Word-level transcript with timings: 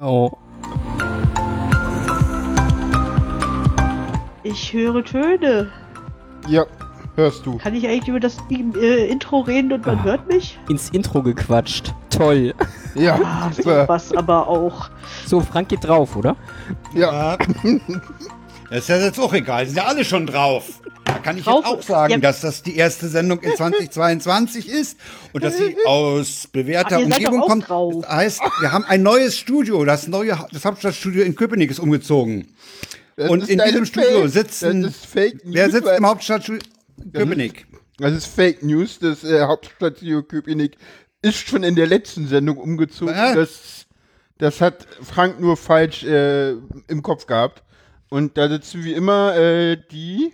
Oh. 0.00 0.30
Ich 4.44 4.72
höre 4.72 5.04
Töne. 5.04 5.72
Ja, 6.46 6.64
hörst 7.16 7.44
du. 7.44 7.58
Kann 7.58 7.74
ich 7.74 7.84
eigentlich 7.88 8.06
über 8.06 8.20
das 8.20 8.36
äh, 8.48 9.08
Intro 9.08 9.40
reden 9.40 9.72
und 9.72 9.84
man 9.84 9.98
Ah. 9.98 10.04
hört 10.04 10.28
mich? 10.28 10.56
Ins 10.68 10.90
Intro 10.90 11.20
gequatscht. 11.22 11.92
Toll. 12.10 12.54
Ja, 12.94 13.18
Ah, 13.24 13.50
was 13.88 14.12
aber 14.14 14.46
auch. 14.46 14.88
So, 15.26 15.40
Frank 15.40 15.68
geht 15.70 15.84
drauf, 15.84 16.14
oder? 16.14 16.36
Ja, 16.94 17.32
Ja. 17.32 17.38
Das 18.70 18.80
ist 18.80 18.88
ja 18.90 18.98
jetzt 18.98 19.18
auch 19.18 19.32
egal. 19.32 19.64
Sind 19.66 19.78
ja 19.78 19.84
alle 19.86 20.04
schon 20.04 20.26
drauf. 20.26 20.80
Da 21.18 21.22
kann 21.24 21.38
ich 21.38 21.44
jetzt 21.46 21.48
auch 21.66 21.82
sagen, 21.82 22.12
Ja. 22.14 22.18
dass 22.18 22.40
das 22.42 22.62
die 22.62 22.76
erste 22.76 23.08
Sendung 23.08 23.40
in 23.40 23.50
2022 23.56 24.68
ist 24.68 24.96
und 25.32 25.42
dass 25.42 25.56
sie 25.58 25.76
aus 25.86 26.46
bewährter 26.50 26.98
Umgebung 27.00 27.40
kommt. 27.40 27.68
drauf. 27.68 27.94
Das 28.02 28.10
heißt, 28.10 28.40
wir 28.60 28.72
haben 28.72 28.84
ein 28.84 29.02
neues 29.02 29.36
Studio. 29.36 29.84
Das 29.84 30.06
neue, 30.06 30.38
das 30.52 30.64
Hauptstadtstudio 30.64 31.24
in 31.24 31.34
Köpenick 31.34 31.70
ist 31.70 31.80
umgezogen. 31.80 32.54
das 33.16 33.30
Und 33.30 33.42
ist 33.42 33.50
in 33.50 33.58
diesem 33.58 33.84
Studio 33.84 34.20
Fake- 34.22 34.30
sitzen- 34.30 34.82
Das 34.82 34.92
ist 34.92 35.06
Fake 35.06 35.44
News. 35.44 35.54
Wer 35.54 35.70
sitzt 35.70 35.88
im 35.98 36.06
Hauptstadtstudio? 36.06 36.62
Köpenick. 37.12 37.66
Das 37.98 38.12
ist 38.12 38.26
Fake 38.26 38.62
News. 38.62 38.98
Das 39.00 39.24
äh, 39.24 39.42
Hauptstadtstudio 39.42 40.22
Köpenick 40.22 40.76
ist 41.20 41.48
schon 41.48 41.64
in 41.64 41.74
der 41.74 41.88
letzten 41.88 42.28
Sendung 42.28 42.58
umgezogen. 42.58 43.12
Was? 43.14 43.34
Das, 43.34 43.86
das 44.38 44.60
hat 44.60 44.86
Frank 45.02 45.40
nur 45.40 45.56
falsch 45.56 46.04
äh, 46.04 46.50
im 46.86 47.02
Kopf 47.02 47.26
gehabt. 47.26 47.64
Und 48.08 48.38
da 48.38 48.48
sitzen 48.48 48.84
wie 48.84 48.92
immer 48.94 49.36
äh, 49.36 49.76
die 49.90 50.32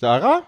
Sarah. 0.00 0.46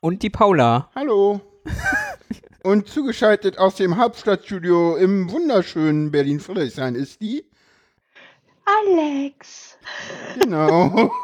Und 0.00 0.22
die 0.22 0.30
Paula. 0.30 0.88
Hallo. 0.94 1.42
Und 2.62 2.88
zugeschaltet 2.88 3.58
aus 3.58 3.74
dem 3.74 3.98
Hauptstadtstudio 3.98 4.96
im 4.96 5.30
wunderschönen 5.30 6.10
Berlin-Friedrichshain 6.10 6.94
ist 6.94 7.20
die. 7.20 7.44
Alex. 8.64 9.76
Genau. 10.40 11.12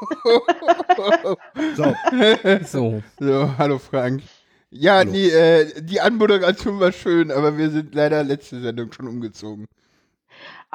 So, 1.76 1.94
So. 2.64 3.02
so, 3.18 3.56
hallo 3.56 3.78
Frank. 3.78 4.22
Ja, 4.70 4.96
Hallo. 4.98 5.12
Die, 5.12 5.30
äh, 5.30 5.80
die 5.80 6.00
Anmoderation 6.00 6.78
war 6.78 6.92
schön, 6.92 7.30
aber 7.30 7.56
wir 7.56 7.70
sind 7.70 7.94
leider 7.94 8.22
letzte 8.22 8.60
Sendung 8.60 8.92
schon 8.92 9.08
umgezogen. 9.08 9.66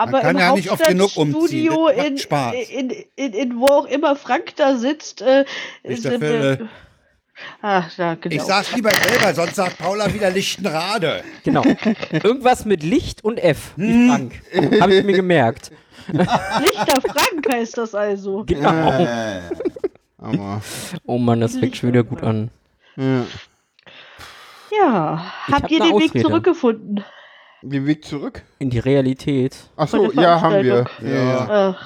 Aber 0.01 0.21
kann 0.21 0.35
im 0.35 0.39
ja 0.41 0.53
nicht 0.53 0.71
oft 0.71 0.85
genug 0.85 1.15
umziehen. 1.17 1.73
Macht 1.73 1.97
in, 1.97 2.17
Spaß. 2.17 2.55
in, 2.69 2.89
in, 3.15 3.33
in, 3.33 3.59
wo 3.59 3.67
auch 3.67 3.85
immer 3.85 4.15
Frank 4.15 4.55
da 4.55 4.75
sitzt, 4.75 5.21
äh, 5.21 5.45
sind 5.83 6.19
Fälle. 6.19 6.69
Ach, 7.61 7.97
ja, 7.97 8.15
genau. 8.15 8.35
ich 8.35 8.41
sag's 8.41 8.75
lieber 8.75 8.91
selber, 8.91 9.33
sonst 9.33 9.55
sagt 9.55 9.79
Paula 9.79 10.13
wieder 10.13 10.29
Lichtenrade. 10.29 11.23
Genau. 11.43 11.63
Irgendwas 12.23 12.65
mit 12.65 12.83
Licht 12.83 13.23
und 13.23 13.37
F, 13.37 13.71
wie 13.77 14.07
Frank. 14.07 14.41
Habe 14.79 14.95
ich 14.95 15.03
mir 15.03 15.13
gemerkt. 15.13 15.71
Lichter 16.07 17.01
Frank 17.01 17.51
heißt 17.51 17.77
das 17.77 17.95
also. 17.95 18.43
Genau. 18.45 19.07
Aber, 20.17 20.61
Oh 21.05 21.17
Mann, 21.17 21.41
das 21.41 21.57
fängt 21.57 21.77
schon 21.77 21.89
wieder 21.89 22.03
gut 22.03 22.21
an. 22.21 22.51
ja. 22.95 23.25
Ja, 24.71 25.33
habt 25.47 25.63
hab 25.63 25.71
ihr 25.71 25.79
den 25.79 25.97
Weg 25.97 26.09
Ausrede. 26.11 26.21
zurückgefunden? 26.21 27.03
Den 27.63 27.85
Weg 27.85 28.03
zurück? 28.05 28.43
In 28.59 28.69
die 28.69 28.79
Realität. 28.79 29.55
Achso, 29.75 30.11
ja, 30.13 30.41
haben 30.41 30.63
wir. 30.63 30.85
Ja, 31.03 31.13
ja. 31.67 31.77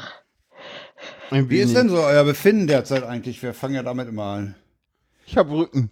Wie 1.32 1.60
ist 1.60 1.76
denn 1.76 1.90
so 1.90 1.98
euer 1.98 2.24
Befinden 2.24 2.68
derzeit 2.68 3.04
eigentlich? 3.04 3.42
Wir 3.44 3.54
fangen 3.54 3.76
ja 3.76 3.84
damit 3.84 4.08
immer 4.08 4.24
an. 4.24 4.56
Ich 5.26 5.38
hab 5.38 5.50
Rücken. 5.50 5.90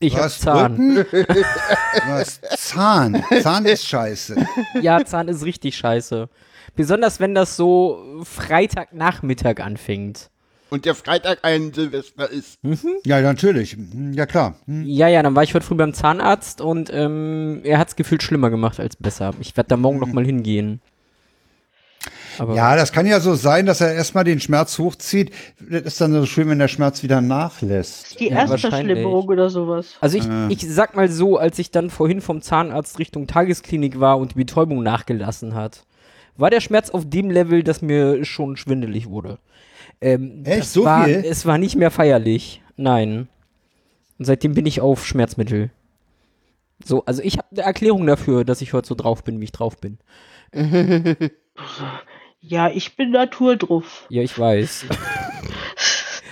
Ich 0.00 0.12
Du 0.12 0.18
hab 0.18 0.24
hast 0.26 0.40
Zahn. 0.42 0.94
Du 0.94 1.04
hast 2.06 2.44
Zahn. 2.56 3.24
Zahn 3.40 3.64
ist 3.64 3.86
scheiße. 3.86 4.36
Ja, 4.82 5.04
Zahn 5.04 5.28
ist 5.28 5.44
richtig 5.44 5.76
scheiße. 5.76 6.28
Besonders 6.76 7.18
wenn 7.18 7.34
das 7.34 7.56
so 7.56 8.20
Freitagnachmittag 8.24 9.60
anfängt. 9.60 10.30
Und 10.70 10.84
der 10.84 10.94
Freitag 10.94 11.38
ein 11.42 11.72
Silvester 11.72 12.30
ist. 12.30 12.58
Ja, 13.04 13.20
natürlich. 13.20 13.76
Ja, 14.12 14.26
klar. 14.26 14.56
Hm. 14.66 14.84
Ja, 14.84 15.08
ja, 15.08 15.22
dann 15.22 15.34
war 15.34 15.42
ich 15.42 15.54
heute 15.54 15.64
früh 15.64 15.74
beim 15.76 15.94
Zahnarzt 15.94 16.60
und 16.60 16.90
ähm, 16.92 17.60
er 17.64 17.78
hat's 17.78 17.96
gefühlt 17.96 18.22
schlimmer 18.22 18.50
gemacht 18.50 18.78
als 18.78 18.96
besser. 18.96 19.32
Ich 19.40 19.56
werde 19.56 19.68
da 19.68 19.76
morgen 19.76 19.98
noch 19.98 20.12
mal 20.12 20.24
hingehen. 20.26 20.80
Aber 22.38 22.54
Ja, 22.54 22.76
das 22.76 22.92
kann 22.92 23.06
ja 23.06 23.18
so 23.18 23.34
sein, 23.34 23.66
dass 23.66 23.80
er 23.80 23.94
erstmal 23.94 24.22
den 24.24 24.40
Schmerz 24.40 24.78
hochzieht. 24.78 25.32
Das 25.58 25.82
ist 25.82 26.00
dann 26.00 26.12
so 26.12 26.24
schön, 26.26 26.48
wenn 26.48 26.58
der 26.58 26.68
Schmerz 26.68 27.02
wieder 27.02 27.20
nachlässt. 27.20 28.20
die 28.20 28.28
Ja, 28.28 28.36
erste 28.36 28.50
wahrscheinlich. 28.50 28.94
Verschlimmerung 28.98 29.26
oder 29.28 29.50
sowas. 29.50 29.96
Also 30.00 30.18
ich, 30.18 30.24
ich 30.50 30.68
sag 30.72 30.94
mal 30.94 31.08
so, 31.10 31.36
als 31.38 31.58
ich 31.58 31.70
dann 31.70 31.90
vorhin 31.90 32.20
vom 32.20 32.40
Zahnarzt 32.40 32.98
Richtung 32.98 33.26
Tagesklinik 33.26 33.98
war 33.98 34.18
und 34.18 34.32
die 34.32 34.36
Betäubung 34.38 34.82
nachgelassen 34.82 35.54
hat, 35.54 35.84
war 36.38 36.50
der 36.50 36.60
Schmerz 36.60 36.88
auf 36.90 37.08
dem 37.08 37.30
Level, 37.30 37.62
dass 37.62 37.82
mir 37.82 38.24
schon 38.24 38.56
schwindelig 38.56 39.08
wurde. 39.10 39.38
Ähm, 40.00 40.42
Echt? 40.44 40.68
So 40.70 40.84
war, 40.84 41.04
viel? 41.04 41.22
Es 41.26 41.44
war 41.44 41.58
nicht 41.58 41.76
mehr 41.76 41.90
feierlich. 41.90 42.62
Nein. 42.76 43.28
Und 44.18 44.24
seitdem 44.24 44.54
bin 44.54 44.64
ich 44.66 44.80
auf 44.80 45.06
Schmerzmittel. 45.06 45.70
So, 46.84 47.04
also 47.04 47.22
ich 47.22 47.36
habe 47.38 47.48
eine 47.52 47.62
Erklärung 47.62 48.06
dafür, 48.06 48.44
dass 48.44 48.60
ich 48.62 48.72
heute 48.72 48.86
so 48.88 48.94
drauf 48.94 49.24
bin, 49.24 49.40
wie 49.40 49.44
ich 49.44 49.52
drauf 49.52 49.76
bin. 49.78 49.98
Ja, 52.40 52.70
ich 52.70 52.94
bin 52.96 53.10
Natur 53.10 53.56
drauf. 53.56 54.06
Ja, 54.10 54.22
ich 54.22 54.38
weiß. 54.38 54.86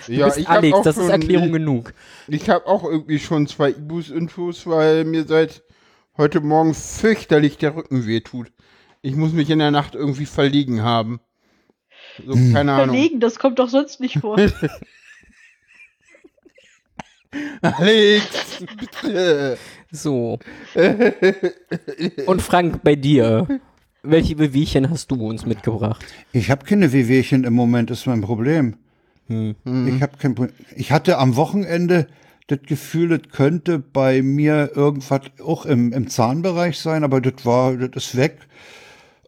Ja, 0.09 0.19
du 0.19 0.25
bist 0.27 0.39
ich 0.39 0.49
Alex, 0.49 0.77
auch 0.77 0.83
das 0.84 0.97
ist 0.99 1.03
schon- 1.03 1.11
Erklärung 1.11 1.50
genug. 1.50 1.93
Ich 2.28 2.49
habe 2.49 2.65
auch 2.69 2.84
irgendwie 2.84 3.19
schon 3.19 3.49
zwei 3.49 3.71
Ibus-Infos, 3.71 4.65
weil 4.69 5.05
mir 5.05 5.25
seit 5.25 5.65
heute 6.16 6.41
Morgen 6.41 6.75
fürchterlich 6.75 7.59
der 7.59 7.75
Rücken 7.75 8.06
wehtut. 8.06 8.53
Ich 9.06 9.15
muss 9.15 9.33
mich 9.33 9.50
in 9.50 9.61
der 9.61 9.71
Nacht 9.71 9.94
irgendwie 9.94 10.27
verlegen 10.27 10.83
haben. 10.83 11.21
So, 12.27 12.34
Hm. 12.34 12.53
keine 12.53 12.72
Ahnung. 12.72 12.97
Verlegen, 12.97 13.21
das 13.21 13.39
kommt 13.39 13.61
doch 13.61 13.69
sonst 13.69 14.00
nicht 14.00 14.19
vor. 14.19 14.37
Alex, 17.62 18.65
bitte. 18.78 19.59
So. 19.93 20.39
Und 22.27 22.43
Frank, 22.43 22.83
bei 22.83 22.97
dir. 22.97 23.47
Welche 24.03 24.34
Bewegchen 24.37 24.89
hast 24.91 25.11
du 25.11 25.16
uns 25.27 25.47
mitgebracht? 25.47 26.05
Ich 26.33 26.50
habe 26.50 26.65
keine 26.65 26.93
Wehwehchen 26.93 27.45
im 27.45 27.55
Moment, 27.55 27.91
ist 27.91 28.06
mein 28.06 28.21
Problem. 28.22 28.77
Ich 29.28 30.03
habe 30.03 30.16
kein 30.19 30.34
Pro- 30.34 30.49
Ich 30.77 30.91
hatte 30.93 31.19
am 31.19 31.37
Wochenende 31.37 32.06
das 32.47 32.61
Gefühl, 32.62 33.09
das 33.19 33.28
könnte 33.33 33.78
bei 33.81 34.22
mir 34.22 34.71
irgendwas 34.75 35.22
auch 35.45 35.66
im, 35.66 35.93
im 35.93 36.09
Zahnbereich 36.09 36.78
sein, 36.78 37.03
aber 37.05 37.21
das 37.21 37.45
war, 37.45 37.75
das 37.77 38.06
ist 38.06 38.16
weg. 38.16 38.39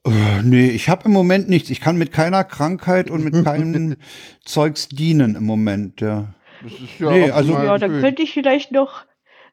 Äh, 0.07 0.43
nee, 0.43 0.69
ich 0.71 0.89
habe 0.89 1.05
im 1.07 1.13
Moment 1.13 1.49
nichts. 1.49 1.71
Ich 1.71 1.81
kann 1.81 1.97
mit 1.97 2.13
keiner 2.13 2.45
Krankheit 2.45 3.11
und 3.11 3.25
mit 3.25 3.45
keinem 3.45 3.97
Zeugs 4.45 4.89
dienen 4.89 5.35
im 5.37 5.45
Moment, 5.45 6.01
ja. 6.01 6.27
Das 6.63 6.73
ist 6.73 6.99
ja 6.99 7.11
Nee, 7.11 7.31
auch 7.31 7.37
also- 7.37 7.53
ja, 7.53 7.79
dann 7.79 8.01
könnte 8.01 8.23
ich 8.23 8.33
vielleicht 8.33 8.73
noch 8.73 9.03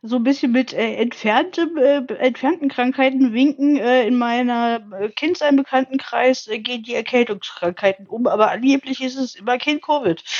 so 0.01 0.17
ein 0.17 0.23
bisschen 0.23 0.51
mit 0.51 0.71
äh, 0.73 0.95
entferntem, 0.97 1.77
äh, 1.77 2.01
entfernten 2.19 2.69
Krankheiten 2.69 3.33
winken. 3.33 3.77
Äh, 3.77 4.07
in 4.07 4.17
meiner 4.17 4.81
äh, 4.99 5.09
Kindsein 5.09 5.55
Bekanntenkreis 5.55 6.47
äh, 6.47 6.59
gehen 6.59 6.83
die 6.83 6.93
Erkältungskrankheiten 6.93 8.05
um, 8.05 8.27
aber 8.27 8.51
angeblich 8.51 9.03
ist 9.03 9.15
es 9.17 9.33
immer 9.35 9.57
Kind 9.57 9.81
Covid. 9.81 10.23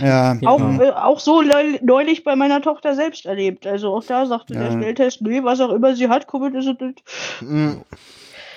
Ja, 0.00 0.38
Auch, 0.46 0.58
Ja. 0.58 0.82
äh, 0.82 0.90
auch 0.92 1.20
so 1.20 1.42
neulich 1.82 2.24
bei 2.24 2.34
meiner 2.34 2.62
Tochter 2.62 2.94
selbst 2.94 3.26
erlebt. 3.26 3.66
Also 3.66 3.92
auch 3.94 4.02
da 4.02 4.24
sagte 4.24 4.54
der 4.54 4.62
Ja. 4.68 4.72
Schnelltest, 4.72 5.20
nee, 5.20 5.42
was 5.44 5.60
auch 5.60 5.70
immer 5.70 5.94
sie 5.94 6.08
hat, 6.08 6.28
Covid 6.28 6.54
ist 6.54 6.66
es 6.66 6.80
nicht. 6.80 7.02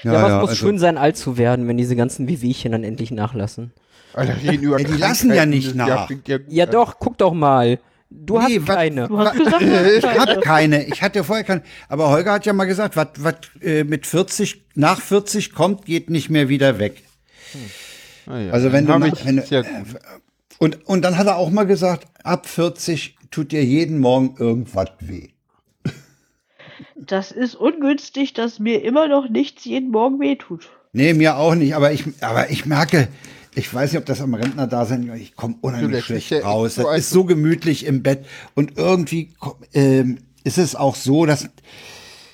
Mhm. 0.03 0.11
Ja, 0.13 0.23
was 0.23 0.41
muss 0.41 0.49
also- 0.51 0.65
schön 0.67 0.79
sein, 0.79 0.97
alt 0.97 1.17
zu 1.17 1.37
werden, 1.37 1.67
wenn 1.67 1.77
diese 1.77 1.95
ganzen 1.95 2.27
Wehwehchen 2.27 2.71
dann 2.71 2.83
endlich 2.83 3.11
nachlassen. 3.11 3.71
Alter, 4.13 4.35
reden 4.41 4.63
über 4.63 4.79
Ja, 4.79 4.87
die 4.87 4.97
lassen 4.97 5.33
ja 5.33 5.45
nicht 5.45 5.75
nach. 5.75 6.09
ja. 6.09 6.37
Ja 6.47 6.65
doch, 6.65 6.99
guck 6.99 7.17
doch 7.17 7.33
mal. 7.33 7.79
Du 8.13 8.37
Nee, 8.39 8.59
hast 8.59 8.65
keine. 8.65 9.07
Du 9.07 9.17
hast 9.19 9.37
gesagt, 9.37 9.61
du 9.61 9.67
hast 9.71 10.03
Ich 10.03 10.19
habe 10.19 10.41
keine. 10.41 10.83
Ich 10.85 11.01
hatte 11.01 11.23
vorher 11.23 11.45
keine. 11.45 11.61
Aber 11.87 12.09
Holger 12.09 12.33
hat 12.33 12.45
ja 12.45 12.51
mal 12.51 12.65
gesagt, 12.65 12.95
was 12.97 13.35
äh, 13.61 13.85
mit 13.85 14.05
40 14.05 14.65
nach 14.75 14.99
40 14.99 15.53
kommt, 15.53 15.85
geht 15.85 16.09
nicht 16.09 16.29
mehr 16.29 16.49
wieder 16.49 16.77
weg. 16.77 17.03
Ah, 18.27 18.37
ja. 18.37 18.51
Also 18.51 18.71
wenn 18.73 18.85
du 18.85 18.93
Hab 18.93 18.99
nach- 18.99 19.07
ich, 19.13 19.25
wenn 19.25 19.37
du- 19.37 19.43
ja 19.49 19.61
gut. 19.61 19.71
Und 20.59 20.85
und 20.87 21.03
dann 21.03 21.17
hat 21.17 21.27
er 21.27 21.37
auch 21.37 21.49
mal 21.51 21.63
gesagt, 21.65 22.05
ab 22.23 22.47
40 22.47 23.15
tut 23.31 23.51
dir 23.53 23.63
jeden 23.63 23.99
Morgen 23.99 24.35
irgendwas 24.37 24.89
weh. 24.99 25.29
Das 27.05 27.31
ist 27.31 27.55
ungünstig, 27.55 28.33
dass 28.33 28.59
mir 28.59 28.83
immer 28.83 29.07
noch 29.07 29.27
nichts 29.29 29.65
jeden 29.65 29.89
Morgen 29.91 30.19
wehtut. 30.19 30.69
Nee, 30.93 31.13
mir 31.13 31.37
auch 31.37 31.55
nicht, 31.55 31.75
aber 31.75 31.91
ich 31.91 32.03
aber 32.21 32.49
ich 32.51 32.65
merke, 32.65 33.07
ich 33.55 33.73
weiß 33.73 33.91
nicht, 33.91 33.99
ob 33.99 34.05
das 34.05 34.21
am 34.21 34.33
Rentner 34.33 34.67
da 34.67 34.85
sein, 34.85 35.11
ich 35.15 35.35
komme 35.35 35.55
unheimlich 35.61 36.05
schlecht 36.05 36.31
raus. 36.43 36.75
Das 36.75 36.97
ist 36.97 37.09
so 37.09 37.23
gemütlich 37.23 37.85
im 37.85 38.03
Bett 38.03 38.25
und 38.55 38.77
irgendwie 38.77 39.33
ähm, 39.73 40.19
ist 40.43 40.57
es 40.57 40.75
auch 40.75 40.95
so, 40.95 41.25
dass 41.25 41.49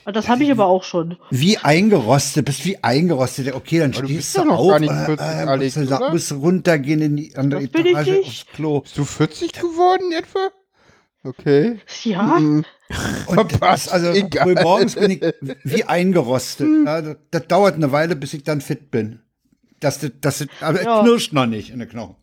Und 0.06 0.16
das 0.16 0.28
habe 0.28 0.44
ich 0.44 0.52
aber 0.52 0.66
auch 0.66 0.84
schon. 0.84 1.18
wie 1.30 1.58
eingerostet, 1.60 2.46
bist 2.46 2.66
wie 2.66 2.84
eingerostet. 2.84 3.54
Okay, 3.54 3.80
dann 3.80 3.92
Aber 3.94 4.02
du 4.02 4.08
stehst 4.08 4.34
bist 4.34 4.38
du 4.38 4.46
noch 4.46 4.58
auf, 4.58 4.70
gar 4.70 4.80
nicht 4.80 4.92
äh, 4.92 5.06
40, 5.06 5.20
äh, 5.26 5.30
Alex, 5.30 5.76
musst, 5.78 5.92
du, 5.92 6.10
musst 6.12 6.32
runtergehen 6.34 7.02
in 7.02 7.16
die 7.16 7.36
andere 7.36 7.62
Das 7.62 7.70
bin 7.72 7.86
ich 7.86 7.92
Etage 7.94 8.08
nicht. 8.10 8.28
aufs 8.28 8.46
Klo. 8.54 8.80
Bist 8.82 8.98
du 8.98 9.06
40 9.06 9.54
geworden 9.54 10.12
etwa? 10.12 10.50
Okay. 11.24 11.80
Ja, 12.04 12.24
Mhm. 12.40 12.66
Und 13.28 13.34
Verpasst, 13.50 13.92
also 13.92 14.12
egal. 14.12 14.54
morgens 14.64 14.96
bin 14.96 15.12
ich 15.12 15.22
wie 15.64 15.84
eingerostet. 15.84 16.68
Ja, 16.86 17.02
das, 17.02 17.18
das 17.32 17.48
dauert 17.48 17.76
eine 17.76 17.92
Weile, 17.92 18.16
bis 18.16 18.34
ich 18.34 18.44
dann 18.44 18.62
fit 18.62 18.92
bin. 18.92 19.20
Das, 19.80 20.00
das, 20.00 20.12
das, 20.22 20.48
aber 20.62 20.82
Ja. 20.84 21.00
es 21.00 21.04
knirscht 21.06 21.34
noch 21.34 21.46
nicht 21.46 21.70
in 21.72 21.80
den 21.80 21.90
Knochen. 21.90 22.16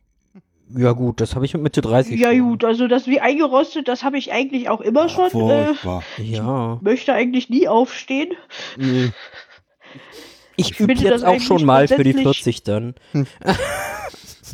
Ja 0.76 0.92
gut, 0.92 1.20
das 1.20 1.34
habe 1.34 1.44
ich 1.44 1.52
mit 1.52 1.62
Mitte 1.62 1.82
30 1.82 2.18
ja 2.18 2.30
schon. 2.30 2.40
gut, 2.40 2.64
also 2.64 2.88
das 2.88 3.06
wie 3.06 3.20
eingerostet, 3.20 3.86
das 3.86 4.02
habe 4.02 4.16
ich 4.16 4.32
eigentlich 4.32 4.68
auch 4.70 4.80
immer 4.80 5.08
schon. 5.10 5.26
Äh, 5.26 5.30
Furchtbar. 5.74 6.02
Ja. 6.16 6.78
möchte 6.80 7.12
eigentlich 7.12 7.50
nie 7.50 7.68
aufstehen. 7.68 8.32
Nee. 8.78 9.10
Ich 10.56 10.78
übe 10.80 10.94
finde 10.94 11.02
jetzt 11.10 11.22
das 11.22 11.24
auch 11.24 11.40
schon 11.40 11.64
mal 11.64 11.86
für 11.86 12.02
die 12.02 12.12
grundsätzlich- 12.14 12.62
40 12.62 12.62
dann. 12.64 12.94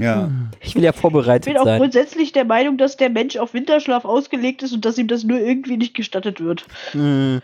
Ja. 0.00 0.30
Ich 0.60 0.74
will 0.74 0.82
ja 0.82 0.90
Ich 0.90 0.96
vorbereitet 0.96 1.46
bin 1.52 1.56
auch 1.58 1.64
sein. 1.64 1.78
grundsätzlich 1.80 2.32
der 2.32 2.44
Meinung, 2.44 2.78
dass 2.78 2.96
der 2.96 3.10
Mensch 3.10 3.36
auf 3.36 3.54
Winterschlaf 3.54 4.04
ausgelegt 4.04 4.62
ist 4.62 4.72
und 4.72 4.84
dass 4.84 4.98
ihm 4.98 5.08
das 5.08 5.24
nur 5.24 5.38
irgendwie 5.38 5.76
nicht 5.76 5.94
gestattet 5.94 6.40
wird. 6.40 6.66
Mhm. 6.94 7.40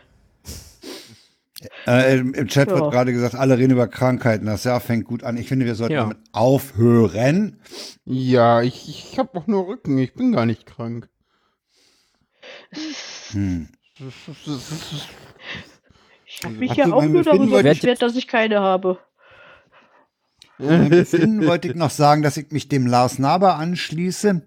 Äh, 1.87 2.19
im, 2.19 2.35
Im 2.35 2.49
Chat 2.49 2.69
Ja. 2.69 2.75
wird 2.77 2.91
gerade 2.93 3.13
gesagt, 3.13 3.35
alle 3.35 3.57
reden 3.59 3.73
über 3.73 3.89
Krankheiten. 3.89 4.47
Das 4.47 4.65
Jahr 4.65 4.81
fängt 4.81 5.05
gut 5.07 5.25
an. 5.25 5.37
Ich 5.37 5.49
finde, 5.49 5.65
wir 5.67 5.75
sollten 5.75 5.95
Ja. 5.95 6.03
damit 6.03 6.19
aufhören. 6.33 7.59
Ja, 8.05 8.63
ich, 8.63 8.89
ich 8.89 9.19
habe 9.19 9.39
auch 9.39 9.47
nur 9.47 9.67
Rücken. 9.67 9.97
Ich 9.99 10.15
bin 10.15 10.33
gar 10.33 10.47
nicht 10.47 10.67
krank. 10.67 11.09
Hm. 13.33 13.69
Ich 16.27 16.45
habe 16.45 16.55
mich 16.55 16.71
Hast 16.71 16.77
ja 16.77 16.93
auch 16.93 17.05
nur 17.05 17.23
darüber 17.23 17.63
beschwert, 17.63 18.03
dass 18.03 18.17
ich 18.17 18.29
keine 18.29 18.61
habe. 18.61 18.99
Befinden 20.59 21.47
wollte 21.47 21.69
ich 21.69 21.75
noch 21.75 21.91
sagen, 21.91 22.23
dass 22.23 22.37
ich 22.37 22.51
mich 22.51 22.69
dem 22.69 22.87
Lars 22.87 23.19
Naber 23.19 23.57
anschließe, 23.57 24.43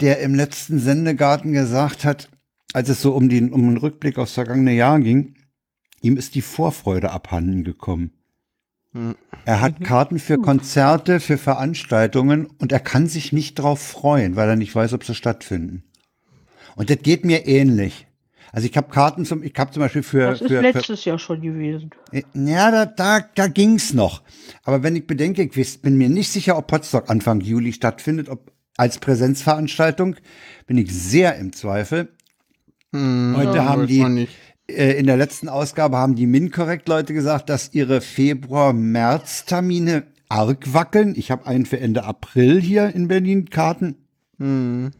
der 0.00 0.20
im 0.20 0.34
letzten 0.34 0.78
Sendegarten 0.78 1.52
gesagt 1.52 2.04
hat, 2.04 2.28
als 2.72 2.88
es 2.88 3.02
so 3.02 3.12
um 3.12 3.28
den, 3.28 3.52
um 3.52 3.62
den 3.62 3.76
Rückblick 3.76 4.18
aufs 4.18 4.34
vergangene 4.34 4.72
Jahr 4.72 5.00
ging, 5.00 5.34
ihm 6.00 6.16
ist 6.16 6.34
die 6.34 6.42
Vorfreude 6.42 7.10
abhanden 7.10 7.64
gekommen. 7.64 8.12
Hm. 8.92 9.14
Er 9.44 9.60
hat 9.60 9.80
Karten 9.80 10.18
für 10.18 10.38
Konzerte, 10.38 11.20
für 11.20 11.38
Veranstaltungen 11.38 12.46
und 12.58 12.72
er 12.72 12.80
kann 12.80 13.06
sich 13.06 13.32
nicht 13.32 13.58
drauf 13.58 13.80
freuen, 13.80 14.36
weil 14.36 14.48
er 14.48 14.56
nicht 14.56 14.74
weiß, 14.74 14.92
ob 14.92 15.04
sie 15.04 15.14
stattfinden. 15.14 15.84
Und 16.76 16.90
das 16.90 16.98
geht 17.02 17.24
mir 17.24 17.46
ähnlich. 17.46 18.06
Also 18.52 18.66
ich 18.68 18.76
habe 18.76 18.90
Karten 18.90 19.24
zum, 19.24 19.42
ich 19.42 19.54
habe 19.56 19.70
zum 19.70 19.80
Beispiel 19.80 20.02
für, 20.02 20.30
Das 20.30 20.40
ist 20.40 20.48
für, 20.48 20.56
für 20.56 20.60
letztes 20.60 21.04
Jahr 21.04 21.18
schon 21.18 21.40
gewesen. 21.40 21.90
ja, 22.34 22.70
da, 22.70 22.86
da, 22.86 23.20
da 23.34 23.46
ging's 23.48 23.92
noch. 23.92 24.22
Aber 24.64 24.82
wenn 24.82 24.96
ich 24.96 25.06
bedenke, 25.06 25.42
ich 25.42 25.52
weiß- 25.52 25.80
bin 25.82 25.96
mir 25.96 26.08
nicht 26.08 26.30
sicher, 26.32 26.56
ob 26.58 26.66
Potsdok 26.66 27.08
Anfang 27.10 27.40
Juli 27.40 27.72
stattfindet, 27.72 28.28
ob 28.28 28.50
als 28.76 28.98
Präsenzveranstaltung, 28.98 30.16
bin 30.66 30.78
ich 30.78 30.92
sehr 30.92 31.36
im 31.36 31.52
Zweifel. 31.52 32.08
Hm, 32.92 33.34
Heute 33.36 33.56
ja, 33.58 33.64
haben 33.66 33.86
die, 33.86 34.26
äh, 34.68 34.98
in 34.98 35.06
der 35.06 35.16
letzten 35.16 35.48
Ausgabe 35.48 35.96
haben 35.98 36.16
die 36.16 36.26
Min-Korrekt-Leute 36.26 37.12
gesagt, 37.14 37.50
dass 37.50 37.72
ihre 37.74 38.00
Februar-März-Termine 38.00 40.04
arg 40.28 40.72
wackeln. 40.72 41.14
Ich 41.16 41.30
habe 41.30 41.46
einen 41.46 41.66
für 41.66 41.78
Ende 41.78 42.04
April 42.04 42.60
hier 42.60 42.92
in 42.94 43.06
Berlin 43.08 43.50
Karten. 43.50 43.96
Hm. 44.38 44.90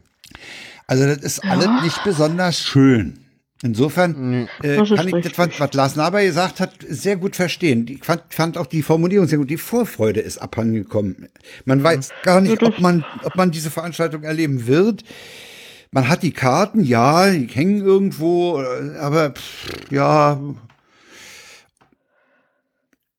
Also 0.87 1.05
das 1.05 1.17
ist 1.17 1.43
alles 1.43 1.69
nicht 1.83 2.03
besonders 2.03 2.59
schön. 2.59 3.17
Insofern 3.63 4.47
äh, 4.63 4.75
kann 4.75 5.07
ich 5.07 5.23
das, 5.23 5.37
was, 5.37 5.59
was 5.59 5.73
Lars 5.73 5.95
Naber 5.95 6.23
gesagt 6.23 6.59
hat, 6.59 6.73
sehr 6.87 7.15
gut 7.15 7.35
verstehen. 7.35 7.85
Ich 7.87 8.03
fand, 8.03 8.23
fand 8.29 8.57
auch 8.57 8.65
die 8.65 8.81
Formulierung 8.81 9.27
sehr 9.27 9.37
gut. 9.37 9.51
Die 9.51 9.57
Vorfreude 9.57 10.19
ist 10.19 10.39
abhandengekommen. 10.39 11.29
Man 11.65 11.83
weiß 11.83 12.09
gar 12.23 12.41
nicht, 12.41 12.63
ob 12.63 12.79
man, 12.79 13.05
ob 13.23 13.35
man 13.35 13.51
diese 13.51 13.69
Veranstaltung 13.69 14.23
erleben 14.23 14.65
wird. 14.65 15.03
Man 15.91 16.07
hat 16.07 16.23
die 16.23 16.31
Karten, 16.31 16.83
ja, 16.83 17.29
die 17.29 17.47
hängen 17.47 17.81
irgendwo, 17.85 18.61
äh, 18.61 18.97
aber 18.97 19.31
pff, 19.31 19.91
ja, 19.91 20.39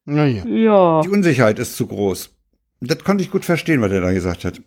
Naja. 0.05 0.45
Ja. 0.47 1.03
die 1.03 1.09
Unsicherheit 1.09 1.59
ist 1.59 1.77
zu 1.77 1.87
groß. 1.87 2.31
Das 2.81 3.05
konnte 3.05 3.23
ich 3.23 3.31
gut 3.31 3.45
verstehen, 3.45 3.81
was 3.81 3.93
er 3.93 4.01
da 4.01 4.13
gesagt 4.13 4.45
hat. 4.45 4.61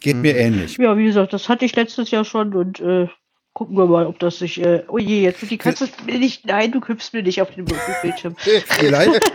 Geht 0.00 0.16
mir 0.16 0.36
ähnlich. 0.36 0.78
Ja, 0.78 0.96
wie 0.96 1.04
gesagt, 1.04 1.32
das 1.32 1.48
hatte 1.48 1.64
ich 1.64 1.76
letztes 1.76 2.10
Jahr 2.10 2.24
schon 2.24 2.54
und 2.54 2.80
äh, 2.80 3.08
gucken 3.56 3.78
wir 3.78 3.86
mal, 3.86 4.06
ob 4.06 4.18
das 4.18 4.38
sich. 4.38 4.60
Äh, 4.62 4.82
oh 4.86 4.98
je, 4.98 5.22
jetzt 5.22 5.40
wird 5.40 5.50
die 5.50 5.56
Katze 5.56 5.88
mir 6.04 6.18
nicht. 6.18 6.44
Nein, 6.44 6.72
du 6.72 6.80
hüpfst 6.86 7.14
mir 7.14 7.22
nicht 7.22 7.40
auf 7.40 7.50
den 7.52 7.64
Bildschirm. 7.64 8.36
Vielleicht, 8.66 9.32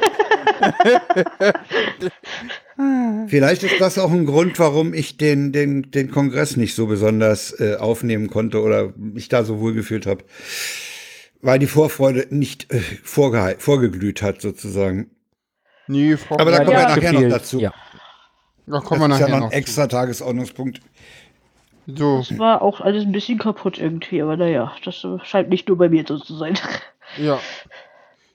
vielleicht 3.27 3.63
ist 3.63 3.81
das 3.81 3.97
auch 3.97 4.11
ein 4.11 4.27
Grund, 4.27 4.59
warum 4.59 4.93
ich 4.93 5.17
den, 5.17 5.51
den, 5.51 5.89
den 5.89 6.11
Kongress 6.11 6.55
nicht 6.55 6.75
so 6.75 6.85
besonders 6.85 7.59
äh, 7.59 7.77
aufnehmen 7.77 8.29
konnte 8.29 8.61
oder 8.61 8.93
mich 8.95 9.27
da 9.27 9.43
so 9.43 9.59
wohl 9.59 9.73
gefühlt 9.73 10.05
habe. 10.05 10.23
Weil 11.41 11.57
die 11.57 11.65
Vorfreude 11.65 12.27
nicht 12.29 12.71
äh, 12.71 12.79
vorge 13.03 13.55
vorgeglüht 13.57 14.21
hat, 14.21 14.39
sozusagen. 14.39 15.09
Nee, 15.87 16.15
Frau 16.15 16.37
Aber 16.37 16.51
da 16.51 16.57
kommen 16.63 16.69
wir 16.69 16.79
Ja. 16.79 16.95
nachher 16.95 17.13
noch 17.13 17.29
dazu. 17.29 17.59
Ja. 17.59 17.73
da 18.67 18.79
kommen 18.81 19.01
wir 19.01 19.07
das 19.07 19.17
ist 19.17 19.21
ja 19.21 19.27
nachher 19.29 19.39
noch 19.39 19.45
noch. 19.47 19.51
ein 19.51 19.57
extra 19.57 19.87
Tagesordnungspunkt. 19.87 20.79
So, 21.87 22.19
Das 22.19 22.37
war 22.37 22.61
auch 22.61 22.79
alles 22.81 23.03
ein 23.03 23.11
bisschen 23.11 23.37
kaputt 23.39 23.77
irgendwie, 23.79 24.21
aber 24.21 24.37
naja, 24.37 24.71
das 24.85 25.03
äh, 25.03 25.17
scheint 25.23 25.49
nicht 25.49 25.67
nur 25.67 25.77
bei 25.77 25.89
mir 25.89 26.03
so 26.07 26.17
zu 26.19 26.35
sein. 26.35 26.57
ja. 27.17 27.39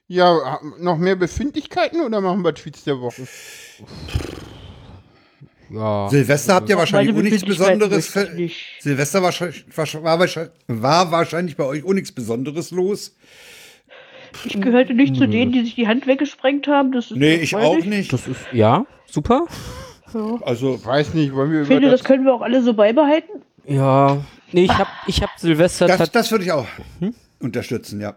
Ja, 0.08 0.60
noch 0.78 0.98
mehr 0.98 1.16
Befindlichkeiten 1.16 2.00
oder 2.00 2.20
machen 2.20 2.42
wir 2.42 2.54
Tweets 2.54 2.84
der 2.84 3.00
Woche? 3.00 3.26
Ja. 5.70 6.08
Silvester 6.08 6.54
habt 6.54 6.68
ihr 6.68 6.76
wahrscheinlich 6.76 7.16
auch 7.16 7.22
nichts 7.22 7.44
Besonderes. 7.44 8.14
nicht. 8.34 8.64
Silvester 8.80 9.22
wahrscheinlich, 9.22 9.64
war, 9.76 10.18
wahrscheinlich, 10.20 10.52
war 10.68 11.10
wahrscheinlich 11.10 11.56
bei 11.56 11.64
euch 11.64 11.84
auch 11.84 11.92
nichts 11.92 12.12
Besonderes 12.12 12.70
los. 12.70 13.16
Ich 14.44 14.60
gehörte 14.60 14.94
nicht 14.94 15.16
zu 15.16 15.26
denen, 15.26 15.50
die 15.52 15.62
sich 15.64 15.74
die 15.74 15.88
Hand 15.88 16.06
weggesprengt 16.06 16.68
haben. 16.68 16.92
Das 16.92 17.10
ist 17.10 17.16
Nee, 17.16 17.36
ich 17.36 17.56
auch 17.56 17.60
erfreulich. 17.60 17.86
nicht. 17.86 18.12
Das 18.12 18.28
ist, 18.28 18.40
ja, 18.52 18.86
super. 19.06 19.46
Ja. 20.16 20.38
Also, 20.46 20.84
Weiß 20.84 21.14
nicht, 21.14 21.34
wollen 21.34 21.52
wir 21.52 21.62
Ich 21.62 21.68
finde, 21.68 21.90
das, 21.90 22.00
das 22.00 22.08
können 22.08 22.24
wir 22.24 22.34
auch 22.34 22.42
alle 22.42 22.62
so 22.62 22.74
beibehalten. 22.74 23.42
Ja. 23.66 24.18
Nee, 24.52 24.64
ich 24.64 24.78
hab, 24.78 24.88
ich 25.06 25.22
hab 25.22 25.30
Silvester 25.38 25.86
das, 25.86 26.10
das 26.10 26.30
würde 26.30 26.44
ich 26.44 26.52
auch 26.52 26.66
unterstützen, 27.40 28.00
ja. 28.00 28.16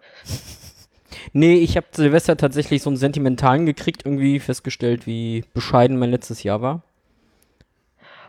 Nee, 1.34 1.56
ich 1.56 1.76
habe 1.76 1.88
Silvester 1.92 2.38
tatsächlich 2.38 2.82
so 2.82 2.90
einen 2.90 2.98
sentimentalen 2.98 3.66
gekriegt, 3.66 4.04
irgendwie 4.06 4.40
festgestellt, 4.40 5.08
wie 5.08 5.44
bescheiden 5.54 5.98
mein 5.98 6.12
letztes 6.12 6.44
Jahr 6.44 6.62
war. 6.62 6.84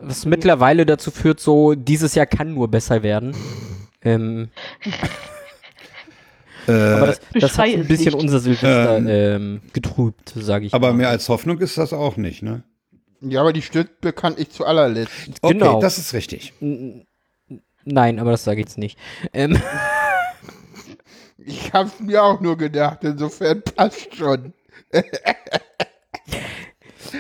Was 0.01 0.25
mittlerweile 0.25 0.87
dazu 0.87 1.11
führt, 1.11 1.41
so, 1.41 1.75
dieses 1.75 2.15
Jahr 2.15 2.27
kann 2.27 2.55
nur 2.55 2.69
besser 2.69 3.03
werden. 3.03 3.37
Ähm, 4.03 4.49
aber 6.67 7.07
das, 7.07 7.21
das 7.35 7.59
hat 7.59 7.67
ein 7.67 7.87
bisschen 7.87 8.15
nicht. 8.15 8.23
unser 8.23 8.41
Silvester 8.41 8.97
ähm, 8.99 9.61
getrübt, 9.73 10.33
sage 10.37 10.67
ich 10.67 10.75
Aber 10.75 10.89
mal. 10.89 10.97
mehr 10.97 11.09
als 11.11 11.29
Hoffnung 11.29 11.59
ist 11.59 11.77
das 11.77 11.93
auch 11.93 12.17
nicht, 12.17 12.43
ne? 12.43 12.63
Ja, 13.21 13.41
aber 13.41 13.53
die 13.53 13.63
stirbt 13.63 14.01
bekanntlich 14.01 14.51
zu 14.51 14.65
allerletzt. 14.65 15.13
Okay, 15.43 15.53
Genau. 15.55 15.81
das 15.81 15.99
ist 15.99 16.15
richtig. 16.15 16.53
Nein, 17.85 18.19
aber 18.19 18.31
das 18.33 18.45
sage 18.45 18.61
ich 18.61 18.67
jetzt 18.67 18.79
nicht. 18.79 18.99
Ähm, 19.33 19.61
Ich 21.43 21.73
hab's 21.73 21.99
mir 22.01 22.23
auch 22.23 22.41
nur 22.41 22.59
gedacht, 22.59 22.99
insofern 23.03 23.63
passt 23.63 24.15
schon. 24.15 24.53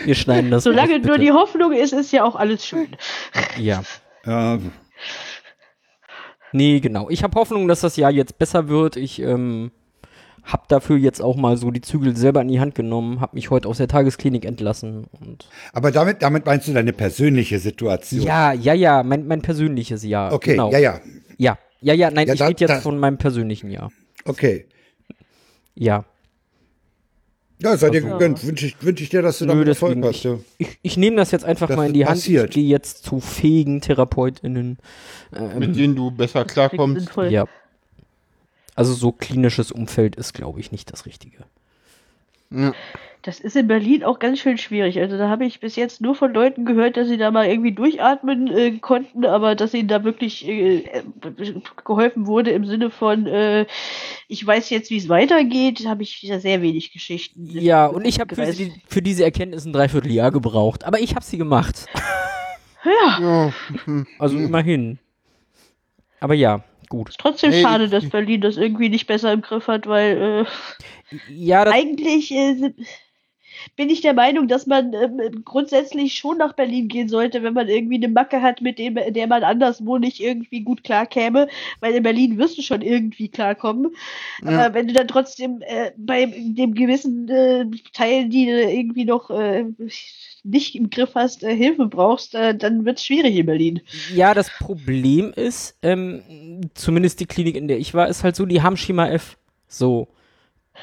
wir 0.04 0.14
schneiden 0.14 0.50
das. 0.50 0.64
Solange 0.64 0.96
raus, 0.96 1.04
nur 1.06 1.18
die 1.18 1.32
Hoffnung 1.32 1.72
ist, 1.72 1.92
ist 1.94 2.12
ja 2.12 2.24
auch 2.24 2.36
alles 2.36 2.66
schön. 2.66 2.96
Ja. 3.56 3.82
Ja, 4.26 4.58
Nee, 6.52 6.80
genau. 6.80 7.08
Ich 7.08 7.22
habe 7.22 7.38
Hoffnung, 7.38 7.68
dass 7.68 7.80
das 7.80 7.96
Jahr 7.96 8.10
jetzt 8.10 8.36
besser 8.38 8.68
wird. 8.68 8.96
Ich 8.96 9.20
ähm, 9.22 9.70
habe 10.44 10.62
dafür 10.68 10.96
jetzt 10.96 11.20
auch 11.22 11.36
mal 11.36 11.56
so 11.56 11.70
die 11.70 11.80
Zügel 11.80 12.16
selber 12.16 12.40
in 12.42 12.48
die 12.48 12.60
Hand 12.60 12.74
genommen, 12.74 13.20
habe 13.20 13.36
mich 13.36 13.50
heute 13.50 13.68
aus 13.68 13.78
der 13.78 13.88
Tagesklinik 13.88 14.44
entlassen 14.44 15.04
und 15.20 15.48
aber 15.72 15.90
damit, 15.92 16.22
damit 16.22 16.46
meinst 16.46 16.66
du 16.68 16.72
deine 16.72 16.92
persönliche 16.92 17.58
Situation? 17.58 18.22
ja, 18.22 18.52
ja, 18.52 18.74
ja, 18.74 19.02
mein, 19.02 19.26
mein 19.26 19.42
persönliches 19.42 20.02
Jahr. 20.04 20.32
Okay, 20.32 20.52
genau. 20.52 20.70
ja, 20.72 20.78
ja. 20.78 21.00
ja, 21.38 21.58
ja, 21.80 21.94
ja. 21.94 22.10
Nein, 22.10 22.26
Ja, 22.26 22.34
ich 22.34 22.38
da- 22.40 22.46
rede 22.46 22.60
jetzt 22.60 22.70
da- 22.70 22.80
von 22.80 22.98
meinem 22.98 23.18
persönlichen 23.18 23.70
Jahr. 23.70 23.90
Okay. 24.24 24.66
Ja. 25.74 26.04
Ja, 27.62 27.76
sei 27.76 27.90
dir 27.90 28.02
Also- 28.02 28.16
gegönnt. 28.16 28.46
Wünsche 28.46 28.66
ich, 28.66 28.82
wünsch 28.82 29.00
ich 29.02 29.10
dir, 29.10 29.20
dass 29.22 29.38
du 29.38 29.44
Nö, 29.44 29.52
damit 29.52 29.68
Erfolg 29.68 29.94
deswegen, 30.02 30.08
hast. 30.08 30.24
Ja. 30.24 30.38
Ich, 30.58 30.78
ich 30.82 30.96
nehme 30.96 31.16
das 31.16 31.30
jetzt 31.30 31.44
einfach 31.44 31.68
Das 31.68 31.76
mal 31.76 31.86
in 31.86 31.92
die 31.92 32.06
Hand. 32.06 32.16
passiert. 32.16 32.48
Ich 32.50 32.54
gehe 32.54 32.64
jetzt 32.68 33.04
zu 33.04 33.20
fähigen 33.20 33.80
TherapeutInnen. 33.82 34.78
Mit 35.58 35.76
denen 35.76 35.94
du 35.94 36.10
besser 36.10 36.44
klarkommst. 36.46 37.10
Ja. 37.28 37.44
Also 38.80 38.94
so 38.94 39.12
klinisches 39.12 39.70
Umfeld 39.70 40.16
ist, 40.16 40.32
glaube 40.32 40.58
ich, 40.60 40.72
nicht 40.72 40.92
das 40.92 41.06
Richtige. 41.06 41.44
Ja. 42.50 42.72
Das 43.22 43.38
ist 43.38 43.54
in 43.54 43.68
Berlin 43.68 44.02
auch 44.02 44.18
ganz 44.18 44.38
schön 44.40 44.56
schwierig. 44.56 44.98
Also 44.98 45.18
da 45.18 45.28
habe 45.28 45.44
ich 45.44 45.60
bis 45.60 45.76
jetzt 45.76 46.00
nur 46.00 46.14
von 46.14 46.32
Leuten 46.32 46.64
gehört, 46.64 46.96
dass 46.96 47.06
sie 47.06 47.18
da 47.18 47.30
mal 47.30 47.46
irgendwie 47.46 47.72
durchatmen 47.72 48.48
äh, 48.48 48.78
konnten, 48.78 49.26
aber 49.26 49.54
dass 49.54 49.74
ihnen 49.74 49.88
da 49.88 50.02
wirklich 50.04 50.48
äh, 50.48 50.78
äh, 50.78 51.02
geholfen 51.84 52.26
wurde 52.26 52.50
im 52.50 52.64
Sinne 52.64 52.90
von, 52.90 53.26
äh, 53.26 53.66
ich 54.26 54.44
weiß 54.44 54.70
jetzt, 54.70 54.90
wie 54.90 54.96
es 54.96 55.08
weitergeht, 55.10 55.84
habe 55.86 56.02
ich 56.02 56.22
ja 56.22 56.40
sehr 56.40 56.62
wenig 56.62 56.92
Geschichten. 56.92 57.46
Ja, 57.52 57.86
und 57.86 58.06
ich 58.06 58.18
habe 58.20 58.34
für, 58.34 58.50
die- 58.52 58.72
für 58.88 59.02
diese 59.02 59.22
Erkenntnis 59.24 59.66
ein 59.66 59.74
Dreivierteljahr 59.74 60.30
gebraucht. 60.32 60.84
Aber 60.84 60.98
ich 60.98 61.14
habe 61.14 61.24
sie 61.24 61.36
gemacht. 61.38 61.84
Ja, 62.84 63.20
Ja. 63.20 63.52
Also 64.18 64.38
immerhin. 64.38 64.98
Aber 66.20 66.32
ja, 66.34 66.64
gut. 66.90 67.08
Ist 67.08 67.20
trotzdem 67.20 67.52
Hey, 67.52 67.62
schade, 67.62 67.88
dass 67.88 68.06
Berlin 68.10 68.42
das 68.42 68.58
irgendwie 68.58 68.90
nicht 68.90 69.06
besser 69.06 69.32
im 69.32 69.40
Griff 69.40 69.66
hat, 69.68 69.86
weil 69.86 70.46
äh, 71.10 71.16
Ja, 71.32 71.62
eigentlich 71.66 72.30
äh, 72.32 72.74
bin 73.76 73.90
ich 73.90 74.00
der 74.00 74.14
Meinung, 74.14 74.48
dass 74.48 74.66
man 74.66 74.92
ähm, 74.94 75.42
grundsätzlich 75.44 76.14
schon 76.14 76.38
nach 76.38 76.54
Berlin 76.54 76.88
gehen 76.88 77.08
sollte, 77.08 77.42
wenn 77.42 77.54
man 77.54 77.68
irgendwie 77.68 77.96
eine 77.96 78.08
Macke 78.08 78.42
hat, 78.42 78.60
mit 78.60 78.78
dem, 78.78 78.94
der 78.94 79.26
man 79.26 79.42
anderswo 79.42 79.98
nicht 79.98 80.20
irgendwie 80.20 80.60
gut 80.60 80.84
klarkäme, 80.84 81.48
weil 81.80 81.94
in 81.94 82.02
Berlin 82.02 82.38
wirst 82.38 82.58
du 82.58 82.62
schon 82.62 82.82
irgendwie 82.82 83.28
klarkommen. 83.28 83.92
Ja. 84.44 84.50
Aber 84.50 84.74
wenn 84.74 84.88
du 84.88 84.94
dann 84.94 85.08
trotzdem 85.08 85.62
äh, 85.62 85.92
bei 85.96 86.26
dem 86.26 86.74
gewissen 86.74 87.28
äh, 87.28 87.66
Teil, 87.92 88.28
die 88.28 88.46
du 88.46 88.62
irgendwie 88.62 89.04
noch 89.04 89.30
äh, 89.30 89.64
nicht 90.42 90.74
im 90.74 90.90
Griff 90.90 91.14
hast, 91.14 91.42
äh, 91.42 91.54
Hilfe 91.54 91.86
brauchst, 91.86 92.34
äh, 92.34 92.56
dann 92.56 92.84
wird 92.84 92.98
es 92.98 93.04
schwierig 93.04 93.36
in 93.36 93.46
Berlin. 93.46 93.80
ja, 94.14 94.34
das 94.34 94.50
Problem 94.50 95.32
ist, 95.32 95.76
ähm, 95.82 96.70
zumindest 96.74 97.20
die 97.20 97.26
Klinik, 97.26 97.56
in 97.56 97.68
der 97.68 97.78
ich 97.78 97.94
war, 97.94 98.08
ist 98.08 98.24
halt 98.24 98.36
so, 98.36 98.46
die 98.46 98.62
haben 98.62 98.76
Schema 98.76 99.08
F. 99.08 99.36
So. 99.68 100.08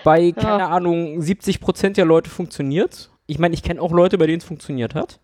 Bei, 0.04 0.32
keine 0.32 0.68
Ahnung, 0.68 1.22
70 1.22 1.60
Prozent 1.60 1.98
der 1.98 2.06
Leute 2.06 2.30
funktioniert. 2.30 3.10
Ich 3.26 3.40
meine, 3.40 3.54
ich 3.54 3.64
kenne 3.64 3.82
auch 3.82 3.92
Leute, 3.92 4.18
bei 4.18 4.28
denen 4.28 4.40
es 4.40 4.46
funktioniert 4.46 4.96
hat. 4.96 5.20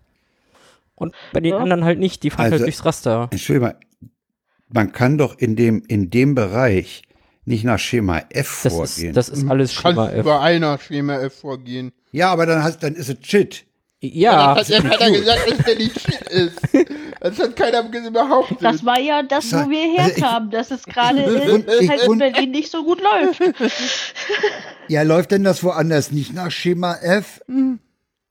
Und 0.95 1.13
bei 1.31 1.39
den 1.39 1.51
Ja. 1.51 1.57
anderen 1.57 1.83
halt 1.85 1.99
nicht. 1.99 2.23
Die 2.23 2.29
fallen 2.29 2.43
halt 2.45 2.53
Also- 2.53 2.65
durchs 2.65 2.85
Raster. 2.85 3.27
Entschuldigung, 3.31 3.69
mal, 3.69 3.79
man 4.69 4.91
kann 4.91 5.17
doch 5.17 5.37
in 5.37 5.55
dem, 5.55 5.83
in 5.87 6.09
dem 6.09 6.35
Bereich 6.35 7.03
nicht 7.45 7.63
nach 7.65 7.79
Schema 7.79 8.19
F 8.29 8.61
Das 8.63 8.73
vorgehen. 8.73 9.09
ist, 9.09 9.17
das 9.17 9.29
ist 9.29 9.47
alles 9.49 9.73
Schema 9.73 9.93
Kannst 10.05 10.13
F. 10.13 10.19
über 10.21 10.41
einer 10.41 10.77
Schema 10.79 11.17
F 11.19 11.39
vorgehen. 11.41 11.91
ja, 12.11 12.31
aber 12.31 12.45
dann, 12.45 12.63
hast, 12.63 12.83
dann 12.83 12.95
ist 12.95 13.09
es 13.09 13.17
Shit. 13.27 13.65
Ja, 14.05 14.53
Das 14.55 14.69
hat 14.69 14.83
ja 14.83 14.89
keiner 14.97 15.17
gesagt, 15.17 15.49
dass 15.49 15.57
der 15.65 15.75
nicht 15.77 15.99
shit 15.99 16.21
ist. 16.29 16.59
Das 17.21 17.39
hat 17.39 17.55
keiner 17.55 17.83
behauptet. 17.83 18.57
Das 18.61 18.83
war 18.85 18.99
ja 18.99 19.23
das, 19.23 19.53
wo 19.53 19.69
wir 19.69 19.81
also 20.01 20.15
herkamen, 20.15 20.49
dass 20.51 20.71
es 20.71 20.83
gerade 20.83 21.23
Und 21.53 21.65
ich- 21.79 21.89
halt 21.89 22.03
in 22.03 22.17
Berlin 22.17 22.51
nicht 22.51 22.69
so 22.69 22.83
gut 22.83 22.99
läuft. 23.01 23.39
Ja, 24.89 25.03
läuft 25.03 25.31
denn 25.31 25.45
das 25.45 25.63
woanders 25.63 26.11
nicht 26.11 26.33
nach 26.33 26.51
Schema 26.51 26.95
F? 27.01 27.41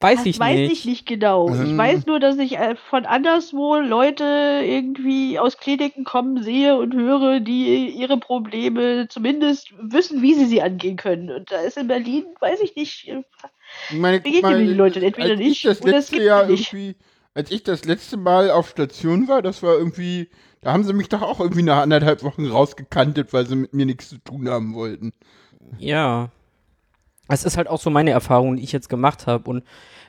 weiß 0.00 0.18
Das 0.18 0.26
ich 0.26 0.38
weiß 0.38 0.56
nicht. 0.58 0.72
ich 0.72 0.84
nicht 0.84 1.06
genau. 1.06 1.48
Mhm. 1.48 1.64
Ich 1.64 1.76
weiß 1.78 2.06
nur, 2.06 2.20
dass 2.20 2.36
ich 2.36 2.58
äh, 2.58 2.76
von 2.90 3.06
anderswo 3.06 3.76
Leute 3.76 4.60
irgendwie 4.62 5.38
aus 5.38 5.56
Kliniken 5.56 6.04
kommen 6.04 6.42
sehe 6.42 6.76
und 6.76 6.92
höre, 6.94 7.40
die 7.40 7.88
ihre 7.88 8.18
Probleme 8.18 9.06
zumindest 9.08 9.72
wissen, 9.80 10.20
wie 10.20 10.34
sie 10.34 10.46
sie 10.46 10.60
angehen 10.60 10.96
können. 10.96 11.30
Und 11.30 11.50
da 11.50 11.60
ist 11.60 11.78
in 11.78 11.86
Berlin, 11.88 12.24
weiß 12.40 12.60
ich 12.60 12.76
nicht, 12.76 13.08
äh, 13.08 13.22
Ich 13.90 13.98
meine, 13.98 14.20
guck 14.20 14.24
begegnen 14.32 14.58
mir 14.60 14.66
die 14.68 14.74
Leute 14.74 15.00
entweder 15.04 15.36
nicht 15.36 15.50
ich 15.50 15.62
das 15.62 15.80
oder 15.82 15.90
es 15.90 15.94
letzte 15.96 16.12
gibt 16.14 16.26
Jahr 16.26 16.46
nicht. 16.46 16.72
irgendwie, 16.72 16.96
als 17.34 17.50
ich 17.50 17.62
das 17.62 17.84
letzte 17.84 18.16
Mal 18.16 18.50
auf 18.50 18.68
Station 18.70 19.28
war, 19.28 19.42
das 19.42 19.62
war 19.62 19.76
irgendwie, 19.76 20.28
da 20.60 20.72
haben 20.72 20.84
sie 20.84 20.92
mich 20.92 21.08
doch 21.08 21.22
auch 21.22 21.40
irgendwie 21.40 21.62
nach 21.62 21.82
anderthalb 21.82 22.22
Wochen 22.22 22.46
rausgekantet, 22.46 23.32
weil 23.32 23.46
sie 23.46 23.56
mit 23.56 23.72
mir 23.74 23.86
nichts 23.86 24.08
zu 24.08 24.18
tun 24.18 24.48
haben 24.48 24.74
wollten. 24.74 25.12
Ja. 25.78 26.30
Es 27.28 27.44
ist 27.44 27.56
halt 27.56 27.68
auch 27.68 27.80
so 27.80 27.88
meine 27.90 28.10
Erfahrung, 28.10 28.56
die 28.56 28.62
ich 28.64 28.72
jetzt 28.72 28.88
gemacht 28.88 29.26
habe. 29.26 29.48
Und 29.48 29.64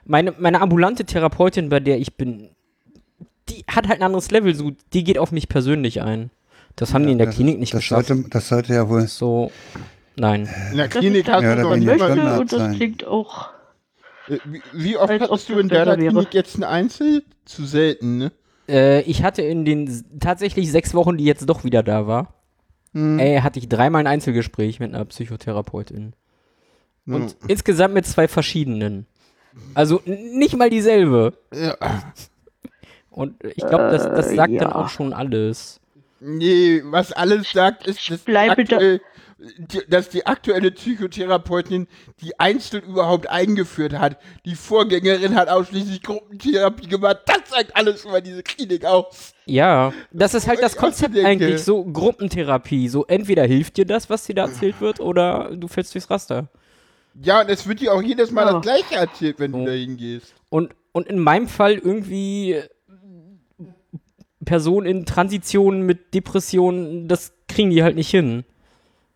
meine, 0.06 0.34
meine 0.38 0.60
ambulante 0.62 1.06
Therapeutin, 1.06 1.70
bei 1.70 1.80
der 1.80 1.98
ich 2.00 2.18
bin, 2.18 2.50
die 3.50 3.63
hat 3.68 3.88
halt 3.88 4.00
ein 4.01 4.03
anderes 4.06 4.30
Level. 4.32 4.53
So, 4.56 4.72
die 4.94 5.03
geht 5.03 5.18
auf 5.18 5.32
mich 5.32 5.48
persönlich 5.48 6.01
ein. 6.01 6.32
Das 6.75 6.94
haben 6.94 7.06
die 7.06 7.12
in 7.13 7.20
der 7.20 7.27
Das- 7.27 7.36
Klinik 7.36 7.60
nicht 7.60 7.74
das 7.74 7.80
geschafft. 7.82 8.08
sollte, 8.08 8.30
das 8.30 8.48
sollte 8.50 8.74
ja 8.74 8.89
wohl. 8.89 9.08
so, 9.08 9.51
nein. 10.18 10.50
In 10.72 10.77
der 10.77 10.89
Klinik 10.89 11.25
das 11.27 11.36
hast 11.36 11.44
Ja, 11.44 11.56
du 11.56 11.62
doch 11.62 11.75
nicht 11.75 11.86
möchte 11.86 12.03
Standard 12.12 12.39
und 12.42 12.51
das 12.51 12.75
klingt 12.75 13.06
auch. 13.06 13.50
Äh, 14.27 14.38
Wie, 14.74 14.98
oft 14.98 15.10
Als 15.12 15.22
hattest 15.24 15.50
du 15.50 15.60
in 15.60 15.70
deiner. 15.70 15.98
Klinik 15.98 16.34
jetzt 16.34 16.58
ein 16.58 16.63
Einzel? 16.63 17.24
Zu 17.46 17.65
selten, 17.65 18.18
ne? 18.18 18.32
Äh, 18.70 19.01
ich 19.01 19.24
hatte 19.24 19.42
in 19.42 19.65
den 19.65 20.06
tatsächlich 20.20 20.72
sechs 20.72 20.94
Wochen, 20.94 21.18
die 21.18 21.25
jetzt 21.25 21.48
doch 21.50 21.63
wieder 21.63 21.84
da 21.84 22.08
war, 22.08 22.34
Hm. 22.94 23.20
äh, 23.20 23.42
hatte 23.42 23.60
ich 23.60 23.68
dreimal 23.68 24.01
ein 24.01 24.08
Einzelgespräch 24.08 24.80
mit 24.80 24.94
einer 24.94 25.03
Psychotherapeutin. 25.06 26.13
Und 27.06 27.32
Ja. 27.32 27.36
insgesamt 27.50 27.94
mit 27.96 28.06
zwei 28.06 28.27
verschiedenen. 28.30 29.06
Also 29.74 30.01
nicht 30.06 30.56
mal 30.56 30.70
dieselbe. 30.70 31.34
Ja. 31.53 31.75
Und 33.12 33.36
ich 33.44 33.58
glaube, 33.68 33.89
das, 33.92 34.03
das 34.03 34.32
sagt 34.34 34.53
Äh, 34.53 34.58
dann 34.58 34.70
ja. 34.70 34.75
auch 34.75 34.89
schon 34.89 35.13
alles. 35.13 35.80
Nee, 36.22 36.82
was 36.86 37.12
alles 37.12 37.51
sagt, 37.51 37.86
ist, 37.86 38.10
dass, 38.10 38.20
die 38.24 38.25
bleibe 38.32 38.63
da- 38.63 38.75
aktuell, 38.77 39.01
die, 39.57 39.81
dass 39.89 40.09
die 40.09 40.25
aktuelle 40.25 40.71
Psychotherapeutin 40.71 41.88
die 42.21 42.39
Einzel 42.39 42.79
überhaupt 42.81 43.29
eingeführt 43.29 43.93
hat. 43.93 44.17
Die 44.45 44.55
Vorgängerin 44.55 45.35
hat 45.35 45.50
ausschließlich 45.50 46.01
Gruppentherapie 46.01 46.88
gemacht. 46.88 47.19
Das 47.25 47.50
sagt 47.50 47.75
alles 47.75 48.05
über 48.05 48.21
diese 48.21 48.43
Klinik 48.43 48.85
aus. 48.85 49.33
Ja, 49.45 49.93
das 50.12 50.33
ist 50.33 50.47
halt 50.47 50.62
das 50.62 50.75
Konzept 50.77 51.17
eigentlich, 51.17 51.62
so 51.62 51.83
Gruppentherapie. 51.83 52.88
So 52.88 53.05
entweder 53.05 53.43
hilft 53.45 53.77
dir 53.77 53.85
das, 53.85 54.09
was 54.09 54.23
dir 54.25 54.35
da 54.35 54.43
erzählt 54.45 54.79
wird, 54.79 55.00
oder 55.00 55.51
du 55.55 55.67
fällst 55.67 55.93
durchs 55.93 56.09
Raster. 56.09 56.47
Ja, 57.21 57.41
und 57.41 57.50
es 57.50 57.67
wird 57.67 57.81
dir 57.81 57.93
auch 57.93 58.01
jedes 58.01 58.31
Mal 58.31 58.45
Ja. 58.45 58.53
das 58.53 58.62
Gleiche 58.62 58.95
erzählt, 58.95 59.39
wenn 59.39 59.53
Oh. 59.53 59.59
du 59.59 59.65
da 59.65 59.71
hingehst. 59.73 60.33
Und, 60.50 60.73
und 60.93 61.07
in 61.07 61.19
meinem 61.19 61.47
Fall 61.47 61.73
irgendwie 61.73 62.62
Personen 64.45 64.88
in 64.88 65.05
Transition 65.05 65.81
mit 65.83 66.13
Depressionen, 66.13 67.07
das 67.07 67.33
kriegen 67.47 67.69
die 67.69 67.83
halt 67.83 67.95
nicht 67.95 68.09
hin. 68.09 68.43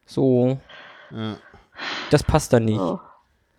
So, 0.08 0.58
Ja. 1.12 1.36
das 2.10 2.24
passt 2.24 2.52
da 2.54 2.60
nicht. 2.60 2.80
Oh. 2.80 3.00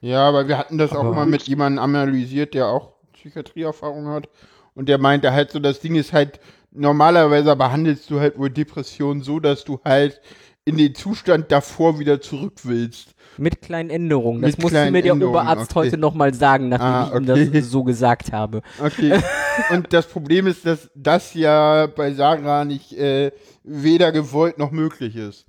Ja, 0.01 0.29
aber 0.29 0.49
wir 0.49 0.59
hatten 0.59 0.79
das 0.79 0.91
Aber- 0.93 1.11
auch 1.11 1.15
mal 1.15 1.27
mit 1.27 1.43
jemandem 1.45 1.83
analysiert, 1.85 2.55
der 2.55 2.67
auch 2.67 2.93
Psychiatrieerfahrung 3.13 4.09
hat. 4.09 4.29
Und 4.75 4.89
der 4.89 4.99
meinte 4.99 5.33
halt 5.33 5.51
so, 5.53 5.59
das 5.61 5.81
Ding 5.81 5.95
ist 5.95 6.13
halt, 6.13 6.41
normalerweise 6.73 7.55
behandelst 7.57 8.11
du 8.11 8.19
halt 8.21 8.39
wohl 8.39 8.51
Depressionen 8.51 9.23
so, 9.23 9.41
dass 9.41 9.65
du 9.65 9.81
halt 9.85 10.21
in 10.69 10.77
den 10.77 10.95
Zustand 10.95 11.51
davor 11.51 11.99
wieder 11.99 12.21
zurück 12.21 12.55
willst. 12.65 13.15
Mit 13.37 13.63
kleinen 13.63 13.89
Änderungen. 13.91 14.43
Das 14.43 14.53
Mit 14.53 14.63
musste 14.63 14.91
mir 14.91 15.01
der 15.03 15.13
Änderungen, 15.13 15.37
Oberarzt 15.37 15.71
okay. 15.71 15.87
heute 15.87 15.97
nochmal 15.99 16.35
sagen, 16.35 16.69
nachdem 16.69 16.87
Ah, 16.87 17.09
ich 17.09 17.21
ihm 17.21 17.31
okay. 17.31 17.51
das 17.61 17.71
so 17.71 17.85
gesagt 17.85 18.33
habe. 18.33 18.63
Okay. 18.85 19.19
Und 19.71 19.93
das 19.93 20.07
Problem 20.07 20.47
ist, 20.49 20.67
dass 20.67 20.91
das 20.95 21.35
ja 21.35 21.87
bei 21.87 22.13
Sarah 22.15 22.65
nicht 22.65 22.93
äh, 22.95 23.31
weder 23.63 24.11
gewollt 24.13 24.59
noch 24.59 24.73
möglich 24.73 25.15
ist. 25.17 25.47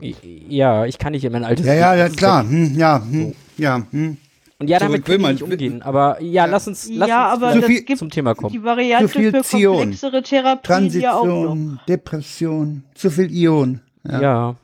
Ja, 0.48 0.86
ich 0.86 0.98
kann 1.00 1.12
nicht 1.14 1.26
in 1.26 1.32
mein 1.32 1.44
altes 1.44 1.66
Ja, 1.66 1.74
ja, 1.74 1.96
ja, 1.96 2.10
klar. 2.10 2.44
Hm, 2.44 2.76
ja, 2.78 3.02
hm, 3.04 3.34
ja, 3.58 3.82
hm. 3.90 4.18
Und 4.62 4.70
ja, 4.70 4.78
damit 4.78 5.08
man- 5.08 5.22
ich 5.36 5.42
nicht 5.42 5.44
umgehen. 5.44 5.82
Aber 5.82 6.22
ja, 6.22 6.46
lass 6.46 6.68
uns, 6.68 6.90
lass 6.92 7.08
Ja, 7.10 7.34
uns 7.34 7.42
aber 7.44 7.56
es 7.56 7.86
gibt 7.86 7.98
zum 7.98 8.10
Thema 8.10 8.36
kommen. 8.36 8.52
die 8.52 8.62
Variante 8.62 9.08
Zu 9.08 9.20
viel 9.20 9.32
für 9.32 9.42
Zion. 9.44 9.78
komplexere 9.78 10.22
Therapien 10.22 10.90
ja 11.00 11.16
auch 11.18 11.26
noch. 11.26 11.32
Transition, 11.46 11.80
Depression, 11.88 12.84
zu 12.94 13.10
viel 13.10 13.32
Ion. 13.32 13.80
Ja. 14.04 14.56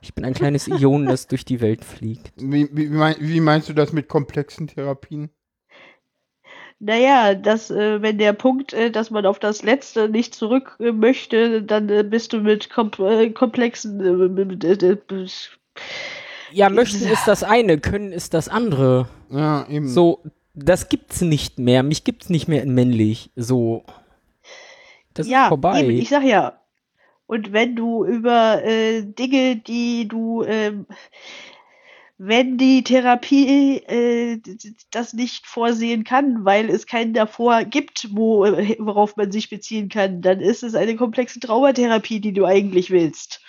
Ich 0.00 0.14
bin 0.14 0.24
ein 0.24 0.34
kleines 0.34 0.66
Ion, 0.68 1.06
das 1.06 1.26
durch 1.26 1.44
die 1.44 1.60
Welt 1.60 1.84
fliegt. 1.84 2.32
Wie, 2.36 2.68
wie, 2.72 2.88
mein- 2.88 3.16
wie 3.18 3.40
meinst 3.40 3.68
du 3.68 3.72
das 3.72 3.92
mit 3.92 4.08
komplexen 4.08 4.66
Therapien? 4.68 5.30
Naja, 6.80 7.34
dass, 7.34 7.70
äh, 7.70 8.00
wenn 8.02 8.18
der 8.18 8.32
Punkt, 8.32 8.72
äh, 8.72 8.90
dass 8.92 9.10
man 9.10 9.26
auf 9.26 9.40
das 9.40 9.64
Letzte 9.64 10.08
nicht 10.08 10.34
zurück 10.34 10.76
äh, 10.78 10.92
möchte, 10.92 11.62
dann 11.62 11.88
äh, 11.88 12.04
bist 12.04 12.32
du 12.32 12.38
mit 12.40 12.70
kom 12.70 12.92
äh, 13.00 13.30
komplexen 13.30 14.00
äh, 14.00 15.26
Ja, 16.52 16.70
möchten 16.70 17.04
ist 17.08 17.26
das 17.26 17.42
eine, 17.42 17.78
können 17.78 18.12
ist 18.12 18.32
das 18.32 18.48
andere. 18.48 19.08
Ja, 19.30 19.66
eben. 19.68 19.88
So, 19.88 20.22
das 20.54 20.88
gibt's 20.88 21.20
nicht 21.20 21.58
mehr. 21.58 21.82
Mich 21.82 22.04
gibt's 22.04 22.30
nicht 22.30 22.46
mehr 22.46 22.62
in 22.62 22.74
männlich. 22.74 23.30
So. 23.34 23.84
Das 25.14 25.28
ja, 25.28 25.44
ist 25.44 25.48
vorbei. 25.48 25.82
Eben, 25.82 25.98
ich 25.98 26.08
sag 26.08 26.22
ja. 26.22 26.60
Und 27.28 27.52
wenn 27.52 27.76
du 27.76 28.06
über 28.06 28.64
äh, 28.64 29.02
Dinge, 29.02 29.56
die 29.56 30.08
du, 30.08 30.44
ähm, 30.44 30.86
wenn 32.16 32.56
die 32.56 32.82
Therapie 32.82 33.82
äh, 33.86 34.40
das 34.90 35.12
nicht 35.12 35.46
vorsehen 35.46 36.04
kann, 36.04 36.46
weil 36.46 36.70
es 36.70 36.86
keinen 36.86 37.12
davor 37.12 37.64
gibt, 37.64 38.08
wo, 38.12 38.46
äh, 38.46 38.76
worauf 38.78 39.16
man 39.16 39.30
sich 39.30 39.50
beziehen 39.50 39.90
kann, 39.90 40.22
dann 40.22 40.40
ist 40.40 40.62
es 40.62 40.74
eine 40.74 40.96
komplexe 40.96 41.38
Traumatherapie, 41.38 42.18
die 42.18 42.32
du 42.32 42.46
eigentlich 42.46 42.90
willst. 42.90 43.42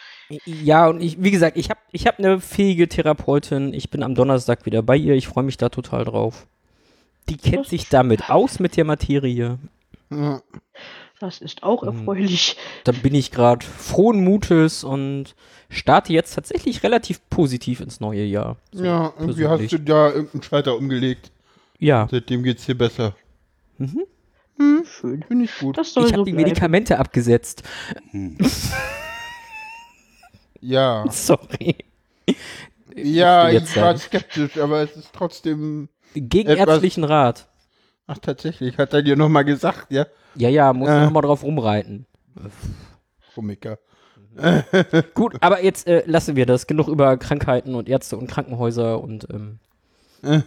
Ja, 0.46 0.90
und 0.90 1.02
ich, 1.02 1.24
wie 1.24 1.32
gesagt, 1.32 1.56
ich 1.56 1.70
habe 1.70 1.80
ich 1.94 2.06
hab 2.06 2.20
eine 2.20 2.42
fähige 2.42 2.90
Therapeutin. 2.90 3.74
Ich 3.74 3.90
bin 3.90 4.04
am 4.04 4.14
Donnerstag 4.14 4.66
wieder 4.66 4.84
bei 4.84 4.98
ihr. 4.98 5.16
Ich 5.16 5.30
freue 5.30 5.46
mich 5.46 5.56
da 5.56 5.70
total 5.70 6.04
drauf. 6.04 6.48
Die 7.30 7.38
kennt 7.38 7.66
sich 7.66 7.88
damit 7.88 8.30
aus 8.30 8.60
mit 8.60 8.76
der 8.76 8.84
Materie. 8.84 9.58
Ja. 10.12 10.42
Das 11.20 11.42
ist 11.42 11.64
auch 11.64 11.84
Mhm. 11.84 11.90
erfreulich. 12.00 12.56
Da 12.86 12.92
bin 12.94 13.14
ich 13.14 13.32
gerade 13.32 13.66
frohen 13.66 14.24
Mutes 14.24 14.84
und 14.84 15.36
starte 15.70 16.14
jetzt 16.14 16.34
tatsächlich 16.34 16.82
relativ 16.84 17.20
positiv 17.30 17.82
ins 17.82 18.00
neue 18.00 18.24
Jahr. 18.24 18.56
So, 18.72 18.84
ja, 18.86 19.14
irgendwie 19.20 19.42
persönlich. 19.44 19.72
hast 19.74 19.74
du 19.74 19.80
da 19.80 20.08
irgendeinen 20.10 20.44
Schalter 20.44 20.76
umgelegt. 20.78 21.32
Ja, 21.78 22.08
Seitdem 22.10 22.44
geht's 22.44 22.66
dir 22.66 22.76
besser. 22.78 23.16
Schön. 24.86 25.24
Finde 25.24 25.46
ich 25.46 25.58
gut. 25.60 25.78
Das 25.78 25.94
soll 25.94 26.04
ich 26.06 26.10
so 26.10 26.16
habe 26.18 26.24
die. 26.26 26.34
Medikamente 26.34 27.00
abgesetzt. 27.00 27.64
Ja. 30.62 31.06
Sorry. 31.10 31.76
Ja, 32.96 33.50
ich 33.50 33.62
war 33.76 33.96
sagen. 33.98 34.00
skeptisch, 34.00 34.58
aber 34.58 34.82
es 34.82 34.96
ist 34.96 35.10
trotzdem. 35.14 35.90
Gegen 36.14 36.50
Etwas- 36.50 36.68
ärztlichen 36.68 37.04
Rat. 37.04 37.48
Ach, 38.08 38.18
tatsächlich, 38.18 38.78
hat 38.78 38.94
er 38.94 39.04
dir 39.04 39.16
nochmal 39.16 39.46
gesagt, 39.46 39.92
ja? 39.92 40.08
Ja, 40.36 40.50
ja, 40.50 40.74
muss 40.74 40.90
Äh. 40.90 41.06
nochmal 41.06 41.22
drauf 41.24 41.44
rumreiten. 41.44 42.06
Komiker. 43.36 43.80
Gut, 45.16 45.36
aber 45.42 45.64
jetzt 45.64 45.88
äh, 45.88 46.04
lassen 46.06 46.36
wir 46.36 46.46
das. 46.46 46.68
Genug 46.68 46.88
über 46.88 47.18
Krankheiten 47.18 47.76
und 47.76 47.90
Ärzte 47.90 48.16
und 48.18 48.28
Krankenhäuser 48.28 49.02
und 49.02 49.28
ähm, 49.32 49.60
Ja, 50.24 50.44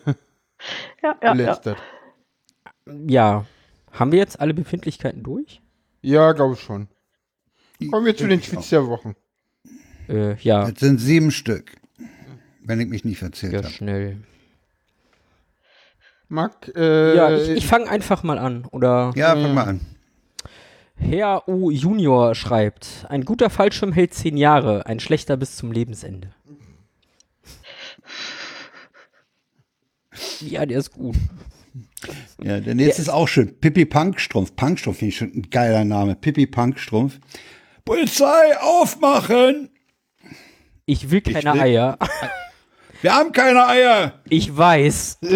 ja, 1.02 1.16
ja. 1.22 1.32
Belästert. 1.32 1.78
ja. 3.06 3.44
Haben 3.90 4.12
wir 4.12 4.18
jetzt 4.20 4.40
alle 4.40 4.54
Befindlichkeiten 4.54 5.22
durch? 5.22 5.60
Ja, 6.00 6.32
glaube 6.32 6.54
ich 6.54 6.60
schon. 6.60 6.88
Kommen 7.90 8.06
wir 8.06 8.16
zu 8.16 8.26
den 8.26 8.40
Tweets 8.40 8.70
der 8.70 8.86
Woche. 8.86 9.14
Äh, 10.08 10.36
ja, 10.36 10.70
Das 10.70 10.80
sind 10.80 10.98
sieben 10.98 11.30
Stück. 11.30 11.76
Wenn 12.64 12.80
ich 12.80 12.88
mich 12.88 13.04
nicht 13.04 13.18
verzählt 13.18 13.52
ja, 13.52 13.58
habe. 13.58 13.68
schnell. 13.70 14.18
Marc, 16.32 16.72
äh, 16.74 17.14
Ja, 17.16 17.36
ich, 17.36 17.48
ich 17.50 17.66
fange 17.66 17.88
einfach 17.88 18.22
mal 18.22 18.38
an. 18.38 18.64
Oder 18.70 19.12
Ja, 19.14 19.36
fang 19.36 19.54
mal 19.54 19.64
an. 19.66 19.80
Herr 20.96 21.48
U. 21.48 21.70
Junior 21.70 22.34
schreibt: 22.34 23.06
Ein 23.08 23.24
guter 23.24 23.50
Fallschirm 23.50 23.92
hält 23.92 24.14
zehn 24.14 24.36
Jahre, 24.36 24.86
ein 24.86 24.98
schlechter 25.00 25.36
bis 25.36 25.56
zum 25.56 25.72
Lebensende. 25.72 26.30
Ja, 30.40 30.66
der 30.66 30.78
ist 30.78 30.92
gut. 30.92 31.16
Ja, 32.42 32.60
der 32.60 32.74
nächste 32.74 33.02
ist 33.02 33.08
auch 33.08 33.28
schön. 33.28 33.58
Pippi 33.60 33.84
Punkstrumpf. 33.84 34.54
Punkstrumpf 34.56 34.98
finde 34.98 35.08
ich 35.10 35.16
schon 35.16 35.32
ein 35.34 35.50
geiler 35.50 35.84
Name. 35.84 36.14
Pippi 36.16 36.46
Punkstrumpf. 36.46 37.18
Polizei, 37.84 38.56
aufmachen! 38.60 39.70
Ich 40.86 41.10
will 41.10 41.20
keine 41.20 41.54
will- 41.54 41.60
Eier. 41.60 41.98
Wir 43.02 43.14
haben 43.14 43.32
keine 43.32 43.66
Eier! 43.66 44.20
Ich 44.28 44.56
weiß. 44.56 45.18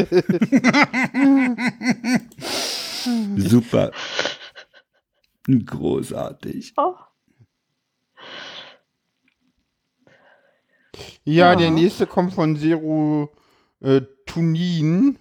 Super. 3.36 3.90
Großartig. 5.48 6.74
Oh, 6.76 6.94
ja, 11.24 11.50
Ja. 11.52 11.56
der 11.56 11.70
nächste 11.72 12.06
kommt 12.06 12.34
von 12.34 12.56
Zero 12.56 13.32
äh, 13.80 14.00
Tunin. 14.26 15.18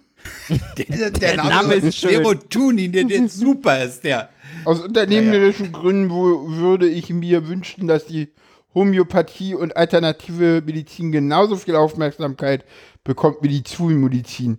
Der, 0.78 1.10
Der 1.10 1.36
Name 1.36 1.74
ist 1.74 1.98
schön. 1.98 2.10
Serotonin, 2.10 2.90
der, 2.90 3.04
der 3.04 3.28
super 3.28 3.84
ist 3.84 4.02
der. 4.02 4.28
Aus 4.64 4.80
unternehmerischen 4.80 5.70
Gründen 5.70 6.10
wo, 6.10 6.48
würde 6.48 6.88
ich 6.88 7.10
mir 7.10 7.46
wünschen, 7.46 7.86
dass 7.86 8.06
die 8.06 8.28
Homöopathie 8.76 9.54
und 9.54 9.76
alternative 9.76 10.62
Medizin 10.64 11.10
genauso 11.10 11.56
viel 11.56 11.74
Aufmerksamkeit 11.74 12.64
bekommt 13.02 13.38
wie 13.40 13.48
die 13.48 13.64
Schulmedizin. 13.68 14.58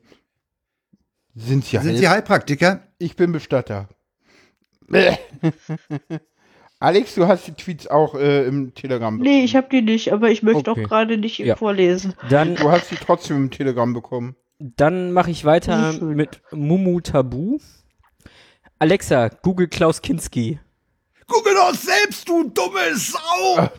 Sind 1.36 1.64
sie 1.66 1.78
Sind? 1.78 1.98
Sie 1.98 2.10
Heilpraktiker? 2.10 2.82
Ich 2.98 3.16
bin 3.16 3.32
Bestatter. 3.32 3.88
Bäh. 4.90 5.16
Alex, 6.80 7.16
du 7.16 7.28
hast 7.28 7.46
die 7.48 7.54
Tweets 7.54 7.88
auch 7.88 8.16
äh, 8.16 8.46
im 8.48 8.74
Telegram 8.74 9.18
bekommen. 9.18 9.32
nee, 9.38 9.44
ich 9.44 9.56
habe 9.56 9.68
die 9.72 9.82
nicht, 9.84 10.12
aber 10.14 10.30
ich 10.32 10.42
möchte 10.44 10.72
Okay. 10.72 10.84
auch 10.86 10.90
gerade 10.90 11.18
nicht 11.18 11.40
Ja. 11.40 11.56
vorlesen. 11.56 12.14
Dann, 12.30 12.56
Du 12.56 12.72
hast 12.72 12.90
sie 12.90 12.96
trotzdem 12.96 13.38
im 13.38 13.52
Telegram 13.52 13.94
bekommen. 13.94 14.36
dann 14.60 15.12
mache 15.12 15.30
ich 15.32 15.46
weiter 15.46 15.94
mit 16.02 16.42
Mumu 16.52 17.02
Tabu. 17.02 17.60
Alexa, 18.80 19.30
Google 19.44 19.68
Klaus 19.68 20.02
Kinski. 20.02 20.60
Google 21.28 21.56
doch 21.56 21.76
selbst, 21.76 22.28
du 22.28 22.44
dumme 22.50 22.96
Sau! 22.96 23.70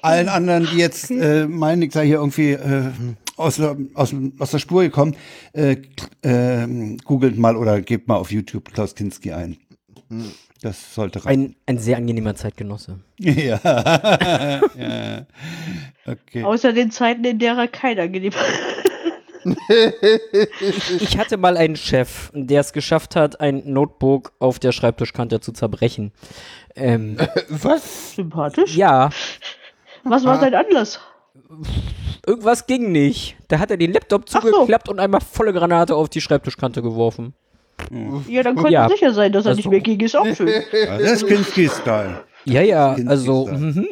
Allen 0.00 0.28
anderen, 0.28 0.66
die 0.72 0.78
jetzt 0.78 1.10
äh, 1.10 1.46
meinen, 1.46 1.82
ich 1.82 1.92
sei 1.92 2.06
hier 2.06 2.16
irgendwie 2.16 2.52
äh, 2.52 2.90
aus, 3.36 3.56
der, 3.56 3.76
aus, 3.94 4.14
aus 4.38 4.50
der 4.50 4.58
Spur 4.58 4.82
gekommen, 4.82 5.16
äh, 5.52 5.76
äh, 6.22 6.96
googelt 7.04 7.38
mal 7.38 7.56
oder 7.56 7.80
gebt 7.80 8.08
mal 8.08 8.16
auf 8.16 8.32
YouTube 8.32 8.72
Klaus 8.72 8.94
Kinski 8.94 9.32
ein. 9.32 9.58
Das 10.60 10.94
sollte 10.94 11.24
rein. 11.24 11.32
Ein, 11.32 11.56
ein 11.66 11.78
sehr 11.78 11.96
angenehmer 11.96 12.34
Zeitgenosse. 12.34 13.00
ja. 13.18 13.60
ja. 14.76 15.26
Okay. 16.06 16.44
Außer 16.44 16.72
den 16.72 16.90
Zeiten, 16.90 17.24
in 17.24 17.38
der 17.38 17.54
er 17.56 17.68
keiner 17.68 18.02
angenehm 18.02 18.32
Ich 21.00 21.18
hatte 21.18 21.36
mal 21.36 21.56
einen 21.56 21.76
Chef, 21.76 22.30
der 22.34 22.60
es 22.60 22.72
geschafft 22.72 23.16
hat, 23.16 23.40
ein 23.40 23.62
Notebook 23.66 24.32
auf 24.38 24.58
der 24.58 24.72
Schreibtischkante 24.72 25.40
zu 25.40 25.52
zerbrechen. 25.52 26.12
Ähm, 26.76 27.16
Was? 27.48 28.14
sympathisch. 28.14 28.76
ja, 28.76 29.10
Was 30.04 30.24
war 30.24 30.38
sein 30.40 30.54
Anlass? 30.54 31.00
irgendwas 32.26 32.66
ging 32.66 32.92
nicht. 32.92 33.36
Da 33.48 33.58
hat 33.58 33.70
er 33.70 33.76
den 33.76 33.92
Laptop 33.92 34.24
Ach 34.32 34.42
so. 34.42 34.50
zugeklappt 34.50 34.88
und 34.88 34.98
einmal 35.00 35.20
volle 35.20 35.52
Granate 35.52 35.94
auf 35.96 36.08
die 36.08 36.20
Schreibtischkante 36.20 36.82
geworfen. 36.82 37.34
Ja, 38.28 38.42
dann 38.42 38.54
konnte 38.54 38.72
Ja. 38.72 38.84
er 38.84 38.88
sicher 38.90 39.12
sein, 39.12 39.32
dass 39.32 39.44
er 39.44 39.50
Das 39.50 39.56
nicht 39.56 39.68
mehr 39.68 39.80
ging. 39.80 39.98
Ist 40.00 40.16
auch 40.16 40.26
schön. 40.34 40.48
Ja, 40.72 40.98
das 40.98 41.12
ist 41.22 41.26
Kinski-Style. 41.26 42.20
Ja, 42.44 42.60
ja, 42.62 42.94
Kinski 42.94 43.10
also. 43.10 43.46
Mhm. 43.48 43.88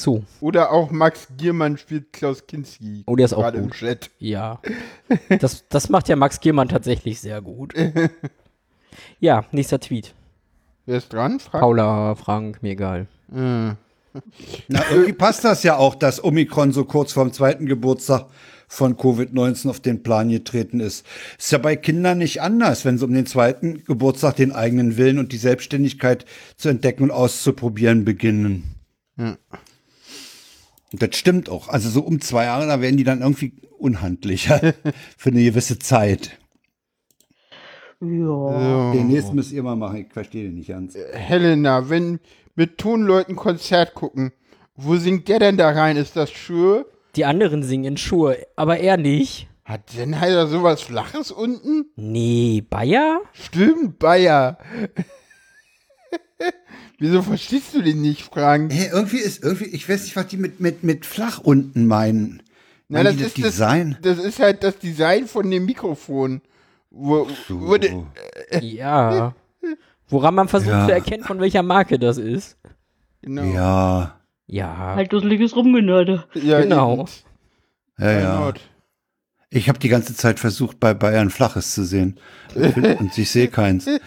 So, 0.00 0.24
Oder 0.40 0.72
auch 0.72 0.90
Max 0.90 1.28
Giermann 1.36 1.76
spielt 1.76 2.12
Klaus 2.14 2.46
Kinski. 2.46 3.02
Oh, 3.06 3.16
der 3.16 3.26
ist 3.26 3.34
auch 3.34 3.42
Gerade 3.42 3.58
im 3.58 3.64
gut. 3.64 3.74
Chat. 3.74 4.10
ja. 4.18 4.60
Das, 5.40 5.68
das 5.68 5.90
macht 5.90 6.08
ja 6.08 6.16
Max 6.16 6.40
Giermann 6.40 6.68
tatsächlich 6.68 7.20
sehr 7.20 7.40
gut. 7.42 7.74
Ja, 9.20 9.44
nächster 9.52 9.78
Tweet. 9.78 10.14
Wer 10.86 10.98
ist 10.98 11.12
dran? 11.12 11.38
Frag. 11.40 11.60
Paula, 11.60 12.14
Frank, 12.16 12.62
mir 12.62 12.72
egal. 12.72 13.06
Äh. 13.32 13.74
Na, 14.68 14.90
irgendwie 14.90 15.12
passt 15.12 15.44
das 15.44 15.62
ja 15.62 15.76
auch, 15.76 15.94
dass 15.94 16.22
Omikron 16.24 16.72
so 16.72 16.84
kurz 16.84 17.12
vorm 17.12 17.32
zweiten 17.32 17.66
Geburtstag 17.66 18.26
von 18.66 18.96
Covid-19 18.96 19.68
auf 19.68 19.80
den 19.80 20.02
Plan 20.02 20.28
getreten 20.30 20.80
ist. 20.80 21.06
Ist 21.38 21.52
ja 21.52 21.58
bei 21.58 21.76
Kindern 21.76 22.18
nicht 22.18 22.42
anders, 22.42 22.84
wenn 22.84 22.98
sie 22.98 23.04
um 23.04 23.12
den 23.12 23.26
zweiten 23.26 23.84
Geburtstag 23.84 24.36
den 24.36 24.52
eigenen 24.52 24.96
Willen 24.96 25.18
und 25.18 25.32
die 25.32 25.38
Selbstständigkeit 25.38 26.24
zu 26.56 26.68
entdecken 26.68 27.04
und 27.04 27.10
auszuprobieren 27.10 28.04
beginnen. 28.04 28.74
Und 30.92 31.02
das 31.02 31.16
stimmt 31.16 31.48
auch. 31.48 31.68
Also 31.68 31.88
so 31.88 32.02
um 32.02 32.20
zwei 32.20 32.44
Jahre, 32.44 32.66
da 32.66 32.80
werden 32.80 32.96
die 32.96 33.04
dann 33.04 33.20
irgendwie 33.20 33.54
unhandlicher 33.78 34.74
für 35.16 35.30
eine 35.30 35.42
gewisse 35.42 35.78
Zeit. 35.78 36.38
Ja. 38.00 38.92
Den 38.92 39.08
nächsten 39.08 39.34
müsst 39.34 39.52
ihr 39.52 39.62
mal 39.62 39.76
machen, 39.76 39.98
ich 39.98 40.12
verstehe 40.12 40.44
den 40.44 40.54
nicht 40.54 40.68
ganz. 40.68 40.96
Helena, 41.12 41.90
wenn 41.90 42.18
mit 42.54 42.78
Tonleuten 42.78 43.36
Konzert 43.36 43.94
gucken, 43.94 44.32
wo 44.74 44.96
singt 44.96 45.28
der 45.28 45.38
denn 45.38 45.58
da 45.58 45.70
rein? 45.70 45.96
Ist 45.96 46.16
das 46.16 46.30
Schür? 46.30 46.86
Die 47.16 47.24
anderen 47.24 47.62
singen 47.62 47.84
in 47.84 47.96
Schuhe, 47.96 48.38
aber 48.56 48.78
er 48.78 48.96
nicht. 48.96 49.48
Hat 49.64 49.90
Sennheiser 49.90 50.46
sowas 50.46 50.80
Flaches 50.80 51.30
unten? 51.30 51.86
Nee, 51.96 52.64
Bayer? 52.68 53.20
Stimmt, 53.32 53.98
Bayer. 53.98 54.58
Wieso 57.00 57.22
verstehst 57.22 57.74
du 57.74 57.80
den 57.82 58.02
nicht, 58.02 58.22
Frank? 58.22 58.70
Hey, 58.72 58.90
irgendwie 58.92 59.16
ist, 59.16 59.42
irgendwie, 59.42 59.64
ich 59.64 59.88
weiß 59.88 60.02
nicht, 60.04 60.16
was 60.16 60.26
die 60.26 60.36
mit, 60.36 60.60
mit, 60.60 60.84
mit 60.84 61.06
flach 61.06 61.38
unten 61.38 61.86
meinen. 61.86 62.42
Na, 62.88 63.02
die 63.10 63.16
das 63.22 63.32
Design? 63.32 63.96
Das, 64.02 64.18
das 64.18 64.26
ist 64.26 64.38
halt 64.38 64.62
das 64.62 64.78
Design 64.78 65.26
von 65.26 65.50
dem 65.50 65.64
Mikrofon. 65.64 66.42
Wo, 66.90 67.26
wo 67.48 67.76
de, 67.78 68.02
Ja. 68.60 69.34
Woran 70.08 70.34
man 70.34 70.48
versucht 70.48 70.72
Ja. 70.72 70.86
zu 70.86 70.92
erkennen, 70.92 71.24
von 71.24 71.40
welcher 71.40 71.62
Marke 71.62 71.98
das 71.98 72.18
ist. 72.18 72.58
genau. 73.22 73.44
Ja, 73.44 74.20
Ja. 74.46 74.76
Halt 74.96 75.12
dusseliges 75.12 75.56
Rumgenörde. 75.56 76.24
Ja, 76.34 76.60
Genau. 76.60 77.06
ja, 77.98 78.12
ja. 78.20 78.52
Ich 79.48 79.68
habe 79.68 79.78
die 79.78 79.88
ganze 79.88 80.14
Zeit 80.14 80.38
versucht, 80.38 80.78
bei 80.80 80.92
Bayern 80.94 81.30
Flaches 81.30 81.72
zu 81.72 81.84
sehen. 81.84 82.20
Und 82.54 83.16
ich 83.16 83.30
sehe 83.30 83.48
keins. 83.48 83.86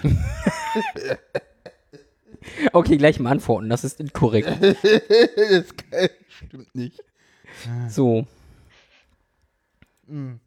Okay, 2.72 2.98
gleich 2.98 3.20
mal 3.20 3.32
antworten, 3.32 3.70
das 3.70 3.84
ist 3.84 4.00
inkorrekt. 4.00 4.48
das 4.62 5.66
stimmt 6.30 6.76
nicht. 6.76 7.04
So. 7.90 8.26
Und 10.08 10.40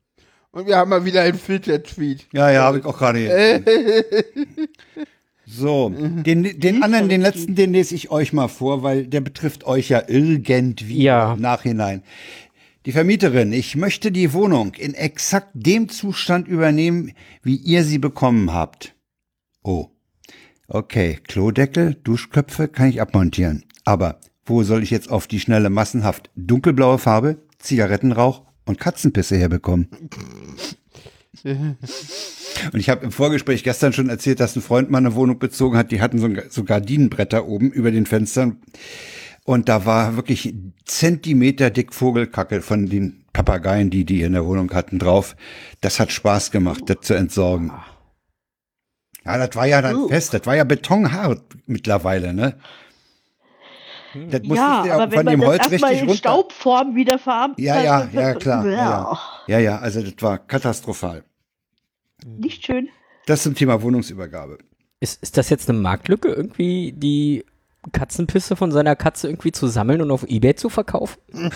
wir 0.66 0.76
haben 0.76 0.90
mal 0.90 1.04
wieder 1.04 1.22
einen 1.22 1.38
Filter-Tweet. 1.38 2.26
Ja, 2.32 2.50
ja, 2.50 2.62
habe 2.62 2.78
ich 2.78 2.84
auch 2.84 2.98
gerade. 2.98 3.62
So, 5.48 5.90
den, 5.90 6.58
den 6.58 6.82
anderen, 6.82 7.08
den 7.08 7.20
letzten, 7.20 7.54
den 7.54 7.72
lese 7.72 7.94
ich 7.94 8.10
euch 8.10 8.32
mal 8.32 8.48
vor, 8.48 8.82
weil 8.82 9.06
der 9.06 9.20
betrifft 9.20 9.62
euch 9.64 9.88
ja 9.88 10.02
irgendwie 10.08 11.04
Ja. 11.04 11.34
im 11.34 11.40
Nachhinein. 11.40 12.02
Die 12.84 12.90
Vermieterin, 12.90 13.52
ich 13.52 13.76
möchte 13.76 14.10
die 14.10 14.32
Wohnung 14.32 14.74
in 14.74 14.94
exakt 14.94 15.50
dem 15.54 15.88
Zustand 15.88 16.48
übernehmen, 16.48 17.12
wie 17.42 17.54
ihr 17.54 17.84
sie 17.84 17.98
bekommen 17.98 18.52
habt. 18.52 18.96
Oh. 19.62 19.86
Okay, 20.68 21.18
Klodeckel, 21.26 21.94
Duschköpfe 22.02 22.68
kann 22.68 22.88
ich 22.88 23.00
abmontieren. 23.00 23.64
Aber 23.84 24.20
wo 24.44 24.62
soll 24.62 24.82
ich 24.82 24.90
jetzt 24.90 25.10
auf 25.10 25.26
die 25.26 25.40
schnelle 25.40 25.70
massenhaft 25.70 26.30
dunkelblaue 26.34 26.98
Farbe, 26.98 27.38
Zigarettenrauch 27.58 28.42
und 28.64 28.80
Katzenpisse 28.80 29.36
herbekommen? 29.36 29.88
Und 32.72 32.80
ich 32.80 32.88
habe 32.88 33.04
im 33.04 33.12
Vorgespräch 33.12 33.62
gestern 33.62 33.92
schon 33.92 34.08
erzählt, 34.08 34.40
dass 34.40 34.56
ein 34.56 34.62
Freund 34.62 34.90
mal 34.90 34.98
eine 34.98 35.14
Wohnung 35.14 35.38
bezogen 35.38 35.76
hat, 35.76 35.92
die 35.92 36.00
hatten 36.00 36.18
so, 36.18 36.28
so 36.48 36.64
Gardinenbretter 36.64 37.46
oben 37.46 37.70
über 37.70 37.90
den 37.90 38.06
Fenstern. 38.06 38.60
Und 39.44 39.68
da 39.68 39.84
war 39.84 40.16
wirklich 40.16 40.54
Zentimeter 40.84 41.70
dick 41.70 41.94
Vogelkacke 41.94 42.62
von 42.62 42.86
den 42.86 43.24
Papageien, 43.32 43.90
die 43.90 44.04
die 44.04 44.22
in 44.22 44.32
der 44.32 44.46
Wohnung 44.46 44.72
hatten, 44.72 44.98
drauf. 44.98 45.36
Das 45.80 46.00
hat 46.00 46.10
Spaß 46.10 46.50
gemacht, 46.50 46.84
das 46.86 47.02
zu 47.02 47.14
entsorgen. 47.14 47.70
Ja, 49.26 49.46
das 49.46 49.56
war 49.56 49.66
ja 49.66 49.82
dann 49.82 49.96
Uh. 49.96 50.08
fest, 50.08 50.32
das 50.34 50.46
war 50.46 50.56
ja 50.56 50.64
betonhart 50.64 51.42
mittlerweile, 51.66 52.32
ne? 52.32 52.56
Das 54.30 54.40
musstest 54.42 54.56
Ja, 54.56 54.82
du 54.84 54.92
aber 54.92 55.10
wenn 55.10 55.18
von 55.18 55.24
man 55.26 55.32
dem 55.32 55.40
das 55.40 55.48
Holz 55.50 55.58
erstmal 55.72 55.90
richtig 55.90 56.02
in 56.02 56.08
runter. 56.08 56.18
Staubform 56.18 56.94
wieder 56.94 57.18
verarbeitet 57.18 57.64
Ja, 57.64 57.82
ja, 57.82 58.08
ja, 58.12 58.34
klar. 58.34 58.64
Ja, 58.64 58.70
ja. 58.72 58.78
Ja. 58.78 59.18
ja, 59.46 59.58
ja, 59.58 59.78
also 59.78 60.00
das 60.02 60.14
war 60.20 60.38
katastrophal. 60.38 61.24
Nicht 62.24 62.64
schön. 62.64 62.88
Das 63.26 63.42
zum 63.42 63.54
Thema 63.54 63.82
Wohnungsübergabe. 63.82 64.58
Ist, 65.00 65.22
ist 65.22 65.36
das 65.36 65.50
jetzt 65.50 65.68
eine 65.68 65.78
Marktlücke, 65.78 66.28
irgendwie 66.28 66.92
die 66.92 67.44
Katzenpisse 67.92 68.56
von 68.56 68.72
seiner 68.72 68.96
Katze 68.96 69.28
irgendwie 69.28 69.52
zu 69.52 69.66
sammeln 69.66 70.00
und 70.02 70.10
auf 70.10 70.24
Ebay 70.28 70.54
zu 70.54 70.68
verkaufen? 70.68 71.18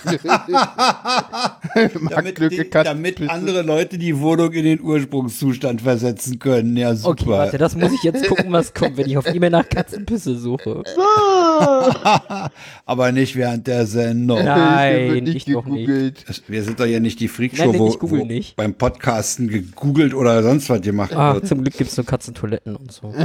Marktlücke, 2.01 2.65
die, 2.65 2.71
damit 2.71 3.29
andere 3.29 3.63
Leute 3.63 3.99
die 3.99 4.19
Wohnung 4.21 4.53
in 4.53 4.65
den 4.65 4.81
Ursprungszustand 4.81 5.83
versetzen 5.83 6.39
können. 6.39 6.77
Ja, 6.77 6.95
super. 6.95 7.11
Okay, 7.11 7.27
warte, 7.27 7.59
das 7.59 7.77
muss 7.77 7.93
ich 7.93 8.03
jetzt 8.03 8.27
gucken, 8.29 8.53
was 8.53 8.75
kommt, 8.75 8.97
wenn 8.97 9.09
ich 9.09 9.19
auf 9.19 9.27
Ebay 9.27 9.51
nach 9.51 9.69
Katzenpisse 9.69 10.37
suche. 10.37 10.83
Ah. 10.99 12.51
Aber 12.87 13.13
nicht 13.13 13.37
während 13.37 13.67
der 13.67 13.87
Sendung. 13.87 14.39
Ja. 14.39 14.57
Nein, 14.57 15.15
wird 15.15 15.29
ich 15.29 15.45
doch 15.45 15.67
nicht. 15.67 16.49
Wir 16.49 16.63
sind 16.63 16.81
doch 16.81 16.87
ja 16.87 17.01
nicht 17.01 17.21
die 17.21 17.29
Freakshow, 17.29 17.71
Nein, 17.71 17.79
wo, 17.79 17.89
ich 17.89 17.97
wo 18.01 18.17
nicht. 18.25 18.57
beim 18.57 18.75
Podcasten 18.75 19.49
gegoogelt 19.49 20.15
oder 20.15 20.43
sonst 20.43 20.69
was 20.71 20.81
gemacht 20.81 21.13
Ach, 21.15 21.35
wird. 21.35 21.47
zum 21.47 21.63
Glück 21.63 21.77
gibt's 21.77 21.97
nur 21.97 22.07
Katzentoiletten 22.07 22.77
und 22.77 22.93
so. 22.93 23.13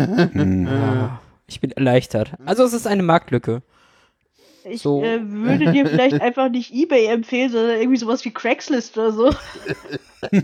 Ah, 0.67 1.19
ich 1.47 1.59
bin 1.61 1.71
erleichtert. 1.71 2.33
Also 2.45 2.63
es 2.63 2.73
ist 2.73 2.87
eine 2.87 3.03
Marktlücke. 3.03 3.61
Ich 4.67 4.81
So. 4.81 5.03
äh, 5.03 5.19
würde 5.23 5.71
dir 5.71 5.85
vielleicht 5.85 6.19
einfach 6.21 6.49
nicht 6.49 6.73
Ebay 6.73 7.05
empfehlen, 7.05 7.51
sondern 7.51 7.77
irgendwie 7.79 7.99
sowas 7.99 8.25
wie 8.25 8.31
Craigslist 8.31 8.97
oder 8.97 9.11
so. 9.11 9.29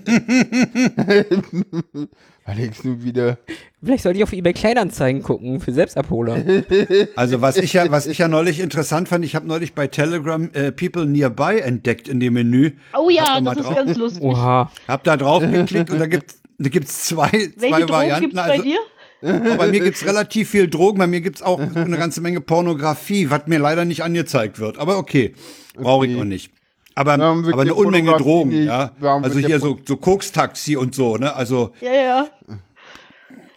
Alex 2.43 2.83
nun 2.83 3.03
wieder. 3.03 3.37
Vielleicht 3.83 4.03
sollte 4.03 4.17
ich 4.19 4.23
auf 4.23 4.33
Ebay 4.33 4.53
Kleinanzeigen 4.53 5.21
gucken 5.23 5.59
für 5.59 5.71
Selbstabholer. 5.71 6.37
Also 7.15 7.41
was 7.41 7.57
ich 7.57 7.73
ja, 7.73 7.89
was 7.91 8.07
ich 8.07 8.17
ja 8.19 8.27
neulich 8.27 8.59
interessant 8.59 9.09
fand, 9.09 9.25
ich 9.25 9.35
habe 9.35 9.47
neulich 9.47 9.73
bei 9.73 9.87
Telegram 9.87 10.49
äh, 10.53 10.71
People 10.71 11.05
Nearby 11.05 11.59
entdeckt 11.59 12.07
in 12.07 12.19
dem 12.19 12.33
Menü. 12.33 12.71
Oh 12.97 13.09
ja, 13.09 13.39
das 13.41 13.57
ist 13.57 13.65
drauf? 13.65 13.75
ganz 13.75 13.97
lustig. 13.97 14.23
Oha. 14.23 14.71
Hab 14.87 15.03
da 15.03 15.17
drauf 15.17 15.41
geklickt 15.43 15.89
und 15.89 15.99
da 15.99 16.07
gibt 16.07 16.35
da 16.57 16.69
gibt's 16.69 17.05
zwei, 17.05 17.31
Welche 17.31 17.55
zwei 17.57 17.69
Drogen 17.79 17.89
Varianten. 17.91 18.21
gibt's 18.21 18.35
bei 18.35 18.41
Also, 18.51 18.63
dir? 18.63 18.79
Aber 19.21 19.55
bei 19.57 19.67
mir 19.67 19.79
gibt's 19.81 20.05
relativ 20.05 20.49
viel 20.49 20.67
Drogen, 20.69 20.97
bei 20.99 21.07
mir 21.07 21.21
gibt's 21.21 21.41
auch 21.41 21.59
eine 21.59 21.97
ganze 21.97 22.21
Menge 22.21 22.41
Pornografie, 22.41 23.29
was 23.29 23.47
mir 23.47 23.59
leider 23.59 23.85
nicht 23.85 24.03
angezeigt 24.03 24.59
wird. 24.59 24.77
Aber 24.77 24.97
okay, 24.97 25.33
brauche 25.75 26.05
ich 26.05 26.13
Okay. 26.13 26.21
auch 26.21 26.25
nicht. 26.25 26.51
Aber, 26.95 27.13
aber 27.13 27.61
eine 27.61 27.73
Unmenge 27.73 28.11
Drogen, 28.17 28.49
nicht- 28.49 28.65
ja. 28.67 28.91
Also 29.01 29.39
hier 29.39 29.59
so, 29.59 29.79
so 29.85 29.95
Koks-Taxi 29.95 30.75
und 30.75 30.93
so, 30.93 31.15
ne? 31.17 31.33
Also, 31.35 31.71
Ja, 31.79 31.93
ja. 31.93 32.27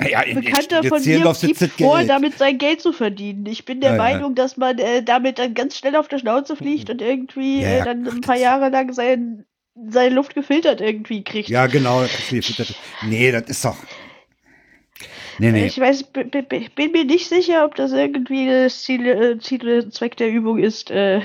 ja, 0.09 0.21
in- 0.23 0.41
Bekannter 0.41 0.85
von 0.85 1.03
mir 1.05 1.21
gibt 1.41 1.73
vor, 1.79 1.97
Geld. 1.99 2.11
damit 2.11 2.39
sein 2.39 2.59
Geld 2.59 2.81
zu 2.81 2.93
verdienen. 2.93 3.45
Ich 3.47 3.65
bin 3.65 3.81
der 3.81 3.91
Ja, 3.91 3.97
ja. 3.97 4.03
Meinung, 4.03 4.35
dass 4.37 4.57
man 4.57 4.79
äh, 4.79 5.03
damit 5.03 5.39
dann 5.39 5.55
ganz 5.55 5.77
schnell 5.77 5.97
auf 5.97 6.07
der 6.09 6.19
Schnauze 6.19 6.55
fliegt 6.57 6.91
und 6.91 7.03
irgendwie 7.03 7.63
Ja, 7.63 7.69
äh, 7.81 7.85
dann 7.85 8.05
Gott, 8.05 8.15
ein 8.15 8.21
paar 8.21 8.37
Jahre 8.39 8.69
lang 8.69 8.93
sein, 8.93 9.45
seine 9.89 10.15
Luft 10.15 10.35
gefiltert 10.35 10.81
irgendwie 10.81 11.25
kriegt. 11.25 11.49
Ja, 11.49 11.67
genau. 11.67 12.05
Nee, 13.03 13.33
das 13.33 13.43
ist 13.49 13.65
doch. 13.65 13.77
Nee, 15.39 15.53
nee. 15.53 15.67
Ich 15.67 15.79
weiß, 15.79 16.05
bin 16.05 16.93
mir 16.93 17.05
nicht 17.05 17.29
sicher, 17.29 17.65
ob 17.65 17.75
das 17.75 17.93
irgendwie 17.93 18.47
das 18.47 18.83
Ziel, 18.83 19.07
äh, 19.07 19.39
Ziel 19.39 19.89
Zweck 19.91 20.17
der 20.17 20.31
Übung 20.31 20.59
ist. 20.59 20.91
Äh, 20.91 21.21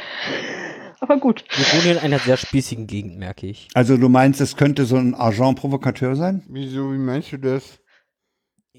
aber 1.00 1.18
gut. 1.18 1.44
Wir 1.56 1.66
wohnen 1.82 1.98
in 1.98 2.04
einer 2.04 2.20
sehr 2.20 2.38
spießigen 2.38 2.88
Gegend, 2.88 3.18
merke 3.18 3.48
ich. 3.48 3.68
Also 3.74 3.98
du 3.98 4.10
meinst, 4.10 4.42
es 4.42 4.56
könnte 4.58 4.86
so 4.86 4.96
ein 4.98 5.16
Agent 5.16 5.60
Provokateur 5.60 6.16
sein, 6.16 6.44
Wieso, 6.50 6.92
wie 6.94 6.98
meinst 6.98 7.32
du 7.32 7.38
das? 7.38 7.80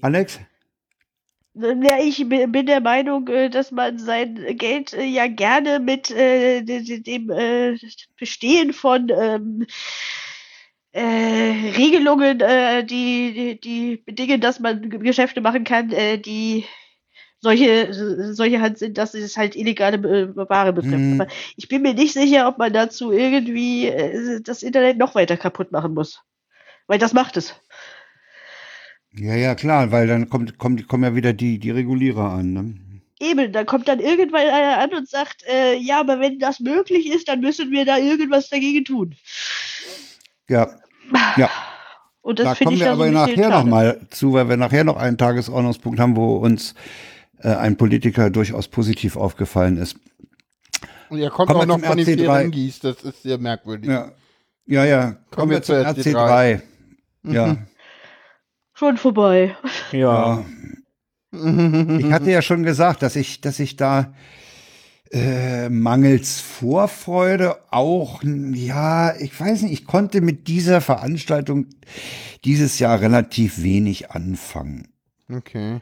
Alex? 0.01 0.39
Ja, 1.53 1.97
ich 2.01 2.17
bi- 2.29 2.47
bin 2.47 2.65
der 2.65 2.79
Meinung, 2.79 3.27
äh, 3.27 3.49
dass 3.49 3.71
man 3.71 3.99
sein 3.99 4.39
Geld 4.57 4.93
ja 4.93 5.27
gerne 5.27 5.79
mit 5.81 6.09
de- 6.09 6.61
de- 6.63 7.01
dem 7.01 7.27
Bestehen 8.17 8.71
von 8.71 9.09
ähm, 9.09 9.65
äh, 10.93 11.71
Regelungen, 11.77 12.41
äh, 12.41 12.83
die, 12.83 13.33
die, 13.33 13.61
die 13.61 13.97
bedingen, 13.97 14.41
dass 14.41 14.59
man 14.59 14.89
Geschäfte 14.89 15.41
machen 15.41 15.63
kann, 15.63 15.91
äh, 15.91 16.17
die 16.17 16.65
solche, 17.39 18.33
solche 18.33 18.61
Hand 18.61 18.77
sind, 18.77 18.97
dass 18.97 19.13
es 19.13 19.35
halt 19.35 19.55
illegale 19.55 19.97
äh, 19.97 20.35
Ware 20.35 20.73
betrifft. 20.73 20.97
Mhm. 20.97 21.21
Aber 21.21 21.31
ich 21.55 21.67
bin 21.67 21.81
mir 21.81 21.93
nicht 21.93 22.13
sicher, 22.13 22.47
ob 22.47 22.57
man 22.57 22.71
dazu 22.71 23.11
irgendwie 23.11 23.87
äh, 23.87 24.41
das 24.41 24.63
Internet 24.63 24.97
noch 24.97 25.15
weiter 25.15 25.37
kaputt 25.37 25.71
machen 25.71 25.93
muss. 25.93 26.21
Weil 26.87 26.99
das 26.99 27.13
macht 27.13 27.37
es. 27.37 27.55
Ja, 29.13 29.35
ja, 29.35 29.55
klar, 29.55 29.91
weil 29.91 30.07
dann 30.07 30.29
kommt, 30.29 30.57
kommt, 30.57 30.87
kommen 30.87 31.03
ja 31.03 31.15
wieder 31.15 31.33
die, 31.33 31.59
die 31.59 31.71
Regulierer 31.71 32.31
an. 32.31 32.53
Ne? 32.53 32.75
Eben, 33.19 33.51
da 33.51 33.63
kommt 33.63 33.87
dann 33.87 33.99
irgendwann 33.99 34.47
einer 34.47 34.77
an 34.77 34.93
und 34.93 35.09
sagt, 35.09 35.43
äh, 35.47 35.75
ja, 35.75 35.99
aber 35.99 36.19
wenn 36.19 36.39
das 36.39 36.59
möglich 36.59 37.11
ist, 37.11 37.27
dann 37.27 37.41
müssen 37.41 37.71
wir 37.71 37.85
da 37.85 37.97
irgendwas 37.97 38.49
dagegen 38.49 38.85
tun. 38.85 39.15
Ja, 40.49 40.69
ja. 41.37 41.49
Und 42.21 42.39
das 42.39 42.59
da 42.59 42.63
kommen 42.63 42.75
ich 42.75 42.81
wir 42.81 42.87
so 42.87 42.93
aber 42.93 43.11
nachher 43.11 43.49
nochmal 43.49 43.99
zu, 44.09 44.33
weil 44.33 44.47
wir 44.47 44.57
nachher 44.57 44.83
noch 44.83 44.97
einen 44.97 45.17
Tagesordnungspunkt 45.17 45.99
haben, 45.99 46.15
wo 46.15 46.35
uns 46.35 46.75
äh, 47.39 47.49
ein 47.49 47.77
Politiker 47.77 48.29
durchaus 48.29 48.67
positiv 48.67 49.17
aufgefallen 49.17 49.77
ist. 49.77 49.97
Und 51.09 51.19
er 51.19 51.29
kommt 51.29 51.49
Kommen 51.49 51.61
auch 51.71 51.77
noch 51.77 51.85
von 51.85 51.97
den 51.97 52.07
RC3. 52.07 52.25
Ferengis, 52.25 52.79
das 52.79 53.03
ist 53.03 53.23
sehr 53.23 53.37
merkwürdig. 53.37 53.89
Ja, 53.89 54.11
ja, 54.65 54.85
ja. 54.85 55.17
Kommen, 55.31 55.51
wir 55.51 55.61
zum 55.61 55.75
RC3. 55.75 56.61
Ja. 57.23 57.57
Schon 58.73 58.97
vorbei. 58.97 59.55
Ja. 59.91 60.45
Ich 61.33 62.11
hatte 62.11 62.31
ja 62.31 62.41
schon 62.41 62.63
gesagt, 62.63 63.01
dass 63.01 63.15
ich, 63.15 63.41
dass 63.41 63.59
ich 63.59 63.75
da 63.75 64.13
äh, 65.11 65.69
mangels 65.69 66.39
Vorfreude 66.39 67.57
auch, 67.71 68.23
ja, 68.23 69.15
ich 69.17 69.37
weiß 69.37 69.63
nicht, 69.63 69.73
ich 69.73 69.85
konnte 69.85 70.21
mit 70.21 70.47
dieser 70.47 70.81
Veranstaltung 70.81 71.67
dieses 72.45 72.79
Jahr 72.79 73.01
relativ 73.01 73.61
wenig 73.61 74.11
anfangen. 74.11 74.87
Okay. 75.29 75.79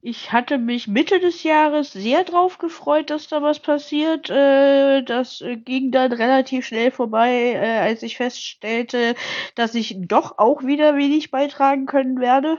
Ich 0.00 0.32
hatte 0.32 0.58
mich 0.58 0.86
Mitte 0.86 1.18
des 1.18 1.42
Jahres 1.42 1.92
sehr 1.92 2.22
drauf 2.22 2.58
gefreut, 2.58 3.10
dass 3.10 3.28
da 3.28 3.42
was 3.42 3.58
passiert. 3.58 4.30
Äh, 4.30 5.02
das 5.02 5.40
äh, 5.40 5.56
ging 5.56 5.90
dann 5.90 6.12
relativ 6.12 6.64
schnell 6.64 6.92
vorbei, 6.92 7.60
als 7.80 8.02
ich 8.02 8.16
feststellte, 8.16 9.14
dass 9.56 9.74
ich 9.74 9.96
doch 9.98 10.38
auch 10.38 10.62
wieder 10.62 10.96
wenig 10.96 11.30
beitragen 11.30 11.86
können 11.86 12.20
werde. 12.20 12.56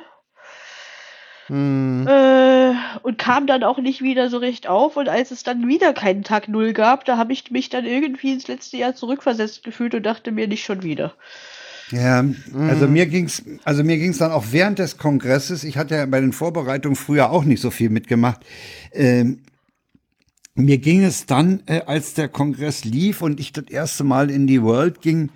Hm. 1.47 2.05
Äh, 2.07 2.73
und 3.01 3.17
kam 3.17 3.47
dann 3.47 3.63
auch 3.63 3.77
nicht 3.79 4.01
wieder 4.01 4.29
so 4.29 4.37
recht 4.37 4.67
auf. 4.67 4.97
Und 4.97 5.09
als 5.09 5.31
es 5.31 5.43
dann 5.43 5.67
wieder 5.67 5.93
keinen 5.93 6.23
Tag 6.23 6.47
Null 6.47 6.73
gab, 6.73 7.05
da 7.05 7.17
habe 7.17 7.33
ich 7.33 7.51
mich 7.51 7.69
dann 7.69 7.85
irgendwie 7.85 8.33
ins 8.33 8.47
letzte 8.47 8.77
Jahr 8.77 8.95
zurückversetzt 8.95 9.63
gefühlt 9.63 9.95
und 9.95 10.03
dachte 10.03 10.31
mir 10.31 10.47
nicht 10.47 10.63
schon 10.63 10.83
wieder. 10.83 11.13
Ja, 11.91 12.25
also 12.53 12.85
mir 12.87 13.05
ging's, 13.05 13.43
also 13.63 13.81
mir 13.81 13.97
ging's 13.97 14.17
dann 14.17 14.33
auch 14.33 14.47
während 14.51 14.77
des 14.77 14.97
Kongresses. 14.97 15.63
Ich 15.63 15.77
hatte 15.77 15.95
ja 15.95 16.05
bei 16.05 16.19
den 16.19 16.33
Vorbereitungen 16.33 16.97
früher 16.97 17.31
auch 17.31 17.45
nicht 17.45 17.61
so 17.61 17.71
viel 17.71 17.89
mitgemacht. 17.89 18.41
Ähm, 18.91 19.43
mir 20.53 20.79
ging 20.79 21.03
es 21.03 21.27
dann, 21.27 21.63
äh, 21.67 21.81
als 21.85 22.13
der 22.13 22.27
Kongress 22.27 22.83
lief 22.83 23.21
und 23.21 23.39
ich 23.39 23.53
das 23.53 23.65
erste 23.69 24.03
Mal 24.03 24.29
in 24.29 24.47
die 24.47 24.63
World 24.63 25.01
ging. 25.01 25.29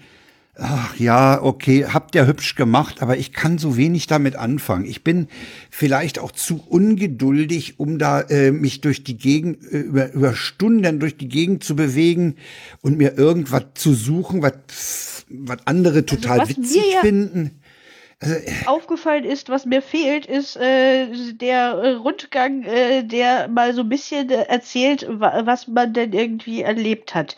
Ach 0.64 0.96
ja, 1.00 1.42
okay, 1.42 1.86
habt 1.86 2.14
ihr 2.14 2.28
hübsch 2.28 2.54
gemacht, 2.54 3.02
aber 3.02 3.18
ich 3.18 3.34
kann 3.34 3.58
so 3.58 3.78
wenig 3.78 4.06
damit 4.06 4.36
anfangen. 4.36 4.86
Ich 4.86 5.04
bin 5.04 5.28
vielleicht 5.72 6.20
auch 6.20 6.32
zu 6.32 6.64
ungeduldig, 6.68 7.80
um 7.80 7.98
da 7.98 8.22
äh, 8.22 8.52
mich 8.52 8.80
durch 8.80 9.04
die 9.04 9.18
Gegend, 9.18 9.64
äh, 9.72 9.80
über, 9.80 10.14
über 10.14 10.36
Stunden 10.36 11.00
durch 11.00 11.18
die 11.18 11.30
Gegend 11.30 11.64
zu 11.64 11.76
bewegen 11.76 12.36
und 12.82 12.96
mir 13.00 13.18
irgendwas 13.18 13.64
zu 13.74 13.96
suchen, 13.96 14.44
was, 14.44 15.26
was 15.30 15.58
andere 15.66 16.06
total 16.06 16.42
was 16.42 16.50
witzig 16.50 16.84
ja- 16.94 17.02
finden. 17.02 17.61
Aufgefallen 18.66 19.24
ist, 19.24 19.50
was 19.50 19.66
mir 19.66 19.82
fehlt, 19.82 20.28
ist 20.28 20.56
äh, 20.56 21.08
der 21.34 21.98
Rundgang, 21.98 22.64
äh, 22.64 23.04
der 23.04 23.48
mal 23.48 23.74
so 23.74 23.82
ein 23.82 23.90
bisschen 23.90 24.30
äh, 24.30 24.44
erzählt, 24.44 25.08
wa 25.10 25.42
was 25.46 25.68
man 25.68 25.94
denn 25.94 26.14
irgendwie 26.14 26.62
erlebt 26.62 27.16
hat. 27.16 27.36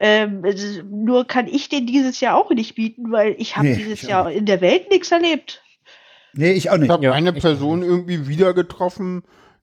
Ähm, 0.00 0.44
nur 0.90 1.24
kann 1.26 1.46
ich 1.46 1.68
den 1.68 1.86
dieses 1.86 2.20
Jahr 2.20 2.36
auch 2.36 2.50
nicht 2.50 2.74
bieten, 2.74 3.12
weil 3.12 3.36
ich 3.38 3.56
habe 3.56 3.68
Nee, 3.68 3.76
dieses 3.76 4.02
ich 4.02 4.08
Jahr 4.08 4.30
in 4.32 4.46
der 4.46 4.60
Welt 4.60 4.90
nichts 4.90 5.12
erlebt. 5.12 5.62
Nee, 6.32 6.52
ich 6.52 6.70
auch 6.70 6.76
nicht. 6.76 6.86
Ich 6.86 6.90
habe 6.90 7.04
Ja, 7.04 7.12
eine 7.12 7.32
ich 7.32 7.42
Person 7.42 7.82
irgendwie 7.82 8.28
wieder 8.28 8.54
getroffen, 8.54 9.22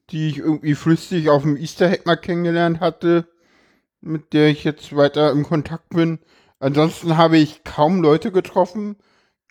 die 0.09 0.29
ich 0.29 0.37
irgendwie 0.37 0.75
flüssig 0.75 1.29
auf 1.29 1.43
dem 1.43 1.57
Easter 1.57 1.89
Hack 1.89 2.05
mal 2.05 2.15
kennengelernt 2.15 2.79
hatte, 2.79 3.27
mit 4.01 4.33
der 4.33 4.49
ich 4.49 4.63
jetzt 4.63 4.95
weiter 4.95 5.31
im 5.31 5.43
Kontakt 5.43 5.89
bin. 5.89 6.19
Ansonsten 6.59 7.17
habe 7.17 7.37
ich 7.37 7.63
kaum 7.63 8.01
Leute 8.01 8.31
getroffen, 8.31 8.97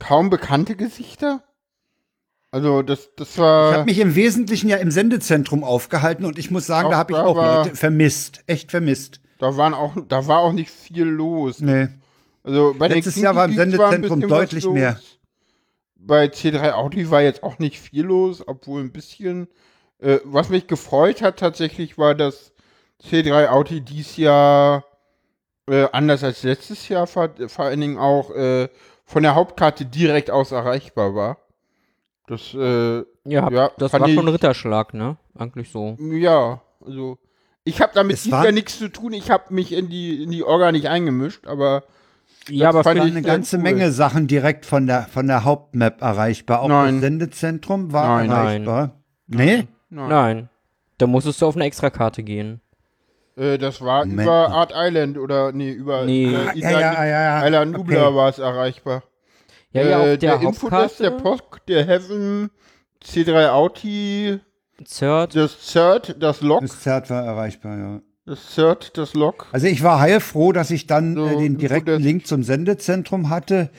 kaum 0.07 0.31
bekannte 0.31 0.77
Gesichter. 0.77 1.43
Also 2.51 2.83
das, 2.83 3.11
das 3.17 3.33
Ich 3.33 3.38
war. 3.38 3.73
habe 3.75 3.85
mich 3.87 3.99
im 3.99 4.14
Wesentlichen 4.14 4.69
ja 4.69 4.77
im 4.77 4.90
Sendezentrum 4.90 5.64
aufgehalten 5.64 6.25
und 6.25 6.38
ich 6.38 6.51
muss 6.51 6.67
sagen, 6.67 6.87
Auch 6.87 6.93
da 6.93 6.97
habe 6.99 7.12
ich 7.12 7.19
da 7.19 7.25
auch 7.25 7.37
war- 7.37 7.64
Leute 7.64 7.75
vermisst, 7.77 8.45
echt 8.47 8.71
vermisst. 8.71 9.21
da 9.38 9.57
waren 9.57 9.75
auch, 9.75 9.95
da 10.09 10.27
war 10.29 10.38
auch 10.40 10.53
nicht 10.53 10.71
viel 10.71 11.05
los. 11.05 11.61
Nee. 11.61 11.88
Also 12.45 12.75
bei 12.79 12.88
den 12.88 12.99
Letztes 12.99 13.17
Jahr 13.17 13.35
war 13.35 13.47
im 13.47 13.57
war 13.57 13.64
Sendezentrum 13.64 14.23
was 14.23 14.29
deutlich 14.29 14.67
mehr. 14.69 15.01
bei 15.97 16.27
C3 16.27 16.73
Audi 16.75 17.11
war 17.11 17.23
jetzt 17.23 17.43
auch 17.43 17.59
nicht 17.59 17.81
viel 17.81 18.05
los, 18.05 18.47
obwohl 18.47 18.83
ein 18.83 18.93
bisschen. 18.93 19.49
Äh, 20.01 20.19
was 20.25 20.49
mich 20.51 20.67
gefreut 20.67 21.23
hat 21.23 21.38
tatsächlich 21.38 21.97
war, 21.99 22.14
dass 22.14 22.53
C3 23.03 23.49
Audi 23.49 23.81
dies 23.81 24.17
Jahr 24.17 24.85
äh, 25.69 25.87
anders 25.93 26.23
als 26.23 26.43
letztes 26.43 26.88
Jahr 26.88 27.07
vor, 27.07 27.31
vor 27.49 27.64
allen 27.64 27.81
Dingen 27.81 27.97
auch 27.99 28.31
äh, 28.31 28.69
von 29.05 29.23
der 29.23 29.35
Hauptkarte 29.35 29.85
direkt 29.87 30.31
aus 30.31 30.53
erreichbar 30.53 31.14
war. 31.14 31.38
Das, 32.27 32.55
äh, 32.55 33.05
Ja, 33.27 33.51
Ja, 33.51 33.71
das 33.79 33.90
fand 33.90 34.03
war 34.03 34.09
schon 34.11 34.27
ein 34.27 34.33
Ritterschlag, 34.33 34.95
ne? 34.95 35.17
Eigentlich 35.38 35.71
so. 35.71 35.97
ja, 36.01 36.61
also 36.85 37.19
ich 37.64 37.81
habe 37.81 37.93
damit 37.95 38.23
Jahr 38.25 38.53
nichts 38.53 38.79
zu 38.79 38.88
tun. 38.88 39.12
Ich 39.14 39.31
habe 39.31 39.53
mich 39.55 39.73
in 39.73 39.88
die 39.88 40.23
in 40.23 40.31
die 40.31 40.43
Orga 40.45 40.71
nicht 40.73 40.88
eingemischt, 40.88 41.47
aber 41.47 41.85
Ja, 42.49 42.69
aber 42.71 42.83
fand 42.85 42.99
ich- 42.99 43.05
eine 43.05 43.23
ganze 43.23 43.57
cool. 43.57 43.62
Menge 43.62 43.90
Sachen 43.93 44.27
direkt 44.27 44.67
von 44.67 44.87
der, 44.87 45.03
von 45.05 45.27
der 45.27 45.45
Hauptmap 45.45 46.03
erreichbar. 46.03 46.61
Auch 46.61 46.69
Nein. 46.69 46.95
das 46.97 47.01
Sendezentrum 47.03 47.93
war 47.93 48.19
Nein. 48.25 48.31
erreichbar. 48.31 49.01
Nee? 49.27 49.67
nein. 49.90 50.09
nein. 50.09 50.49
Da 50.99 51.07
musstest 51.07 51.40
du 51.43 51.47
auf 51.47 51.57
eine 51.57 51.64
Extrakarte 51.64 52.23
gehen. 52.23 52.61
Äh, 53.37 53.59
das 53.59 53.81
war 53.81 54.05
Moment. 54.07 54.23
über 54.23 54.49
Art 54.51 54.73
Island 54.75 55.18
oder 55.18 55.53
nee, 55.53 55.70
über 55.73 56.05
Nee. 56.05 56.27
über 56.27 56.51
Ah, 56.51 56.53
ja, 56.55 56.70
ja, 56.81 57.05
ja, 57.05 57.23
ja. 57.40 57.47
Island 57.47 57.73
Nubla 57.73 58.07
Okay. 58.09 58.16
war 58.16 58.29
es 58.29 58.38
erreichbar. 58.38 59.03
Ja, 59.73 59.83
ja, 59.83 60.07
Äh, 60.07 60.12
auf 60.12 60.18
der, 60.18 60.40
Infodesk, 60.40 60.99
der. 60.99 61.11
POC, 61.11 61.66
der 61.66 61.85
Heaven, 61.87 62.51
C3 63.05 63.49
Audi, 63.51 64.38
Zert. 64.85 65.35
das 65.35 65.66
CERT, 65.73 66.16
das 66.20 66.40
Log, 66.42 66.61
Das 66.61 66.81
Zert 66.81 67.11
war 67.11 67.25
erreichbar, 67.25 67.77
ja. 67.79 68.01
das 68.25 68.55
CERT, 68.55 68.97
das 68.97 69.14
Log. 69.14 69.47
Also 69.53 69.66
ich 69.66 69.83
war 69.83 69.99
heilfroh, 69.99 70.53
dass 70.53 70.70
ich 70.70 70.87
dann 70.87 71.14
So, 71.16 71.27
äh, 71.27 71.37
den 71.38 71.59
direkten 71.59 71.90
Infodesk. 71.90 72.05
Link 72.05 72.27
zum 72.29 72.42
Sendezentrum 72.44 73.31
hatte, 73.31 73.70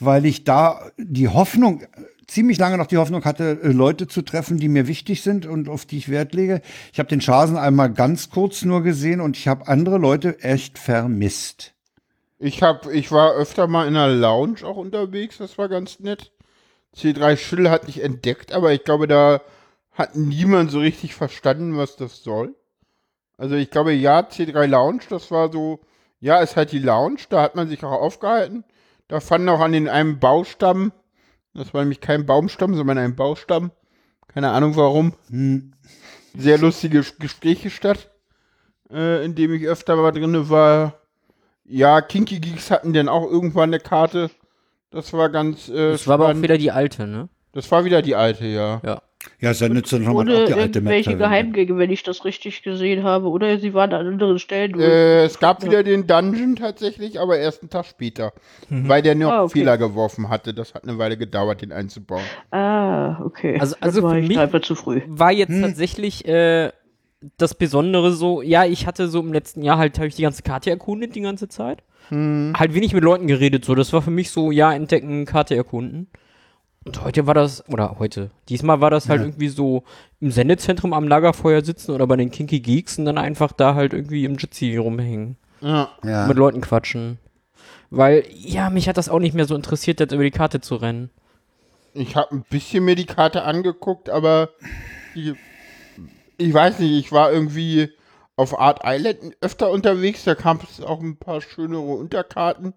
weil 0.00 0.24
ich 0.24 0.44
da 0.44 0.80
die 0.98 1.28
Hoffnung, 1.28 1.82
ziemlich 2.26 2.58
lange 2.58 2.76
noch 2.78 2.86
die 2.86 2.98
Hoffnung 2.98 3.24
hatte, 3.24 3.58
äh, 3.62 3.68
Leute 3.68 4.08
zu 4.08 4.22
treffen, 4.22 4.58
die 4.58 4.68
mir 4.68 4.86
wichtig 4.86 5.22
sind 5.22 5.46
und 5.46 5.68
auf 5.68 5.86
die 5.86 5.98
ich 5.98 6.08
Wert 6.08 6.34
lege. 6.34 6.60
Ich 6.92 6.98
habe 6.98 7.08
den 7.08 7.20
Schasen 7.20 7.56
einmal 7.56 7.92
ganz 7.92 8.30
kurz 8.30 8.64
nur 8.64 8.82
gesehen 8.82 9.20
und 9.20 9.36
ich 9.36 9.48
habe 9.48 9.68
andere 9.68 9.98
Leute 9.98 10.40
echt 10.40 10.78
vermisst. 10.78 11.74
Ich 12.38 12.62
hab, 12.62 12.86
ich 12.92 13.12
war 13.12 13.34
öfter 13.34 13.66
mal 13.66 13.86
in 13.88 13.96
einer 13.96 14.14
Lounge 14.14 14.64
auch 14.64 14.76
unterwegs, 14.76 15.38
das 15.38 15.56
war 15.56 15.68
ganz 15.68 16.00
nett. 16.00 16.32
C3 16.94 17.36
Schill 17.36 17.70
hat 17.70 17.88
ich 17.88 18.02
entdeckt, 18.02 18.52
aber 18.52 18.72
ich 18.72 18.84
glaube, 18.84 19.06
da 19.06 19.40
hat 19.92 20.16
niemand 20.16 20.70
so 20.70 20.78
richtig 20.80 21.14
verstanden, 21.14 21.76
was 21.76 21.96
das 21.96 22.22
soll. 22.22 22.54
Also 23.38 23.54
ich 23.54 23.70
glaube, 23.70 23.92
ja, 23.92 24.20
C3 24.20 24.66
Lounge, 24.66 25.02
das 25.08 25.30
war 25.30 25.50
so, 25.50 25.80
ja, 26.20 26.40
ist 26.40 26.56
halt 26.56 26.72
die 26.72 26.78
Lounge, 26.78 27.20
da 27.28 27.42
hat 27.42 27.54
man 27.54 27.68
sich 27.68 27.84
auch 27.84 27.92
aufgehalten. 27.92 28.64
Da 29.08 29.20
fanden 29.20 29.48
auch 29.48 29.60
an 29.60 29.72
den 29.72 29.88
einem 29.88 30.18
Baustamm, 30.18 30.92
das 31.56 31.74
war 31.74 31.82
nämlich 31.82 32.00
kein 32.00 32.26
Baumstamm, 32.26 32.74
sondern 32.74 32.98
ein 32.98 33.16
Baustamm, 33.16 33.70
keine 34.28 34.50
Ahnung 34.50 34.76
warum, 34.76 35.14
Hm. 35.30 35.72
sehr 36.36 36.58
lustige 36.58 37.02
Gespräche 37.18 37.70
statt, 37.70 38.10
äh, 38.90 39.24
in 39.24 39.34
dem 39.34 39.52
ich 39.54 39.66
öfter 39.66 39.96
mal 39.96 40.12
drin 40.12 40.48
war. 40.50 40.94
Ja, 41.64 42.00
Kinky 42.00 42.38
Geeks 42.40 42.70
hatten 42.70 42.92
dann 42.92 43.08
auch 43.08 43.24
irgendwann 43.30 43.70
eine 43.70 43.80
Karte. 43.80 44.30
Das 44.90 45.12
war 45.12 45.30
ganz 45.30 45.68
äh, 45.68 45.90
Das 45.92 46.06
war 46.06 46.14
aber 46.14 46.28
auch 46.28 46.42
wieder 46.42 46.58
die 46.58 46.70
alte, 46.70 47.06
ne? 47.06 47.28
Das 47.52 47.70
war 47.70 47.84
wieder 47.84 48.02
die 48.02 48.14
alte, 48.14 48.46
ja. 48.46 48.80
Ja. 48.84 49.02
Ja, 49.40 49.52
Sendezentrum 49.54 50.18
hat 50.18 50.26
Ohne 50.26 50.42
auch 50.42 50.46
die 50.46 50.52
alte 50.54 50.80
Map 50.80 50.92
irgendwelche 50.92 51.10
verwendet. 51.10 51.28
Geheimgänge, 51.28 51.78
wenn 51.78 51.90
ich 51.90 52.02
das 52.02 52.24
richtig 52.24 52.62
gesehen 52.62 53.02
habe. 53.04 53.28
Oder 53.28 53.58
sie 53.58 53.74
waren 53.74 53.92
an 53.92 54.06
anderen 54.06 54.38
Stellen. 54.38 54.78
Äh, 54.80 55.24
es 55.24 55.38
gab 55.38 55.62
wieder 55.64 55.82
den 55.82 56.06
Dungeon 56.06 56.56
tatsächlich, 56.56 57.20
aber 57.20 57.38
erst 57.38 57.62
einen 57.62 57.70
Tag 57.70 57.86
später. 57.86 58.32
Weil 58.70 59.02
der 59.02 59.14
noch 59.14 59.30
Ah, 59.30 59.42
okay. 59.44 59.58
Fehler 59.60 59.78
geworfen 59.78 60.28
hatte. 60.28 60.54
Das 60.54 60.74
hat 60.74 60.84
eine 60.84 60.96
Weile 60.98 61.16
gedauert, 61.16 61.62
den 61.62 61.72
einzubauen. 61.72 62.22
ah, 62.50 63.20
okay. 63.24 63.58
Also- 63.60 63.76
also 63.80 64.02
war 64.02 64.12
für 64.12 64.20
ich 64.20 64.28
mich- 64.28 64.38
einfach 64.38 64.62
zu 64.62 64.74
früh. 64.74 65.02
War 65.06 65.32
jetzt 65.32 65.50
Hm. 65.50 65.62
tatsächlich 65.62 66.26
äh, 66.26 66.70
das 67.38 67.54
Besondere 67.54 68.12
so, 68.12 68.42
ja, 68.42 68.64
ich 68.64 68.86
hatte 68.86 69.08
so 69.08 69.20
im 69.20 69.32
letzten 69.32 69.62
Jahr 69.62 69.78
halt, 69.78 69.96
habe 69.98 70.08
ich 70.08 70.14
die 70.16 70.22
ganze 70.22 70.42
Karte 70.42 70.70
erkundet 70.70 71.14
die 71.14 71.22
ganze 71.22 71.48
Zeit. 71.48 71.82
Hm. 72.08 72.52
Halt 72.56 72.74
wenig 72.74 72.92
mit 72.94 73.02
Leuten 73.02 73.26
geredet, 73.26 73.64
so. 73.64 73.74
Das 73.74 73.92
war 73.92 74.00
für 74.02 74.10
mich 74.12 74.30
so, 74.30 74.50
ja, 74.52 74.72
entdecken, 74.72 75.24
Karte 75.24 75.56
erkunden. 75.56 76.08
Und 76.86 77.02
heute 77.04 77.26
war 77.26 77.34
das, 77.34 77.68
oder 77.68 77.96
heute, 77.98 78.30
diesmal 78.48 78.80
war 78.80 78.90
das 78.90 79.08
halt 79.08 79.20
Ja. 79.20 79.26
irgendwie 79.26 79.48
so 79.48 79.82
im 80.20 80.30
Sendezentrum 80.30 80.92
am 80.92 81.08
Lagerfeuer 81.08 81.64
sitzen 81.64 81.90
oder 81.90 82.06
bei 82.06 82.16
den 82.16 82.30
Kinky 82.30 82.60
Geeks 82.60 82.98
und 82.98 83.06
dann 83.06 83.18
einfach 83.18 83.50
da 83.52 83.74
halt 83.74 83.92
irgendwie 83.92 84.24
im 84.24 84.36
Jitsi 84.36 84.76
rumhängen. 84.76 85.36
Ja. 85.60 85.90
Ja. 86.04 86.26
Mit 86.28 86.36
Leuten 86.36 86.60
quatschen. 86.60 87.18
Weil, 87.90 88.24
ja, 88.32 88.70
mich 88.70 88.88
hat 88.88 88.96
das 88.96 89.08
auch 89.08 89.18
nicht 89.18 89.34
mehr 89.34 89.46
so 89.46 89.56
interessiert, 89.56 89.98
jetzt 90.00 90.12
über 90.12 90.22
die 90.22 90.30
Karte 90.30 90.60
zu 90.60 90.76
rennen. 90.76 91.10
Ich 91.92 92.14
habe 92.14 92.32
ein 92.36 92.44
bisschen 92.48 92.84
mir 92.84 92.94
die 92.94 93.06
Karte 93.06 93.42
angeguckt, 93.42 94.08
aber 94.10 94.50
die, 95.14 95.34
ich 96.36 96.54
weiß 96.54 96.78
nicht, 96.78 96.92
ich 96.92 97.10
war 97.10 97.32
irgendwie 97.32 97.90
auf 98.36 98.58
Art 98.60 98.80
Island 98.84 99.18
öfter 99.40 99.70
unterwegs. 99.70 100.24
Da 100.24 100.34
kam 100.34 100.60
es 100.62 100.80
auch 100.84 101.00
ein 101.00 101.16
paar 101.16 101.40
schönere 101.40 101.80
Unterkarten. 101.80 102.74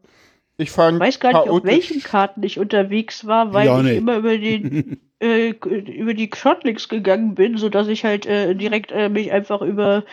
Ich 0.61 0.71
fand 0.71 0.99
weiß 0.99 1.21
gar 1.21 1.29
nicht, 1.29 1.49
auf 1.49 1.63
welchen 1.63 2.03
Karten 2.03 2.43
ich 2.43 2.59
unterwegs 2.59 3.25
war, 3.25 3.53
weil 3.53 3.67
Ja, 3.67 3.81
ich 3.81 3.95
immer 3.95 4.17
über 4.17 4.37
den 4.37 4.99
äh, 5.21 5.51
über 5.51 6.13
die 6.13 6.29
Shotlinks 6.35 6.89
gegangen 6.89 7.33
bin, 7.33 7.57
sodass 7.57 7.87
ich 7.87 8.03
halt 8.03 8.25
äh, 8.25 8.53
direkt 8.55 8.91
äh, 8.91 9.07
mich 9.07 9.31
einfach 9.31 9.61
über 9.61 10.03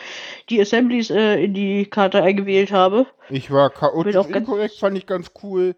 die 0.49 0.61
Assemblies 0.61 1.09
äh, 1.09 1.43
in 1.43 1.53
die 1.53 1.85
Karte 1.85 2.23
eingewählt 2.23 2.71
habe. 2.71 3.07
Ich 3.29 3.51
war 3.51 3.69
chaotisch 3.69 4.13
Bin 4.13 4.21
auch 4.21 4.29
ganz- 4.29 4.47
inkorrekt, 4.47 4.75
fand 4.79 4.97
ich 4.97 5.05
ganz 5.05 5.31
cool. 5.43 5.75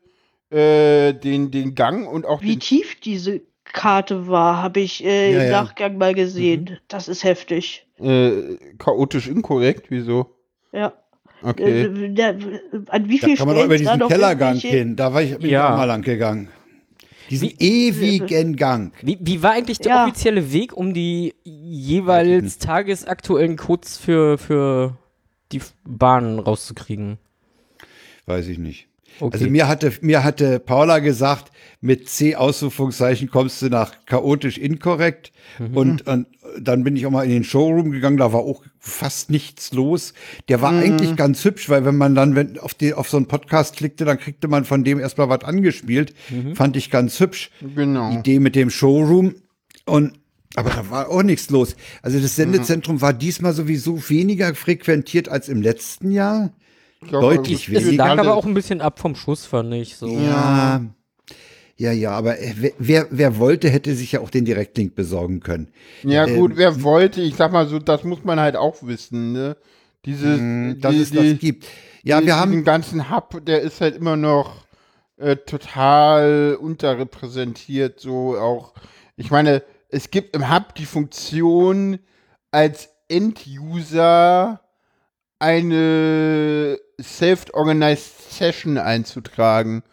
Äh, 0.51 1.13
den, 1.13 1.49
den 1.49 1.73
Gang 1.73 2.07
und 2.07 2.25
auch 2.27 2.41
Wie 2.41 2.51
den, 2.51 2.59
tief 2.59 2.99
diese 2.99 3.41
Karte 3.65 4.27
war, 4.27 4.61
habe 4.61 4.81
ich 4.81 5.03
äh, 5.03 5.33
Ja, 5.33 5.39
im 5.41 5.45
ja. 5.51 5.61
Nachgang 5.63 5.97
mal 5.97 6.13
gesehen. 6.13 6.79
Das 6.87 7.07
ist 7.07 7.23
heftig. 7.23 7.87
äh, 7.99 8.55
chaotisch 8.77 9.27
inkorrekt. 9.27 9.89
Wieso? 9.89 10.35
Ja. 10.71 10.93
Okay. 11.41 11.83
Äh, 11.83 12.09
der, 12.13 12.35
an 12.89 13.07
wie 13.09 13.19
Da 13.19 13.27
viel 13.27 13.37
kann 13.37 13.47
man 13.47 13.55
doch 13.55 13.65
über 13.65 13.77
da 13.77 13.95
diesen 13.95 14.07
Kellergang 14.07 14.55
hin. 14.57 14.95
Da 14.95 15.13
war 15.13 15.21
ich 15.21 15.37
bin 15.37 15.49
Ja. 15.49 15.67
ich 15.67 15.71
auch 15.73 15.77
mal 15.77 15.85
lang 15.85 16.01
gegangen. 16.01 16.49
Diesen 17.29 17.53
ewigen 17.59 18.55
Gang. 18.55 18.91
Wie, 19.01 19.17
wie 19.21 19.41
war 19.41 19.51
eigentlich 19.51 19.77
der 19.77 19.91
Ja. 19.91 20.03
offizielle 20.05 20.51
Weg, 20.51 20.75
um 20.75 20.93
die 20.93 21.35
jeweils 21.43 22.57
tagesaktuellen 22.57 23.55
Codes 23.55 23.97
für, 23.97 24.37
für 24.37 24.97
die 25.53 25.61
Bahnen 25.85 26.39
rauszukriegen? 26.39 27.19
Weiß 28.25 28.47
ich 28.47 28.57
nicht. 28.57 28.88
Okay. 29.19 29.33
Also 29.33 29.49
mir 29.49 29.67
hatte, 29.67 29.93
mir 30.01 30.23
hatte 30.23 30.59
Paula 30.59 30.99
gesagt, 30.99 31.51
mit 31.81 32.09
C 32.09 32.35
Ausrufungszeichen 32.35 33.29
kommst 33.29 33.61
du 33.61 33.69
nach 33.69 33.93
chaotisch 34.05 34.57
inkorrekt. 34.57 35.31
Und, 35.73 36.07
und 36.07 36.27
dann 36.59 36.83
bin 36.83 36.95
ich 36.95 37.05
auch 37.05 37.11
mal 37.11 37.23
in 37.23 37.31
den 37.31 37.43
Showroom 37.43 37.91
gegangen, 37.91 38.17
da 38.17 38.31
war 38.33 38.41
auch 38.41 38.63
fast 38.79 39.29
nichts 39.29 39.73
los. 39.73 40.13
Der 40.47 40.61
war 40.61 40.71
eigentlich 40.71 41.15
ganz 41.15 41.43
hübsch, 41.43 41.69
weil 41.69 41.85
wenn 41.85 41.97
man 41.97 42.15
dann 42.15 42.35
wenn 42.35 42.57
auf, 42.59 42.73
die, 42.73 42.93
auf 42.93 43.09
so 43.09 43.17
einen 43.17 43.27
Podcast 43.27 43.75
klickte, 43.75 44.05
dann 44.05 44.19
kriegte 44.19 44.47
man 44.47 44.65
von 44.65 44.83
dem 44.83 44.99
erstmal 44.99 45.29
was 45.29 45.43
angespielt. 45.43 46.13
Fand 46.53 46.77
ich 46.77 46.89
ganz 46.89 47.19
hübsch. 47.19 47.51
Genau. 47.75 48.11
Idee 48.11 48.39
mit 48.39 48.55
dem 48.55 48.69
Showroom. 48.69 49.35
Und 49.85 50.13
aber 50.55 50.71
da 50.71 50.89
war 50.89 51.09
auch 51.09 51.23
nichts 51.23 51.49
los. 51.51 51.75
Also 52.01 52.19
das 52.19 52.35
Sendezentrum 52.35 53.01
war 53.01 53.13
diesmal 53.13 53.53
sowieso 53.53 54.09
weniger 54.09 54.55
frequentiert 54.55 55.29
als 55.29 55.47
im 55.47 55.61
letzten 55.61 56.11
Jahr. 56.11 56.51
Ich 57.01 57.07
glaube, 57.09 57.35
deutlich 57.35 57.69
es 57.69 57.75
es 57.77 57.85
weniger. 57.87 58.07
lag 58.07 58.17
aber 58.19 58.35
auch 58.35 58.45
ein 58.45 58.53
bisschen 58.53 58.81
ab 58.81 58.99
vom 58.99 59.15
Schuss, 59.15 59.45
fand 59.45 59.73
ich. 59.73 59.95
So. 59.95 60.07
Ja. 60.07 60.81
Ja, 61.77 61.93
ja, 61.93 62.11
aber 62.11 62.37
äh, 62.39 62.53
wer- 62.77 63.07
wer, 63.09 63.37
wollte, 63.37 63.69
hätte 63.69 63.95
sich 63.95 64.11
ja 64.11 64.19
auch 64.19 64.29
den 64.29 64.43
Direktlink 64.43 64.95
besorgen 64.95 65.39
können. 65.39 65.69
Ja, 66.03 66.25
Ähm, 66.27 66.35
gut, 66.37 66.51
wer 66.57 66.83
wollte, 66.83 67.21
ich 67.21 67.35
sag 67.37 67.53
mal 67.53 67.67
so, 67.69 67.79
das 67.79 68.03
muss 68.03 68.25
man 68.25 68.37
halt 68.37 68.57
auch 68.57 68.75
wissen, 68.81 69.31
ne? 69.31 69.55
Dieses, 70.05 70.39
Mm, 70.41 70.73
Dass 70.81 70.91
die, 70.93 71.01
es 71.01 71.11
das 71.11 71.21
die, 71.23 71.35
gibt. 71.37 71.67
Ja, 72.03 72.19
die, 72.19 72.25
wir 72.27 72.35
haben, 72.35 72.65
ganzen 72.65 73.09
Hub, 73.09 73.45
der 73.45 73.61
ist 73.61 73.79
halt 73.79 73.95
immer 73.95 74.17
noch 74.17 74.65
äh, 75.17 75.37
total 75.37 76.57
unterrepräsentiert, 76.61 77.99
so 78.01 78.37
auch. 78.37 78.73
Ich 79.15 79.31
meine, 79.31 79.63
es 79.87 80.11
gibt 80.11 80.35
im 80.35 80.53
Hub 80.53 80.75
die 80.75 80.85
Funktion, 80.85 81.99
als 82.51 82.89
End-User 83.07 84.61
eine 85.39 86.79
Self-Organized 87.01 88.31
Session 88.31 88.77
einzutragen. 88.77 89.83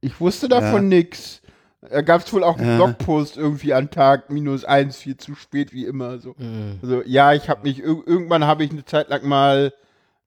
Ich 0.00 0.20
wusste 0.20 0.48
davon 0.48 0.88
nix. 0.88 1.40
Da 1.80 2.00
gab 2.00 2.24
es 2.24 2.32
wohl 2.32 2.44
auch 2.44 2.58
einen 2.58 2.68
Ja. 2.68 2.76
Blogpost 2.76 3.36
irgendwie 3.36 3.74
an 3.74 3.90
Tag 3.90 4.30
minus 4.30 4.64
eins, 4.64 4.98
viel 4.98 5.16
zu 5.16 5.34
spät 5.34 5.72
wie 5.72 5.84
immer. 5.84 6.18
So. 6.18 6.34
Mhm. 6.38 6.78
Also 6.80 7.02
ja, 7.04 7.34
ich 7.34 7.48
habe 7.48 7.62
mich 7.64 7.80
ir 7.80 8.02
irgendwann 8.06 8.44
habe 8.44 8.64
ich 8.64 8.70
eine 8.70 8.84
Zeit 8.84 9.08
lang 9.08 9.26
mal 9.26 9.72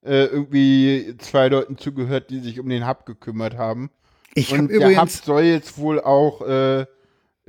äh, 0.04 0.24
irgendwie 0.26 1.16
zwei 1.18 1.48
Leuten 1.48 1.78
zugehört, 1.78 2.30
die 2.30 2.40
sich 2.40 2.60
um 2.60 2.68
den 2.68 2.86
Hub 2.86 3.06
gekümmert 3.06 3.56
haben. 3.56 3.90
ich 4.34 4.52
Und 4.52 4.68
der 4.68 4.80
Hub 4.80 4.92
übrigens, 4.92 5.24
soll 5.24 5.42
jetzt 5.42 5.78
wohl 5.78 6.00
auch 6.00 6.42
äh, 6.42 6.86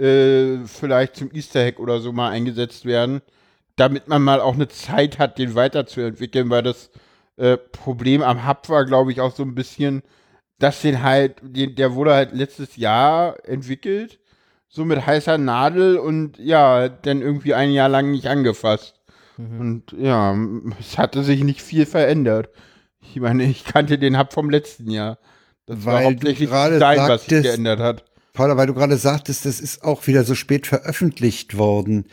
äh, 0.02 0.66
vielleicht 0.66 1.18
zum 1.18 1.30
Easter 1.34 1.64
Hack 1.66 1.80
oder 1.80 2.00
so 2.00 2.12
mal 2.12 2.30
eingesetzt 2.30 2.86
werden, 2.86 3.22
damit 3.78 4.10
man 4.10 4.22
mal 4.22 4.42
auch 4.42 4.56
eine 4.56 4.68
Zeit 4.68 5.18
hat, 5.20 5.38
den 5.38 5.56
weiterzuentwickeln, 5.56 6.50
weil 6.50 6.64
das 6.64 6.90
äh, 7.38 7.56
Problem 7.58 8.22
am 8.22 8.46
Hub 8.46 8.68
war, 8.68 8.86
glaube 8.86 9.12
ich, 9.12 9.22
auch 9.22 9.34
so 9.34 9.44
ein 9.44 9.56
bisschen, 9.56 10.04
dass 10.60 10.82
den 10.82 11.02
halt, 11.02 11.36
den, 11.42 11.76
der 11.76 11.94
wurde 11.96 12.14
halt 12.14 12.34
letztes 12.34 12.76
Jahr 12.76 13.38
entwickelt 13.48 14.20
so 14.70 14.84
mit 14.84 15.06
heißer 15.06 15.38
Nadel 15.38 15.98
und 15.98 16.38
ja, 16.40 16.90
dann 16.90 17.22
irgendwie 17.22 17.54
ein 17.54 17.72
Jahr 17.72 17.90
lang 17.90 18.12
nicht 18.12 18.28
angefasst. 18.28 18.96
Mhm. 19.38 19.60
Und 19.60 19.96
ja, 19.98 20.36
es 20.80 20.98
hatte 20.98 21.24
sich 21.24 21.44
nicht 21.44 21.62
viel 21.62 21.86
verändert. 21.86 22.50
Ich 23.00 23.20
meine, 23.20 23.44
ich 23.46 23.64
kannte 23.64 23.98
den 23.98 24.18
Hub 24.18 24.34
vom 24.34 24.50
letzten 24.50 24.90
Jahr. 24.92 25.20
Das 25.66 25.86
war 25.86 25.94
Weil 25.96 26.04
du 26.04 26.10
hauptsächlich 26.12 26.50
gerade 26.50 26.74
Design, 26.74 26.98
was 26.98 27.22
sich 27.24 27.30
sagtest- 27.30 27.44
geändert 27.44 27.80
hat. 27.80 28.04
Paula, 28.34 28.56
weil 28.56 28.68
du 28.68 28.76
gerade 28.76 28.98
sagtest, 28.98 29.46
das 29.46 29.60
ist 29.60 29.84
auch 29.84 30.06
wieder 30.06 30.24
so 30.24 30.36
spät 30.36 30.68
veröffentlicht 30.68 31.58
worden. 31.58 32.06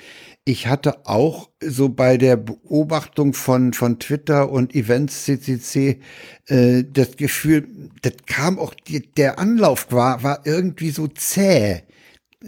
Ich 0.47 0.67
hatte 0.67 1.07
auch 1.07 1.49
so 1.63 1.89
bei 1.89 2.19
der 2.19 2.37
Beobachtung 2.37 3.33
von, 3.33 3.73
von 3.73 3.99
Twitter 3.99 4.51
und 4.51 4.75
Events 4.75 5.25
CCC 5.25 6.01
äh, 6.49 6.85
das 6.85 7.17
Gefühl, 7.17 7.67
das 8.03 8.13
kam 8.27 8.59
auch, 8.59 8.75
die, 8.75 9.01
der 9.01 9.39
Anlauf 9.39 9.87
war, 9.91 10.23
war 10.23 10.43
irgendwie 10.45 10.91
so 10.91 11.07
zäh. 11.09 11.83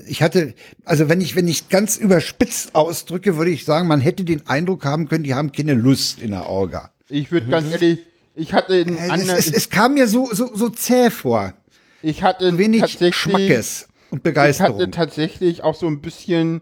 Ich 0.06 0.20
hatte, 0.20 0.52
also 0.84 1.08
wenn 1.08 1.22
ich, 1.22 1.36
wenn 1.36 1.48
ich 1.48 1.70
ganz 1.70 1.96
überspitzt 1.96 2.74
ausdrücke, 2.74 3.38
würde 3.38 3.50
ich 3.50 3.64
sagen, 3.64 3.88
man 3.88 4.02
hätte 4.02 4.24
den 4.24 4.46
Eindruck 4.46 4.84
haben 4.84 5.08
können, 5.08 5.24
die 5.24 5.34
haben 5.34 5.52
keine 5.52 5.72
Lust 5.72 6.20
in 6.20 6.32
der 6.32 6.50
Orga. 6.50 6.90
Ich 7.08 7.32
würde 7.32 7.46
ganz 7.48 7.72
ehrlich, 7.72 8.00
ich 8.34 8.52
hatte 8.52 8.74
einen 8.74 8.98
Äh, 8.98 9.04
Es, 9.06 9.10
anderen, 9.10 9.38
es, 9.38 9.50
es 9.50 9.70
kam 9.70 9.94
mir 9.94 10.06
so, 10.06 10.28
so, 10.34 10.54
so 10.54 10.68
zäh 10.68 11.08
vor. 11.08 11.54
ich 12.02 12.22
hatte 12.22 12.58
Wenig 12.58 12.98
Schmackes 13.12 13.88
und 14.10 14.18
Ich 14.18 14.22
Begeisterung. 14.22 14.74
hatte 14.74 14.90
tatsächlich 14.90 15.62
auch 15.64 15.74
so 15.74 15.86
ein 15.86 16.02
bisschen 16.02 16.60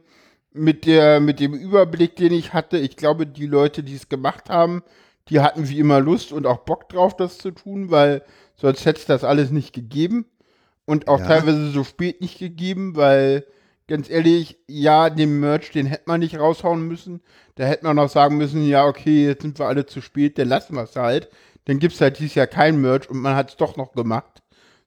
mit 0.54 0.86
der, 0.86 1.20
mit 1.20 1.40
dem 1.40 1.52
Überblick, 1.52 2.16
den 2.16 2.32
ich 2.32 2.54
hatte. 2.54 2.78
Ich 2.78 2.96
glaube, 2.96 3.26
die 3.26 3.46
Leute, 3.46 3.82
die 3.82 3.94
es 3.96 4.08
gemacht 4.08 4.48
haben, 4.48 4.82
die 5.28 5.40
hatten 5.40 5.68
wie 5.68 5.78
immer 5.78 6.00
Lust 6.00 6.32
und 6.32 6.46
auch 6.46 6.58
Bock 6.58 6.88
drauf, 6.88 7.16
das 7.16 7.38
zu 7.38 7.50
tun, 7.50 7.90
weil 7.90 8.22
sonst 8.56 8.86
hätte 8.86 9.00
es 9.00 9.06
das 9.06 9.24
alles 9.24 9.50
nicht 9.50 9.72
gegeben. 9.74 10.26
Und 10.86 11.08
auch 11.08 11.18
Ja. 11.18 11.26
teilweise 11.26 11.70
so 11.70 11.82
spät 11.82 12.20
nicht 12.20 12.38
gegeben, 12.38 12.94
weil 12.94 13.44
ganz 13.88 14.08
ehrlich, 14.08 14.58
ja, 14.66 15.10
den 15.10 15.40
Merch, 15.40 15.70
den 15.72 15.86
hätte 15.86 16.04
man 16.06 16.20
nicht 16.20 16.38
raushauen 16.38 16.86
müssen. 16.86 17.20
Da 17.56 17.64
hätte 17.64 17.84
man 17.84 17.98
auch 17.98 18.08
sagen 18.08 18.36
müssen, 18.36 18.66
ja, 18.66 18.86
okay, 18.86 19.26
jetzt 19.26 19.42
sind 19.42 19.58
wir 19.58 19.66
alle 19.66 19.86
zu 19.86 20.00
spät, 20.00 20.38
dann 20.38 20.48
lassen 20.48 20.74
wir 20.74 20.82
es 20.84 20.96
halt. 20.96 21.28
Dann 21.66 21.78
gibt 21.78 21.94
es 21.94 22.00
halt 22.00 22.18
dieses 22.18 22.34
Jahr 22.34 22.46
kein 22.46 22.80
Merch 22.80 23.08
und 23.10 23.18
man 23.18 23.34
hat 23.34 23.50
es 23.50 23.56
doch 23.56 23.76
noch 23.76 23.92
gemacht. 23.92 24.42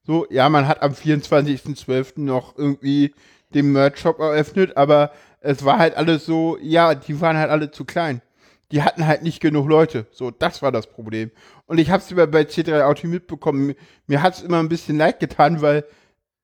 So, 0.06 0.26
ja, 0.30 0.48
man 0.50 0.68
hat 0.68 0.82
am 0.82 0.94
24.12. 0.94 2.22
noch 2.22 2.58
irgendwie 2.58 3.14
den 3.54 3.72
Merch-Shop 3.72 4.20
eröffnet, 4.20 4.78
aber 4.78 5.12
es 5.40 5.64
war 5.64 5.80
halt 5.80 5.96
alles 5.96 6.26
so, 6.26 6.58
ja, 6.62 6.96
die 6.96 7.22
waren 7.22 7.38
halt 7.38 7.50
alle 7.50 7.72
zu 7.72 7.86
klein. 7.86 8.22
Die 8.72 8.84
hatten 8.84 9.08
halt 9.08 9.24
nicht 9.24 9.40
genug 9.40 9.68
Leute. 9.68 10.08
So, 10.12 10.30
das 10.32 10.62
war 10.62 10.72
das 10.72 10.88
Problem. 10.88 11.32
Und 11.68 11.78
ich 11.78 11.90
hab's 11.90 12.12
immer 12.12 12.28
bei 12.28 12.42
C3 12.42 12.84
Auto 12.84 13.08
mitbekommen. 13.08 13.76
Mir 14.08 14.22
hat's 14.22 14.42
immer 14.42 14.60
ein 14.60 14.70
bisschen 14.70 14.98
leid 14.98 15.20
getan, 15.20 15.62
weil, 15.62 15.86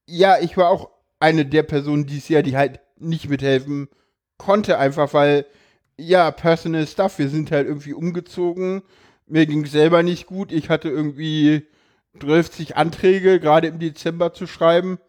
ja, 0.06 0.38
ich 0.40 0.56
war 0.56 0.70
auch 0.70 0.90
eine 1.20 1.46
der 1.46 1.64
Personen 1.64 2.06
dieses 2.06 2.30
Jahr, 2.30 2.44
die 2.44 2.56
halt 2.56 2.80
nicht 2.98 3.30
mithelfen 3.30 3.90
konnte, 4.38 4.78
einfach 4.78 5.14
weil, 5.14 5.46
ja, 5.98 6.32
Personal 6.32 6.88
Stuff, 6.88 7.20
wir 7.20 7.30
sind 7.30 7.52
halt 7.52 7.68
irgendwie 7.68 7.94
umgezogen. 7.94 8.84
Mir 9.28 9.46
ging's 9.46 9.72
selber 9.72 10.04
nicht 10.04 10.26
gut. 10.26 10.52
Ich 10.52 10.70
hatte 10.70 10.90
irgendwie 10.90 11.68
30 12.20 12.78
Anträge 12.78 13.40
gerade 13.40 13.68
im 13.68 13.80
Dezember 13.80 14.34
zu 14.34 14.48
schreiben, 14.48 15.00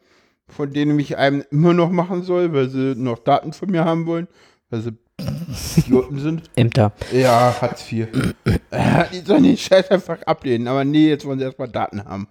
von 0.49 0.73
denen 0.73 0.99
ich 0.99 1.17
einem 1.17 1.43
immer 1.51 1.73
noch 1.75 1.91
machen 1.91 2.23
soll, 2.23 2.53
weil 2.53 2.69
sie 2.69 2.95
noch 2.97 3.19
Daten 3.19 3.53
von 3.53 3.71
mir 3.71 3.85
haben 3.85 4.07
wollen, 4.07 4.29
weil 4.71 4.81
sie 4.83 4.93
Idioten 5.77 6.19
sind. 6.19 6.43
Ämter. 6.57 6.93
Ja, 7.13 7.55
Hartz 7.61 7.91
IV. 7.91 8.09
Äh, 8.71 9.05
die 9.13 9.21
sollen 9.21 9.45
den 9.45 9.57
Scheiß 9.57 9.91
einfach 9.91 10.21
ablehnen, 10.23 10.67
aber 10.69 10.85
nee, 10.85 11.09
jetzt 11.09 11.25
wollen 11.25 11.39
sie 11.39 11.45
erstmal 11.45 11.69
Daten 11.69 12.05
haben. 12.05 12.29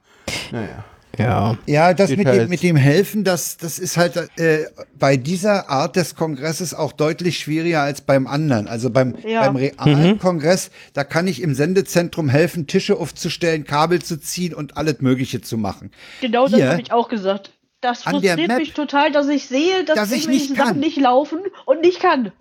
Naja. 0.51 0.83
Ja. 1.17 1.57
Ja, 1.67 1.93
das 1.93 2.09
mit 2.09 2.19
dem, 2.19 2.25
Details. 2.25 2.49
mit 2.49 2.63
dem 2.63 2.75
Helfen, 2.75 3.23
das, 3.23 3.57
das 3.57 3.77
ist 3.77 3.97
halt 3.97 4.15
äh, 4.39 4.65
bei 4.97 5.15
dieser 5.15 5.69
Art 5.69 5.95
des 5.95 6.15
Kongresses 6.15 6.73
auch 6.73 6.91
deutlich 6.91 7.37
schwieriger 7.37 7.81
als 7.83 8.01
beim 8.01 8.25
anderen. 8.25 8.67
Also 8.67 8.89
beim, 8.89 9.15
Ja. 9.23 9.41
beim 9.45 9.55
realen 9.55 10.17
Kongress, 10.17 10.71
da 10.93 11.03
kann 11.03 11.27
ich 11.27 11.41
im 11.43 11.53
Sendezentrum 11.53 12.29
helfen, 12.29 12.65
Tische 12.65 12.97
aufzustellen, 12.97 13.63
Kabel 13.63 14.01
zu 14.01 14.19
ziehen 14.19 14.55
und 14.55 14.75
alles 14.75 15.01
Mögliche 15.01 15.39
zu 15.41 15.55
machen. 15.57 15.91
Genau 16.19 16.47
das 16.47 16.55
Hier- 16.55 16.71
habe 16.71 16.81
ich 16.81 16.91
auch 16.91 17.09
gesagt. 17.09 17.51
Das 17.83 18.05
An 18.07 18.21
der 18.21 18.31
frustriert 18.31 18.47
Map- 18.47 18.57
mich 18.59 18.73
total, 18.73 19.11
dass 19.11 19.27
ich 19.27 19.47
sehe, 19.47 19.83
dass, 19.85 19.95
Dass 19.95 20.11
ich 20.11 20.27
nicht 20.27 20.55
kann. 20.55 20.67
Sachen 20.67 20.79
nicht 20.79 20.97
laufen 20.99 21.39
und 21.65 21.81
nicht 21.81 21.99
kann. 21.99 22.31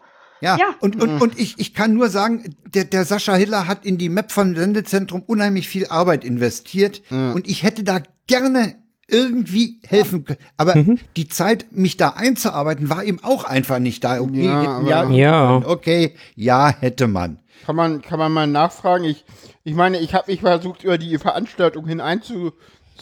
Ja, 0.41 0.57
Ja. 0.57 0.67
und, 0.81 1.01
und, 1.01 1.21
und 1.21 1.39
ich, 1.39 1.59
ich 1.59 1.73
kann 1.75 1.95
nur 1.95 2.09
sagen, 2.09 2.57
der, 2.67 2.85
der 2.85 3.05
Sascha 3.05 3.35
Hiller 3.35 3.67
hat 3.69 3.85
in 3.87 3.97
die 3.99 4.09
Map 4.09 4.33
vom 4.33 4.57
Sendezentrum 4.57 5.23
unheimlich 5.27 5.69
viel 5.69 5.87
Arbeit 5.87 6.25
investiert 6.25 7.03
und 7.11 7.47
ich 7.49 7.63
hätte 7.63 7.85
da 7.85 8.01
gerne 8.27 8.75
irgendwie 9.09 9.81
helfen 9.87 10.25
können. 10.25 10.39
Aber 10.57 10.75
die 11.17 11.29
Zeit, 11.29 11.67
mich 11.73 11.97
da 11.97 12.11
einzuarbeiten, 12.11 12.89
war 12.89 13.05
ihm 13.05 13.21
auch 13.23 13.45
einfach 13.45 13.79
nicht 13.79 14.03
da. 14.05 14.21
Okay, 14.21 14.45
Ja, 14.47 14.81
ja, 14.83 15.11
Ja. 15.11 15.57
okay, 15.67 16.15
ja, 16.35 16.75
hätte 16.81 17.07
man. 17.09 17.39
Kann 17.67 17.77
man, 17.77 18.01
kann 18.03 18.19
man 18.19 18.33
mal 18.33 18.47
nachfragen? 18.47 19.05
Ich, 19.05 19.25
ich 19.65 19.75
meine, 19.75 19.99
ich 20.01 20.15
habe 20.15 20.31
mich 20.31 20.41
versucht, 20.41 20.83
über 20.83 20.99
die 20.99 21.19
Veranstaltung 21.19 21.87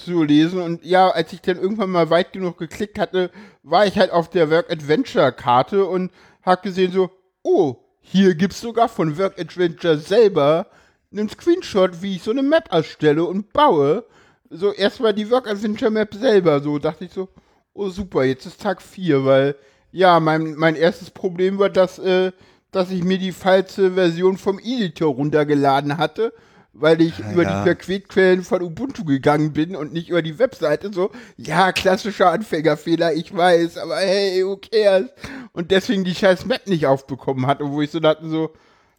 hineinzulesen 0.05 0.61
und 0.61 0.85
ja, 0.85 1.09
als 1.09 1.33
ich 1.33 1.41
dann 1.41 1.59
irgendwann 1.59 1.91
mal 1.91 2.11
weit 2.11 2.33
genug 2.33 2.59
geklickt 2.59 2.99
hatte, 2.99 3.31
war 3.63 3.87
ich 3.87 3.99
halt 3.99 4.11
auf 4.11 4.31
der 4.31 4.51
Work 4.51 4.71
Adventure 4.71 5.33
Karte 5.33 5.85
und 5.85 6.11
hab 6.43 6.63
gesehen 6.63 6.93
so, 6.93 7.11
oh, 7.43 7.77
hier 8.01 8.35
gibt's 8.35 8.61
sogar 8.61 8.89
von 8.89 9.19
Work 9.19 9.39
Adventure 9.39 9.99
selber 9.99 10.67
einen 11.13 11.29
Screenshot, 11.29 12.03
wie 12.03 12.17
ich 12.17 12.23
so 12.23 12.31
eine 12.31 12.43
Map 12.43 12.73
erstelle 12.73 13.25
und 13.25 13.53
baue. 13.53 14.05
So 14.49 14.73
erstmal 14.73 15.15
die 15.15 15.31
Work 15.31 15.49
Adventure 15.49 15.91
Map 15.91 16.15
selber, 16.15 16.61
so 16.61 16.79
dachte 16.79 17.05
ich 17.05 17.13
so, 17.13 17.29
oh 17.73 17.89
super, 17.89 18.25
jetzt 18.25 18.47
ist 18.47 18.61
Tag 18.61 18.83
4, 18.83 19.25
weil 19.25 19.57
ja, 19.93 20.21
mein, 20.21 20.55
mein 20.55 20.77
erstes 20.77 21.11
Problem 21.11 21.59
war, 21.59 21.69
dass, 21.69 21.99
äh, 21.99 22.33
dass 22.71 22.91
ich 22.91 23.03
mir 23.03 23.19
die 23.19 23.33
falsche 23.33 23.93
Version 23.93 24.37
vom 24.37 24.59
Editor 24.61 25.13
runtergeladen 25.13 25.99
hatte, 25.99 26.33
weil 26.73 27.01
ich 27.01 27.19
über 27.19 27.43
ja. 27.43 27.59
die 27.59 27.65
Verquetquellen 27.65 28.43
von 28.43 28.63
Ubuntu 28.63 29.05
gegangen 29.05 29.53
bin 29.53 29.75
und 29.77 29.93
nicht 29.93 30.09
über 30.09 30.23
die 30.23 30.39
Webseite. 30.39 30.93
So, 30.93 31.11
ja, 31.37 31.73
klassischer 31.73 32.31
Anfängerfehler, 32.31 33.13
ich 33.13 33.37
weiß, 33.37 33.79
aber 33.79 33.97
hey, 33.97 34.45
who 34.45 34.57
cares? 34.57 35.11
Und 35.53 35.71
deswegen 35.71 36.05
die 36.05 36.15
scheiß 36.15 36.47
Map 36.47 36.67
nicht 36.67 36.87
aufbekommen 36.87 37.47
hatte, 37.47 37.71
wo 37.71 37.83
ich 37.83 37.91
so 37.91 38.01
dachte 38.01 38.29
so, 38.29 38.53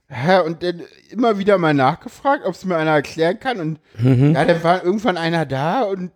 hä, 0.08 0.40
und 0.40 0.64
dann 0.64 0.82
immer 1.10 1.38
wieder 1.38 1.58
mal 1.58 1.74
nachgefragt, 1.74 2.46
ob 2.46 2.54
es 2.54 2.66
mir 2.66 2.76
einer 2.76 2.92
erklären 2.92 3.40
kann 3.40 3.60
und 3.60 3.80
ja, 3.98 4.46
dann 4.46 4.64
war 4.64 4.84
irgendwann 4.84 5.18
einer 5.18 5.46
da 5.46 5.84
und 5.84 6.12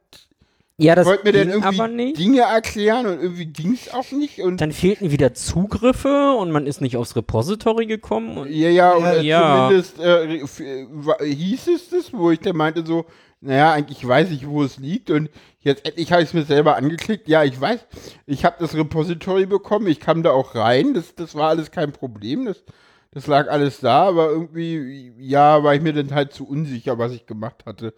Ja, 0.78 0.94
das 0.94 1.08
wollte 1.08 1.24
mir 1.24 1.32
dann 1.32 1.50
irgendwie 1.50 1.80
aber 1.80 1.88
nicht. 1.88 2.18
Dinge 2.20 2.42
erklären 2.42 3.06
und 3.06 3.22
irgendwie 3.22 3.46
ging 3.46 3.74
es 3.74 3.94
auch 3.94 4.12
nicht 4.12 4.42
und 4.42 4.60
Dann 4.60 4.74
fehlten 4.74 5.10
wieder 5.10 5.34
Zugriffe 5.34 6.36
und 6.38 6.52
man 6.52 6.68
ist 6.68 6.82
nicht 6.82 6.98
aufs 6.98 7.16
Repository 7.16 7.86
gekommen. 7.86 8.38
Und 8.38 8.50
Ja, 8.52 8.70
ja, 8.70 8.96
oder 8.96 9.22
Ja. 9.22 9.70
zumindest 9.70 10.00
äh, 10.00 10.36
äh, 10.36 11.34
hieß 11.34 11.68
es 11.70 11.90
das, 11.90 12.12
wo 12.14 12.30
ich 12.30 12.40
dann 12.42 12.58
meinte 12.58 12.86
so, 12.86 13.06
naja, 13.40 13.72
eigentlich 13.72 14.06
weiß 14.06 14.32
ich, 14.32 14.48
wo 14.48 14.64
es 14.64 14.78
liegt 14.78 15.10
und 15.12 15.30
jetzt 15.62 15.86
endlich 15.86 16.12
habe 16.12 16.24
ich 16.24 16.30
es 16.30 16.34
mir 16.34 16.44
selber 16.44 16.76
angeklickt. 16.76 17.30
Ja, 17.30 17.46
ich 17.46 17.60
weiß, 17.60 17.80
ich 18.26 18.44
habe 18.44 18.58
das 18.60 18.76
Repository 18.76 19.46
bekommen, 19.46 19.88
ich 19.88 20.02
kam 20.02 20.24
da 20.24 20.32
auch 20.32 20.56
rein, 20.56 20.94
das, 20.94 21.16
das 21.16 21.36
war 21.36 21.50
alles 21.50 21.72
kein 21.72 21.94
Problem, 21.94 22.48
das, 22.48 22.64
das 23.12 23.28
lag 23.28 23.48
alles 23.50 23.80
da, 23.80 24.08
aber 24.10 24.30
irgendwie, 24.30 25.14
ja, 25.20 25.64
war 25.64 25.74
ich 25.74 25.82
mir 25.82 25.94
dann 25.94 26.14
halt 26.14 26.34
zu 26.34 26.46
unsicher, 26.46 26.98
was 26.98 27.14
ich 27.14 27.26
gemacht 27.26 27.66
hatte. 27.66 27.94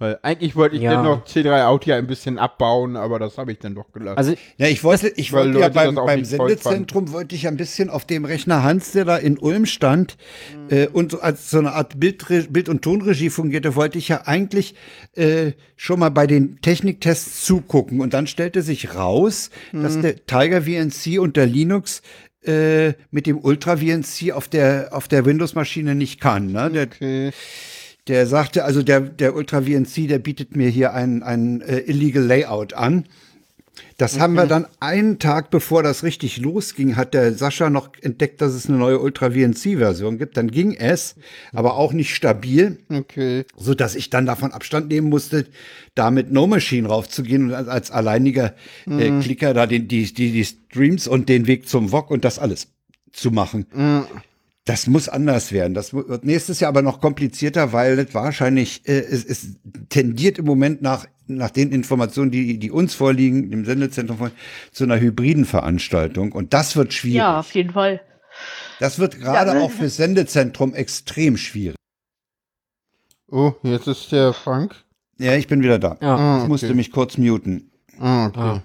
Weil 0.00 0.16
eigentlich 0.22 0.54
wollte 0.54 0.76
ich 0.76 0.82
Ja. 0.82 0.92
dann 0.94 1.04
noch 1.04 1.26
C3 1.26 1.66
Audio 1.66 1.94
ein 1.96 2.06
bisschen 2.06 2.38
abbauen, 2.38 2.96
aber 2.96 3.18
das 3.18 3.36
habe 3.36 3.50
ich 3.50 3.58
dann 3.58 3.74
doch 3.74 3.90
gelassen. 3.92 4.16
also 4.16 4.34
Ja, 4.56 4.68
ich 4.68 4.84
wollte, 4.84 5.08
ich 5.08 5.32
wollte 5.32 5.58
ja 5.58 5.66
Leute 5.66 5.74
beim, 5.74 5.98
auch 5.98 6.06
beim 6.06 6.20
toll 6.22 6.24
Sendezentrum 6.24 7.10
wollte 7.12 7.34
ich 7.34 7.42
ja 7.42 7.50
ein 7.50 7.56
bisschen 7.56 7.90
auf 7.90 8.04
dem 8.04 8.24
Rechner 8.24 8.62
Hans, 8.62 8.92
der 8.92 9.04
da 9.04 9.16
in 9.16 9.38
Ulm 9.38 9.66
stand 9.66 10.16
äh, 10.68 10.86
und 10.86 11.10
so 11.12 11.20
als 11.20 11.50
so 11.50 11.58
eine 11.58 11.72
Art 11.72 11.98
Bildre 11.98 12.42
Bild- 12.42 12.68
und 12.68 12.82
Tonregie 12.82 13.28
fungierte, 13.28 13.74
wollte 13.74 13.98
ich 13.98 14.06
ja 14.06 14.22
eigentlich 14.26 14.76
äh, 15.16 15.52
schon 15.74 15.98
mal 15.98 16.10
bei 16.10 16.28
den 16.28 16.60
Techniktests 16.60 17.44
zugucken. 17.44 18.00
Und 18.00 18.14
dann 18.14 18.28
stellte 18.28 18.62
sich 18.62 18.94
raus, 18.94 19.50
dass 19.72 20.00
der 20.00 20.24
Tiger 20.26 20.62
VNC 20.62 21.18
und 21.18 21.36
der 21.36 21.46
Linux 21.46 22.02
äh, 22.44 22.92
mit 23.10 23.26
dem 23.26 23.38
Ultra 23.38 23.78
VNC 23.78 24.30
auf 24.32 24.46
der 24.46 24.90
auf 24.92 25.08
der 25.08 25.24
Windows-Maschine 25.26 25.96
nicht 25.96 26.20
kann. 26.20 26.52
Ne? 26.52 26.70
Der, 26.70 26.84
okay. 26.84 27.32
Der 28.08 28.26
sagte, 28.26 28.64
also 28.64 28.82
der, 28.82 29.00
der 29.00 29.34
Ultra 29.34 29.62
VNC, 29.62 30.08
der 30.08 30.18
bietet 30.18 30.56
mir 30.56 30.68
hier 30.68 30.94
ein, 30.94 31.22
ein 31.22 31.60
äh, 31.60 31.80
illegal 31.80 32.24
Layout 32.24 32.72
an. 32.74 33.04
Das 33.96 34.18
haben 34.18 34.34
wir 34.34 34.46
dann 34.46 34.66
einen 34.80 35.18
Tag 35.18 35.50
bevor 35.50 35.82
das 35.82 36.02
richtig 36.02 36.38
losging, 36.38 36.96
hat 36.96 37.14
der 37.14 37.34
Sascha 37.34 37.70
noch 37.70 37.90
entdeckt, 38.00 38.40
dass 38.40 38.52
es 38.54 38.68
eine 38.68 38.78
neue 38.78 39.00
Ultra 39.00 39.30
VNC-Version 39.30 40.18
gibt. 40.18 40.36
Dann 40.36 40.50
ging 40.50 40.74
es, 40.74 41.16
aber 41.52 41.76
auch 41.76 41.92
nicht 41.92 42.14
stabil, 42.14 42.78
Okay. 42.92 43.44
so 43.56 43.74
dass 43.74 43.94
ich 43.94 44.10
dann 44.10 44.26
davon 44.26 44.52
Abstand 44.52 44.88
nehmen 44.88 45.08
musste, 45.08 45.46
da 45.94 46.10
mit 46.10 46.32
No 46.32 46.46
Machine 46.46 46.88
raufzugehen 46.88 47.46
und 47.46 47.54
als, 47.54 47.68
als 47.68 47.90
alleiniger 47.90 48.54
äh, 48.88 49.20
Klicker 49.20 49.54
da 49.54 49.66
den, 49.66 49.88
die, 49.88 50.12
die, 50.12 50.32
die 50.32 50.44
Streams 50.44 51.06
und 51.06 51.28
den 51.28 51.46
Weg 51.46 51.68
zum 51.68 51.88
VOG 51.88 52.10
und 52.10 52.24
das 52.24 52.38
alles 52.38 52.68
zu 53.12 53.30
machen. 53.30 53.66
Das 54.68 54.86
muss 54.86 55.08
anders 55.08 55.50
werden. 55.50 55.72
Das 55.72 55.94
wird 55.94 56.26
nächstes 56.26 56.60
Jahr 56.60 56.68
aber 56.68 56.82
noch 56.82 57.00
komplizierter, 57.00 57.72
weil 57.72 57.98
es 57.98 58.12
wahrscheinlich, 58.12 58.86
äh, 58.86 58.98
es, 58.98 59.24
es 59.24 59.54
tendiert 59.88 60.38
im 60.38 60.44
Moment 60.44 60.82
nach 60.82 61.06
nach 61.26 61.50
den 61.50 61.72
Informationen, 61.72 62.30
die, 62.30 62.58
die 62.58 62.70
uns 62.70 62.94
vorliegen, 62.94 63.50
dem 63.50 63.64
Sendezentrum, 63.64 64.18
vorliegen, 64.18 64.38
zu 64.72 64.84
einer 64.84 65.00
hybriden 65.00 65.44
Veranstaltung. 65.46 66.32
Und 66.32 66.52
das 66.54 66.76
wird 66.76 66.92
schwierig. 66.92 67.18
Ja, 67.18 67.40
auf 67.40 67.54
jeden 67.54 67.72
Fall. 67.72 68.00
Das 68.80 68.98
wird 68.98 69.18
gerade 69.18 69.52
Ja, 69.52 69.60
auch 69.60 69.70
fürs 69.70 69.96
Sendezentrum 69.96 70.74
extrem 70.74 71.36
schwierig. 71.36 71.76
Oh, 73.30 73.52
jetzt 73.62 73.86
ist 73.86 74.12
der 74.12 74.32
Frank. 74.32 74.74
Ja, 75.18 75.34
ich 75.34 75.46
bin 75.48 75.62
wieder 75.62 75.78
da. 75.78 75.96
Ja. 76.00 76.16
Ah, 76.16 76.42
Ich 76.42 76.48
musste 76.48 76.66
okay. 76.66 76.74
mich 76.74 76.92
kurz 76.92 77.18
muten. 77.18 77.70
Ah, 77.98 78.26
okay. 78.26 78.40
Ah. 78.40 78.62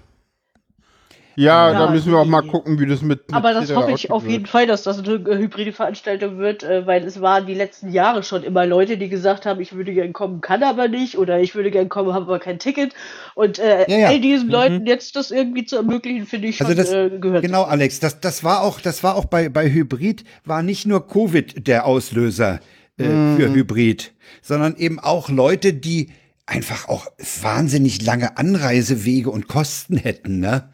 Ja, 1.36 1.72
Ja, 1.72 1.78
da 1.78 1.90
müssen 1.90 2.12
wir 2.12 2.18
auch 2.18 2.24
mal 2.26 2.42
gucken, 2.42 2.78
wie 2.78 2.86
das 2.86 3.02
mit. 3.02 3.26
mit 3.28 3.34
Aber 3.34 3.52
das 3.52 3.74
hoffe 3.74 3.92
ich 3.92 4.10
auf 4.10 4.26
jeden 4.26 4.46
Fall, 4.46 4.66
dass 4.66 4.82
das 4.82 4.98
eine 4.98 5.14
äh, 5.14 5.38
hybride 5.38 5.72
Veranstaltung 5.72 6.38
wird, 6.38 6.62
äh, 6.62 6.86
weil 6.86 7.04
es 7.04 7.20
waren 7.20 7.46
die 7.46 7.54
letzten 7.54 7.90
Jahre 7.92 8.22
schon 8.22 8.42
immer 8.42 8.66
Leute, 8.66 8.96
die 8.96 9.08
gesagt 9.08 9.46
haben, 9.46 9.60
ich 9.60 9.72
würde 9.72 9.92
gern 9.92 10.12
kommen, 10.12 10.40
kann 10.40 10.62
aber 10.62 10.88
nicht, 10.88 11.18
oder 11.18 11.40
ich 11.40 11.54
würde 11.54 11.70
gern 11.70 11.88
kommen, 11.88 12.12
habe 12.12 12.26
aber 12.26 12.38
kein 12.38 12.58
Ticket. 12.58 12.94
Und 13.34 13.58
äh, 13.58 13.90
Ja, 13.90 13.98
ja. 13.98 14.08
all 14.08 14.20
diesen 14.20 14.48
Leuten 14.48 14.86
jetzt 14.86 15.16
das 15.16 15.30
irgendwie 15.30 15.64
zu 15.64 15.76
ermöglichen, 15.76 16.26
finde 16.26 16.48
ich 16.48 16.56
schon 16.56 16.66
Also 16.66 16.80
das, 16.80 16.92
äh, 16.92 17.10
gehört. 17.18 17.42
genau, 17.42 17.64
Alex, 17.64 18.00
das, 18.00 18.20
das 18.20 18.44
war 18.44 18.62
auch, 18.62 18.80
das 18.80 19.02
war 19.02 19.16
auch 19.16 19.24
bei, 19.24 19.48
bei 19.48 19.70
Hybrid, 19.70 20.24
war 20.44 20.62
nicht 20.62 20.86
nur 20.86 21.06
Covid 21.06 21.66
der 21.66 21.86
Auslöser 21.86 22.60
äh, 22.96 23.04
für 23.04 23.52
Hybrid, 23.52 24.12
sondern 24.42 24.76
eben 24.76 25.00
auch 25.00 25.28
Leute, 25.28 25.72
die 25.72 26.10
einfach 26.46 26.88
auch 26.88 27.06
wahnsinnig 27.40 28.02
lange 28.04 28.36
Anreisewege 28.36 29.30
und 29.30 29.48
Kosten 29.48 29.96
hätten, 29.96 30.40
ne? 30.40 30.70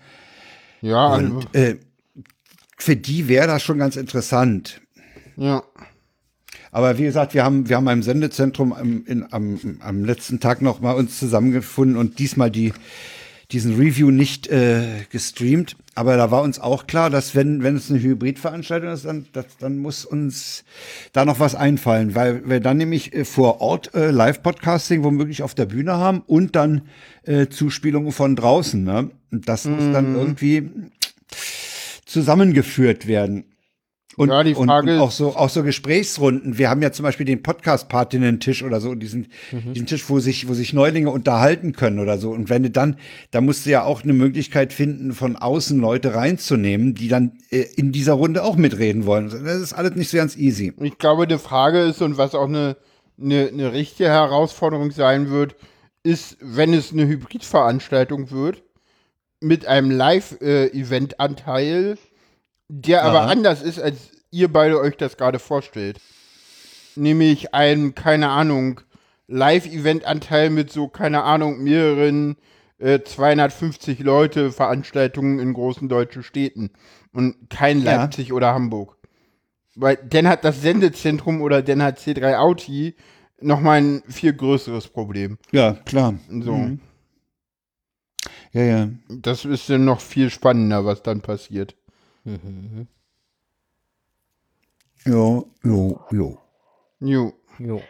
Ja, 0.80 1.08
also, 1.08 1.34
Und 1.34 1.54
äh, 1.54 1.76
für 2.76 2.96
die 2.96 3.28
wäre 3.28 3.46
das 3.46 3.62
schon 3.62 3.78
ganz 3.78 3.96
interessant. 3.96 4.80
ja. 5.36 5.62
Aber 6.72 6.98
wie 6.98 7.02
gesagt, 7.02 7.34
wir 7.34 7.42
haben, 7.42 7.68
wir 7.68 7.76
haben 7.76 7.88
im 7.88 8.02
Sendezentrum 8.04 8.72
am, 8.72 9.04
in, 9.04 9.32
am, 9.32 9.58
am 9.80 10.04
letzten 10.04 10.38
Tag 10.38 10.62
noch 10.62 10.80
mal 10.80 10.92
uns 10.92 11.18
zusammengefunden 11.18 11.96
und 11.96 12.20
diesmal 12.20 12.48
die, 12.48 12.72
diesen 13.52 13.76
Review 13.76 14.10
nicht 14.10 14.48
äh, 14.48 15.04
gestreamt. 15.10 15.76
Aber 15.94 16.16
da 16.16 16.30
war 16.30 16.42
uns 16.42 16.58
auch 16.58 16.86
klar, 16.86 17.10
dass 17.10 17.34
wenn, 17.34 17.62
wenn 17.62 17.76
es 17.76 17.90
eine 17.90 18.00
Hybridveranstaltung 18.00 18.90
ist, 18.90 19.04
dann, 19.04 19.26
das, 19.32 19.46
dann 19.58 19.78
muss 19.78 20.04
uns 20.04 20.64
da 21.12 21.24
noch 21.24 21.40
was 21.40 21.54
einfallen, 21.54 22.14
weil 22.14 22.48
wir 22.48 22.60
dann 22.60 22.76
nämlich 22.76 23.14
äh, 23.14 23.24
vor 23.24 23.60
Ort 23.60 23.94
äh, 23.94 24.10
Live-Podcasting 24.10 25.02
womöglich 25.02 25.42
auf 25.42 25.54
der 25.54 25.66
Bühne 25.66 25.96
haben 25.96 26.22
und 26.26 26.56
dann 26.56 26.82
äh, 27.24 27.48
Zuspielungen 27.48 28.12
von 28.12 28.36
draußen. 28.36 28.82
Ne? 28.82 29.10
Und 29.30 29.48
das 29.48 29.64
muss 29.64 29.92
dann 29.92 30.14
irgendwie 30.14 30.70
zusammengeführt 32.06 33.06
werden. 33.06 33.44
Und, 34.16 34.28
Ja, 34.28 34.42
die 34.42 34.54
und, 34.54 34.66
Frage 34.66 34.88
und 34.90 34.96
ist- 34.96 35.00
auch 35.00 35.10
so, 35.12 35.36
auch 35.36 35.48
so 35.48 35.62
Gesprächsrunden. 35.62 36.58
Wir 36.58 36.68
haben 36.68 36.82
ja 36.82 36.90
zum 36.90 37.04
Beispiel 37.04 37.24
den 37.26 37.42
Podcast-Partinnen-Tisch 37.44 38.64
oder 38.64 38.80
so, 38.80 38.94
diesen, 38.96 39.28
Mhm. 39.52 39.72
diesen 39.72 39.86
Tisch, 39.86 40.10
wo 40.10 40.18
sich, 40.18 40.48
wo 40.48 40.54
sich 40.54 40.72
Neulinge 40.72 41.10
unterhalten 41.10 41.72
können 41.72 42.00
oder 42.00 42.18
so. 42.18 42.30
Und 42.32 42.50
wenn 42.50 42.64
du 42.64 42.70
dann, 42.70 42.96
da 43.30 43.40
musst 43.40 43.66
du 43.66 43.70
ja 43.70 43.84
auch 43.84 44.02
eine 44.02 44.12
Möglichkeit 44.12 44.72
finden, 44.72 45.12
von 45.12 45.36
außen 45.36 45.78
Leute 45.80 46.14
reinzunehmen, 46.14 46.94
die 46.94 47.06
dann 47.08 47.38
äh, 47.50 47.64
in 47.76 47.92
dieser 47.92 48.14
Runde 48.14 48.42
auch 48.42 48.56
mitreden 48.56 49.06
wollen. 49.06 49.30
Das 49.30 49.60
ist 49.60 49.72
alles 49.74 49.94
nicht 49.94 50.10
so 50.10 50.16
ganz 50.16 50.36
easy. 50.36 50.72
Ich 50.80 50.98
glaube, 50.98 51.28
die 51.28 51.38
Frage 51.38 51.78
ist, 51.82 52.02
und 52.02 52.18
was 52.18 52.34
auch 52.34 52.48
eine, 52.48 52.76
eine, 53.20 53.46
eine 53.48 53.72
richtige 53.72 54.08
Herausforderung 54.08 54.90
sein 54.90 55.30
wird, 55.30 55.54
ist, 56.02 56.36
wenn 56.40 56.74
es 56.74 56.92
eine 56.92 57.06
Hybridveranstaltung 57.06 58.30
wird, 58.32 58.62
mit 59.40 59.66
einem 59.66 59.90
Live-Event-Anteil, 59.90 61.96
der 62.70 63.02
aber 63.02 63.22
Aha. 63.22 63.30
anders 63.30 63.62
ist, 63.62 63.80
als 63.80 64.10
ihr 64.30 64.52
beide 64.52 64.78
euch 64.78 64.96
das 64.96 65.16
gerade 65.16 65.40
vorstellt. 65.40 65.98
Nämlich 66.94 67.52
ein, 67.52 67.94
keine 67.94 68.28
Ahnung, 68.28 68.80
Live-Event-Anteil 69.26 70.50
mit 70.50 70.70
so, 70.70 70.88
keine 70.88 71.24
Ahnung, 71.24 71.62
mehreren 71.62 72.36
äh, 72.78 73.00
250 73.00 74.00
Leute 74.00 74.52
Veranstaltungen 74.52 75.40
in 75.40 75.52
großen 75.52 75.88
deutschen 75.88 76.22
Städten. 76.22 76.70
Und 77.12 77.50
kein 77.50 77.82
Ja. 77.82 77.96
Leipzig 77.96 78.32
oder 78.32 78.54
Hamburg. 78.54 78.96
Weil 79.74 79.98
dann 80.08 80.28
hat 80.28 80.44
das 80.44 80.62
Sendezentrum 80.62 81.42
oder 81.42 81.62
dann 81.62 81.82
hat 81.82 81.98
C3 81.98 82.38
Audi 82.38 82.94
nochmal 83.40 83.78
ein 83.80 84.02
viel 84.08 84.32
größeres 84.32 84.88
Problem. 84.88 85.38
Ja, 85.50 85.72
klar. 85.72 86.14
So. 86.28 86.52
Mhm. 86.54 86.80
Ja, 88.52 88.62
ja. 88.62 88.88
Das 89.08 89.44
ist 89.44 89.70
dann 89.70 89.84
noch 89.84 90.00
viel 90.00 90.30
spannender, 90.30 90.84
was 90.84 91.02
dann 91.02 91.20
passiert. 91.20 91.76
Jo, 95.06 95.46
jo, 95.64 96.00
jo. 96.10 96.38
Jo. 97.00 97.32
Jo. 97.58 97.82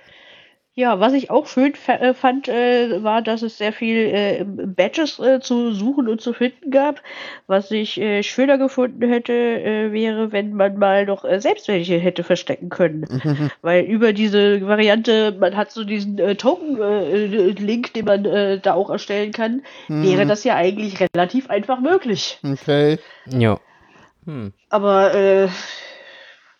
Ja, 0.74 1.00
was 1.00 1.12
ich 1.12 1.30
auch 1.30 1.46
schön 1.46 1.74
äh, 1.88 2.14
fand, 2.14 2.48
äh, 2.48 3.02
war, 3.02 3.22
dass 3.22 3.42
es 3.42 3.58
sehr 3.58 3.72
viel 3.72 3.96
äh, 3.96 4.44
Badges 4.44 5.18
äh, 5.18 5.40
zu 5.40 5.72
suchen 5.72 6.08
und 6.08 6.20
zu 6.20 6.32
finden 6.32 6.70
gab. 6.70 7.02
Was 7.48 7.70
ich 7.72 8.00
äh, 8.00 8.22
schöner 8.22 8.56
gefunden 8.56 9.06
hätte, 9.06 9.32
äh, 9.32 9.92
wäre, 9.92 10.30
wenn 10.32 10.54
man 10.54 10.78
mal 10.78 11.06
noch 11.06 11.24
äh, 11.24 11.40
selbst 11.40 11.66
welche 11.68 11.98
hätte 11.98 12.22
verstecken 12.22 12.70
können. 12.70 13.04
Weil 13.62 13.84
über 13.84 14.12
diese 14.12 14.66
Variante, 14.66 15.36
man 15.38 15.56
hat 15.56 15.72
so 15.72 15.84
diesen 15.84 16.18
äh, 16.18 16.36
Token-Link, 16.36 17.92
den 17.92 18.04
man 18.04 18.24
äh, 18.24 18.60
da 18.60 18.74
auch 18.74 18.90
erstellen 18.90 19.32
kann, 19.32 19.62
wäre 19.88 20.24
das 20.24 20.44
ja 20.44 20.54
eigentlich 20.54 20.98
relativ 21.00 21.50
einfach 21.50 21.80
möglich. 21.80 22.38
Okay. 22.44 22.98
Ja. 23.26 23.60
Hm. 24.24 24.52
Aber 24.68 25.14
äh, 25.14 25.48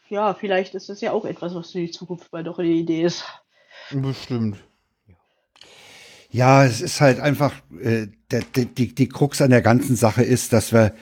ja, 0.08 0.34
vielleicht 0.34 0.74
ist 0.74 0.88
das 0.88 1.00
ja 1.00 1.12
auch 1.12 1.24
etwas, 1.24 1.54
was 1.54 1.72
für 1.72 1.78
die 1.80 1.90
Zukunft 1.90 2.32
mal 2.32 2.42
doch 2.44 2.58
eine 2.58 2.68
Idee 2.68 3.02
ist. 3.02 3.24
Bestimmt. 3.90 4.56
Ja, 6.30 6.64
es 6.64 6.80
ist 6.80 7.00
halt 7.00 7.18
einfach, 7.18 7.52
äh, 7.80 8.06
der, 8.30 8.42
die, 8.54 8.94
die 8.94 9.08
Krux 9.08 9.40
an 9.42 9.50
der 9.50 9.62
ganzen 9.62 9.96
Sache 9.96 10.22
ist, 10.22 10.52
dass 10.52 10.72
wir 10.72 10.94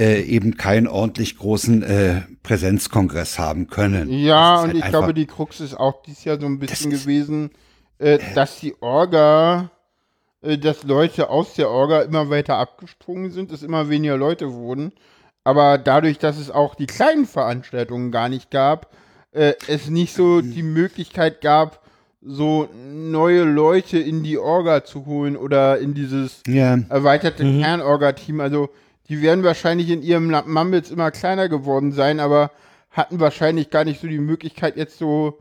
äh, 0.00 0.22
eben 0.22 0.56
keinen 0.56 0.86
ordentlich 0.86 1.36
großen 1.36 1.82
äh, 1.82 2.22
Präsenzkongress 2.44 3.38
haben 3.38 3.66
können. 3.66 4.08
Ja, 4.10 4.54
Das 4.54 4.60
ist 4.60 4.64
und 4.64 4.68
halt 4.68 4.76
ich 4.76 4.84
einfach- 4.84 4.98
glaube, 5.00 5.14
die 5.14 5.26
Krux 5.26 5.60
ist 5.60 5.74
auch 5.74 6.02
dieses 6.02 6.24
Jahr 6.24 6.40
so 6.40 6.46
ein 6.46 6.58
bisschen 6.60 6.92
ist- 6.92 7.02
gewesen, 7.02 7.50
äh, 7.98 8.18
dass 8.34 8.60
die 8.60 8.80
Orga, 8.80 9.70
äh, 10.42 10.56
dass 10.58 10.84
Leute 10.84 11.28
aus 11.28 11.54
der 11.54 11.68
Orga 11.68 12.02
immer 12.02 12.30
weiter 12.30 12.56
abgesprungen 12.56 13.32
sind, 13.32 13.50
es 13.50 13.62
immer 13.64 13.88
weniger 13.88 14.16
Leute 14.16 14.52
wurden. 14.52 14.92
Aber 15.44 15.78
dadurch, 15.78 16.18
dass 16.18 16.38
es 16.38 16.50
auch 16.50 16.74
die 16.74 16.86
kleinen 16.86 17.26
Veranstaltungen 17.26 18.12
gar 18.12 18.28
nicht 18.28 18.50
gab, 18.50 18.92
äh, 19.32 19.54
es 19.66 19.88
nicht 19.88 20.14
so 20.14 20.40
die 20.40 20.62
Möglichkeit 20.62 21.40
gab, 21.40 21.80
so 22.20 22.68
neue 22.74 23.42
Leute 23.42 23.98
in 23.98 24.22
die 24.22 24.38
Orga 24.38 24.84
zu 24.84 25.06
holen 25.06 25.36
oder 25.36 25.78
in 25.78 25.94
dieses 25.94 26.42
Ja, 26.46 26.78
erweiterte 26.88 27.42
Kernorga-Team. 27.42 28.40
Also 28.40 28.70
die 29.08 29.20
werden 29.20 29.42
wahrscheinlich 29.42 29.90
in 29.90 30.02
ihrem 30.02 30.30
Mumbles 30.46 30.90
immer 30.90 31.10
kleiner 31.10 31.48
geworden 31.48 31.90
sein, 31.92 32.20
aber 32.20 32.52
hatten 32.90 33.18
wahrscheinlich 33.18 33.70
gar 33.70 33.84
nicht 33.84 34.00
so 34.00 34.06
die 34.06 34.18
Möglichkeit, 34.18 34.76
jetzt 34.76 34.98
so 34.98 35.38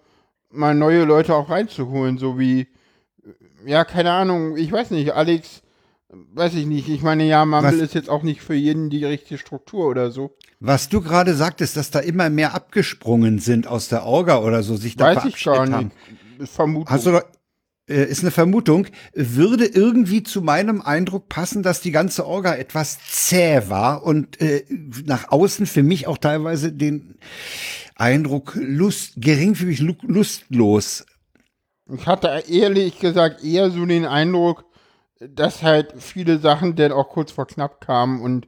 mal 0.49 0.73
neue 0.73 1.03
Leute 1.03 1.35
auch 1.35 1.49
reinzuholen, 1.49 2.17
so 2.17 2.39
wie, 2.39 2.67
ja, 3.65 3.85
keine 3.85 4.11
Ahnung, 4.11 4.57
ich 4.57 4.71
weiß 4.71 4.91
nicht, 4.91 5.13
Alex, 5.13 5.61
weiß 6.33 6.55
ich 6.55 6.65
nicht. 6.65 6.89
Ich 6.89 7.01
meine, 7.01 7.25
ja, 7.25 7.45
Mumble 7.45 7.71
Was- 7.73 7.79
ist 7.81 7.93
jetzt 7.95 8.09
auch 8.09 8.23
nicht 8.23 8.41
für 8.41 8.53
jeden 8.53 8.89
die 8.89 9.05
richtige 9.05 9.37
Struktur 9.37 9.87
oder 9.87 10.11
so. 10.11 10.35
was 10.59 10.89
du 10.89 11.01
gerade 11.01 11.33
sagtest, 11.35 11.77
dass 11.77 11.89
da 11.91 11.99
immer 11.99 12.29
mehr 12.29 12.53
abgesprungen 12.53 13.39
sind 13.39 13.67
aus 13.67 13.87
der 13.87 14.03
Orga 14.05 14.39
oder 14.39 14.61
so, 14.63 14.75
sich 14.75 14.95
da 14.95 15.15
weiß 15.15 15.25
ich 15.25 15.43
gar 15.43 15.65
nicht. 15.65 15.91
Ist 16.39 16.53
Vermutung. 16.53 16.89
Hast 16.89 17.05
du 17.05 17.11
doch, 17.11 17.23
äh, 17.89 18.03
ist 18.05 18.21
eine 18.21 18.31
Vermutung, 18.31 18.87
würde 19.13 19.65
irgendwie 19.65 20.23
zu 20.23 20.41
meinem 20.41 20.81
Eindruck 20.81 21.29
passen, 21.29 21.63
dass 21.63 21.81
die 21.81 21.91
ganze 21.91 22.25
Orga 22.27 22.55
etwas 22.55 22.99
zäh 23.09 23.61
war 23.69 24.03
und 24.03 24.39
äh, 24.41 24.65
nach 25.05 25.31
außen 25.31 25.65
für 25.65 25.83
mich 25.83 26.07
auch 26.07 26.17
teilweise 26.17 26.71
den 26.73 27.15
Eindruck 27.95 28.53
lust, 28.55 29.13
geringfügig 29.17 29.79
lu- 29.79 29.95
lustlos. 30.01 31.05
Ich 31.93 32.05
hatte 32.07 32.43
ehrlich 32.49 32.99
gesagt 32.99 33.43
eher 33.43 33.69
so 33.69 33.85
den 33.85 34.05
Eindruck, 34.05 34.65
dass 35.29 35.61
halt 35.61 35.93
viele 35.97 36.39
Sachen 36.39 36.75
dann 36.75 36.91
auch 36.91 37.09
kurz 37.09 37.31
vor 37.31 37.45
knapp 37.45 37.79
kamen 37.81 38.21
und 38.21 38.47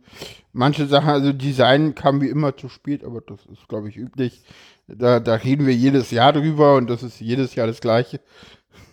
manche 0.53 0.87
Sachen, 0.87 1.09
also 1.09 1.31
Design 1.31 1.93
kam 1.93 2.21
wie 2.21 2.29
immer 2.29 2.57
zu 2.57 2.69
spät, 2.69 3.03
aber 3.03 3.21
das 3.21 3.45
ist, 3.45 3.67
glaube 3.67 3.89
ich, 3.89 3.97
üblich. 3.97 4.41
Da, 4.87 5.19
da 5.19 5.35
reden 5.35 5.65
wir 5.65 5.73
jedes 5.73 6.11
Jahr 6.11 6.33
drüber 6.33 6.75
und 6.75 6.89
das 6.89 7.03
ist 7.03 7.19
jedes 7.19 7.55
Jahr 7.55 7.67
das 7.67 7.79
Gleiche. 7.79 8.19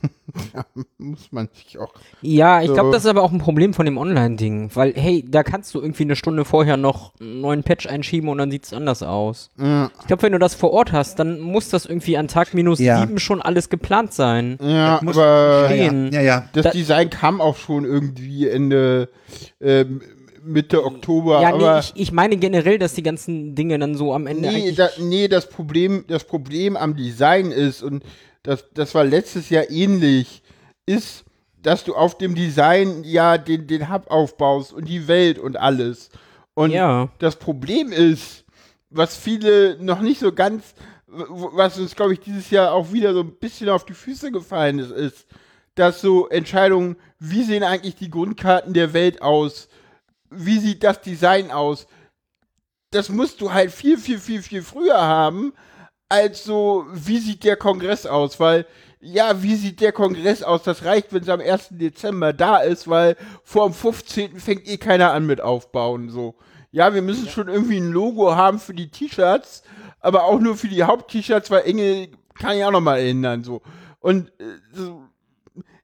da 0.54 0.64
muss 0.98 1.30
man 1.32 1.48
sich 1.52 1.78
auch. 1.78 1.92
Ja, 2.22 2.60
ich 2.62 2.68
So. 2.68 2.74
glaube, 2.74 2.90
das 2.92 3.04
ist 3.04 3.10
aber 3.10 3.22
auch 3.22 3.32
ein 3.32 3.38
Problem 3.38 3.74
von 3.74 3.84
dem 3.84 3.98
Online-Ding, 3.98 4.70
weil, 4.74 4.92
hey, 4.94 5.24
da 5.28 5.42
kannst 5.42 5.74
du 5.74 5.80
irgendwie 5.80 6.04
eine 6.04 6.16
Stunde 6.16 6.44
vorher 6.44 6.76
noch 6.76 7.12
einen 7.20 7.40
neuen 7.40 7.62
Patch 7.62 7.86
einschieben 7.86 8.28
und 8.30 8.38
dann 8.38 8.50
sieht's 8.50 8.72
anders 8.72 9.02
aus. 9.02 9.50
Ja, 9.58 9.90
Ich 10.00 10.06
glaube, 10.06 10.22
wenn 10.22 10.32
du 10.32 10.38
das 10.38 10.54
vor 10.54 10.72
Ort 10.72 10.92
hast, 10.92 11.18
dann 11.18 11.40
muss 11.40 11.68
das 11.68 11.84
irgendwie 11.86 12.16
an 12.16 12.28
Tag 12.28 12.54
minus 12.54 12.78
Ja. 12.78 13.00
sieben 13.00 13.18
schon 13.18 13.42
alles 13.42 13.68
geplant 13.68 14.12
sein. 14.12 14.58
ja 14.62 15.00
muss- 15.02 15.16
aber 15.18 15.66
stehen. 15.66 16.10
Ja, 16.12 16.20
ja. 16.20 16.48
das 16.52 16.64
da- 16.64 16.70
Design 16.70 17.10
kam 17.10 17.40
auch 17.40 17.56
schon 17.56 17.84
irgendwie 17.84 18.48
Ende 18.48 19.08
ähm, 19.60 20.00
Mitte 20.42 20.84
Oktober. 20.84 21.42
Ja, 21.42 21.52
aber 21.52 21.74
nee, 21.74 21.80
ich, 21.80 21.92
ich 21.96 22.12
meine 22.12 22.38
generell, 22.38 22.78
dass 22.78 22.94
die 22.94 23.02
ganzen 23.02 23.54
Dinge 23.54 23.78
dann 23.78 23.94
so 23.94 24.14
am 24.14 24.26
Ende 24.26 24.48
Nee, 24.50 24.72
da, 24.72 24.88
nee 24.98 25.28
das, 25.28 25.48
Problem, 25.50 26.04
das 26.08 26.24
Problem 26.24 26.76
am 26.78 26.96
Design 26.96 27.50
ist, 27.50 27.82
und 27.82 28.02
das, 28.42 28.64
das 28.72 28.94
war 28.94 29.04
letztes 29.04 29.50
Jahr 29.50 29.70
ähnlich, 29.70 30.42
ist, 30.86 31.24
dass 31.62 31.84
du 31.84 31.94
auf 31.94 32.16
dem 32.16 32.34
Design 32.34 33.04
ja 33.04 33.36
den, 33.38 33.66
den 33.66 33.92
Hub 33.92 34.10
aufbaust 34.10 34.72
und 34.72 34.86
die 34.86 35.08
Welt 35.08 35.38
und 35.38 35.56
alles. 35.56 36.08
Und 36.54 36.70
Ja. 36.70 37.08
das 37.18 37.36
Problem 37.36 37.92
ist, 37.92 38.44
was 38.88 39.16
viele 39.16 39.76
noch 39.82 40.00
nicht 40.00 40.20
so 40.20 40.32
ganz, 40.32 40.74
was 41.06 41.78
uns, 41.78 41.94
glaube 41.94 42.14
ich, 42.14 42.20
dieses 42.20 42.50
Jahr 42.50 42.72
auch 42.72 42.92
wieder 42.92 43.12
so 43.12 43.20
ein 43.20 43.36
bisschen 43.38 43.68
auf 43.68 43.84
die 43.84 43.94
Füße 43.94 44.30
gefallen 44.32 44.78
ist, 44.78 44.90
ist, 44.90 45.26
dass 45.74 46.00
so 46.00 46.28
Entscheidungen, 46.28 46.96
wie 47.18 47.42
sehen 47.44 47.62
eigentlich 47.62 47.94
die 47.94 48.10
Grundkarten 48.10 48.72
der 48.72 48.92
Welt 48.92 49.22
aus? 49.22 49.68
Wie 50.30 50.58
sieht 50.58 50.82
das 50.82 51.00
Design 51.00 51.50
aus? 51.50 51.86
Das 52.90 53.08
musst 53.08 53.40
du 53.40 53.52
halt 53.52 53.70
viel, 53.70 53.98
viel, 53.98 54.18
viel, 54.18 54.42
viel 54.42 54.62
früher 54.62 55.00
haben, 55.00 55.52
als 56.10 56.44
so, 56.44 56.84
wie 56.92 57.18
sieht 57.18 57.44
der 57.44 57.56
Kongress 57.56 58.04
aus? 58.04 58.38
Weil, 58.40 58.66
ja, 59.00 59.42
wie 59.42 59.54
sieht 59.54 59.80
der 59.80 59.92
Kongress 59.92 60.42
aus? 60.42 60.64
Das 60.64 60.84
reicht, 60.84 61.12
wenn 61.14 61.22
es 61.22 61.28
am 61.28 61.40
1. 61.40 61.68
Dezember 61.70 62.32
da 62.32 62.58
ist, 62.58 62.88
weil 62.88 63.16
vor 63.44 63.66
dem 63.66 63.72
15. 63.72 64.38
fängt 64.38 64.68
eh 64.68 64.76
keiner 64.76 65.12
an 65.12 65.24
mit 65.24 65.40
aufbauen, 65.40 66.10
so. 66.10 66.34
Ja, 66.72 66.94
wir 66.94 67.02
müssen 67.02 67.28
schon 67.28 67.48
irgendwie 67.48 67.78
ein 67.78 67.90
Logo 67.90 68.34
haben 68.36 68.58
für 68.58 68.74
die 68.74 68.90
T-Shirts, 68.90 69.62
aber 70.00 70.24
auch 70.24 70.38
nur 70.38 70.56
für 70.56 70.68
die 70.68 70.84
Haupt-T-Shirts, 70.84 71.50
weil 71.50 71.62
Engel 71.62 72.08
kann 72.38 72.56
ich 72.56 72.64
auch 72.64 72.70
noch 72.70 72.80
mal 72.80 72.98
ändern, 72.98 73.44
so. 73.44 73.62
Und, 74.00 74.28
äh, 74.40 74.44
so, 74.72 75.02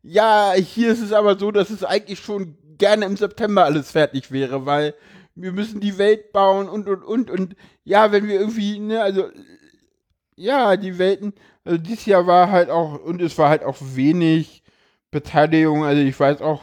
ja, 0.02 0.52
hier 0.54 0.90
ist 0.90 1.02
es 1.02 1.12
aber 1.12 1.38
so, 1.38 1.50
dass 1.52 1.70
es 1.70 1.84
eigentlich 1.84 2.20
schon 2.20 2.56
gerne 2.78 3.06
im 3.06 3.16
September 3.16 3.64
alles 3.64 3.92
fertig 3.92 4.32
wäre, 4.32 4.66
weil 4.66 4.94
wir 5.36 5.52
müssen 5.52 5.80
die 5.80 5.98
Welt 5.98 6.32
bauen 6.32 6.68
und 6.68 6.88
und 6.88 7.04
und 7.04 7.30
und 7.30 7.56
ja, 7.84 8.10
wenn 8.10 8.26
wir 8.26 8.40
irgendwie, 8.40 8.78
ne, 8.78 9.02
also 9.02 9.30
ja, 10.36 10.76
die 10.76 10.98
Welten, 10.98 11.32
also 11.64 11.78
dieses 11.78 12.06
Jahr 12.06 12.26
war 12.26 12.50
halt 12.50 12.70
auch, 12.70 13.02
und 13.02 13.20
es 13.20 13.36
war 13.38 13.48
halt 13.48 13.64
auch 13.64 13.76
wenig 13.80 14.62
Beteiligung, 15.10 15.84
also 15.84 16.02
ich 16.02 16.18
weiß 16.18 16.42
auch, 16.42 16.62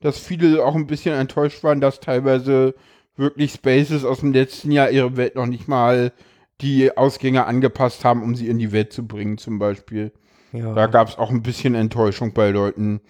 dass 0.00 0.18
viele 0.18 0.64
auch 0.64 0.74
ein 0.74 0.86
bisschen 0.86 1.14
enttäuscht 1.14 1.64
waren, 1.64 1.80
dass 1.80 2.00
teilweise 2.00 2.74
wirklich 3.16 3.52
Spaces 3.52 4.04
aus 4.04 4.20
dem 4.20 4.32
letzten 4.32 4.70
Jahr 4.70 4.90
ihre 4.90 5.16
Welt 5.16 5.34
noch 5.34 5.46
nicht 5.46 5.68
mal 5.68 6.12
die 6.60 6.96
Ausgänge 6.96 7.46
angepasst 7.46 8.04
haben, 8.04 8.22
um 8.22 8.34
sie 8.34 8.48
in 8.48 8.58
die 8.58 8.72
Welt 8.72 8.92
zu 8.92 9.06
bringen, 9.06 9.38
zum 9.38 9.58
Beispiel. 9.58 10.12
Ja. 10.52 10.74
Da 10.74 10.86
gab 10.86 11.08
es 11.08 11.18
auch 11.18 11.30
ein 11.30 11.42
bisschen 11.42 11.74
Enttäuschung 11.74 12.32
bei 12.32 12.50
Leuten. 12.50 13.00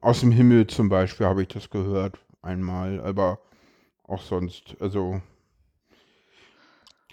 Aus 0.00 0.20
dem 0.20 0.30
Himmel 0.32 0.66
zum 0.66 0.88
Beispiel 0.88 1.26
habe 1.26 1.42
ich 1.42 1.48
das 1.48 1.70
gehört. 1.70 2.18
Einmal, 2.42 3.00
aber 3.00 3.40
auch 4.04 4.22
sonst. 4.22 4.76
Also. 4.80 5.20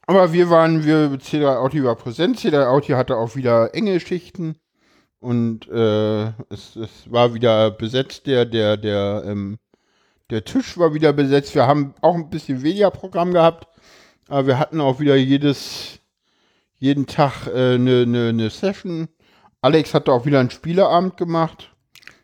Aber 0.05 0.33
wir 0.33 0.49
waren, 0.49 0.83
wir, 0.83 1.11
C3 1.17 1.57
Auti 1.57 1.83
war 1.83 1.95
präsent. 1.95 2.37
C3 2.37 2.67
Auti 2.67 2.93
hatte 2.93 3.15
auch 3.15 3.35
wieder 3.35 3.73
enge 3.73 3.99
Schichten. 3.99 4.55
Und 5.19 5.69
äh, 5.69 6.25
es, 6.49 6.75
es 6.75 7.09
war 7.09 7.33
wieder 7.33 7.71
besetzt, 7.71 8.27
der, 8.27 8.45
der, 8.45 8.75
der, 8.75 9.23
ähm, 9.25 9.57
der 10.29 10.43
Tisch 10.43 10.77
war 10.77 10.93
wieder 10.93 11.13
besetzt. 11.13 11.55
Wir 11.55 11.65
haben 11.65 11.93
auch 12.01 12.15
ein 12.15 12.29
bisschen 12.29 12.61
weniger 12.61 12.91
Programm 12.91 13.31
gehabt. 13.31 13.67
Aber 14.27 14.47
wir 14.47 14.59
hatten 14.59 14.81
auch 14.81 14.99
wieder 14.99 15.15
jedes, 15.15 15.99
jeden 16.77 17.07
Tag 17.07 17.47
eine 17.47 17.75
äh, 17.75 17.77
ne, 17.77 18.05
ne, 18.05 18.33
ne 18.33 18.49
Session. 18.49 19.07
Alex 19.61 19.93
hatte 19.93 20.11
auch 20.11 20.25
wieder 20.25 20.41
einen 20.41 20.49
Spieleabend 20.49 21.15
gemacht. 21.15 21.73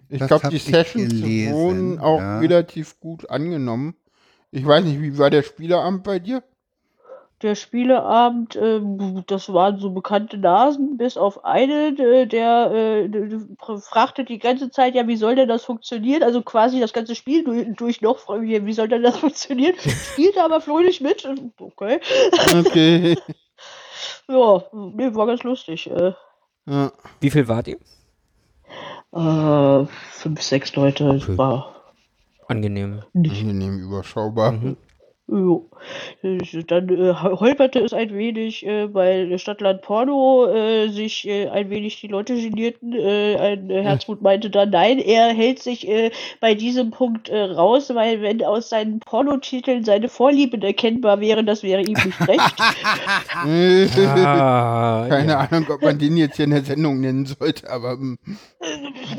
Ich 0.10 0.26
glaube, 0.26 0.50
die 0.50 0.58
Sessions 0.58 1.10
gelesen, 1.10 1.54
wurden 1.54 2.00
auch 2.00 2.20
ja. 2.20 2.40
relativ 2.40 3.00
gut 3.00 3.30
angenommen. 3.30 3.96
Ich 4.52 4.66
weiß 4.66 4.84
nicht, 4.84 5.02
wie 5.02 5.18
war 5.18 5.30
der 5.30 5.44
Spieleabend 5.44 6.04
bei 6.04 6.20
dir? 6.20 6.44
Der 7.42 7.56
Spieleabend, 7.56 8.58
ähm, 8.58 9.24
das 9.28 9.52
waren 9.54 9.80
so 9.80 9.92
bekannte 9.92 10.38
Nasen, 10.38 10.98
bis 10.98 11.16
auf 11.16 11.46
einen, 11.46 11.98
äh, 11.98 12.28
der 12.28 12.72
äh, 12.72 13.40
fragte 13.80 14.26
die 14.26 14.40
ganze 14.40 14.70
Zeit, 14.72 14.94
ja, 14.94 15.08
wie 15.08 15.16
soll 15.16 15.36
denn 15.36 15.48
das 15.48 15.64
funktionieren? 15.64 16.22
Also 16.24 16.42
quasi 16.42 16.82
das 16.82 16.92
ganze 16.92 17.16
Spiel 17.16 17.46
durch, 17.46 17.68
durch 17.78 18.02
noch, 18.02 18.28
wie 18.28 18.74
soll 18.74 18.90
denn 18.90 19.04
das 19.04 19.18
funktionieren? 19.20 19.76
Spielte 19.80 20.44
aber 20.44 20.60
fröhlich 20.60 21.00
mit. 21.02 21.28
Okay. 21.60 22.00
Okay. 22.60 23.18
Ja, 24.28 24.64
nee, 24.74 25.14
war 25.16 25.26
ganz 25.26 25.42
lustig. 25.44 25.90
Äh, 25.90 26.14
ja. 26.68 26.92
Wie 27.20 27.32
viel 27.32 27.48
wart 27.48 27.68
ihr? 27.68 27.78
äh, 29.12 29.86
fünf, 30.12 30.42
sechs 30.44 30.76
Leute, 30.76 31.10
Okay. 31.10 31.38
war 31.38 31.74
Angenehm. 32.48 33.02
nicht 33.14 33.42
Angenehm 33.42 33.80
überschaubar. 33.80 34.52
Mhm. 34.52 34.78
Jo. 35.32 35.70
Äh, 36.24 36.40
Dann 36.68 36.90
äh, 36.90 37.14
holperte 37.14 37.80
es 37.80 37.94
ein 37.94 38.14
wenig, 38.16 38.66
äh, 38.66 38.92
weil 38.94 39.38
Stadtland 39.38 39.82
Porno 39.82 40.48
äh, 40.48 40.90
sich 40.90 41.28
äh, 41.28 41.48
ein 41.50 41.70
wenig 41.70 42.02
die 42.02 42.08
Leute 42.08 42.36
genierten. 42.36 42.94
Äh, 42.94 43.36
ein 43.38 43.70
äh, 43.70 43.84
Herzmut 43.84 44.22
meinte 44.22 44.50
dann, 44.50 44.72
nein, 44.72 44.98
er 44.98 45.28
hält 45.28 45.60
sich 45.60 45.88
äh, 45.88 46.12
bei 46.40 46.56
diesem 46.56 46.92
Punkt 46.92 47.30
äh, 47.30 47.42
raus, 47.42 47.92
weil 47.94 48.22
wenn 48.22 48.44
aus 48.44 48.70
seinen 48.70 49.00
Pornotiteln 49.02 49.84
seine 49.84 50.10
Vorlieben 50.10 50.62
erkennbar 50.62 51.20
wären, 51.22 51.46
das 51.46 51.62
wäre 51.64 51.82
ihm 51.82 51.98
nicht 52.04 52.28
recht. 52.28 52.40
Ah, 54.20 55.06
Keine 55.10 55.32
ja. 55.32 55.40
Ahnung, 55.40 55.68
ob 55.70 55.82
man 55.82 55.98
den 55.98 56.18
jetzt 56.18 56.36
hier 56.36 56.46
in 56.46 56.52
der 56.52 56.64
Sendung 56.64 57.00
nennen 57.00 57.26
sollte, 57.26 57.70
aber 57.70 57.94
ähm, 57.94 58.18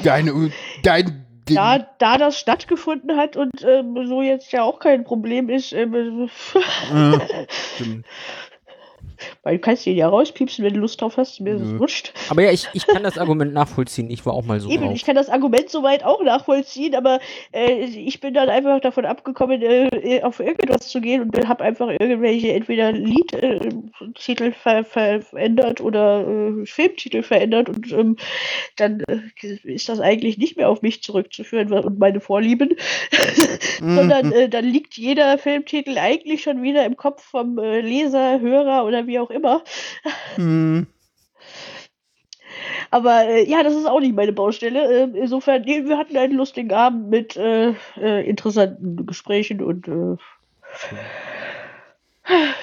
deine, 0.02 0.50
dein 0.82 1.29
Ding. 1.50 1.56
da, 1.56 1.78
da 1.98 2.18
das 2.18 2.38
stattgefunden 2.38 3.16
hat 3.16 3.36
und 3.36 3.62
ähm, 3.62 4.06
so 4.06 4.22
jetzt 4.22 4.52
ja 4.52 4.62
auch 4.62 4.78
kein 4.78 5.04
Problem 5.04 5.48
ist, 5.48 5.72
ähm, 5.72 6.30
Stimmt. 7.74 8.06
Weil 9.42 9.56
du 9.56 9.60
kannst 9.60 9.86
ihn 9.86 9.96
ja 9.96 10.08
rauspiepsen, 10.08 10.64
wenn 10.64 10.74
du 10.74 10.80
Lust 10.80 11.00
drauf 11.00 11.16
hast, 11.16 11.40
mir 11.40 11.54
ist 11.54 11.62
es 11.62 11.78
wurscht. 11.78 12.12
Aber 12.28 12.42
ja, 12.42 12.50
ich, 12.50 12.68
ich 12.72 12.86
kann 12.86 13.02
das 13.02 13.18
Argument 13.18 13.52
nachvollziehen. 13.52 14.10
Ich 14.10 14.24
war 14.26 14.34
auch 14.34 14.44
mal 14.44 14.60
so 14.60 14.70
Eben, 14.70 14.84
drauf. 14.84 14.94
ich 14.94 15.04
kann 15.04 15.16
das 15.16 15.28
Argument 15.28 15.68
soweit 15.68 16.04
auch 16.04 16.22
nachvollziehen, 16.22 16.94
aber 16.94 17.20
äh, 17.52 17.84
ich 17.84 18.20
bin 18.20 18.34
dann 18.34 18.48
einfach 18.48 18.80
davon 18.80 19.04
abgekommen, 19.04 19.62
äh, 19.62 20.22
auf 20.22 20.40
irgendwas 20.40 20.88
zu 20.88 21.00
gehen 21.00 21.22
und 21.22 21.48
habe 21.48 21.64
einfach 21.64 21.88
irgendwelche 21.88 22.52
entweder 22.52 22.92
Liedtitel 22.92 24.52
ver 24.52 24.84
ver 24.84 25.22
verändert 25.22 25.80
oder 25.80 26.26
äh, 26.26 26.66
Filmtitel 26.66 27.22
verändert 27.22 27.68
und 27.68 27.92
ähm, 27.92 28.16
dann 28.76 29.00
äh, 29.08 29.20
ist 29.64 29.88
das 29.88 30.00
eigentlich 30.00 30.38
nicht 30.38 30.56
mehr 30.56 30.68
auf 30.68 30.82
mich 30.82 31.02
zurückzuführen 31.02 31.72
und 31.72 31.98
meine 31.98 32.20
Vorlieben, 32.20 32.70
sondern 33.78 34.32
äh, 34.32 34.48
dann 34.48 34.64
liegt 34.64 34.94
jeder 34.96 35.38
Filmtitel 35.38 35.98
eigentlich 35.98 36.42
schon 36.42 36.62
wieder 36.62 36.84
im 36.84 36.96
Kopf 36.96 37.22
vom 37.22 37.58
äh, 37.58 37.80
Leser, 37.80 38.40
Hörer 38.40 38.84
oder 38.84 39.06
wie 39.06 39.09
auch 39.18 39.30
immer. 39.30 39.62
Hm. 40.36 40.86
Aber 42.90 43.26
äh, 43.28 43.48
ja, 43.48 43.62
das 43.62 43.74
ist 43.74 43.86
auch 43.86 44.00
nicht 44.00 44.14
meine 44.14 44.32
Baustelle. 44.32 45.04
Äh, 45.04 45.18
insofern, 45.18 45.62
nee, 45.62 45.84
wir 45.84 45.96
hatten 45.98 46.16
einen 46.16 46.34
lustigen 46.34 46.72
Abend 46.72 47.08
mit 47.08 47.36
äh, 47.36 47.74
äh, 47.96 48.28
interessanten 48.28 49.06
Gesprächen 49.06 49.62
und 49.62 49.88
äh, 49.88 50.16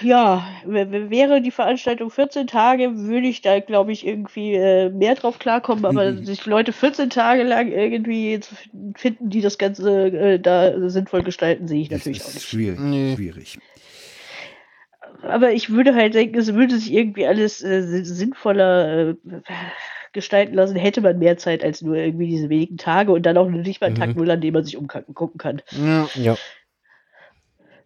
ja, 0.01 0.47
wäre 0.65 1.41
die 1.41 1.51
Veranstaltung 1.51 2.09
14 2.09 2.47
Tage, 2.47 2.95
würde 2.95 3.27
ich 3.27 3.41
da, 3.41 3.59
glaube 3.59 3.91
ich, 3.91 4.05
irgendwie 4.05 4.53
äh, 4.53 4.89
mehr 4.89 5.15
drauf 5.15 5.39
klarkommen. 5.39 5.85
Aber 5.85 6.13
sich 6.13 6.45
Leute 6.45 6.71
14 6.71 7.09
Tage 7.09 7.43
lang 7.43 7.71
irgendwie 7.71 8.39
zu 8.39 8.55
finden, 8.95 9.29
die 9.29 9.41
das 9.41 9.57
Ganze 9.57 10.07
äh, 10.07 10.39
da 10.39 10.89
sinnvoll 10.89 11.23
gestalten, 11.23 11.67
sehe 11.67 11.81
ich 11.81 11.89
Das 11.89 11.99
natürlich 11.99 12.21
auch 12.23 12.27
ist 12.27 12.35
nicht. 12.35 12.47
schwierig. 12.47 12.79
Nee. 12.79 13.15
schwierig. 13.15 13.57
Aber 15.23 15.51
ich 15.51 15.69
würde 15.69 15.93
halt 15.95 16.13
denken, 16.13 16.37
es 16.37 16.53
würde 16.53 16.75
sich 16.77 16.93
irgendwie 16.93 17.25
alles 17.27 17.63
äh, 17.63 17.81
sin- 17.83 18.05
sinnvoller 18.05 19.09
äh, 19.09 19.15
gestalten 20.13 20.53
lassen, 20.55 20.75
hätte 20.75 21.01
man 21.01 21.19
mehr 21.19 21.37
Zeit 21.37 21.63
als 21.63 21.81
nur 21.81 21.95
irgendwie 21.95 22.27
diese 22.27 22.49
wenigen 22.49 22.77
Tage 22.77 23.11
und 23.11 23.25
dann 23.25 23.37
auch 23.37 23.49
nicht 23.49 23.81
mal 23.81 23.87
einen 23.87 23.95
Tag 23.95 24.09
Mhm. 24.09 24.15
Null, 24.17 24.31
an 24.31 24.41
dem 24.41 24.53
man 24.53 24.63
sich 24.63 24.77
umgucken 24.77 25.37
kann. 25.37 25.61
Ja. 25.71 26.09
Ja. 26.15 26.37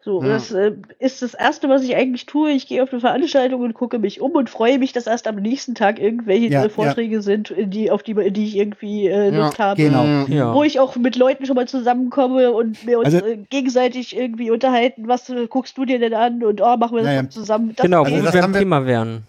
So, 0.04 0.20
Ja. 0.24 0.30
das 0.30 0.52
äh, 0.52 0.72
ist 0.97 1.22
das 1.22 1.36
Erste, 1.36 1.70
was 1.70 1.84
ich 1.84 1.95
eigentlich 1.95 2.26
tue. 2.26 2.49
Ich 2.52 2.68
gehe 2.68 2.82
auf 2.82 2.91
eine 2.91 2.99
Veranstaltung 3.02 3.62
und 3.62 3.76
gucke 3.76 3.99
mich 3.99 4.20
um 4.20 4.32
und 4.32 4.49
freue 4.49 4.80
mich, 4.80 4.93
dass 4.93 5.06
erst 5.06 5.28
am 5.28 5.36
nächsten 5.36 5.76
Tag 5.76 5.99
irgendwelche 5.99 6.47
Ja, 6.47 6.66
äh, 6.66 6.70
Vorträge 6.70 7.22
sind, 7.22 7.52
in 7.52 7.70
die, 7.70 7.91
auf 7.91 8.02
die, 8.02 8.16
die 8.32 8.45
ich 8.45 8.58
irgendwie 8.58 9.08
äh, 9.08 9.32
Ja, 9.32 9.45
Lust 9.45 9.60
habe. 9.60 9.80
genau. 9.80 10.04
Ja. 10.04 10.26
Ja. 10.28 10.54
Wo 10.56 10.64
ich 10.64 10.80
auch 10.80 10.95
mit 10.95 11.16
Leuten 11.18 11.45
schon 11.45 11.56
mal 11.56 11.68
zusammenkomme 11.68 12.52
und 12.52 12.88
wir 12.88 12.97
uns 12.97 13.14
Also- 13.14 13.24
äh, 13.26 13.38
gegenseitig 13.52 14.18
irgendwie 14.18 14.49
unterhalten, 14.49 15.08
was 15.08 15.30
äh, 15.30 15.45
guckst 15.47 15.78
du 15.78 15.86
dir 15.86 15.99
denn 15.99 16.16
an 16.16 16.43
und 16.43 16.62
oh, 16.62 16.78
machen 16.78 16.97
wir 16.97 17.04
das 17.04 17.30
zusammen. 17.30 17.74
Das 17.76 17.84
Genau, 17.86 18.04
geht. 18.04 18.18
wo 18.20 18.24
das 18.24 18.34
wir 18.34 18.41
wir- 18.47 18.60
Thema 18.60 18.86
wären. 18.88 19.22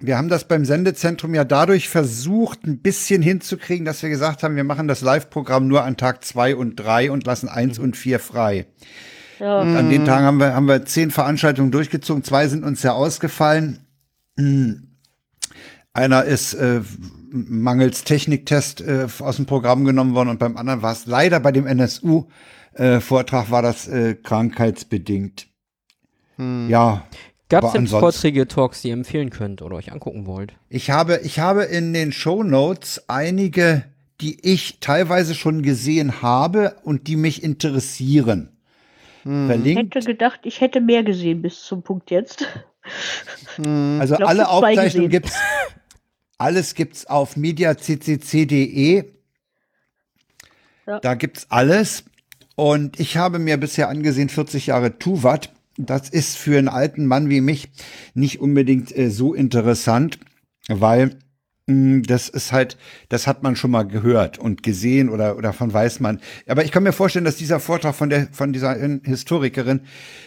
Wir 0.00 0.16
haben 0.18 0.28
das 0.28 0.44
beim 0.44 0.64
Sendezentrum 0.66 1.34
ja 1.34 1.42
dadurch 1.44 1.88
versucht, 1.88 2.64
ein 2.66 2.78
bisschen 2.78 3.20
hinzukriegen, 3.22 3.84
dass 3.86 4.00
wir 4.02 4.10
gesagt 4.10 4.42
haben, 4.42 4.54
wir 4.56 4.62
machen 4.62 4.86
das 4.88 5.00
Live-Programm 5.00 5.66
nur 5.66 5.82
an 5.84 5.96
Tag 5.96 6.22
zwei 6.22 6.54
und 6.54 6.76
drei 6.76 7.10
und 7.10 7.26
lassen 7.26 7.48
eins 7.48 7.78
und 7.80 7.96
vier 7.96 8.20
frei. 8.20 8.66
Ja. 9.38 9.60
Und 9.60 9.76
an 9.76 9.90
den 9.90 10.04
Tagen 10.04 10.24
haben 10.24 10.38
wir, 10.38 10.54
haben 10.54 10.66
wir 10.66 10.84
zehn 10.84 11.10
Veranstaltungen 11.10 11.70
durchgezogen. 11.70 12.24
Zwei 12.24 12.48
sind 12.48 12.64
uns 12.64 12.82
ja 12.82 12.92
ausgefallen. 12.92 13.86
Hm. 14.36 14.88
Einer 15.92 16.24
ist 16.24 16.54
äh, 16.54 16.80
mangels 17.30 18.04
Techniktest 18.04 18.80
äh, 18.80 19.06
aus 19.20 19.36
dem 19.36 19.46
Programm 19.46 19.84
genommen 19.84 20.14
worden 20.14 20.28
und 20.28 20.38
beim 20.38 20.56
anderen 20.56 20.82
war 20.82 20.92
es 20.92 21.06
leider 21.06 21.40
bei 21.40 21.50
dem 21.50 21.66
NSU-Vortrag 21.66 23.50
war 23.50 23.62
das 23.62 23.88
äh, 23.88 24.14
krankheitsbedingt. 24.14 25.48
Ja, 26.40 27.02
Gab 27.48 27.64
es 27.64 27.72
denn 27.72 27.88
Vorträge, 27.88 28.46
Talks, 28.46 28.82
die 28.82 28.88
ihr 28.88 28.94
empfehlen 28.94 29.30
könnt 29.30 29.60
oder 29.60 29.74
euch 29.74 29.90
angucken 29.90 30.26
wollt? 30.26 30.54
Ich 30.68 30.90
habe, 30.90 31.18
ich 31.24 31.40
habe 31.40 31.64
in 31.64 31.92
den 31.92 32.12
Show 32.12 32.44
Notes 32.44 33.02
einige 33.08 33.82
die 34.20 34.44
ich 34.44 34.80
teilweise 34.80 35.34
schon 35.34 35.62
gesehen 35.62 36.22
habe 36.22 36.76
und 36.82 37.06
die 37.06 37.16
mich 37.16 37.42
interessieren. 37.42 38.50
Ich 39.24 39.30
Verlinkt. 39.30 39.94
hätte 39.94 40.06
gedacht, 40.06 40.40
ich 40.44 40.60
hätte 40.60 40.80
mehr 40.80 41.02
gesehen 41.02 41.42
bis 41.42 41.62
zum 41.62 41.82
Punkt 41.82 42.10
jetzt. 42.10 42.46
Also 43.58 44.16
glaub, 44.16 44.28
alle 44.28 44.42
ich 44.42 44.48
Aufzeichnungen 44.48 45.10
gesehen. 45.10 45.10
gibt's, 45.10 45.36
alles 46.38 46.74
gibt's 46.74 47.06
auf 47.06 47.36
mediaccc.de. 47.36 49.04
Ja. 50.86 51.00
Da 51.00 51.14
gibt's 51.14 51.46
alles. 51.50 52.04
Und 52.56 52.98
ich 52.98 53.16
habe 53.16 53.38
mir 53.38 53.56
bisher 53.56 53.88
angesehen 53.88 54.28
40 54.28 54.68
Jahre 54.68 54.98
Tuvat. 54.98 55.52
Das 55.76 56.08
ist 56.08 56.36
für 56.36 56.58
einen 56.58 56.68
alten 56.68 57.06
Mann 57.06 57.28
wie 57.28 57.40
mich 57.40 57.68
nicht 58.14 58.40
unbedingt 58.40 58.96
äh, 58.96 59.10
so 59.10 59.34
interessant, 59.34 60.18
weil 60.68 61.18
das 61.68 62.30
ist 62.30 62.50
halt, 62.50 62.78
das 63.10 63.26
hat 63.26 63.42
man 63.42 63.54
schon 63.54 63.70
mal 63.70 63.82
gehört 63.82 64.38
und 64.38 64.62
gesehen 64.62 65.10
oder, 65.10 65.36
oder 65.36 65.52
von 65.52 65.70
weiß 65.70 66.00
man. 66.00 66.18
Aber 66.46 66.64
ich 66.64 66.72
kann 66.72 66.82
mir 66.82 66.92
vorstellen, 66.92 67.26
dass 67.26 67.36
dieser 67.36 67.60
Vortrag 67.60 67.94
von 67.94 68.08
der, 68.08 68.28
von 68.32 68.54
dieser 68.54 68.74
Historikerin 69.04 69.82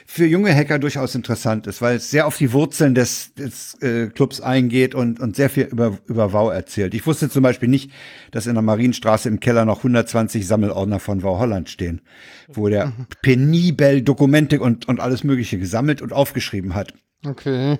für 0.05 0.27
junge 0.27 0.53
Hacker 0.53 0.77
durchaus 0.77 1.15
interessant 1.15 1.65
ist, 1.65 1.81
weil 1.81 1.95
es 1.95 2.11
sehr 2.11 2.27
auf 2.27 2.37
die 2.37 2.53
Wurzeln 2.53 2.93
des, 2.93 3.33
des 3.33 3.73
äh, 3.81 4.07
Clubs 4.07 4.39
eingeht 4.39 4.93
und, 4.93 5.19
und 5.19 5.35
sehr 5.35 5.49
viel 5.49 5.63
über, 5.63 5.97
über 6.05 6.31
WoW 6.31 6.53
erzählt. 6.53 6.93
Ich 6.93 7.07
wusste 7.07 7.27
zum 7.27 7.41
Beispiel 7.41 7.69
nicht, 7.69 7.89
dass 8.29 8.45
in 8.45 8.53
der 8.53 8.61
Marienstraße 8.61 9.27
im 9.27 9.39
Keller 9.39 9.65
noch 9.65 9.77
120 9.77 10.45
Sammelordner 10.45 10.99
von 10.99 11.23
WoW 11.23 11.39
Holland 11.39 11.69
stehen, 11.69 12.01
wo 12.49 12.69
der 12.69 12.93
penibel 13.23 14.03
Dokumente 14.03 14.59
und, 14.59 14.87
und 14.87 14.99
alles 14.99 15.23
Mögliche 15.23 15.57
gesammelt 15.57 16.03
und 16.03 16.13
aufgeschrieben 16.13 16.75
hat. 16.75 16.93
Okay. 17.25 17.79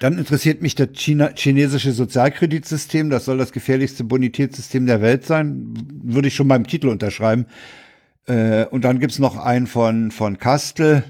Dann 0.00 0.18
interessiert 0.18 0.62
mich 0.62 0.74
das 0.74 0.88
China 0.92 1.30
chinesische 1.34 1.92
Sozialkreditsystem. 1.92 3.10
Das 3.10 3.24
soll 3.24 3.38
das 3.38 3.52
gefährlichste 3.52 4.04
Bonitätssystem 4.04 4.86
der 4.86 5.00
Welt 5.00 5.26
sein. 5.26 5.74
Würde 6.02 6.28
ich 6.28 6.34
schon 6.34 6.48
beim 6.48 6.66
Titel 6.66 6.88
unterschreiben. 6.88 7.46
Äh, 8.26 8.66
und 8.66 8.84
dann 8.84 9.00
gibt's 9.00 9.18
noch 9.18 9.36
einen 9.36 9.66
von, 9.66 10.10
von 10.10 10.38
Kastel. 10.38 11.02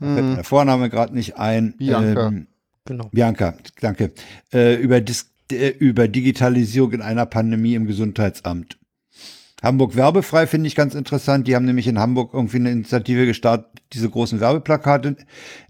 Fällt 0.00 0.24
mir 0.26 0.34
der 0.36 0.44
Vorname 0.44 0.90
gerade 0.90 1.14
nicht 1.14 1.38
ein. 1.38 1.74
Bianca. 1.76 2.28
Ähm, 2.28 2.46
Genau. 2.88 3.10
Bianca, 3.12 3.54
danke. 3.80 4.12
Äh, 4.50 4.76
über, 4.76 5.02
Dis 5.02 5.30
äh, 5.52 5.68
über 5.68 6.08
Digitalisierung 6.08 6.92
in 6.92 7.02
einer 7.02 7.26
Pandemie 7.26 7.74
im 7.74 7.86
Gesundheitsamt. 7.86 8.78
Hamburg 9.62 9.94
werbefrei 9.94 10.46
finde 10.46 10.68
ich 10.68 10.74
ganz 10.74 10.94
interessant. 10.94 11.46
Die 11.46 11.54
haben 11.54 11.66
nämlich 11.66 11.86
in 11.86 11.98
Hamburg 11.98 12.32
irgendwie 12.32 12.56
eine 12.56 12.70
Initiative 12.70 13.26
gestartet, 13.26 13.66
diese 13.92 14.08
großen 14.08 14.40
Werbeplakate 14.40 15.16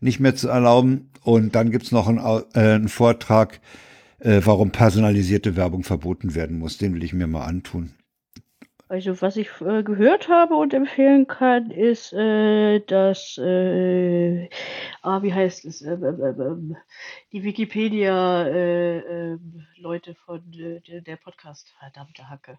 nicht 0.01 0.21
mehr 0.21 0.37
zu 0.37 0.49
erlauben. 0.49 1.08
Und 1.29 1.55
dann 1.55 1.71
gibt's 1.71 1.93
noch 1.93 2.09
einen, 2.09 2.19
äh, 2.19 2.43
einen 2.59 2.89
Vortrag, 2.89 3.61
äh, 4.21 4.41
warum 4.45 4.73
personalisierte 4.73 5.57
Werbung 5.57 5.85
verboten 5.85 6.35
werden 6.35 6.59
muss. 6.59 6.79
Den 6.79 6.95
will 6.95 7.05
ich 7.05 7.13
mir 7.13 7.27
mal 7.27 7.45
antun. 7.45 7.93
Also 8.89 9.21
was 9.21 9.37
ich 9.37 9.51
äh, 9.61 9.83
gehört 9.83 10.31
habe 10.31 10.55
und 10.55 10.73
empfehlen 10.73 11.27
kann, 11.27 11.71
ist, 11.71 12.15
äh, 12.15 12.81
dass, 12.81 13.37
äh, 13.37 14.49
ah, 15.03 15.23
wie 15.23 15.35
heißt 15.35 15.67
es, 15.67 15.83
ähm, 15.83 16.03
ähm, 16.03 16.19
ähm, 16.23 16.41
ähm, 16.41 16.75
die 17.33 17.43
Wikipedia-Leute 17.43 20.15
von 20.25 20.41
äh, 20.55 20.81
der- 20.81 21.03
der 21.03 21.17
Podcast, 21.17 21.75
verdammte 21.79 22.31
Hacke. 22.31 22.59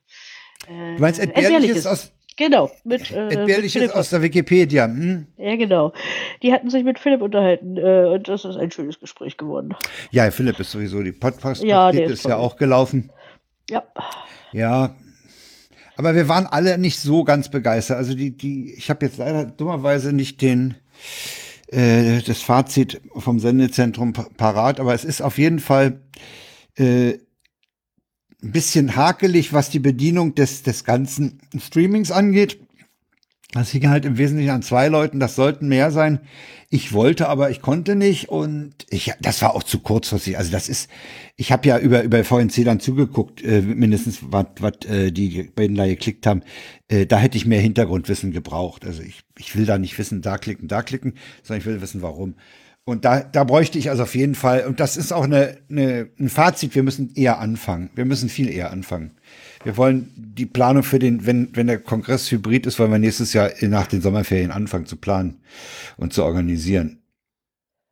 Äh, 0.68 0.96
Du 0.96 1.02
meinst 1.02 1.20
Entbehrliches 1.20 1.86
aus, 1.86 2.12
Genau, 2.38 2.72
mit, 2.86 3.12
äh, 3.12 3.26
mit 3.26 3.34
Entbehrliches 3.36 3.92
aus 3.92 4.10
der 4.12 4.22
Wikipedia? 4.22 4.86
Hm? 4.86 5.28
Ja, 5.38 5.56
genau. 5.58 5.92
Die 6.42 6.54
hatten 6.54 6.70
sich 6.70 6.86
mit 6.86 6.98
Philipp 6.98 7.22
unterhalten 7.22 7.76
äh, 7.78 8.06
und 8.06 8.28
das 8.30 8.46
ist 8.46 8.56
ein 8.56 8.72
schönes 8.72 8.98
Gespräch 9.00 9.36
geworden. 9.36 9.76
Ja, 10.12 10.32
Philipp 10.32 10.58
ist 10.60 10.72
sowieso 10.72 11.04
die 11.04 11.12
podcast 11.12 11.62
Ja, 11.64 11.92
der 11.92 12.06
ist 12.06 12.12
ist 12.12 12.26
ja 12.26 12.38
auch 12.38 12.56
gelaufen. 12.56 13.12
Ja, 13.70 13.84
Ja. 14.54 14.96
Aber 15.98 16.16
wir 16.16 16.30
waren 16.30 16.46
alle 16.48 16.78
nicht 16.78 16.98
so 17.00 17.26
ganz 17.26 17.50
begeistert. 17.50 17.98
Also 17.98 18.14
die, 18.14 18.32
die, 18.32 18.74
ich 18.74 18.90
habe 18.90 19.06
jetzt 19.06 19.18
leider 19.18 19.44
dummerweise 19.44 20.14
nicht 20.14 20.42
den 20.42 20.76
äh, 21.68 22.22
das 22.22 22.42
Fazit 22.42 23.02
vom 23.18 23.40
Sendezentrum 23.42 24.14
pa- 24.14 24.28
parat, 24.38 24.80
aber 24.80 24.94
es 24.94 25.04
ist 25.04 25.22
auf 25.22 25.38
jeden 25.38 25.60
Fall 25.60 26.00
äh, 26.78 27.18
ein 28.42 28.52
bisschen 28.52 28.96
hakelig, 28.96 29.54
was 29.54 29.70
die 29.70 29.80
Bedienung 29.80 30.36
des, 30.36 30.64
des 30.64 30.84
ganzen 30.84 31.40
Streamings 31.58 32.12
angeht. 32.12 32.60
Das 33.52 33.72
hing 33.72 33.90
halt 33.90 34.06
im 34.06 34.20
Wesentlichen 34.20 34.52
an 34.52 34.62
zwei 34.62 34.90
Leuten, 34.90 35.20
das 35.20 35.36
sollten 35.36 35.68
mehr 35.68 35.90
sein. 35.90 36.20
Ich 36.70 36.94
wollte, 36.94 37.28
aber 37.28 37.50
ich 37.50 37.62
konnte 37.62 37.96
nicht 37.96 38.30
und 38.30 38.74
ich, 38.92 39.12
das 39.20 39.42
war 39.42 39.56
auch 39.56 39.64
zu 39.64 39.80
kurzfristig. 39.80 40.38
Also 40.38 40.52
das 40.52 40.70
ist, 40.70 40.88
ich 41.36 41.52
habe 41.52 41.68
ja 41.68 41.80
über 41.80 42.04
über 42.04 42.24
VNC 42.24 42.64
dann 42.64 42.80
zugeguckt, 42.80 43.44
äh, 43.44 43.62
mindestens 43.62 44.20
was 44.22 44.46
was 44.60 44.86
äh, 44.88 45.12
die 45.12 45.50
beiden 45.56 45.76
da 45.76 45.88
geklickt 45.88 46.28
haben. 46.28 46.44
Äh, 46.90 47.08
da 47.08 47.18
hätte 47.18 47.38
ich 47.38 47.48
mehr 47.48 47.60
Hintergrundwissen 47.60 48.32
gebraucht. 48.32 48.86
Also 48.86 49.02
ich 49.02 49.22
ich 49.40 49.56
will 49.56 49.66
da 49.66 49.80
nicht 49.80 49.98
wissen, 49.98 50.22
da 50.22 50.38
klicken, 50.38 50.68
da 50.68 50.84
klicken, 50.84 51.16
sondern 51.42 51.62
ich 51.62 51.66
will 51.66 51.82
wissen, 51.82 52.04
warum. 52.04 52.36
Und 52.86 53.06
da, 53.06 53.20
da 53.20 53.44
bräuchte 53.44 53.78
ich 53.78 53.90
also 53.90 54.04
auf 54.04 54.16
jeden 54.16 54.34
Fall, 54.34 54.66
und 54.66 54.80
das 54.80 54.98
ist 54.98 55.12
auch 55.12 55.24
eine, 55.24 55.58
eine, 55.70 56.10
ein 56.20 56.30
Fazit, 56.30 56.74
wir 56.74 56.82
müssen 56.82 57.14
eher 57.14 57.40
anfangen. 57.40 57.92
Wir 57.94 58.06
müssen 58.06 58.30
viel 58.30 58.50
eher 58.50 58.72
anfangen. 58.72 59.12
Wir 59.64 59.78
wollen 59.78 60.12
die 60.16 60.46
Planung 60.46 60.84
für 60.84 61.00
den, 61.00 61.26
wenn, 61.26 61.56
wenn 61.56 61.68
der 61.68 61.80
Kongress 61.80 62.32
hybrid 62.32 62.66
ist, 62.66 62.80
wollen 62.80 62.92
wir 62.92 62.98
nächstes 63.00 63.34
Jahr 63.34 63.52
nach 63.62 63.88
den 63.88 64.02
Sommerferien 64.02 64.52
anfangen 64.52 64.86
zu 64.86 64.96
planen 64.96 65.42
und 65.98 66.14
zu 66.14 66.24
organisieren. 66.24 67.00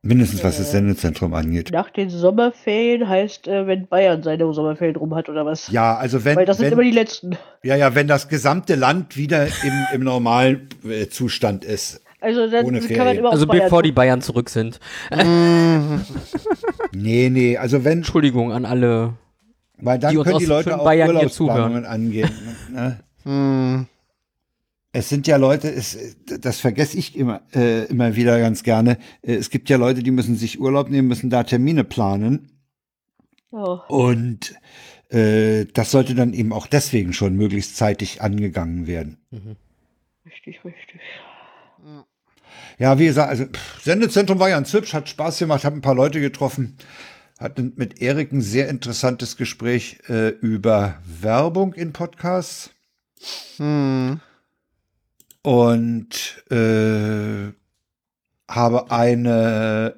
Mindestens 0.04 0.44
was 0.44 0.58
das 0.58 0.72
Sendezentrum 0.72 1.34
angeht. 1.34 1.72
nach 1.72 1.90
den 1.90 2.10
Sommerferien 2.10 3.10
heißt, 3.10 3.48
äh, 3.48 3.68
wenn 3.68 3.88
Bayern 3.88 4.24
seine 4.24 4.54
Sommerferien 4.54 4.96
rum 4.96 5.14
hat 5.14 5.28
oder 5.28 5.46
was. 5.46 5.70
Ja, 5.70 5.98
also 5.98 6.24
wenn, 6.24 6.38
Weil 6.38 6.46
das 6.46 6.58
sind 6.58 6.68
wenn 6.68 6.74
immer 6.74 6.84
die 6.84 6.92
letzten. 6.92 7.36
ja, 7.64 7.76
ja, 7.76 7.94
wenn 7.94 8.08
das 8.08 8.30
gesamte 8.30 8.76
Land 8.76 9.18
wieder 9.18 9.48
im, 9.48 9.88
im 9.94 10.04
normalen 10.04 10.70
äh, 10.88 11.08
Zustand 11.10 11.66
ist. 11.66 12.02
Also 12.20 12.50
dann 12.50 12.66
Ohne 12.66 12.80
kann 12.82 13.06
man 13.06 13.18
immer 13.18 13.32
Also 13.32 13.46
Bayern 13.46 13.64
bevor 13.66 13.84
die. 13.84 13.92
Bayern 13.92 14.22
zurück 14.22 14.50
sind. 14.50 14.80
Nee, 16.94 17.30
nee, 17.30 17.58
also 17.58 17.84
wenn, 17.84 18.00
Entschuldigung 18.00 18.52
an 18.52 18.66
alle. 18.66 19.14
weil 19.78 20.00
dann 20.00 20.16
die 20.16 20.22
können 20.24 20.40
die 20.40 20.46
Leute 20.46 20.80
auch 20.80 20.84
Bayern 20.84 21.10
hier 21.10 21.16
Urlaubsplanungen 21.18 21.86
angehen. 21.86 22.30
Ne? 22.72 23.00
Hm. 23.24 23.88
Es 24.94 25.10
sind 25.10 25.28
ja 25.28 25.36
Leute, 25.36 25.70
es, 25.70 26.18
das 26.40 26.62
vergesse 26.62 26.98
ich 26.98 27.16
immer, 27.18 27.42
äh, 27.54 27.84
immer 27.88 28.16
wieder 28.16 28.40
ganz 28.40 28.64
gerne. 28.64 28.98
Äh, 29.22 29.36
Es 29.36 29.50
gibt 29.50 29.70
ja 29.70 29.76
Leute, 29.76 30.02
die 30.02 30.12
müssen 30.12 30.38
sich 30.38 30.62
Urlaub 30.62 30.90
nehmen, 30.90 31.10
müssen 31.10 31.30
da 31.30 31.44
Termine 31.44 31.84
planen. 31.84 32.52
Ja. 33.52 33.84
Und 33.90 34.56
äh, 35.10 35.66
das 35.74 35.92
sollte 35.92 36.16
dann 36.16 36.34
eben 36.34 36.54
auch 36.54 36.68
deswegen 36.68 37.12
schon 37.12 37.36
möglichst 37.36 37.76
zeitig 37.76 38.22
angegangen 38.22 38.88
werden. 38.88 39.18
Richtig, 40.26 40.64
richtig. 40.64 41.02
Ja, 42.78 43.00
wie 43.00 43.06
gesagt, 43.06 43.30
also 43.30 43.46
pff, 43.46 43.84
Sendezentrum 43.84 44.40
war 44.40 44.50
ganz 44.50 44.72
hübsch, 44.74 44.94
hat 44.94 45.10
Spaß 45.10 45.40
gemacht, 45.40 45.66
habe 45.66 45.78
ein 45.78 45.82
paar 45.82 45.96
Leute 45.96 46.22
getroffen, 46.22 46.78
hatte 47.40 47.72
mit 47.76 48.02
Erik 48.02 48.32
ein 48.32 48.42
sehr 48.42 48.70
interessantes 48.70 49.36
Gespräch 49.36 50.00
äh, 50.10 50.30
über 50.30 51.02
Werbung 51.06 51.74
in 51.74 51.94
Podcasts. 51.94 52.72
Hm. 53.58 54.20
und 55.42 56.44
äh, 56.52 57.52
habe 58.48 58.92
eine, 58.92 59.96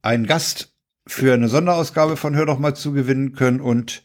einen 0.00 0.26
Gast 0.26 0.72
für 1.06 1.34
eine 1.34 1.48
Sonderausgabe 1.48 2.16
von 2.16 2.34
Hör 2.34 2.46
doch 2.46 2.58
mal 2.58 2.74
zu 2.74 2.92
gewinnen 2.92 3.34
können 3.34 3.60
und 3.60 4.02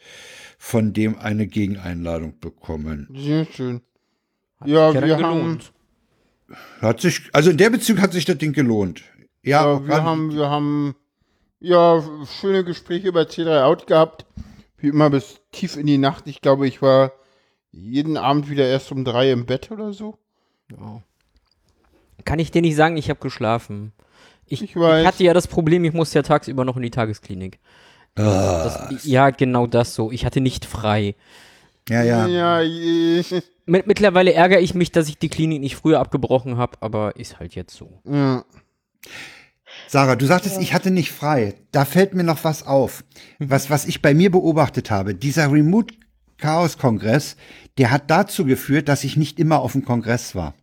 von 0.58 0.92
dem 0.92 1.18
eine 1.18 1.48
Gegeneinladung 1.48 2.40
bekommen. 2.40 3.08
Sehr 3.16 3.46
schön. 3.46 3.82
Ja, 4.66 4.92
Ja, 4.92 5.02
wir 5.06 5.20
haben, 5.20 5.40
gelohnt. 5.40 5.72
Hat 6.82 7.00
sich, 7.02 7.30
also 7.34 7.50
in 7.52 7.58
der 7.58 7.70
Beziehung 7.70 8.02
hat 8.02 8.12
sich 8.14 8.26
das 8.26 8.38
Ding 8.38 8.54
gelohnt. 8.54 9.02
Ja, 9.44 9.66
ja, 9.66 9.82
wir 9.82 9.88
kann- 9.96 10.04
haben, 10.04 10.34
wir 10.36 10.50
haben, 10.50 10.96
ja, 11.60 12.04
schöne 12.40 12.64
Gespräche 12.64 13.08
über 13.10 13.22
C3 13.22 13.64
Out 13.64 13.88
gehabt. 13.88 14.26
Wie 14.78 14.88
immer 14.88 15.10
bis 15.10 15.40
tief 15.52 15.76
in 15.78 15.86
die 15.88 15.98
Nacht. 15.98 16.28
Ich 16.28 16.42
glaube, 16.42 16.68
ich 16.68 16.82
war 16.82 17.12
jeden 17.72 18.18
Abend 18.18 18.50
wieder 18.50 18.66
erst 18.68 18.92
um 18.92 19.04
drei 19.06 19.32
im 19.32 19.46
Bett 19.46 19.70
oder 19.72 19.94
so. 19.94 20.18
Kann 22.26 22.40
ich 22.40 22.52
dir 22.52 22.62
nicht 22.62 22.76
sagen, 22.76 22.98
ich 22.98 23.10
habe 23.10 23.20
geschlafen. 23.20 23.94
Ich, 24.46 24.62
Ich 24.62 24.76
weiß. 24.76 25.02
ich 25.02 25.08
hatte 25.08 25.24
ja 25.24 25.34
das 25.34 25.48
Problem, 25.48 25.84
ich 25.86 25.94
musste 25.94 26.20
ja 26.20 26.24
tagsüber 26.24 26.66
noch 26.66 26.76
in 26.76 26.82
die 26.84 26.92
Tagesklinik. 26.92 27.60
Ah, 28.16 28.88
Das, 28.92 29.06
ja, 29.06 29.30
genau 29.30 29.68
das 29.68 29.96
so. 29.96 30.12
Ich 30.12 30.26
hatte 30.26 30.42
nicht 30.42 30.66
frei. 30.66 31.16
Ja, 31.90 32.04
ja. 32.28 32.62
Ja, 32.62 33.40
Mit, 33.66 33.88
mittlerweile 33.88 34.34
ärgere 34.34 34.60
ich 34.62 34.74
mich, 34.74 34.92
dass 34.92 35.10
ich 35.10 35.18
die 35.18 35.30
Klinik 35.30 35.60
nicht 35.62 35.76
früher 35.76 36.00
abgebrochen 36.00 36.58
habe, 36.58 36.78
aber 36.82 37.16
ist 37.18 37.40
halt 37.40 37.56
jetzt 37.56 37.76
so. 37.76 38.02
ja. 38.06 38.44
Sarah, 39.88 40.16
du 40.16 40.26
sagtest, 40.26 40.60
ich 40.62 40.74
hatte 40.74 40.92
nicht 40.92 41.12
frei. 41.12 41.56
Da 41.72 41.86
fällt 41.86 42.14
mir 42.14 42.24
noch 42.24 42.44
was 42.44 42.66
auf. 42.66 43.04
Was, 43.40 43.70
was 43.70 43.86
ich 43.86 44.02
bei 44.02 44.14
mir 44.14 44.30
beobachtet 44.32 44.92
habe. 44.92 45.16
Dieser 45.16 45.52
Remote 45.52 45.96
Chaos 46.38 46.78
Kongress, 46.78 47.36
der 47.78 47.90
hat 47.92 48.10
dazu 48.12 48.46
geführt, 48.46 48.88
dass 48.88 49.04
ich 49.04 49.18
nicht 49.18 49.40
immer 49.40 49.60
auf 49.60 49.72
dem 49.74 49.86
Kongress 49.86 50.36
war. 50.36 50.54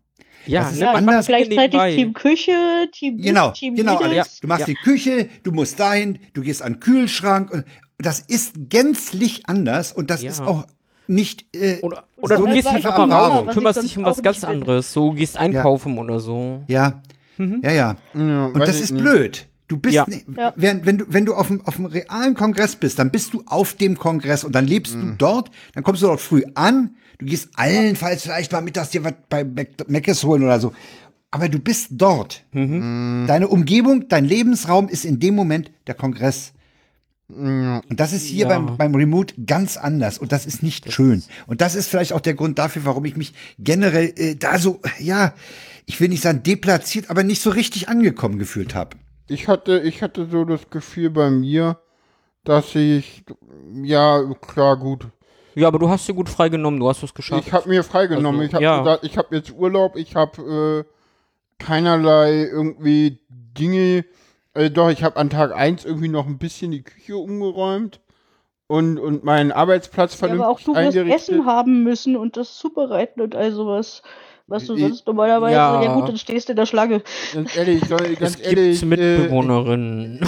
Ja, 0.47 0.63
Das 0.63 0.73
ist 0.73 0.79
ne, 0.79 0.85
ja 0.87 0.93
man 0.93 1.09
anders 1.09 1.29
macht 1.29 1.29
Gleichzeitig 1.29 1.59
nebenbei. 1.81 1.95
Team 1.97 2.13
Küche, 2.15 2.89
Team 2.93 3.17
Bus, 3.17 3.27
Genau, 3.27 3.51
Team 3.51 3.75
genau. 3.75 3.97
Alex. 3.99 4.41
Du 4.41 4.47
machst 4.49 4.61
Ja. 4.69 4.75
die 4.75 4.75
Küche, 4.75 5.29
du 5.43 5.51
musst 5.53 5.81
dahin, 5.81 6.19
du 6.35 6.43
gehst 6.43 6.63
an 6.63 6.75
den 6.75 6.81
Kühlschrank 6.81 7.51
und 7.51 7.65
das 7.99 8.21
ist 8.21 8.55
gänzlich 8.69 9.49
anders 9.49 9.93
und 9.93 10.11
das 10.11 10.23
Ja. 10.23 10.31
ist 10.31 10.41
auch 10.41 10.67
nicht. 11.09 11.45
Äh, 11.55 11.79
Oder, 11.83 12.05
oder 12.17 12.37
so 12.39 12.47
du 12.47 12.53
gehst 12.53 12.69
tiefe 12.69 12.77
einfach 12.89 13.07
mal 13.07 13.15
raus 13.19 13.43
und 13.43 13.51
kümmerst 13.51 13.83
dich 13.83 13.97
um 13.99 14.05
was 14.05 14.23
ganz 14.23 14.45
anderes. 14.45 14.93
So 14.93 15.13
gehst 15.13 15.37
einkaufen 15.37 15.99
oder 15.99 16.21
so. 16.21 16.63
ja, 16.69 17.03
Mhm. 17.39 17.61
ja, 17.63 17.71
ja. 17.73 17.97
Ja, 18.15 18.47
Und 18.47 18.59
das 18.61 18.81
ist 18.81 18.93
nicht. 18.93 19.03
blöd. 19.03 19.47
Du 19.69 19.77
bist, 19.79 19.95
Ja. 19.95 20.05
nicht- 20.09 20.27
Ja. 20.37 20.53
Wenn, 20.57 20.87
wenn 20.87 20.99
du, 20.99 21.05
wenn 21.09 21.27
du 21.27 21.35
auf 21.35 21.49
dem, 21.49 21.61
auf 21.67 21.77
dem 21.77 21.87
realen 21.87 22.35
Kongress 22.35 22.77
bist, 22.77 22.99
dann 22.99 23.11
bist 23.11 23.35
du 23.35 23.43
auf 23.47 23.75
dem 23.75 23.99
Kongress 23.99 24.45
und 24.45 24.55
dann 24.55 24.67
lebst 24.67 24.95
Mhm. 24.95 25.01
du 25.11 25.15
dort, 25.19 25.51
dann 25.75 25.83
kommst 25.85 26.03
du 26.03 26.07
dort 26.07 26.21
früh 26.21 26.43
an, 26.55 26.95
du 27.19 27.27
gehst 27.27 27.49
allenfalls 27.57 28.23
vielleicht 28.23 28.53
mal 28.53 28.61
mittags 28.63 28.91
dir 28.91 29.03
was 29.05 29.15
bei 29.29 29.45
Mac- 29.45 29.89
Mc's 29.89 30.23
holen 30.25 30.45
oder 30.45 30.61
so. 30.61 30.73
Aber 31.33 31.49
du 31.49 31.59
bist 31.59 31.89
dort. 31.91 32.45
Mhm. 32.53 33.25
Deine 33.27 33.49
Umgebung, 33.49 34.09
dein 34.09 34.25
Lebensraum 34.25 34.89
ist 34.89 35.05
in 35.05 35.19
dem 35.19 35.35
Moment 35.35 35.71
der 35.89 35.95
Kongress. 35.95 36.53
Und 37.29 37.83
das 37.91 38.13
ist 38.13 38.25
hier 38.25 38.47
Ja. 38.47 38.59
beim, 38.59 38.77
beim 38.77 38.95
Remote 38.95 39.35
ganz 39.47 39.77
anders 39.77 40.19
und 40.19 40.31
das 40.31 40.47
ist 40.47 40.63
nicht 40.63 40.93
schön. 40.93 41.25
Und 41.47 41.61
das 41.61 41.75
ist 41.75 41.89
vielleicht 41.89 42.13
auch 42.13 42.21
der 42.21 42.35
Grund 42.35 42.59
dafür, 42.59 42.85
warum 42.85 43.05
ich 43.05 43.17
mich 43.17 43.35
generell 43.59 44.13
äh, 44.17 44.37
da 44.37 44.59
so, 44.59 44.81
ja, 45.01 45.35
ich 45.87 46.01
will 46.01 46.09
nicht 46.09 46.23
sagen 46.23 46.43
deplatziert, 46.45 47.11
aber 47.11 47.25
nicht 47.25 47.43
so 47.43 47.51
richtig 47.51 47.89
angekommen 47.89 48.39
gefühlt 48.39 48.75
habe. 48.75 48.97
Ich 49.29 49.49
hatte, 49.49 49.81
ich 49.81 50.03
hatte 50.03 50.29
so 50.31 50.45
das 50.45 50.71
Gefühl 50.71 51.11
bei 51.11 51.31
mir, 51.31 51.79
dass 52.45 52.77
ich, 52.77 53.25
ja, 53.83 54.23
klar, 54.41 54.77
gut. 54.77 55.09
Ja, 55.57 55.67
aber 55.69 55.81
du 55.81 55.89
hast 55.89 56.07
dir 56.07 56.15
gut 56.15 56.29
freigenommen, 56.29 56.79
du 56.79 56.89
hast 56.89 57.03
es 57.03 57.13
geschafft. 57.13 57.45
Ich 57.45 57.53
habe 57.53 57.69
mir 57.69 57.83
freigenommen. 57.83 58.41
Also, 58.43 58.49
ich 58.49 58.55
habe 58.55 58.65
ja. 58.65 58.79
gesagt, 58.79 59.05
ich 59.05 59.19
habe 59.19 59.35
jetzt 59.35 59.53
Urlaub, 59.53 59.97
ich 59.97 60.15
habe 60.15 60.85
äh, 60.87 61.65
keinerlei 61.65 62.45
irgendwie 62.45 63.19
Dinge. 63.29 64.05
Äh, 64.57 64.71
doch, 64.71 64.91
ich 64.91 65.03
habe 65.05 65.17
an 65.17 65.31
Tag 65.31 65.55
1 65.55 65.85
irgendwie 65.85 66.09
noch 66.09 66.27
ein 66.27 66.39
bisschen 66.39 66.71
die 66.71 66.83
Küche 66.83 67.17
umgeräumt 67.17 68.01
und, 68.67 68.99
und 68.99 69.23
meinen 69.25 69.53
Arbeitsplatz 69.53 70.13
Ja, 70.15 70.19
vernünftig 70.29 70.45
aber 70.45 70.53
auch 70.53 70.61
du 70.61 70.75
wirst. 71.07 71.29
Essen 71.29 71.47
haben 71.47 71.83
müssen 71.83 72.17
und 72.17 72.37
das 72.37 72.57
zubereiten 72.57 73.21
und 73.21 73.35
all 73.37 73.53
sowas. 73.53 74.03
Was 74.49 74.65
du 74.67 74.75
Ich- 74.75 74.81
sonst 74.81 75.07
normalerweise, 75.07 75.55
Ja. 75.57 75.83
ja, 75.83 75.95
gut, 75.95 76.09
dann 76.09 76.17
stehst 76.19 76.49
du 76.49 76.53
in 76.53 76.57
der 76.57 76.67
Schlange. 76.67 77.03
Ganz 77.35 77.57
ehrlich, 77.57 77.89
Leute, 77.89 78.13
es 78.13 78.19
ganz 78.19 78.37
gibt 78.37 78.47
ehrlich. 78.49 78.83
Äh, 78.83 78.87
Mitbewohnerinnen. 78.87 80.21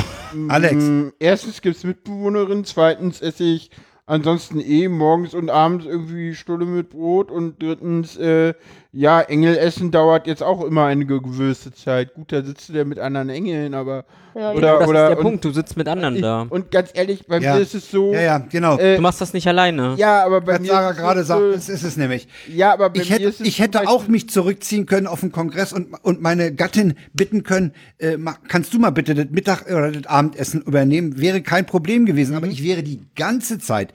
Alex. 0.48 0.74
Mm, 0.74 1.08
Erstens 1.20 1.60
gibt 1.60 1.76
es 1.76 1.84
Mitbewohnerinnen, 1.84 2.64
zweitens 2.64 3.20
esse 3.20 3.44
ich 3.44 3.70
ansonsten 4.06 4.58
eh 4.60 4.88
morgens 4.88 5.34
und 5.34 5.50
abends 5.50 5.86
irgendwie 5.86 6.34
Stulle 6.34 6.64
mit 6.66 6.90
Brot 6.90 7.30
und 7.30 7.62
drittens, 7.62 8.16
äh, 8.16 8.54
ja, 8.92 9.20
Engelessen 9.20 9.90
dauert 9.90 10.26
jetzt 10.26 10.42
auch 10.42 10.64
immer 10.64 10.86
eine 10.86 11.04
gewisse 11.04 11.72
Zeit. 11.72 12.14
Gut, 12.14 12.32
da 12.32 12.42
sitzt 12.42 12.68
du 12.70 12.72
ja 12.72 12.84
mit 12.84 12.98
anderen 12.98 13.28
Engeln, 13.28 13.74
aber 13.74 14.04
Ja, 14.34 14.52
Oder- 14.52 14.78
das 14.78 14.86
ist 14.86 14.92
der 14.92 15.10
und- 15.18 15.22
Punkt, 15.22 15.44
du 15.44 15.50
sitzt 15.50 15.76
mit 15.76 15.88
anderen 15.88 16.14
ich, 16.16 16.22
da. 16.22 16.46
und 16.48 16.70
ganz 16.70 16.90
ehrlich, 16.94 17.26
bei 17.26 17.38
Ja. 17.38 17.54
mir 17.56 17.60
ist 17.62 17.74
es 17.74 17.90
so, 17.90 18.12
Ja, 18.12 18.20
ja, 18.20 18.38
genau. 18.38 18.78
äh, 18.78 18.94
Du 18.96 19.02
machst 19.02 19.20
das 19.20 19.32
nicht 19.32 19.48
alleine. 19.48 19.94
ja, 19.96 20.24
aber 20.24 20.40
bei 20.42 20.52
Was 20.54 20.60
mir 20.60 20.66
Sarah 20.68 20.92
gerade 20.92 21.20
so, 21.22 21.26
sagt, 21.26 21.54
das 21.56 21.68
ist 21.68 21.82
es 21.82 21.96
nämlich. 21.96 22.28
ja, 22.46 22.72
aber 22.72 22.90
bei 22.90 23.00
Ich 23.00 23.08
mir 23.10 23.16
hätte, 23.16 23.28
ist 23.28 23.40
es 23.40 23.46
ich 23.48 23.58
hätte 23.58 23.78
Beispiel- 23.78 23.88
auch 23.96 24.06
mich 24.06 24.28
zurückziehen 24.28 24.86
können 24.86 25.06
auf 25.08 25.20
den 25.20 25.32
Kongress 25.32 25.72
und, 25.72 25.92
und 26.02 26.20
meine 26.22 26.54
Gattin 26.54 26.94
bitten 27.14 27.42
können, 27.42 27.72
äh, 27.98 28.16
ma- 28.16 28.36
kannst 28.46 28.72
du 28.74 28.78
mal 28.78 28.90
bitte 28.90 29.14
das 29.16 29.26
Mittag 29.30 29.66
oder 29.66 29.90
das 29.90 30.06
Abendessen 30.06 30.62
übernehmen? 30.62 31.18
Wäre 31.18 31.42
kein 31.42 31.66
Problem 31.66 32.06
gewesen, 32.06 32.32
Mhm. 32.32 32.36
aber 32.36 32.46
ich 32.46 32.62
wäre 32.62 32.82
die 32.84 33.00
ganze 33.16 33.58
Zeit 33.58 33.92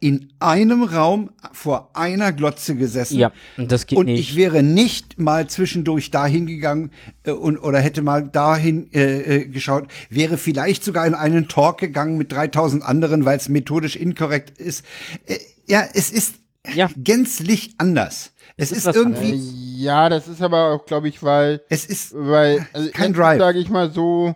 in 0.00 0.32
einem 0.40 0.82
Raum 0.82 1.30
vor 1.52 1.90
einer 1.94 2.32
Glotze 2.32 2.74
gesessen. 2.74 3.18
Ja, 3.18 3.32
und 3.58 3.70
das 3.70 3.86
geht 3.86 3.98
und 3.98 4.06
nicht. 4.06 4.18
ich 4.30 4.36
wäre 4.36 4.62
nicht 4.62 5.18
mal 5.18 5.46
zwischendurch 5.46 6.10
dahin 6.10 6.46
gegangen 6.46 6.90
äh, 7.24 7.32
und 7.32 7.58
oder 7.58 7.78
hätte 7.78 8.00
mal 8.02 8.26
dahin 8.26 8.90
äh, 8.92 9.36
äh, 9.42 9.44
geschaut, 9.46 9.86
wäre 10.08 10.38
vielleicht 10.38 10.82
sogar 10.84 11.06
in 11.06 11.14
einen 11.14 11.48
Talk 11.48 11.78
gegangen 11.78 12.16
mit 12.16 12.32
3000 12.32 12.82
anderen, 12.82 13.24
weil 13.26 13.36
es 13.36 13.48
methodisch 13.48 13.96
inkorrekt 13.96 14.58
ist. 14.58 14.84
Äh, 15.26 15.36
ja, 15.66 15.84
es 15.92 16.10
ist 16.10 16.36
Ja. 16.74 16.88
gänzlich 16.96 17.74
anders. 17.78 18.32
Es 18.56 18.72
ist 18.72 18.78
ist, 18.78 18.86
was 18.86 18.96
irgendwie, 18.96 19.34
Ja, 19.82 20.08
das 20.08 20.26
ist 20.28 20.42
aber 20.42 20.72
auch, 20.72 20.86
glaube 20.86 21.08
ich, 21.08 21.22
weil 21.22 21.60
es 21.68 21.84
ist 21.84 22.12
Weil, 22.14 22.66
also 22.72 22.90
Kein 22.90 23.12
Drive. 23.12 23.38
sage 23.38 23.58
ich 23.58 23.68
mal 23.68 23.92
so, 23.92 24.34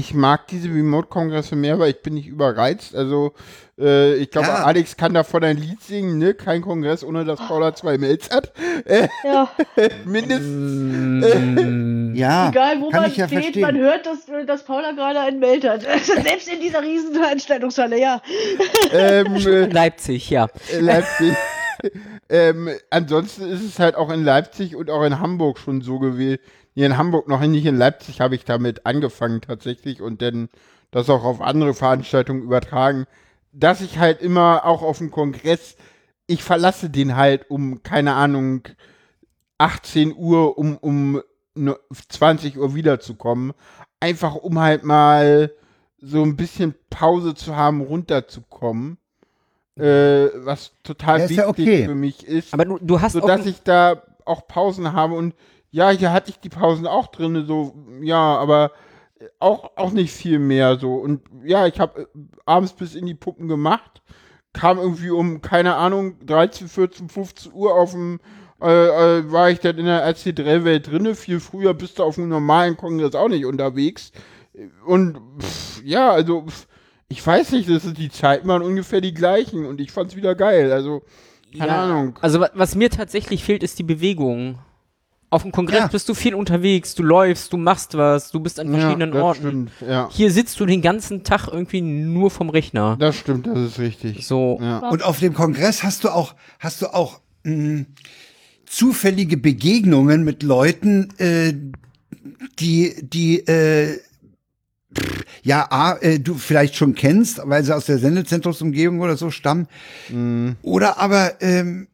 ich 0.00 0.14
mag 0.14 0.48
diese 0.48 0.68
Remote-Kongresse 0.68 1.54
mehr, 1.56 1.78
weil 1.78 1.90
ich 1.90 2.02
bin 2.02 2.14
nicht 2.14 2.26
überreizt. 2.26 2.94
Also, 2.96 3.32
äh, 3.78 4.14
ich 4.14 4.30
glaube, 4.30 4.48
Ja. 4.48 4.64
Alex 4.64 4.96
kann 4.96 5.12
davon 5.14 5.44
ein 5.44 5.56
Lied 5.58 5.80
singen, 5.82 6.18
ne? 6.18 6.34
Kein 6.34 6.62
Kongress, 6.62 7.04
ohne 7.04 7.24
dass 7.24 7.38
Paula 7.38 7.74
zwei 7.74 7.98
Mails 7.98 8.30
hat. 8.30 8.52
Äh, 8.86 9.08
Ja, 9.24 9.50
mindestens. 10.04 11.26
ja, 12.18 12.48
egal 12.48 12.80
wo 12.80 12.88
kann 12.90 13.02
man 13.02 13.10
ich 13.10 13.16
ja 13.18 13.26
steht, 13.26 13.42
verstehen. 13.42 13.62
man 13.62 13.76
hört, 13.78 14.06
dass, 14.06 14.20
dass 14.46 14.64
Paula 14.64 14.92
gerade 14.92 15.20
einen 15.20 15.38
Mail 15.38 15.62
hat. 15.68 15.82
Selbst 15.82 16.48
in 16.52 16.60
dieser 16.60 16.82
riesen 16.82 17.14
Veranstaltungshalle, 17.14 18.00
ja. 18.00 18.22
ähm, 18.92 19.36
äh, 19.36 19.66
Leipzig, 19.72 20.30
ja. 20.30 20.48
äh, 20.72 20.80
Leipzig. 20.80 21.34
ähm, 22.28 22.68
ansonsten 22.90 23.50
ist 23.50 23.64
es 23.64 23.78
halt 23.78 23.94
auch 23.96 24.10
in 24.10 24.24
Leipzig 24.24 24.76
und 24.76 24.90
auch 24.90 25.02
in 25.04 25.18
Hamburg 25.20 25.58
schon 25.58 25.80
so 25.80 25.98
gewesen. 25.98 26.38
Hier 26.74 26.86
in 26.86 26.96
Hamburg 26.96 27.28
noch 27.28 27.40
nicht 27.40 27.66
in 27.66 27.76
Leipzig 27.76 28.20
habe 28.20 28.34
ich 28.34 28.44
damit 28.44 28.86
angefangen 28.86 29.40
tatsächlich 29.40 30.00
und 30.00 30.22
dann 30.22 30.48
das 30.90 31.10
auch 31.10 31.24
auf 31.24 31.40
andere 31.40 31.74
Veranstaltungen 31.74 32.42
übertragen, 32.42 33.06
dass 33.52 33.80
ich 33.80 33.98
halt 33.98 34.20
immer 34.22 34.64
auch 34.64 34.82
auf 34.82 34.98
dem 34.98 35.10
Kongress, 35.10 35.76
ich 36.26 36.42
verlasse 36.44 36.90
den 36.90 37.16
halt 37.16 37.50
um, 37.50 37.82
keine 37.82 38.14
Ahnung, 38.14 38.62
18 39.58 40.14
Uhr, 40.16 40.56
um, 40.58 40.76
um 40.78 41.22
ne- 41.54 41.78
20 42.08 42.58
Uhr 42.58 42.74
wiederzukommen. 42.74 43.52
Einfach 43.98 44.36
um 44.36 44.58
halt 44.58 44.84
mal 44.84 45.52
so 45.98 46.22
ein 46.22 46.36
bisschen 46.36 46.74
Pause 46.88 47.34
zu 47.34 47.56
haben, 47.56 47.82
runterzukommen. 47.82 48.96
Äh, 49.76 50.28
was 50.44 50.72
total 50.82 51.18
Ja, 51.20 51.24
ist 51.24 51.30
ja 51.32 51.48
wichtig 51.48 51.66
okay. 51.68 51.84
für 51.84 51.94
mich 51.94 52.26
ist 52.26 52.52
Aber 52.54 52.64
du, 52.64 52.78
du 52.80 53.00
hast 53.00 53.12
so 53.12 53.22
auch 53.22 53.26
dass 53.26 53.46
ich 53.46 53.62
da 53.62 54.02
auch 54.30 54.46
Pausen 54.46 54.92
habe 54.92 55.14
und 55.14 55.34
ja, 55.70 55.90
hier 55.90 56.12
hatte 56.12 56.30
ich 56.30 56.40
die 56.40 56.48
Pausen 56.48 56.86
auch 56.86 57.08
drin, 57.08 57.44
so 57.46 57.74
ja, 58.02 58.36
aber 58.36 58.72
auch 59.38 59.76
auch 59.76 59.92
nicht 59.92 60.12
viel 60.12 60.38
mehr 60.38 60.78
so 60.78 60.94
und 60.94 61.22
ja, 61.44 61.66
ich 61.66 61.78
habe 61.78 62.08
abends 62.46 62.72
bis 62.72 62.94
in 62.94 63.06
die 63.06 63.14
Puppen 63.14 63.48
gemacht, 63.48 64.02
kam 64.52 64.78
irgendwie 64.78 65.10
um 65.10 65.42
keine 65.42 65.76
Ahnung 65.76 66.16
13, 66.26 66.68
14, 66.68 67.08
15 67.08 67.52
Uhr 67.52 67.74
auf 67.74 67.92
dem 67.92 68.20
äh, 68.62 69.18
äh, 69.18 69.32
war 69.32 69.50
ich 69.50 69.60
dann 69.60 69.78
in 69.78 69.86
der 69.86 70.06
RC3-Welt 70.06 70.90
drinne. 70.90 71.14
Viel 71.14 71.40
früher 71.40 71.72
bist 71.72 71.98
du 71.98 72.02
auf 72.04 72.16
dem 72.16 72.28
normalen 72.28 72.76
Kongress 72.76 73.14
auch 73.14 73.28
nicht 73.28 73.46
unterwegs. 73.46 74.12
Und 74.84 75.18
pff, 75.38 75.82
ja, 75.82 76.10
also 76.10 76.44
pff, 76.46 76.66
ich 77.08 77.26
weiß 77.26 77.52
nicht, 77.52 77.70
das 77.70 77.84
ist 77.84 77.96
die 77.96 78.10
Zeiten 78.10 78.48
waren 78.48 78.62
ungefähr 78.62 79.00
die 79.00 79.14
gleichen 79.14 79.64
und 79.66 79.80
ich 79.80 79.90
fand's 79.90 80.14
wieder 80.14 80.34
geil. 80.34 80.72
Also 80.72 81.02
keine 81.56 81.72
Ja. 81.72 81.84
Ahnung. 81.84 82.18
Also 82.20 82.40
wa- 82.40 82.50
was 82.54 82.74
mir 82.74 82.90
tatsächlich 82.90 83.44
fehlt, 83.44 83.62
ist 83.62 83.78
die 83.78 83.82
Bewegung. 83.84 84.58
Auf 85.32 85.42
dem 85.42 85.52
Kongress 85.52 85.78
Ja. 85.78 85.86
bist 85.86 86.08
du 86.08 86.14
viel 86.14 86.34
unterwegs, 86.34 86.96
du 86.96 87.04
läufst, 87.04 87.52
du 87.52 87.56
machst 87.56 87.96
was, 87.96 88.32
du 88.32 88.40
bist 88.40 88.58
an 88.58 88.68
verschiedenen 88.70 89.12
das 89.12 89.22
Orten. 89.22 89.40
Stimmt, 89.40 89.72
ja. 89.88 90.08
Hier 90.10 90.32
sitzt 90.32 90.58
du 90.58 90.66
den 90.66 90.82
ganzen 90.82 91.22
Tag 91.22 91.46
irgendwie 91.46 91.80
nur 91.82 92.32
vom 92.32 92.50
Rechner. 92.50 92.96
Das 92.98 93.14
stimmt, 93.14 93.46
das 93.46 93.56
ist 93.58 93.78
richtig. 93.78 94.26
So. 94.26 94.58
Ja. 94.60 94.78
Und 94.90 95.04
auf 95.04 95.20
dem 95.20 95.32
Kongress 95.32 95.84
hast 95.84 96.02
du 96.02 96.08
auch, 96.08 96.34
hast 96.58 96.82
du 96.82 96.92
auch 96.92 97.20
mh, 97.44 97.84
zufällige 98.66 99.36
Begegnungen 99.36 100.24
mit 100.24 100.42
Leuten, 100.42 101.10
äh, 101.18 101.54
die, 102.58 102.94
die, 103.00 103.38
äh, 103.46 103.98
ja, 105.42 105.66
A, 105.70 105.96
äh, 106.00 106.18
du 106.18 106.34
vielleicht 106.34 106.76
schon 106.76 106.94
kennst, 106.94 107.40
weil 107.44 107.62
sie 107.64 107.74
aus 107.74 107.86
der 107.86 107.98
Sendezentrumsumgebung 107.98 109.00
oder 109.00 109.16
so 109.16 109.30
stammen. 109.30 109.68
Oder 110.62 110.98
aber, 110.98 111.40
ähm, 111.40 111.88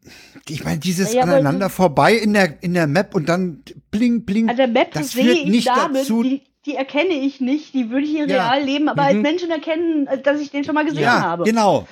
ich 0.49 0.63
meine, 0.63 0.79
dieses 0.79 1.13
Ja, 1.13 1.23
aneinander 1.23 1.69
vorbei 1.69 2.13
in 2.13 2.33
der, 2.33 2.61
in 2.63 2.73
der 2.73 2.87
Map 2.87 3.13
und 3.15 3.27
dann 3.29 3.63
bling, 3.91 4.23
bling. 4.25 4.49
An 4.49 4.57
der 4.57 4.67
Map 4.67 4.91
das 4.93 5.11
sehe 5.11 5.25
führt 5.25 5.37
ich 5.37 5.45
nicht 5.45 5.67
Damen, 5.67 5.93
dazu. 5.93 6.23
die, 6.23 6.41
die 6.65 6.75
erkenne 6.75 7.13
ich 7.13 7.39
nicht, 7.41 7.73
die 7.73 7.89
würde 7.89 8.05
ich 8.05 8.15
in 8.15 8.29
Ja. 8.29 8.49
real 8.49 8.63
leben, 8.63 8.89
aber 8.89 9.03
als 9.03 9.15
Menschen 9.17 9.51
erkennen, 9.51 10.07
äh, 10.07 10.21
dass 10.21 10.39
ich 10.39 10.51
den 10.51 10.63
schon 10.63 10.75
mal 10.75 10.85
gesehen 10.85 11.03
ja, 11.03 11.21
habe. 11.21 11.43
genau. 11.43 11.87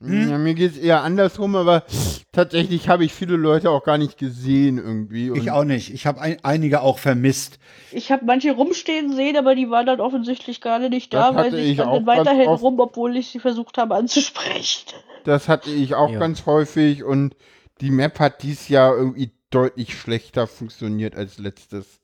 Ja, 0.00 0.36
mir 0.36 0.54
geht's 0.54 0.76
eher 0.76 1.02
andersrum, 1.02 1.56
aber 1.56 1.84
tatsächlich 2.32 2.88
habe 2.88 3.04
ich 3.04 3.14
viele 3.14 3.36
Leute 3.36 3.70
auch 3.70 3.82
gar 3.82 3.96
nicht 3.96 4.18
gesehen 4.18 4.76
irgendwie. 4.76 5.30
Und 5.30 5.38
Ich 5.38 5.50
auch 5.50 5.64
nicht. 5.64 5.92
Ich 5.92 6.06
habe 6.06 6.20
ein, 6.20 6.36
einige 6.42 6.82
auch 6.82 6.98
vermisst. 6.98 7.58
Ich 7.92 8.12
habe 8.12 8.26
manche 8.26 8.52
rumstehen 8.52 9.14
sehen, 9.14 9.36
aber 9.38 9.54
die 9.54 9.70
waren 9.70 9.86
dann 9.86 10.00
offensichtlich 10.00 10.60
gerade 10.60 10.90
nicht 10.90 11.14
da, 11.14 11.34
weil 11.34 11.50
sie 11.50 11.74
standen 11.74 12.06
weiterhin 12.06 12.48
rum, 12.48 12.78
obwohl 12.78 13.16
ich 13.16 13.28
sie 13.28 13.38
versucht 13.38 13.78
habe 13.78 13.94
anzusprechen. 13.94 14.92
Das 15.24 15.48
hatte 15.48 15.70
ich 15.70 15.94
auch 15.94 16.10
Ja. 16.10 16.18
ganz 16.18 16.44
häufig 16.46 17.02
und 17.02 17.34
die 17.80 17.90
Map 17.90 18.20
hat 18.20 18.42
dies 18.42 18.68
Jahr 18.68 18.94
irgendwie 18.94 19.30
deutlich 19.50 19.98
schlechter 19.98 20.46
funktioniert 20.46 21.16
als 21.16 21.38
letztes. 21.38 22.00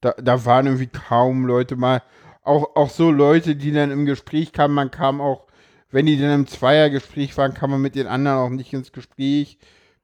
Da, 0.00 0.14
da 0.18 0.44
waren 0.44 0.66
irgendwie 0.66 0.88
kaum 0.88 1.44
Leute 1.46 1.76
mal, 1.76 2.02
auch, 2.42 2.76
auch 2.76 2.90
so 2.90 3.10
Leute, 3.10 3.56
die 3.56 3.72
dann 3.72 3.90
im 3.90 4.06
Gespräch 4.06 4.52
kamen, 4.52 4.74
man 4.74 4.90
kam 4.90 5.20
auch, 5.20 5.45
wenn 5.90 6.06
die 6.06 6.18
dann 6.18 6.32
im 6.32 6.46
Zweiergespräch 6.46 7.36
waren, 7.36 7.54
kam 7.54 7.70
man 7.70 7.80
mit 7.80 7.94
den 7.94 8.06
anderen 8.06 8.38
auch 8.38 8.50
nicht 8.50 8.72
ins 8.72 8.92
Gespräch. 8.92 9.58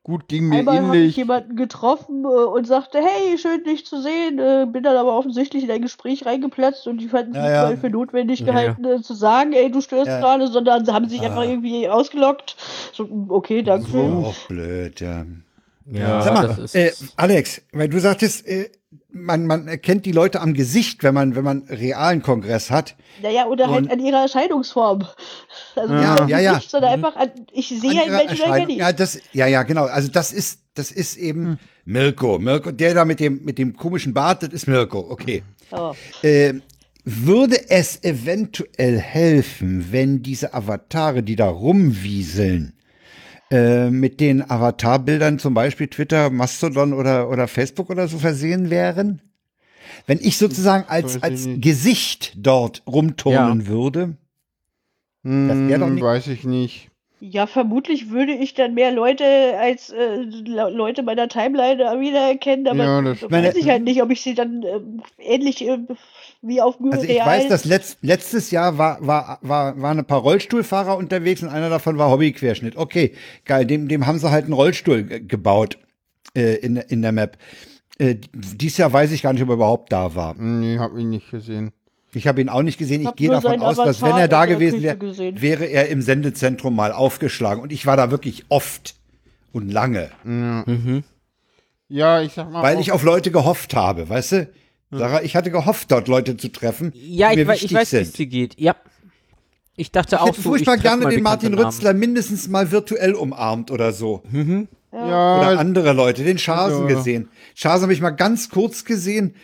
Gut, 0.05 0.27
ging 0.27 0.49
mir 0.49 0.59
Einmal 0.59 0.79
habe 0.83 0.97
ich 0.97 1.03
ähnlich. 1.03 1.17
jemanden 1.17 1.55
getroffen 1.55 2.25
äh, 2.25 2.27
und 2.27 2.67
sagte, 2.67 2.99
hey, 2.99 3.39
schön 3.39 3.63
dich 3.63 3.87
zu 3.87 4.03
sehen, 4.03 4.41
äh, 4.41 4.67
bin 4.69 4.83
dann 4.83 4.97
aber 4.97 5.17
offensichtlich 5.17 5.63
in 5.63 5.71
ein 5.71 5.81
Gespräch 5.83 6.27
reingeplatzt 6.27 6.89
und 6.89 6.99
die 6.99 7.07
fanden 7.09 7.37
es 7.37 7.39
Ja, 7.39 7.71
nicht 7.71 7.81
für 7.81 7.89
notwendig 7.91 8.41
Ja. 8.41 8.47
gehalten, 8.47 8.85
äh, 8.85 9.01
zu 9.01 9.15
sagen, 9.15 9.53
ey, 9.53 9.71
du 9.71 9.81
störst 9.81 10.09
Ja. 10.09 10.19
gerade, 10.19 10.49
sondern 10.49 10.85
sie 10.85 10.93
haben 10.93 11.09
sich 11.09 11.21
Ah. 11.21 11.27
einfach 11.27 11.45
irgendwie 11.45 11.89
ausgelockt. 11.89 12.57
So, 12.93 13.09
okay, 13.29 13.63
danke. 13.63 13.93
So 13.93 13.99
auch 14.25 14.49
blöd, 14.49 15.01
ja. 15.01 15.25
Ja, 15.89 16.23
Sag 16.23 16.35
mal, 16.35 16.47
das 16.49 16.59
ist. 16.59 16.75
Äh, 16.75 16.93
Alex, 17.17 17.63
weil 17.73 17.89
du 17.89 18.01
sagtest, 18.01 18.45
äh, 18.49 18.71
man, 19.13 19.47
man 19.47 19.69
erkennt 19.69 20.07
die 20.07 20.13
Leute 20.13 20.41
am 20.41 20.55
Gesicht, 20.55 21.03
wenn 21.03 21.15
man, 21.15 21.35
wenn 21.37 21.45
man 21.45 21.63
realen 21.69 22.23
Kongress 22.23 22.71
hat. 22.71 22.97
Naja, 23.23 23.47
oder 23.47 23.69
halt 23.71 23.85
Und- 23.85 23.93
an 23.93 24.01
ihrer 24.01 24.23
Erscheinungsform. 24.23 25.07
Also 25.77 25.95
Ja, 25.95 26.21
nicht 26.21 26.31
ja, 26.31 26.39
ja. 26.41 26.53
Gesicht, 26.55 26.71
sondern 26.71 26.93
einfach 26.93 27.17
an, 27.17 27.31
ich 27.53 27.69
sehe 27.69 28.03
Erscheinung. 28.05 28.57
kenne 28.57 28.73
ich. 28.73 28.79
Ja, 28.79 28.93
das, 28.93 29.19
ja, 29.33 29.47
ja, 29.47 29.63
genau. 29.63 29.85
Also 29.85 30.09
das 30.09 30.33
ist, 30.33 30.61
das 30.75 30.91
ist 30.91 31.17
eben 31.17 31.59
Mirko. 31.85 32.39
Mirko, 32.39 32.71
der 32.71 32.95
da 32.95 33.05
mit 33.05 33.21
dem, 33.21 33.45
mit 33.45 33.59
dem 33.59 33.77
komischen 33.77 34.15
Bart, 34.15 34.43
das 34.43 34.51
ist 34.51 34.67
Mirko. 34.67 34.99
Okay. 35.11 35.43
Ja. 35.71 35.93
Äh, 36.23 36.55
würde 37.05 37.69
es 37.71 38.03
eventuell 38.05 38.99
helfen, 38.99 39.89
wenn 39.91 40.23
diese 40.23 40.55
Avatare, 40.55 41.23
die 41.23 41.35
da 41.37 41.49
rumwieseln, 41.49 42.75
äh, 43.53 43.91
mit 43.91 44.19
den 44.21 44.43
Avatarbildern 44.51 45.39
zum 45.39 45.55
Beispiel 45.55 45.87
Twitter, 45.89 46.31
Mastodon 46.31 46.93
oder, 46.93 47.29
oder 47.31 47.47
Facebook 47.47 47.91
oder 47.91 48.09
so 48.09 48.19
versehen 48.19 48.71
wären? 48.71 49.21
Wenn 50.07 50.19
ich 50.21 50.39
sozusagen 50.39 50.85
als, 50.89 51.23
als. 51.23 51.47
Gesicht 51.57 52.33
dort 52.37 52.83
rumturnen 52.87 53.67
würde? 53.67 54.17
Hm, 55.23 55.69
wär 55.69 55.79
doch 55.79 55.89
nicht- 55.89 56.03
weiß 56.03 56.27
ich 56.29 56.45
nicht. 56.45 56.91
Ja, 57.25 57.47
vermutlich 57.47 58.11
würde 58.11 58.33
ich 58.33 58.55
dann 58.55 58.75
mehr 58.75 58.91
Leute 58.91 59.25
als 59.57 59.91
äh, 59.91 60.17
Le- 60.17 60.71
Leute 60.71 61.05
meiner 61.05 61.29
Timeline 61.29 61.79
wiedererkennen, 62.01 62.67
aber 62.67 62.83
Ja, 62.83 63.01
das- 63.01 63.23
weiß 63.23 63.31
Meine- 63.31 63.57
ich 63.57 63.69
halt 63.69 63.85
nicht, 63.85 64.03
ob 64.03 64.11
ich 64.11 64.23
sie 64.23 64.35
dann 64.35 64.65
ähm, 64.65 65.03
ähnlich 65.19 65.65
äh, 65.69 65.79
wie 66.43 66.61
auf 66.61 66.79
Also 66.91 67.05
ich 67.05 67.11
real- 67.11 67.25
weiß, 67.27 67.47
dass 67.47 67.65
letzt, 67.65 67.99
letztes 68.03 68.51
Jahr 68.51 68.77
war, 68.77 68.99
war, 69.07 69.39
war, 69.43 69.81
waren 69.81 70.01
ein 70.01 70.05
paar 70.05 70.19
Rollstuhlfahrer 70.19 70.97
unterwegs 70.97 71.45
und 71.45 71.49
einer 71.51 71.71
davon 71.71 71.97
war 71.97 72.11
Hobbyquerschnitt. 72.11 72.77
Okay, 72.77 73.13
geil, 73.45 73.67
dem, 73.67 73.87
dem 73.87 74.05
haben 74.09 74.19
sie 74.19 74.29
halt 74.29 74.47
einen 74.47 74.55
Rollstuhl 74.55 75.05
ge- 75.05 75.21
gebaut 75.21 75.79
äh, 76.37 76.57
in, 76.57 76.75
in 76.75 77.03
der 77.03 77.13
Map. 77.13 77.39
Äh, 77.99 78.17
dies 78.35 78.79
Jahr 78.79 78.93
weiß 78.93 79.13
ich 79.13 79.23
gar 79.23 79.33
nicht, 79.33 79.43
ob 79.45 79.49
er 79.51 79.55
überhaupt 79.55 79.93
da 79.93 80.17
war. 80.17 80.35
Nee, 80.35 80.77
hab 80.77 80.97
ich 80.97 81.05
nicht 81.05 81.31
gesehen. 81.31 81.71
Ich 82.15 82.27
habe 82.27 82.41
ihn 82.43 82.49
auch 82.51 82.63
nicht 82.63 82.79
gesehen. 82.79 83.01
Ich 83.01 83.07
Hab 83.07 83.17
gehe 83.17 83.31
davon 83.31 83.61
aus, 83.61 83.77
dass 83.77 84.03
wenn 84.03 84.09
Avatar 84.09 84.21
er 84.21 84.29
da 84.29 84.45
gewesen 84.47 84.83
wäre, 84.83 85.41
wäre 85.41 85.65
er 85.65 85.89
im 85.89 86.03
Sendezentrum 86.03 86.77
mal 86.77 86.93
aufgeschlagen. 86.93 87.63
Und 87.63 87.73
ich 87.73 87.87
war 87.87 87.97
da 87.97 88.11
wirklich 88.11 88.45
oft 88.51 88.95
und 89.53 89.71
lange, 89.73 90.11
Ja, 91.89 92.23
ich 92.23 92.33
sag 92.33 92.51
mal. 92.51 92.63
weil 92.63 92.81
ich 92.81 92.93
auf 92.93 93.03
Leute 93.03 93.31
gehofft 93.31 93.75
habe, 93.75 94.09
weißt 94.09 94.33
du? 94.33 94.49
Sarah, 94.91 95.23
ich 95.23 95.37
hatte 95.37 95.51
gehofft, 95.51 95.91
dort 95.91 96.07
Leute 96.09 96.37
zu 96.37 96.49
treffen, 96.49 96.93
ja, 96.95 97.29
die 97.33 97.41
ich, 97.41 97.47
mir 97.47 97.47
wei- 97.49 97.55
ich 97.57 97.63
wichtig 97.63 97.77
weiß, 97.79 97.93
wie 97.93 97.97
es 97.97 98.07
sind. 98.09 98.19
dir 98.19 98.27
geht. 98.27 98.61
Ja. 98.61 98.77
Ich 99.75 99.91
dachte 99.91 100.17
Ich 100.17 100.21
auch 100.21 100.27
hätte 100.27 100.43
so. 100.43 100.51
furchtbar 100.51 100.77
ich 100.77 100.83
gerne 100.83 101.03
mal 101.05 101.11
den 101.11 101.23
Martin. 101.23 101.55
Rützler 101.55 101.95
mindestens 101.95 102.47
mal 102.49 102.71
virtuell 102.71 103.15
umarmt 103.15 103.71
oder 103.71 103.93
so. 103.93 104.23
ja, 104.93 105.39
Oder 105.39 105.59
andere 105.59 105.95
Leute, 105.95 106.25
den 106.25 106.37
Schasen 106.37 106.87
Ja. 106.89 106.95
gesehen. 106.95 107.31
Schasen 107.55 107.85
habe 107.85 107.95
ich 107.95 108.03
mal 108.03 108.11
ganz 108.11 108.51
kurz 108.51 108.85
gesehen. 108.85 109.35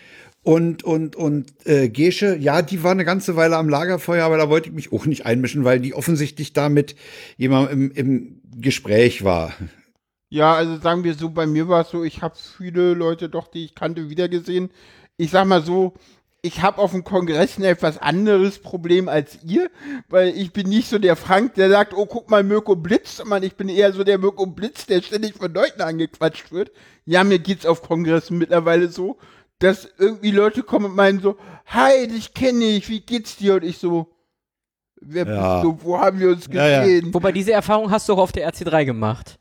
Und, 0.48 0.82
und, 0.82 1.14
und 1.14 1.52
äh, 1.66 1.90
Gesche, 1.90 2.34
ja, 2.34 2.62
die 2.62 2.82
war 2.82 2.92
eine 2.92 3.04
ganze 3.04 3.36
Weile 3.36 3.58
am 3.58 3.68
Lagerfeuer, 3.68 4.24
aber 4.24 4.38
da 4.38 4.48
wollte 4.48 4.70
ich 4.70 4.74
mich 4.74 4.94
auch 4.94 5.04
nicht 5.04 5.26
einmischen, 5.26 5.62
weil 5.64 5.78
die 5.78 5.92
offensichtlich 5.92 6.54
da 6.54 6.70
mit 6.70 6.96
jemandem 7.36 7.90
im, 7.90 7.92
im 7.92 8.40
Gespräch 8.58 9.24
war. 9.24 9.52
Ja, 10.30 10.54
also 10.54 10.78
sagen 10.78 11.04
wir 11.04 11.12
so, 11.12 11.28
bei 11.28 11.46
mir 11.46 11.68
war 11.68 11.82
es 11.82 11.90
so, 11.90 12.02
ich 12.02 12.22
habe 12.22 12.34
viele 12.56 12.94
Leute 12.94 13.28
doch, 13.28 13.48
die 13.48 13.66
ich 13.66 13.74
kannte, 13.74 14.08
wiedergesehen. 14.08 14.70
Ich 15.18 15.32
sag 15.32 15.46
mal 15.46 15.62
so, 15.62 15.92
ich 16.40 16.62
habe 16.62 16.78
auf 16.78 16.92
dem 16.92 17.04
Kongress 17.04 17.58
ein 17.58 17.64
etwas 17.64 17.98
anderes 17.98 18.58
Problem 18.58 19.10
als 19.10 19.40
ihr, 19.44 19.70
weil 20.08 20.28
ich 20.28 20.54
bin 20.54 20.70
nicht 20.70 20.88
so 20.88 20.98
der 20.98 21.16
Frank, 21.16 21.56
der 21.56 21.68
sagt, 21.68 21.92
oh, 21.92 22.06
guck 22.06 22.30
mal, 22.30 22.42
Mirko 22.42 22.74
Blitz, 22.74 23.18
sondern 23.18 23.42
ich 23.42 23.56
bin 23.56 23.68
eher 23.68 23.92
so 23.92 24.02
der 24.02 24.16
Mirko 24.16 24.46
Blitz, 24.46 24.86
der 24.86 25.02
ständig 25.02 25.34
von 25.34 25.52
Leuten 25.52 25.82
angequatscht 25.82 26.52
wird. 26.52 26.72
Ja, 27.04 27.22
mir 27.22 27.38
geht's 27.38 27.66
auf 27.66 27.82
Kongressen 27.82 28.38
mittlerweile 28.38 28.88
so, 28.88 29.18
dass 29.58 29.88
irgendwie 29.98 30.30
Leute 30.30 30.62
kommen 30.62 30.86
und 30.86 30.94
meinen 30.96 31.20
so, 31.20 31.36
hi, 31.66 32.06
dich 32.06 32.32
kenne 32.34 32.64
ich, 32.64 32.88
wie 32.88 33.00
geht's 33.00 33.36
dir? 33.36 33.54
Und 33.54 33.64
ich 33.64 33.78
so, 33.78 34.06
wer 35.00 35.26
Ja. 35.26 35.62
bist 35.62 35.64
du, 35.64 35.84
wo 35.86 35.98
haben 35.98 36.20
wir 36.20 36.28
uns 36.30 36.46
Ja, 36.50 36.66
ja. 36.68 36.80
gesehen? 36.82 37.12
Wobei 37.12 37.32
diese 37.32 37.52
Erfahrung 37.52 37.90
hast 37.90 38.08
du 38.08 38.14
auch 38.14 38.18
auf 38.18 38.32
der 38.32 38.48
RC3 38.52 38.84
gemacht. 38.84 39.38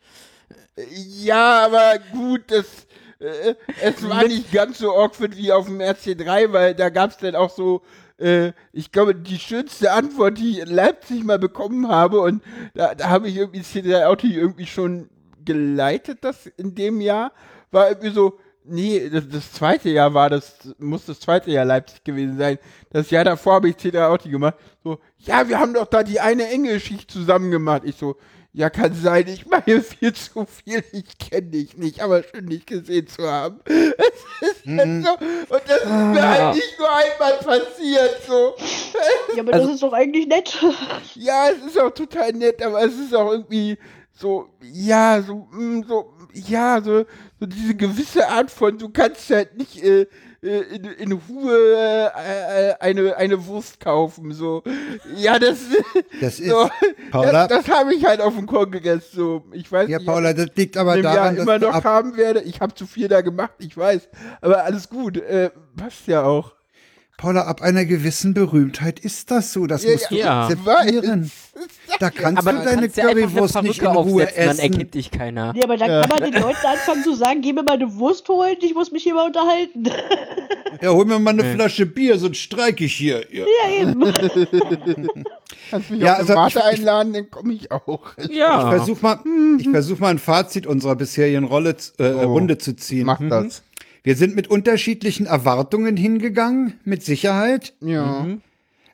Ja, 0.91 1.65
aber 1.65 1.95
gut, 2.11 2.43
das, 2.47 2.65
äh, 3.19 3.55
es 3.81 4.07
war 4.07 4.23
nicht 4.23 4.51
ganz 4.51 4.77
so 4.79 4.95
awkward 4.95 5.35
wie 5.37 5.51
auf 5.51 5.65
dem 5.65 5.79
RC3, 5.79 6.51
weil 6.51 6.75
da 6.75 6.89
gab 6.89 7.11
es 7.11 7.17
dann 7.17 7.35
auch 7.35 7.49
so, 7.49 7.81
äh, 8.19 8.51
ich 8.73 8.91
glaube, 8.91 9.15
die 9.15 9.39
schönste 9.39 9.91
Antwort, 9.91 10.37
die 10.37 10.51
ich 10.51 10.59
in 10.59 10.69
Leipzig 10.69 11.23
mal 11.23 11.39
bekommen 11.39 11.87
habe, 11.87 12.19
und 12.21 12.43
da, 12.75 12.93
da 12.95 13.09
habe 13.09 13.27
ich 13.27 13.35
irgendwie 13.37 13.61
C3 13.61 14.05
Auto 14.05 14.27
irgendwie 14.27 14.67
schon 14.67 15.09
geleitet, 15.45 16.19
das 16.21 16.45
in 16.57 16.75
dem 16.75 17.01
Jahr, 17.01 17.31
war 17.71 17.89
irgendwie 17.89 18.11
so, 18.11 18.39
nee, 18.67 19.09
das, 19.09 19.27
das 19.29 19.51
zweite 19.53 19.89
Jahr 19.89 20.13
war 20.13 20.29
das, 20.29 20.73
muss 20.77 21.05
das 21.05 21.19
zweite 21.19 21.51
Jahr 21.51 21.65
Leipzig 21.65 22.03
gewesen 22.03 22.37
sein. 22.37 22.57
Das 22.91 23.09
Jahr 23.09 23.23
davor 23.23 23.55
habe 23.55 23.69
ich 23.69 23.75
C3 23.75 24.07
Auto 24.07 24.29
gemacht. 24.29 24.55
So, 24.83 24.99
ja, 25.17 25.47
wir 25.47 25.59
haben 25.59 25.73
doch 25.73 25.85
da 25.87 26.03
die 26.03 26.19
eine 26.19 26.47
Engelschicht 26.49 27.09
zusammen 27.11 27.51
gemacht. 27.51 27.81
Ich 27.85 27.95
so, 27.95 28.15
ja, 28.53 28.69
kann 28.71 28.93
sein, 28.95 29.27
ich 29.27 29.45
mache 29.45 29.81
viel 29.81 30.13
zu 30.13 30.45
viel, 30.45 30.83
ich 30.91 31.17
kenne 31.19 31.47
dich 31.47 31.77
nicht, 31.77 32.01
aber 32.01 32.23
schön 32.23 32.47
dich 32.47 32.65
gesehen 32.65 33.07
zu 33.07 33.29
haben. 33.29 33.59
Es 34.39 34.49
ist 34.49 34.67
halt 34.67 35.05
so, 35.05 35.55
und 35.55 35.61
das 35.67 35.81
ist 35.81 35.89
mir 35.89 36.27
halt 36.27 36.55
nicht 36.55 36.75
nur 36.77 36.89
einmal 36.95 37.33
passiert, 37.39 38.21
so. 38.27 38.55
Ja, 39.35 39.41
aber 39.43 39.53
Also- 39.53 39.65
das 39.67 39.75
ist 39.75 39.83
doch 39.83 39.93
eigentlich 39.93 40.27
nett. 40.27 40.57
Ja, 41.15 41.49
es 41.49 41.65
ist 41.65 41.79
auch 41.79 41.91
total 41.91 42.33
nett, 42.33 42.61
aber 42.63 42.83
es 42.83 42.93
ist 42.97 43.15
auch 43.15 43.31
irgendwie 43.31 43.77
so, 44.13 44.49
ja, 44.61 45.21
so, 45.21 45.47
mm, 45.51 45.83
so, 45.87 46.13
ja, 46.33 46.81
so, 46.81 47.05
so 47.39 47.45
diese 47.45 47.75
gewisse 47.75 48.27
Art 48.27 48.51
von, 48.51 48.77
du 48.77 48.89
kannst 48.89 49.29
halt 49.29 49.57
nicht 49.57 49.83
äh, 49.83 50.07
äh, 50.43 50.61
in, 50.75 50.85
in 50.85 51.11
Ruhe 51.13 52.11
äh, 52.15 52.69
äh, 52.69 52.73
eine, 52.79 53.15
eine 53.17 53.45
Wurst 53.47 53.79
kaufen, 53.79 54.31
so. 54.33 54.63
Ja, 55.15 55.39
das, 55.39 55.57
Das 56.21 56.39
ist, 56.39 56.49
so, 56.49 56.69
Paula, 57.11 57.47
das, 57.47 57.65
das 57.65 57.75
habe 57.75 57.95
ich 57.95 58.05
halt 58.05 58.21
auf 58.21 58.35
dem 58.35 58.45
Kongress, 58.45 59.11
so. 59.11 59.45
Ich 59.51 59.71
weiß 59.71 59.89
ja, 59.89 59.97
nicht, 59.97 60.07
Paula, 60.07 60.33
das 60.33 60.49
liegt 60.55 60.77
aber 60.77 60.95
im 60.95 61.03
Jahr 61.03 61.15
daran, 61.15 61.35
dass 61.35 61.43
immer 61.43 61.59
noch 61.59 61.73
ab, 61.73 61.83
haben 61.83 62.17
werde. 62.17 62.41
Ich 62.41 62.61
habe 62.61 62.73
zu 62.75 62.85
viel 62.85 63.07
da 63.07 63.21
gemacht, 63.21 63.53
ich 63.59 63.75
weiß. 63.75 64.09
Aber 64.41 64.63
alles 64.63 64.89
gut, 64.89 65.17
äh, 65.17 65.49
passt 65.75 66.05
ja 66.07 66.23
auch. 66.23 66.56
Paula, 67.17 67.41
ab 67.45 67.61
einer 67.63 67.83
gewissen 67.85 68.35
Berühmtheit 68.35 68.99
ist 68.99 69.31
das 69.31 69.51
so. 69.51 69.65
Das 69.65 69.83
Ja, 69.83 69.91
musst 69.91 70.11
du 70.11 70.15
ja. 70.15 70.43
akzeptieren. 70.47 71.31
Da 71.99 72.11
kannst 72.11 72.37
Aber 72.37 72.53
du 72.53 72.63
deine 72.63 72.81
kannst 72.81 72.97
ja 72.97 73.05
Currywurst 73.07 73.63
nicht 73.63 73.81
in 73.81 73.87
Ruhe 73.87 73.97
aufsetzen, 74.25 74.35
dann 74.37 74.49
essen. 74.49 74.59
erkennt 74.73 74.93
dich 74.93 75.09
keiner. 75.09 75.53
Nee, 75.53 75.63
aber 75.63 75.77
dann 75.77 76.07
kann 76.07 76.09
man 76.21 76.31
den 76.31 76.39
Leuten 76.41 76.65
anfangen 76.65 77.03
zu 77.03 77.15
sagen, 77.15 77.41
geh 77.41 77.53
mir 77.53 77.63
mal 77.63 77.73
eine 77.73 77.95
Wurst 77.95 78.29
holen, 78.29 78.55
ich 78.61 78.75
muss 78.75 78.91
mich 78.91 79.01
hier 79.03 79.15
mal 79.15 79.25
unterhalten. 79.25 79.85
Ja, 80.81 80.89
hol 80.91 81.05
mir 81.05 81.17
mal 81.17 81.31
eine 81.31 81.43
Flasche 81.55 81.85
Bier, 81.87 82.19
sonst 82.19 82.37
streike 82.39 82.83
ich 82.85 82.93
hier. 82.93 83.25
Ja. 83.31 83.45
ja, 83.45 83.81
eben. 83.81 84.01
Kannst 85.71 85.89
mich 85.89 86.01
Ja, 86.01 86.19
auf 86.19 86.29
also 86.29 86.59
ich- 86.59 86.63
einladen, 86.63 87.13
dann 87.13 87.31
komme 87.31 87.53
ich 87.53 87.71
auch. 87.71 88.01
Ja. 88.29 88.63
Ich 88.71 88.75
versuche 88.77 89.01
mal, 89.01 89.19
ich 89.59 89.69
versuch 89.69 89.99
mal 89.99 90.09
ein 90.09 90.19
Fazit 90.19 90.67
unserer 90.67 90.95
bisherigen 90.95 91.45
Rolle, 91.45 91.75
äh, 91.97 92.11
Oh. 92.11 92.33
Runde 92.33 92.57
zu 92.57 92.75
ziehen. 92.75 93.05
Mach 93.05 93.19
das. 93.27 93.63
Wir 94.07 94.15
sind 94.15 94.37
mit 94.37 94.47
unterschiedlichen 94.49 95.25
Erwartungen 95.25 95.97
hingegangen, 95.97 96.79
mit 96.85 97.03
Sicherheit. 97.03 97.73
Ja. 97.81 98.25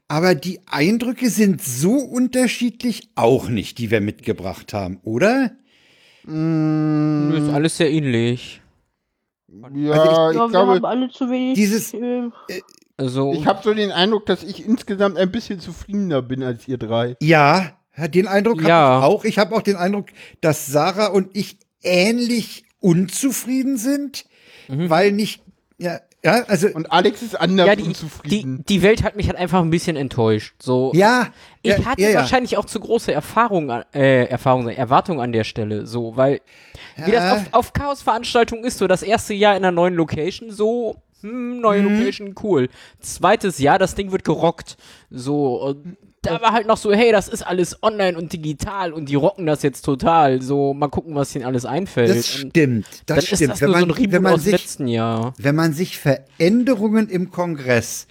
Aber 0.07 0.33
die 0.33 0.59
Eindrücke 0.65 1.29
sind 1.29 1.61
so 1.61 1.97
unterschiedlich 1.97 3.09
auch 3.13 3.47
nicht, 3.47 3.77
die 3.77 3.91
wir 3.91 4.01
mitgebracht 4.01 4.73
haben, 4.73 4.97
oder? 5.03 5.51
Nö, 6.25 7.37
Ist 7.37 7.53
alles 7.53 7.77
sehr 7.77 7.91
ähnlich. 7.91 8.61
Ja, 9.51 9.61
Also 9.67 9.75
ich, 9.75 9.85
ja, 9.85 10.31
wir 10.45 10.49
glaube, 10.49 10.71
haben 10.71 10.85
alle 10.85 11.09
zu 11.11 11.29
wenig. 11.29 11.53
Dieses- 11.59 11.93
äh, 11.93 12.31
Also, 12.97 13.33
ich 13.33 13.45
habe 13.45 13.61
so 13.63 13.71
den 13.75 13.91
Eindruck, 13.91 14.25
dass 14.25 14.43
ich 14.43 14.65
insgesamt 14.65 15.17
ein 15.19 15.31
bisschen 15.31 15.59
zufriedener 15.59 16.23
bin 16.23 16.41
als 16.41 16.67
ihr 16.67 16.79
drei. 16.79 17.17
Ja, 17.21 17.77
den 18.15 18.25
Eindruck 18.27 18.63
Ja. 18.63 18.67
habe 18.67 18.97
ich 18.97 19.05
auch. 19.19 19.25
Ich 19.25 19.37
habe 19.37 19.55
auch 19.55 19.61
den 19.61 19.75
Eindruck, 19.75 20.07
dass 20.41 20.65
Sarah 20.65 21.09
und 21.09 21.29
ich 21.37 21.59
ähnlich 21.83 22.65
unzufrieden 22.79 23.77
sind, 23.77 24.25
Mhm. 24.75 24.89
weil 24.89 25.11
nicht, 25.11 25.41
ja, 25.77 25.99
ja, 26.25 26.43
also, 26.47 26.69
Und 26.69 26.89
Alex 26.91 27.21
ist 27.21 27.35
anders 27.39 27.67
ja, 27.67 27.75
die, 27.75 27.81
die, 27.83 27.87
unzufrieden. 27.89 28.63
die 28.69 28.81
Welt 28.81 29.03
hat 29.03 29.17
mich 29.17 29.27
halt 29.27 29.37
einfach 29.37 29.59
ein 29.61 29.69
bisschen 29.69 29.97
enttäuscht. 29.97 30.55
So, 30.61 30.91
ja. 30.95 31.27
ich 31.61 31.71
ja, 31.77 31.83
hatte 31.85 32.01
ja, 32.01 32.09
ja. 32.11 32.19
wahrscheinlich 32.19 32.55
auch 32.57 32.63
zu 32.63 32.79
große 32.79 33.11
Erfahrung, 33.11 33.69
an- 33.69 33.83
äh, 33.93 34.25
Erfahrung, 34.25 34.69
Erwartung 34.69 35.19
an 35.19 35.33
der 35.33 35.43
Stelle, 35.43 35.85
so, 35.85 36.15
weil, 36.15 36.39
wie 36.95 37.11
das 37.11 37.33
auf, 37.33 37.41
auf 37.51 37.73
Chaos-Veranstaltungen 37.73 38.63
ist, 38.63 38.77
so 38.77 38.87
das 38.87 39.03
erste 39.03 39.33
Jahr 39.33 39.57
in 39.57 39.65
einer 39.65 39.71
neuen 39.73 39.95
Location, 39.95 40.49
so, 40.49 40.95
hm, 41.21 41.59
neue 41.59 41.81
Mhm. 41.81 41.97
Location, 41.99 42.35
cool. 42.41 42.69
Zweites 43.01 43.59
Jahr, 43.59 43.77
das 43.77 43.95
Ding 43.95 44.13
wird 44.13 44.23
gerockt, 44.23 44.77
so, 45.09 45.61
und 45.61 45.97
da 46.23 46.41
war 46.41 46.51
halt 46.51 46.67
noch 46.67 46.77
so, 46.77 46.91
hey, 46.93 47.11
das 47.11 47.27
ist 47.27 47.41
alles 47.45 47.81
online 47.83 48.17
und 48.17 48.33
digital 48.33 48.91
und 48.93 49.09
die 49.09 49.15
rocken 49.15 49.45
das 49.45 49.61
jetzt 49.63 49.83
total. 49.83 50.41
So, 50.41 50.73
mal 50.73 50.87
gucken, 50.89 51.15
was 51.15 51.35
ihnen 51.35 51.45
alles 51.45 51.65
einfällt. 51.65 52.09
Das 52.09 52.17
und 52.41 52.49
stimmt, 52.49 52.85
dann 53.05 53.15
das 53.17 53.25
ist 53.31 53.37
stimmt. 53.37 53.51
das 53.51 53.61
nur 53.61 53.79
so 53.79 53.85
ein 53.85 54.11
wenn 54.11 54.23
man 54.23 54.33
aus 54.33 54.39
dem 54.41 54.43
sich, 54.43 54.51
letzten 54.53 54.87
Jahr. 54.87 55.33
wenn 55.37 55.55
man 55.55 55.73
sich 55.73 55.97
Veränderungen 55.99 57.09
im 57.09 57.29
Kongress, 57.31 58.07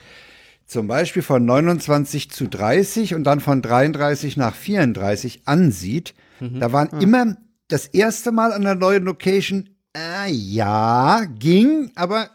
zum 0.67 0.87
Beispiel 0.87 1.23
von 1.23 1.45
29 1.45 2.31
zu 2.31 2.47
30 2.49 3.15
und 3.15 3.25
dann 3.25 3.41
von 3.41 3.61
33 3.63 4.37
nach 4.37 4.55
34 4.55 5.43
ansieht, 5.47 6.15
Mhm. 6.41 6.61
da 6.61 6.73
waren 6.73 6.89
immer 7.01 7.37
das 7.69 7.87
erste 7.87 8.33
Mal 8.33 8.53
an 8.53 8.63
der 8.63 8.75
neuen 8.75 9.05
Location, 9.05 9.69
äh, 9.97 10.31
ja, 10.31 11.23
ging, 11.39 11.91
aber 11.95 12.29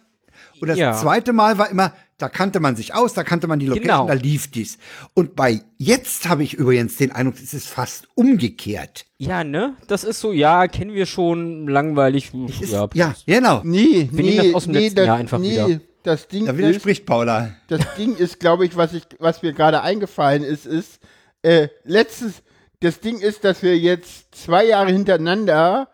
und 0.61 0.67
das 0.69 0.77
Ja. 0.77 0.93
zweite 0.93 1.33
Mal 1.33 1.57
war 1.57 1.69
immer, 1.69 1.93
da 2.17 2.29
kannte 2.29 2.59
man 2.59 2.75
sich 2.75 2.93
aus, 2.95 3.13
da 3.13 3.23
kannte 3.23 3.47
man 3.47 3.59
die 3.59 3.67
Location, 3.67 3.83
Genau. 3.87 4.07
da 4.07 4.13
lief 4.13 4.49
dies. 4.49 4.77
Und 5.13 5.35
bei 5.35 5.61
jetzt 5.77 6.27
habe 6.27 6.43
ich 6.43 6.55
übrigens 6.55 6.97
den 6.97 7.11
Eindruck, 7.11 7.35
es 7.41 7.53
ist 7.53 7.67
fast 7.67 8.07
umgekehrt. 8.15 9.05
Ja, 9.17 9.43
ne? 9.43 9.75
Das 9.87 10.03
ist 10.03 10.19
so, 10.19 10.31
ja, 10.33 10.67
kennen 10.67 10.93
wir 10.93 11.05
schon, 11.05 11.67
langweilig. 11.67 12.31
Ist, 12.59 12.71
ja, 12.71 12.87
ja, 12.93 13.15
genau. 13.25 13.61
Nee, 13.63 14.09
Wir 14.11 14.23
nehmen 14.23 14.37
nee, 14.37 14.37
das 14.47 14.55
aus 14.55 14.63
dem 14.63 14.73
nee, 14.73 14.79
letzten 14.79 14.95
das, 14.95 15.05
Jahr 15.05 15.17
einfach 15.17 15.39
nee, 15.39 15.51
wieder. 15.51 15.79
das 16.03 16.27
Ding 16.27 16.45
Da 16.45 16.51
ist, 16.53 16.57
widerspricht 16.57 17.05
Paula. 17.05 17.55
das 17.67 17.81
Ding 17.97 18.15
ist, 18.15 18.39
glaube 18.39 18.65
ich, 18.65 18.75
was 18.75 18.93
ich, 18.93 19.03
was 19.19 19.43
mir 19.43 19.53
gerade 19.53 19.81
eingefallen 19.81 20.43
ist, 20.43 20.65
ist, 20.65 20.99
äh, 21.43 21.67
letztes, 21.83 22.41
das 22.79 22.99
Ding 22.99 23.19
ist, 23.19 23.43
dass 23.43 23.61
wir 23.61 23.77
jetzt 23.77 24.33
zwei 24.35 24.65
Jahre 24.65 24.91
hintereinander, 24.91 25.89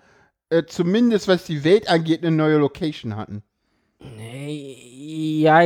äh, 0.49 0.63
zumindest 0.65 1.27
was 1.27 1.43
die 1.45 1.63
Welt 1.65 1.89
angeht, 1.89 2.21
eine 2.23 2.35
neue 2.35 2.57
Location 2.57 3.15
hatten. 3.17 3.43
ja, 5.39 5.61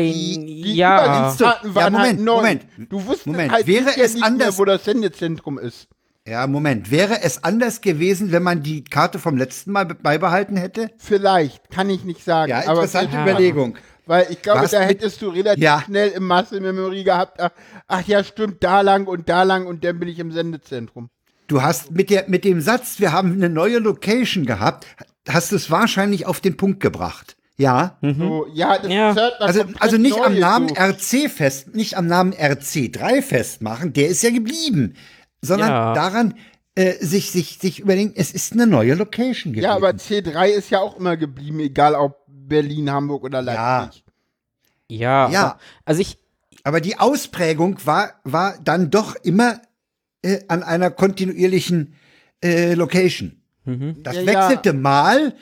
Die, 0.72 0.76
ja. 0.76 1.03
Übergangsdaten 1.03 1.76
waren 1.76 1.93
ja, 1.93 1.99
halt 1.99 2.20
Moment, 2.20 2.26
neu. 2.26 2.36
Moment. 2.36 2.65
Du 2.89 3.05
wusstest 3.05 3.28
Moment, 3.28 3.51
halt 3.51 3.68
wäre 3.68 3.89
es 3.99 4.13
nicht 4.13 4.24
anders- 4.24 4.47
mehr, 4.49 4.57
wo 4.59 4.65
das 4.65 4.84
Sendezentrum 4.86 5.57
ist. 5.59 5.88
Ja, 6.28 6.45
Moment. 6.45 6.91
Wäre 6.91 7.22
es 7.22 7.43
anders 7.43 7.80
gewesen, 7.82 8.32
wenn 8.34 8.43
man 8.43 8.61
die 8.61 8.84
Karte 8.84 9.18
vom 9.18 9.38
letzten 9.38 9.72
Mal 9.72 9.86
be- 9.86 9.95
beibehalten 9.95 10.57
hätte? 10.57 10.91
Vielleicht, 10.97 11.70
kann 11.72 11.89
ich 11.89 12.03
nicht 12.03 12.24
sagen. 12.24 12.49
Ja, 12.49 12.59
aber 12.63 12.72
interessante 12.82 13.11
vielleicht- 13.11 13.30
Überlegung. 13.30 13.78
Weil 14.05 14.28
ich 14.30 14.41
glaube, 14.41 14.61
Was 14.61 14.72
da 14.72 14.80
hättest 14.82 15.22
du 15.22 15.30
relativ 15.30 15.61
Ja. 15.63 15.82
schnell 15.86 16.09
im 16.09 16.28
Muscle 16.28 16.59
Memory 16.61 17.03
gehabt, 17.03 17.41
ach, 17.41 17.51
ach 17.88 18.03
ja, 18.07 18.24
stimmt, 18.24 18.61
da 18.63 18.82
lang 18.82 19.05
und 19.07 19.28
da 19.30 19.43
lang 19.43 19.68
und 19.68 19.84
dann 19.84 19.99
bin 19.99 20.07
ich 20.09 20.20
im 20.20 20.32
Sendezentrum. 20.32 21.09
Du 21.47 21.61
hast 21.61 21.91
mit, 21.91 22.09
der, 22.09 22.26
mit 22.28 22.43
dem 22.43 22.59
Satz, 22.59 22.99
wir 22.99 23.13
haben 23.13 23.32
eine 23.34 23.49
neue 23.49 23.80
Location 23.80 24.45
gehabt, 24.45 24.86
hast 25.30 25.53
es 25.53 25.72
wahrscheinlich 25.72 26.26
auf 26.26 26.41
den 26.41 26.57
Punkt 26.57 26.82
gebracht. 26.82 27.36
Ja. 27.60 27.97
So, 28.01 28.47
ja, 28.53 28.78
das 28.78 28.91
Ja. 28.91 29.16
halt 29.16 29.34
was 29.39 29.47
Also, 29.58 29.64
also 29.80 29.97
nicht 29.97 30.20
am 30.22 30.38
Namen 30.38 30.70
so. 30.70 30.76
RC 30.76 31.30
fest, 31.30 31.76
nicht 31.76 31.97
am 31.97 32.05
Namen 32.08 32.34
RC3 32.34 33.22
festmachen, 33.24 33.93
der 33.93 34.10
ist 34.10 34.22
ja 34.22 34.30
geblieben, 34.30 34.93
sondern 35.41 35.70
Ja. 35.70 35.93
daran 35.93 36.36
äh, 36.76 37.03
sich, 37.03 37.32
sich, 37.32 37.58
sich 37.58 37.80
überlegen, 37.80 38.14
es 38.16 38.32
ist 38.32 38.53
eine 38.53 38.68
neue 38.68 38.93
Location 38.93 39.51
gewesen. 39.53 39.64
Ja, 39.66 39.76
aber 39.76 39.89
C3 39.89 40.49
ist 40.49 40.70
ja 40.70 40.80
auch 40.80 40.95
immer 40.97 41.18
geblieben, 41.18 41.60
egal 41.60 41.95
ob 41.95 42.18
Berlin, 42.28 42.91
Hamburg 42.91 43.24
oder 43.24 43.41
Leipzig. 43.41 44.03
Ja, 44.88 45.28
Ja. 45.30 45.41
aber- 45.43 45.60
also 45.86 46.01
ich, 46.01 46.20
Aber 46.64 46.82
die 46.82 46.99
Ausprägung 46.99 47.80
war, 47.86 48.16
war 48.26 48.55
dann 48.64 48.89
doch 48.91 49.16
immer 49.16 49.62
äh, 50.22 50.41
an 50.49 50.64
einer 50.64 50.91
kontinuierlichen 50.91 51.93
äh, 52.43 52.74
Location. 52.74 53.41
Das 53.66 54.16
Ja, 54.16 54.22
ja. 54.22 54.28
wechselte 54.28 54.74
mal, 54.74 55.34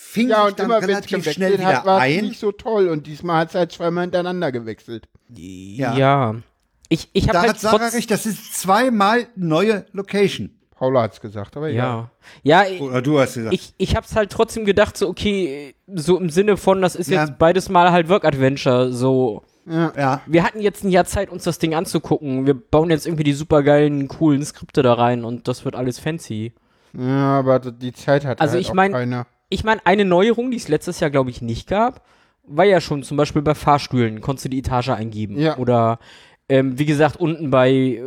fing 0.00 0.28
Ja, 0.28 0.42
sich 0.42 0.50
und 0.52 0.58
dann 0.60 0.66
immer 0.66 0.76
wenn 0.76 0.90
es 0.90 0.96
relativ 1.10 1.32
schnell 1.32 1.54
wieder 1.54 1.66
hat, 1.78 1.84
war 1.84 2.00
ein. 2.00 2.24
nicht 2.24 2.38
so 2.38 2.52
toll 2.52 2.88
und 2.88 3.06
diesmal 3.08 3.40
hat 3.40 3.48
es 3.48 3.54
halt 3.56 3.72
zweimal 3.72 4.02
hintereinander 4.04 4.52
gewechselt. 4.52 5.08
ja. 5.28 6.36
Ich, 6.90 7.10
ich 7.12 7.24
habe 7.24 7.32
Da 7.34 7.40
halt 7.42 7.50
hat 7.50 7.60
Sarah 7.60 7.78
trotz, 7.78 7.94
recht, 7.94 8.10
das 8.10 8.24
ist 8.24 8.58
zweimal 8.58 9.26
neue 9.36 9.84
Location. 9.92 10.54
Paula 10.74 11.02
hat's 11.02 11.20
gesagt, 11.20 11.54
aber 11.58 11.68
ja. 11.68 12.10
ja. 12.44 12.62
Ja, 12.64 12.80
Oder 12.80 13.02
du 13.02 13.18
hast 13.18 13.34
gesagt. 13.34 13.52
ich, 13.54 13.74
ich 13.76 13.94
hab's 13.96 14.14
halt 14.16 14.30
trotzdem 14.30 14.64
gedacht, 14.64 14.96
so, 14.96 15.08
okay, 15.08 15.74
so 15.92 16.16
im 16.18 16.30
Sinne 16.30 16.56
von, 16.56 16.80
das 16.80 16.94
ist 16.96 17.10
Ja. 17.10 17.24
jetzt 17.26 17.36
beides 17.38 17.68
Mal 17.68 17.90
halt 17.92 18.08
Work-Adventure, 18.08 18.90
so. 18.92 19.42
ja. 19.66 20.22
Wir 20.26 20.44
hatten 20.44 20.60
jetzt 20.62 20.82
ein 20.84 20.88
Jahr 20.90 21.04
Zeit, 21.04 21.28
uns 21.28 21.44
das 21.44 21.58
Ding 21.58 21.74
anzugucken. 21.74 22.46
Wir 22.46 22.54
bauen 22.54 22.88
jetzt 22.88 23.06
irgendwie 23.06 23.24
die 23.24 23.32
supergeilen, 23.34 24.08
coolen 24.08 24.42
Skripte 24.42 24.80
da 24.82 24.94
rein 24.94 25.24
und 25.24 25.46
das 25.48 25.66
wird 25.66 25.74
alles 25.74 25.98
fancy. 25.98 26.54
Ja, 26.96 27.40
aber 27.40 27.58
die 27.58 27.92
Zeit 27.92 28.24
hat 28.24 28.40
Also 28.40 28.52
halt 28.54 28.62
ich 28.62 28.70
auch 28.70 28.74
mein- 28.74 28.92
keiner. 28.92 29.26
Ich 29.48 29.64
meine, 29.64 29.84
eine 29.86 30.04
Neuerung, 30.04 30.50
die 30.50 30.56
es 30.58 30.68
letztes 30.68 31.00
Jahr, 31.00 31.10
glaube 31.10 31.30
ich, 31.30 31.40
nicht 31.42 31.68
gab, 31.68 32.04
war 32.44 32.64
ja 32.64 32.80
schon 32.80 33.02
zum 33.02 33.16
Beispiel 33.16 33.42
bei 33.42 33.54
Fahrstühlen, 33.54 34.20
konntest 34.20 34.46
du 34.46 34.48
die 34.50 34.58
Etage 34.58 34.88
eingeben. 34.90 35.38
Ja. 35.38 35.56
Oder, 35.58 35.98
ähm, 36.48 36.78
wie 36.78 36.86
gesagt, 36.86 37.16
unten 37.16 37.50
bei 37.50 37.70
äh, 37.70 38.02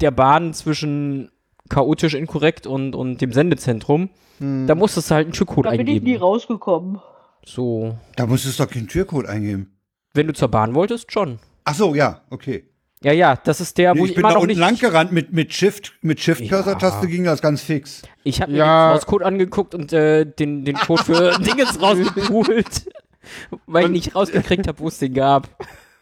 der 0.00 0.10
Bahn 0.10 0.52
zwischen 0.54 1.30
chaotisch 1.68 2.14
inkorrekt 2.14 2.66
und, 2.66 2.94
und 2.94 3.20
dem 3.20 3.32
Sendezentrum, 3.32 4.10
Hm. 4.38 4.66
da 4.66 4.74
musstest 4.74 5.10
du 5.10 5.14
halt 5.14 5.26
einen 5.26 5.32
Türcode 5.34 5.66
Da 5.66 5.70
bin 5.72 5.80
ich 5.80 5.86
nie 5.86 5.98
eingeben. 6.00 6.22
rausgekommen. 6.22 7.00
So. 7.44 7.96
Da 8.16 8.26
musstest 8.26 8.58
du 8.58 8.64
doch 8.64 8.70
keinen 8.70 8.88
Türcode 8.88 9.26
eingeben. 9.26 9.72
Wenn 10.14 10.26
du 10.26 10.32
zur 10.32 10.48
Bahn 10.48 10.74
wolltest, 10.74 11.12
schon. 11.12 11.38
Ach 11.64 11.74
so, 11.74 11.94
ja, 11.94 12.22
okay. 12.30 12.64
Ja, 13.04 13.12
ja, 13.12 13.36
das 13.36 13.60
ist 13.60 13.78
der, 13.78 13.96
wo 13.96 14.04
ich 14.04 14.10
ich, 14.10 14.16
bin 14.16 14.20
immer 14.22 14.28
da 14.30 14.34
noch 14.34 14.42
unten 14.42 14.50
nicht. 14.52 14.58
lang 14.60 14.78
gerannt 14.78 15.12
mit, 15.12 15.32
mit 15.32 15.52
Shift, 15.52 15.92
mit 16.02 16.18
Ja. 16.18 16.34
Shift-Cursor-Taste 16.34 17.06
ging 17.08 17.24
das 17.24 17.42
ganz 17.42 17.62
fix. 17.62 18.02
Ich 18.24 18.40
habe 18.40 18.52
mir 18.52 18.58
Ja. 18.58 18.88
den 18.90 18.92
Source-Code 19.00 19.26
angeguckt 19.26 19.74
und 19.74 19.92
äh, 19.92 20.24
den, 20.24 20.64
den 20.64 20.76
Code 20.76 21.02
für 21.04 21.38
Dingens 21.40 21.80
rausgepult, 21.80 22.90
weil 23.66 23.84
ich 23.86 23.90
nicht 23.90 24.14
rausgekriegt 24.14 24.68
habe, 24.68 24.78
wo 24.78 24.88
es 24.88 24.98
den 24.98 25.14
gab. 25.14 25.48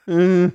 Mhm. 0.06 0.52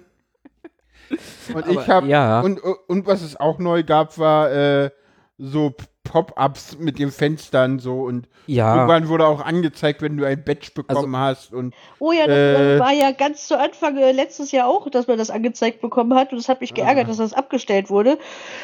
Und 1.54 1.68
ich 1.70 1.88
habe 1.88 2.08
ja. 2.08 2.42
und, 2.42 2.60
und 2.60 3.06
was 3.06 3.22
es 3.22 3.36
auch 3.40 3.60
neu 3.60 3.84
gab, 3.84 4.18
war 4.18 4.52
äh, 4.52 4.90
so 5.38 5.74
Pop-ups 6.06 6.78
mit 6.80 6.98
den 7.00 7.12
Fenstern 7.12 7.80
so 7.80 8.04
und 8.04 8.28
Ja. 8.48 8.76
irgendwann 8.76 9.10
wurde 9.10 9.28
auch 9.28 9.42
angezeigt, 9.44 10.02
wenn 10.02 10.16
du 10.16 10.26
ein 10.26 10.42
Badge 10.46 10.70
Also 10.88 11.02
bekommen 11.02 11.18
hast 11.18 11.52
und 11.54 11.74
Oh 12.00 12.14
ja, 12.14 12.28
das, 12.28 12.38
Äh. 12.38 12.80
war 12.80 12.94
ja 12.94 13.12
ganz 13.12 13.48
zu 13.48 13.60
Anfang 13.60 13.98
äh, 13.98 14.12
letztes 14.14 14.52
Jahr 14.54 14.68
auch, 14.68 14.90
dass 14.90 15.08
man 15.08 15.18
das 15.18 15.30
angezeigt 15.30 15.82
bekommen 15.82 16.14
hat. 16.14 16.32
Und 16.32 16.38
das 16.38 16.48
hat 16.48 16.62
mich 16.62 16.74
geärgert, 16.74 17.10
dass 17.10 17.18
das 17.18 17.34
abgestellt 17.34 17.90
wurde. 17.90 18.18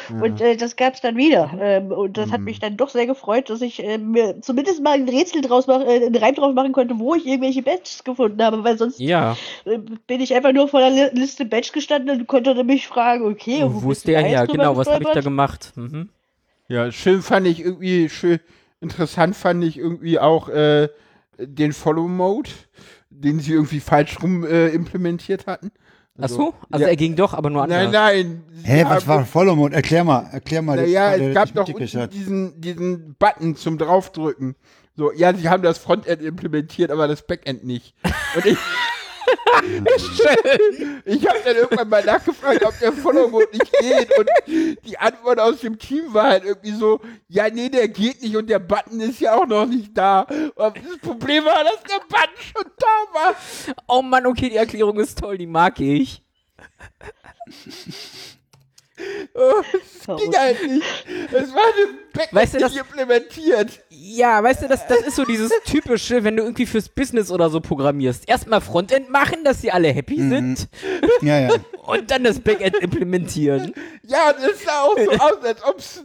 Und 0.09 0.39
äh, 0.39 0.55
das 0.55 0.75
gab 0.75 0.93
es 0.93 1.01
dann 1.01 1.17
wieder. 1.17 1.51
Ähm, 1.59 1.91
und 1.91 2.17
das 2.17 2.31
hat 2.31 2.41
mich 2.41 2.59
dann 2.59 2.77
doch 2.77 2.89
sehr 2.89 3.07
gefreut, 3.07 3.49
dass 3.49 3.61
ich 3.61 3.83
äh, 3.83 3.97
mir 3.97 4.39
zumindest 4.41 4.81
mal 4.83 4.93
ein 4.93 5.09
Rätsel 5.09 5.41
draus 5.41 5.65
machen, 5.67 5.87
äh, 5.87 6.05
einen 6.05 6.15
Reim 6.15 6.35
draus 6.35 6.53
machen 6.53 6.71
konnte, 6.71 6.97
wo 6.99 7.15
ich 7.15 7.25
irgendwelche 7.25 7.63
Badges 7.63 8.03
gefunden 8.03 8.41
habe. 8.41 8.63
Weil 8.63 8.77
sonst 8.77 8.99
Ja. 8.99 9.35
äh, 9.65 9.79
bin 10.07 10.21
ich 10.21 10.35
einfach 10.35 10.53
nur 10.53 10.67
vor 10.67 10.79
der 10.79 10.91
Li- 10.91 11.19
Liste 11.19 11.43
Badge 11.45 11.71
gestanden 11.73 12.19
und 12.19 12.27
konnte 12.27 12.53
dann 12.53 12.65
mich 12.67 12.87
fragen, 12.87 13.25
okay, 13.25 13.63
Wo, 13.65 13.91
der 13.93 14.21
da 14.21 14.27
her? 14.27 14.47
Genau, 14.47 14.77
was 14.77 14.87
habe 14.87 15.03
ich 15.03 15.09
da 15.09 15.21
gemacht? 15.21 15.73
Mhm. 15.75 16.09
Ja, 16.71 16.91
schön 16.91 17.21
fand 17.21 17.47
ich 17.47 17.59
irgendwie 17.59 18.09
schön 18.09 18.39
interessant 18.81 19.35
fand 19.35 19.63
ich 19.63 19.77
irgendwie 19.77 20.19
auch 20.19 20.49
äh, 20.49 20.89
den 21.37 21.71
Follow 21.71 22.07
Mode, 22.07 22.49
den 23.09 23.39
sie 23.39 23.53
irgendwie 23.53 23.79
falsch 23.79 24.21
rum 24.21 24.43
äh, 24.43 24.69
implementiert 24.69 25.47
hatten. 25.47 25.71
Ach 26.19 26.29
so? 26.29 26.53
Also 26.69 26.83
ja. 26.83 26.89
er 26.89 26.95
ging 26.97 27.15
doch, 27.15 27.33
aber 27.33 27.49
nur 27.49 27.63
anders. 27.63 27.91
Nein, 27.91 28.43
nein. 28.51 28.63
Hä, 28.63 28.83
was 28.83 29.07
haben- 29.07 29.07
war 29.07 29.25
Follow 29.25 29.55
Mode? 29.55 29.75
Erklär 29.75 30.03
mal, 30.03 30.27
erklär 30.31 30.61
mal. 30.61 30.75
Naja, 30.75 31.15
es 31.15 31.33
gab 31.33 31.53
doch 31.53 31.65
diesen, 32.09 32.59
diesen 32.59 33.15
Button 33.17 33.55
zum 33.55 33.77
draufdrücken. 33.77 34.55
So, 34.95 35.11
ja, 35.13 35.33
sie 35.33 35.49
haben 35.49 35.63
das 35.63 35.77
Frontend 35.77 36.21
implementiert, 36.21 36.91
aber 36.91 37.07
das 37.07 37.25
Backend 37.25 37.63
nicht. 37.63 37.95
Und 38.35 38.45
ich, 38.45 38.57
ich 41.05 41.27
habe 41.27 41.39
dann 41.43 41.55
irgendwann 41.55 41.89
mal 41.89 42.03
nachgefragt, 42.03 42.63
ob 42.65 42.77
der 42.79 42.93
Follow 42.93 43.27
Mode 43.27 43.49
nicht 43.51 43.71
geht. 43.79 44.17
Und 44.17 44.29
die 44.85 44.97
Antwort 44.97 45.39
aus 45.39 45.59
dem 45.61 45.77
Team 45.77 46.13
war 46.13 46.29
halt 46.29 46.45
irgendwie 46.45 46.71
so, 46.71 46.99
ja, 47.27 47.49
nee, 47.49 47.69
der 47.69 47.87
geht 47.87 48.21
nicht 48.21 48.35
und 48.35 48.49
der 48.49 48.59
Button 48.59 48.99
ist 48.99 49.19
ja 49.19 49.35
auch 49.35 49.47
noch 49.47 49.65
nicht 49.65 49.97
da. 49.97 50.21
Und 50.21 50.77
das 50.77 50.97
Problem 51.01 51.45
war, 51.45 51.63
dass 51.63 51.83
der 51.83 52.01
Button 52.07 52.41
schon 52.53 52.71
da 52.77 53.13
war. 53.13 53.35
Oh 53.87 54.01
Mann, 54.01 54.25
okay, 54.25 54.49
die 54.49 54.57
Erklärung 54.57 54.99
ist 54.99 55.19
toll, 55.19 55.37
die 55.37 55.47
mag 55.47 55.79
ich. 55.79 56.23
Oh, 59.33 59.61
das 60.07 60.17
ging 60.21 60.35
halt 60.35 60.67
nicht. 60.67 60.83
Es 61.31 61.53
war 61.53 61.61
im 61.83 61.97
Backend 62.13 62.33
Weißt 62.33 62.53
du, 62.53 62.57
nicht 62.57 62.69
das- 62.69 62.75
implementiert. 62.77 63.79
Ja, 63.89 64.43
weißt 64.43 64.63
du, 64.63 64.67
das, 64.67 64.85
das 64.87 65.01
ist 65.01 65.15
so 65.15 65.23
dieses 65.25 65.51
typische, 65.65 66.23
wenn 66.23 66.35
du 66.37 66.43
irgendwie 66.43 66.65
fürs 66.65 66.89
Business 66.89 67.31
oder 67.31 67.49
so 67.49 67.61
programmierst. 67.61 68.27
Erstmal 68.27 68.61
Frontend 68.61 69.09
machen, 69.09 69.43
dass 69.43 69.61
sie 69.61 69.71
alle 69.71 69.89
happy 69.89 70.17
sind 70.17 70.67
Ja, 71.21 71.39
ja. 71.39 71.49
und 71.85 72.11
dann 72.11 72.23
das 72.23 72.39
Backend 72.39 72.77
implementieren. 72.77 73.73
Ja, 74.03 74.31
und 74.31 74.43
es 74.51 74.63
sah 74.63 74.81
auch 74.81 74.97
so 74.97 75.11
aus, 75.11 75.43
als 75.43 75.63
ob 75.63 75.77
es 75.79 76.03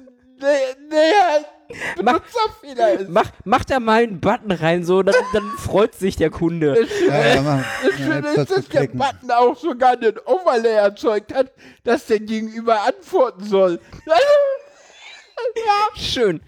näher 0.90 1.44
Benutzerfehler 1.96 2.92
ist. 3.00 3.08
Mach, 3.10 3.30
mach 3.44 3.64
da 3.64 3.80
mal 3.80 4.02
einen 4.02 4.20
Button 4.20 4.52
rein, 4.52 4.84
so, 4.84 5.02
dann, 5.02 5.14
dann 5.32 5.44
freut 5.58 5.94
sich 5.94 6.16
der 6.16 6.30
Kunde. 6.30 6.86
ja, 7.06 7.34
ja 7.34 7.64
Das 7.82 7.98
ja, 7.98 8.06
Schöne 8.06 8.18
Apps 8.18 8.36
ist, 8.36 8.50
dass 8.50 8.68
der. 8.68 8.86
Button 8.88 9.30
auch 9.30 9.56
sogar 9.56 9.92
einen 9.92 10.18
Overlay 10.24 10.74
erzeugt 10.74 11.34
hat, 11.34 11.52
dass 11.84 12.06
der 12.06 12.20
Gegenüber 12.20 12.82
antworten 12.82 13.44
soll. 13.44 13.80
Schön. 15.96 16.40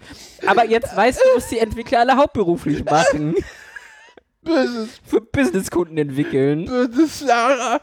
Aber 0.45 0.65
jetzt 0.65 0.95
weißt 0.95 1.19
du, 1.19 1.37
was 1.37 1.49
die 1.49 1.59
Entwickler 1.59 1.99
alle 1.99 2.15
hauptberuflich 2.17 2.83
machen. 2.85 3.35
Böses, 4.41 5.01
Für 5.05 5.21
Businesskunden 5.21 5.97
entwickeln. 5.97 6.65
böses 6.65 7.19
Sarah. 7.19 7.79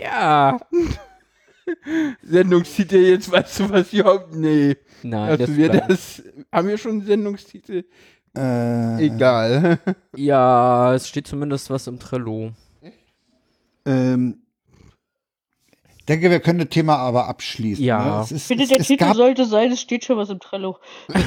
Ja. 0.00 0.58
Sendungstitel 2.22 2.96
jetzt, 2.96 3.30
weißt 3.30 3.60
du 3.60 3.70
was 3.70 3.92
überhaupt? 3.92 4.34
Nee. 4.34 4.76
Nein, 5.02 5.30
das 5.38 5.40
Also 5.48 5.56
wir 5.56 5.68
bleibt- 5.70 5.90
das, 5.90 6.22
haben 6.52 6.68
wir 6.68 6.78
schon 6.78 6.92
einen 6.92 7.06
Sendungstitel? 7.06 7.84
Äh, 8.36 9.06
Egal. 9.06 9.78
Ja, 10.16 10.94
es 10.94 11.08
steht 11.08 11.26
zumindest 11.26 11.70
was 11.70 11.86
im 11.86 11.98
Trello. 11.98 12.52
ähm, 13.86 14.42
ich 15.98 16.04
denke, 16.06 16.30
wir 16.30 16.40
können 16.40 16.58
das 16.60 16.68
Thema 16.70 16.96
aber 16.96 17.28
abschließen. 17.28 17.84
Ja. 17.84 18.16
Ne? 18.18 18.22
Es 18.24 18.32
ist, 18.32 18.42
Ich 18.42 18.46
finde, 18.48 18.64
es, 18.64 18.70
der 18.70 18.80
es 18.80 18.86
Titel 18.88 19.04
gab, 19.04 19.16
sollte 19.16 19.46
sein, 19.46 19.70
es 19.72 19.80
steht 19.80 20.04
schon 20.04 20.16
was 20.16 20.28
im 20.30 20.40
Trello. 20.40 20.78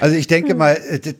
Also 0.00 0.16
ich 0.16 0.26
denke 0.26 0.54
mal, 0.54 0.72
äh, 0.88 0.98
das- 0.98 1.14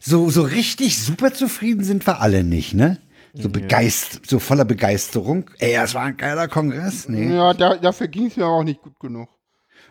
so, 0.00 0.30
so 0.30 0.42
richtig 0.42 0.98
super 0.98 1.32
zufrieden 1.32 1.82
sind 1.84 2.06
wir 2.06 2.20
alle 2.20 2.44
nicht, 2.44 2.74
ne? 2.74 2.98
So 3.40 3.48
begeistert, 3.48 4.26
so 4.26 4.38
voller 4.38 4.64
Begeisterung. 4.64 5.50
Ey, 5.58 5.74
das 5.74 5.94
war 5.94 6.02
ein 6.02 6.16
geiler 6.16 6.48
Kongress, 6.48 7.08
nee. 7.08 7.32
Ja, 7.34 7.54
da, 7.54 7.76
dafür 7.76 8.08
ging 8.08 8.26
es 8.26 8.36
mir 8.36 8.46
auch 8.46 8.64
nicht 8.64 8.82
gut 8.82 8.98
genug. 8.98 9.28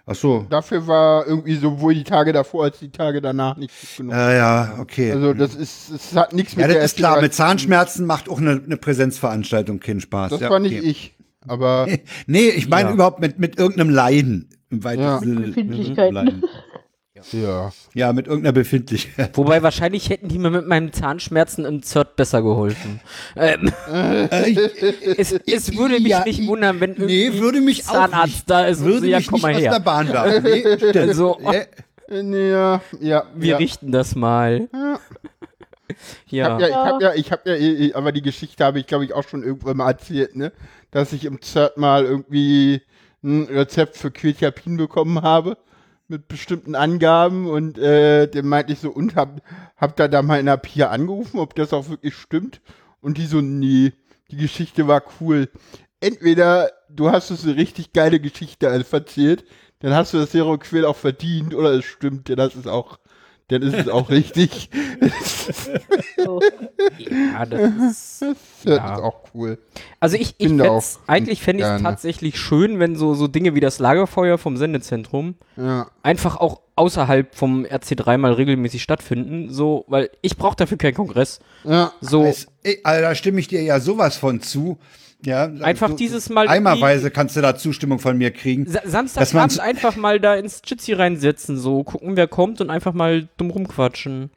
Ach 0.05 0.15
so. 0.15 0.45
Dafür 0.49 0.87
war 0.87 1.27
irgendwie 1.27 1.55
sowohl 1.55 1.93
die 1.93 2.03
Tage 2.05 2.31
davor 2.31 2.63
als 2.65 2.79
die 2.79 2.91
Tage 2.91 3.21
danach 3.21 3.57
nicht 3.57 3.73
gut 3.79 3.97
genug. 3.97 4.13
Ja, 4.13 4.33
ja, 4.33 4.75
okay. 4.79 5.11
Also 5.11 5.33
das 5.33 5.53
ist, 5.55 5.89
es 5.89 6.15
hat 6.15 6.31
nichts 6.33 6.55
mit 6.55 6.61
ja, 6.63 6.67
der 6.67 6.81
das 6.81 6.91
ist 6.91 6.97
klar. 6.97 7.21
Mit 7.21 7.33
Zahnschmerzen 7.33 8.05
macht 8.05 8.29
auch 8.29 8.39
eine, 8.39 8.61
eine 8.65 8.77
Präsenzveranstaltung 8.77 9.79
keinen 9.79 9.99
Spaß. 9.99 10.31
Das 10.31 10.39
ja, 10.41 10.49
war 10.49 10.59
nicht 10.59 10.77
okay. 10.79 10.87
ich. 10.89 11.15
Aber 11.45 11.87
Nee, 12.27 12.49
ich 12.49 12.69
meine 12.69 12.89
Ja. 12.89 12.95
überhaupt 12.95 13.19
mit, 13.19 13.39
mit 13.39 13.57
irgendeinem 13.59 13.89
Leiden. 13.89 14.49
Im 14.69 14.83
weitesten 14.83 15.03
Ja. 15.03 15.19
Sinne. 15.19 15.47
Befindlichkeiten. 15.47 16.43
Ja. 17.31 17.71
Ja, 17.93 18.13
mit 18.13 18.27
irgendeiner 18.27 18.53
Befindlichkeit. 18.53 19.35
Wobei 19.37 19.63
wahrscheinlich 19.63 20.09
hätten 20.09 20.27
die 20.27 20.37
mir 20.39 20.49
mit 20.49 20.67
meinen 20.67 20.93
Zahnschmerzen 20.93 21.65
im 21.65 21.83
ZERT 21.83 22.15
besser 22.15 22.41
geholfen. 22.41 22.99
Ähm, 23.35 23.71
Äh, 23.91 24.53
es, 25.17 25.31
es 25.33 25.75
würde 25.77 25.95
mich 25.99 26.07
Ja, 26.11 26.23
nicht 26.23 26.39
ich- 26.39 26.47
wundern, 26.47 26.79
wenn 26.79 26.91
irgendwie 26.95 27.29
Nee, 27.29 27.39
würde 27.39 27.61
mich 27.61 27.87
auch 27.87 27.93
Zahnarzt 27.93 28.27
nicht, 28.27 28.49
da 28.49 28.65
ist 28.65 28.79
und 28.79 28.85
würde 28.85 28.99
so, 29.01 29.05
ja, 29.07 29.17
mich 29.17 29.27
komm 29.27 29.35
nicht 29.35 29.43
mal 29.43 29.53
aus 29.55 29.61
der 29.61 29.71
her. 29.71 29.79
Bahn 29.79 30.07
werfen. 30.09 30.43
Nee. 30.93 30.99
Also, 30.99 31.39
Äh, 31.41 31.65
Äh, 32.09 32.49
Ja, 32.51 32.81
ja. 33.01 33.23
wir 33.35 33.49
ja. 33.49 33.57
richten 33.57 33.91
das 33.91 34.15
mal. 34.15 34.69
Ich 36.29 36.41
hab 36.41 36.59
Ja. 36.59 36.59
ja, 36.59 36.67
ich 36.67 36.75
hab 36.75 37.01
ja, 37.01 37.13
ich 37.13 37.31
hab 37.31 37.47
ja, 37.47 37.95
aber 37.95 38.11
die 38.11 38.21
Geschichte 38.21 38.63
habe 38.63 38.79
ich, 38.79 38.87
glaube 38.87 39.05
ich, 39.05 39.13
auch 39.13 39.27
schon 39.27 39.43
irgendwann 39.43 39.77
mal 39.77 39.89
erzählt, 39.91 40.35
ne? 40.35 40.51
Dass 40.91 41.13
ich 41.13 41.25
im 41.25 41.41
ZERT 41.41 41.77
mal 41.77 42.05
irgendwie 42.05 42.81
ein 43.23 43.43
Rezept 43.45 43.97
für 43.97 44.11
Quetiapin 44.11 44.77
bekommen 44.77 45.21
habe 45.21 45.57
mit 46.07 46.27
bestimmten 46.27 46.75
Angaben 46.75 47.47
und 47.47 47.77
äh, 47.77 48.27
dem 48.27 48.47
meinte 48.47 48.73
ich 48.73 48.79
so 48.79 48.89
und 48.89 49.15
hab, 49.15 49.41
hab 49.75 49.95
da 49.95 50.07
da 50.07 50.21
mal 50.21 50.39
in 50.39 50.45
der 50.45 50.57
Pia 50.57 50.89
angerufen, 50.89 51.39
ob 51.39 51.55
das 51.55 51.73
auch 51.73 51.89
wirklich 51.89 52.15
stimmt 52.15 52.61
und 53.01 53.17
die 53.17 53.25
so 53.25 53.41
nee, 53.41 53.93
die 54.31 54.37
Geschichte 54.37 54.87
war 54.87 55.03
cool. 55.19 55.49
Entweder 55.99 56.71
du 56.89 57.11
hast 57.11 57.31
uns 57.31 57.43
eine 57.43 57.55
richtig 57.55 57.93
geile 57.93 58.19
Geschichte 58.19 58.67
erzählt, 58.67 59.45
dann 59.79 59.93
hast 59.93 60.13
du 60.13 60.17
das 60.17 60.31
Zero 60.31 60.57
Quill 60.57 60.85
auch 60.85 60.95
verdient 60.95 61.53
oder 61.53 61.71
es 61.71 61.85
stimmt, 61.85 62.29
dann 62.29 62.47
ist 62.47 62.55
es 62.55 62.67
auch, 62.67 62.99
dann 63.49 63.61
ist 63.61 63.73
es 63.75 63.87
auch 63.87 64.09
richtig. 64.09 64.69
So. 66.23 66.41
Ja, 66.97 67.45
das 67.45 67.71
ist, 67.91 68.21
Das 68.65 68.75
Ja. 68.77 68.95
ist 68.95 69.01
auch 69.03 69.21
cool. 69.33 69.57
also 69.99 70.15
ich, 70.17 70.35
ich 70.37 70.47
Finde 70.47 70.65
fänd's, 70.65 70.99
auch 71.03 71.07
eigentlich 71.09 71.41
fände 71.41 71.63
ich 71.63 71.69
es 71.69 71.81
tatsächlich 71.81 72.39
schön, 72.39 72.79
wenn 72.79 72.95
so, 72.95 73.13
so 73.13 73.27
Dinge 73.27 73.55
wie 73.55 73.59
das 73.59 73.79
Lagerfeuer 73.79 74.37
vom 74.37 74.57
Sendezentrum 74.57 75.35
Ja. 75.55 75.89
einfach 76.03 76.35
auch 76.37 76.61
außerhalb 76.75 77.33
vom 77.33 77.63
RC3 77.65 78.17
mal 78.17 78.33
regelmäßig 78.33 78.83
stattfinden, 78.83 79.51
so, 79.51 79.85
weil 79.87 80.09
ich 80.21 80.37
brauche 80.37 80.55
dafür 80.57 80.77
keinen 80.77 80.93
Kongress. 80.95 81.39
Ja. 81.63 81.91
So, 82.01 82.25
Es, 82.25 82.47
ey, 82.63 82.79
also 82.83 83.01
da 83.01 83.15
stimme 83.15 83.39
ich 83.39 83.47
dir 83.47 83.61
ja 83.63 83.79
sowas 83.79 84.17
von 84.17 84.41
zu. 84.41 84.77
Ja, 85.25 85.45
Einfach 85.61 85.89
so- 85.89 85.95
dieses 85.95 86.29
Mal 86.29 86.47
Eimerweise 86.47 87.09
kannst 87.09 87.35
du 87.35 87.41
da 87.41 87.55
Zustimmung 87.57 87.99
von 87.99 88.17
mir 88.17 88.31
kriegen. 88.31 88.67
Sa 88.67 88.81
Samstagabend 88.85 89.59
einfach 89.59 89.95
mal 89.95 90.19
da 90.19 90.35
ins 90.35 90.61
Jitsi 90.65 90.93
reinsetzen, 90.93 91.57
so 91.57 91.83
gucken, 91.83 92.15
wer 92.15 92.27
kommt 92.27 92.61
und 92.61 92.69
einfach 92.69 92.93
mal 92.93 93.27
dumm 93.37 93.49
rumquatschen. 93.49 94.29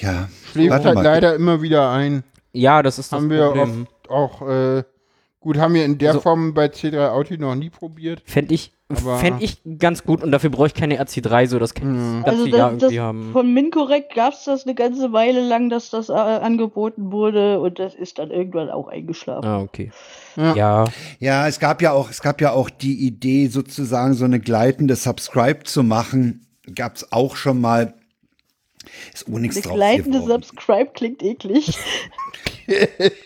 Ja. 0.00 0.28
Schläft 0.52 0.70
halt 0.84 0.94
mal. 0.94 1.02
leider 1.02 1.34
immer 1.34 1.62
wieder 1.62 1.90
ein. 1.90 2.22
Ja, 2.52 2.82
das 2.82 2.98
ist 3.00 3.12
das 3.12 3.18
haben 3.20 3.30
wir 3.30 3.46
Problem. 3.46 3.86
oft 4.06 4.10
auch, 4.10 4.48
äh, 4.48 4.84
gut, 5.40 5.58
haben 5.58 5.74
wir 5.74 5.84
in 5.84 5.98
der 5.98 6.10
Also- 6.10 6.20
Form 6.20 6.54
bei 6.54 6.66
C3 6.68 7.08
Auto 7.10 7.34
noch 7.36 7.56
nie 7.56 7.70
probiert. 7.70 8.22
Fände 8.24 8.54
ich, 8.54 8.72
Aber- 8.98 9.18
fänd 9.18 9.42
ich 9.42 9.58
ganz 9.78 10.04
gut 10.04 10.22
und 10.22 10.30
dafür 10.32 10.50
brauche 10.50 10.66
ich 10.68 10.74
keine 10.74 11.00
RC3, 11.00 11.46
so 11.46 11.58
das 11.58 11.74
kann 11.74 11.94
ich 11.94 12.24
das 12.24 12.32
Also 12.32 12.44
ganze 12.44 12.56
Jahr 12.56 12.70
das, 12.72 12.78
das, 12.80 12.82
irgendwie 12.92 13.00
haben. 13.00 13.32
von 13.32 13.52
Mincorrect 13.54 14.14
gab 14.14 14.32
es 14.34 14.44
das 14.44 14.64
eine 14.64 14.74
ganze 14.74 15.12
Weile 15.12 15.46
lang, 15.46 15.70
dass 15.70 15.90
das 15.90 16.08
äh, 16.08 16.12
angeboten 16.12 17.12
wurde 17.12 17.60
und 17.60 17.78
das 17.78 17.94
ist 17.94 18.18
dann 18.18 18.30
irgendwann 18.30 18.70
auch 18.70 18.88
eingeschlafen. 18.88 19.46
Ah, 19.46 19.60
okay. 19.60 19.90
Ja. 20.36 20.54
Ja. 20.54 20.84
Ja, 21.20 21.46
es 21.48 21.60
gab 21.60 21.80
ja 21.82 21.92
auch, 21.92 22.10
es 22.10 22.20
gab 22.20 22.40
ja 22.40 22.52
auch 22.52 22.70
die 22.70 23.06
Idee, 23.06 23.46
sozusagen 23.46 24.14
so 24.14 24.24
eine 24.24 24.40
gleitende 24.40 24.96
Subscribe 24.96 25.64
zu 25.64 25.82
machen. 25.82 26.46
Gab's 26.74 27.12
auch 27.12 27.36
schon 27.36 27.60
mal. 27.60 27.94
Ist 29.12 29.26
auch 29.32 29.38
nichts 29.38 29.62
gleitende 29.62 30.20
geworden. 30.20 30.42
Subscribe 30.42 30.90
klingt 30.94 31.22
eklig. 31.22 31.76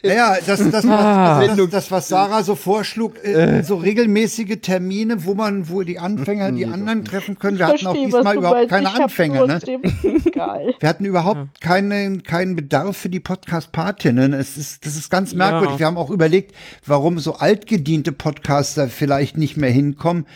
Naja, 0.02 0.36
das, 0.44 0.68
das, 0.70 0.84
Ah. 0.84 1.40
was, 1.40 1.56
das, 1.56 1.70
das, 1.70 1.90
was 1.92 2.09
Sarah 2.09 2.42
so 2.42 2.56
vorschlug, 2.56 3.24
äh, 3.24 3.62
so 3.62 3.76
regelmäßige 3.76 4.56
Termine, 4.61 5.24
wo 5.24 5.34
man, 5.34 5.68
wo 5.68 5.82
die 5.82 6.00
Anfänger 6.00 6.50
die 6.50 6.66
anderen 6.66 7.04
treffen 7.04 7.38
können. 7.38 7.56
Wir 7.56 7.68
hatten 7.68 7.86
auch 7.86 7.94
diesmal 7.94 8.36
überhaupt 8.36 8.56
meinst. 8.59 8.70
keine 8.70 8.90
Anfänger, 9.04 9.46
ne? 9.46 9.61
Wir 9.62 10.88
hatten 10.88 11.04
überhaupt 11.04 11.61
keinen, 11.61 12.24
keinen 12.24 12.56
Bedarf 12.56 12.96
für 12.96 13.11
die 13.11 13.20
Podcast-Patinnen. 13.20 14.32
Es 14.32 14.56
ist, 14.56 14.84
das 14.84 14.96
ist 14.96 15.09
ganz 15.09 15.34
merkwürdig. 15.34 15.74
Ja. 15.74 15.78
Wir 15.78 15.86
haben 15.86 15.98
auch 15.98 16.11
überlegt, 16.11 16.52
warum 16.84 17.20
so 17.20 17.34
altgediente 17.34 18.11
Podcaster 18.11 18.88
vielleicht 18.88 19.36
nicht 19.36 19.56
mehr 19.56 19.70
hinkommen. 19.70 20.26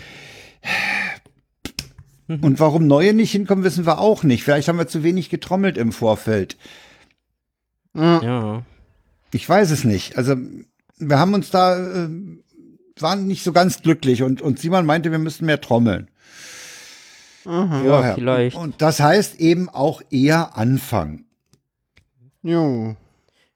Und 2.41 2.61
warum 2.61 2.87
neue 2.87 3.15
nicht 3.15 3.33
hinkommen, 3.33 3.65
wissen 3.65 3.87
wir 3.87 3.99
auch 3.99 4.23
nicht. 4.23 4.45
Vielleicht 4.45 4.69
haben 4.69 4.79
wir 4.79 4.87
zu 4.87 5.03
wenig 5.03 5.29
getrommelt 5.29 5.77
im 5.77 5.93
Vorfeld. 5.93 6.57
Ja. 7.95 8.63
Ich 9.33 9.49
weiß 9.49 9.71
es 9.71 9.85
nicht. 9.85 10.17
Also 10.17 10.37
wir 10.99 11.19
haben 11.19 11.35
uns 11.35 11.51
da, 11.51 11.77
äh, 11.77 12.09
waren 12.99 13.27
nicht 13.27 13.45
so 13.45 13.53
ganz 13.53 13.83
glücklich 13.83 14.23
und, 14.23 14.41
und 14.41 14.59
Simon 14.59 14.87
meinte, 14.87 15.11
wir 15.11 15.19
müssten 15.19 15.47
mehr 15.47 15.61
trommeln. 15.61 16.09
Ja, 17.45 18.15
vielleicht. 18.15 18.57
Und 18.57 18.81
das 18.81 19.01
heißt 19.01 19.41
eben 19.41 19.69
auch 19.69 20.01
eher 20.11 20.57
anfangen. 20.57 21.27
Jo. 22.43 22.97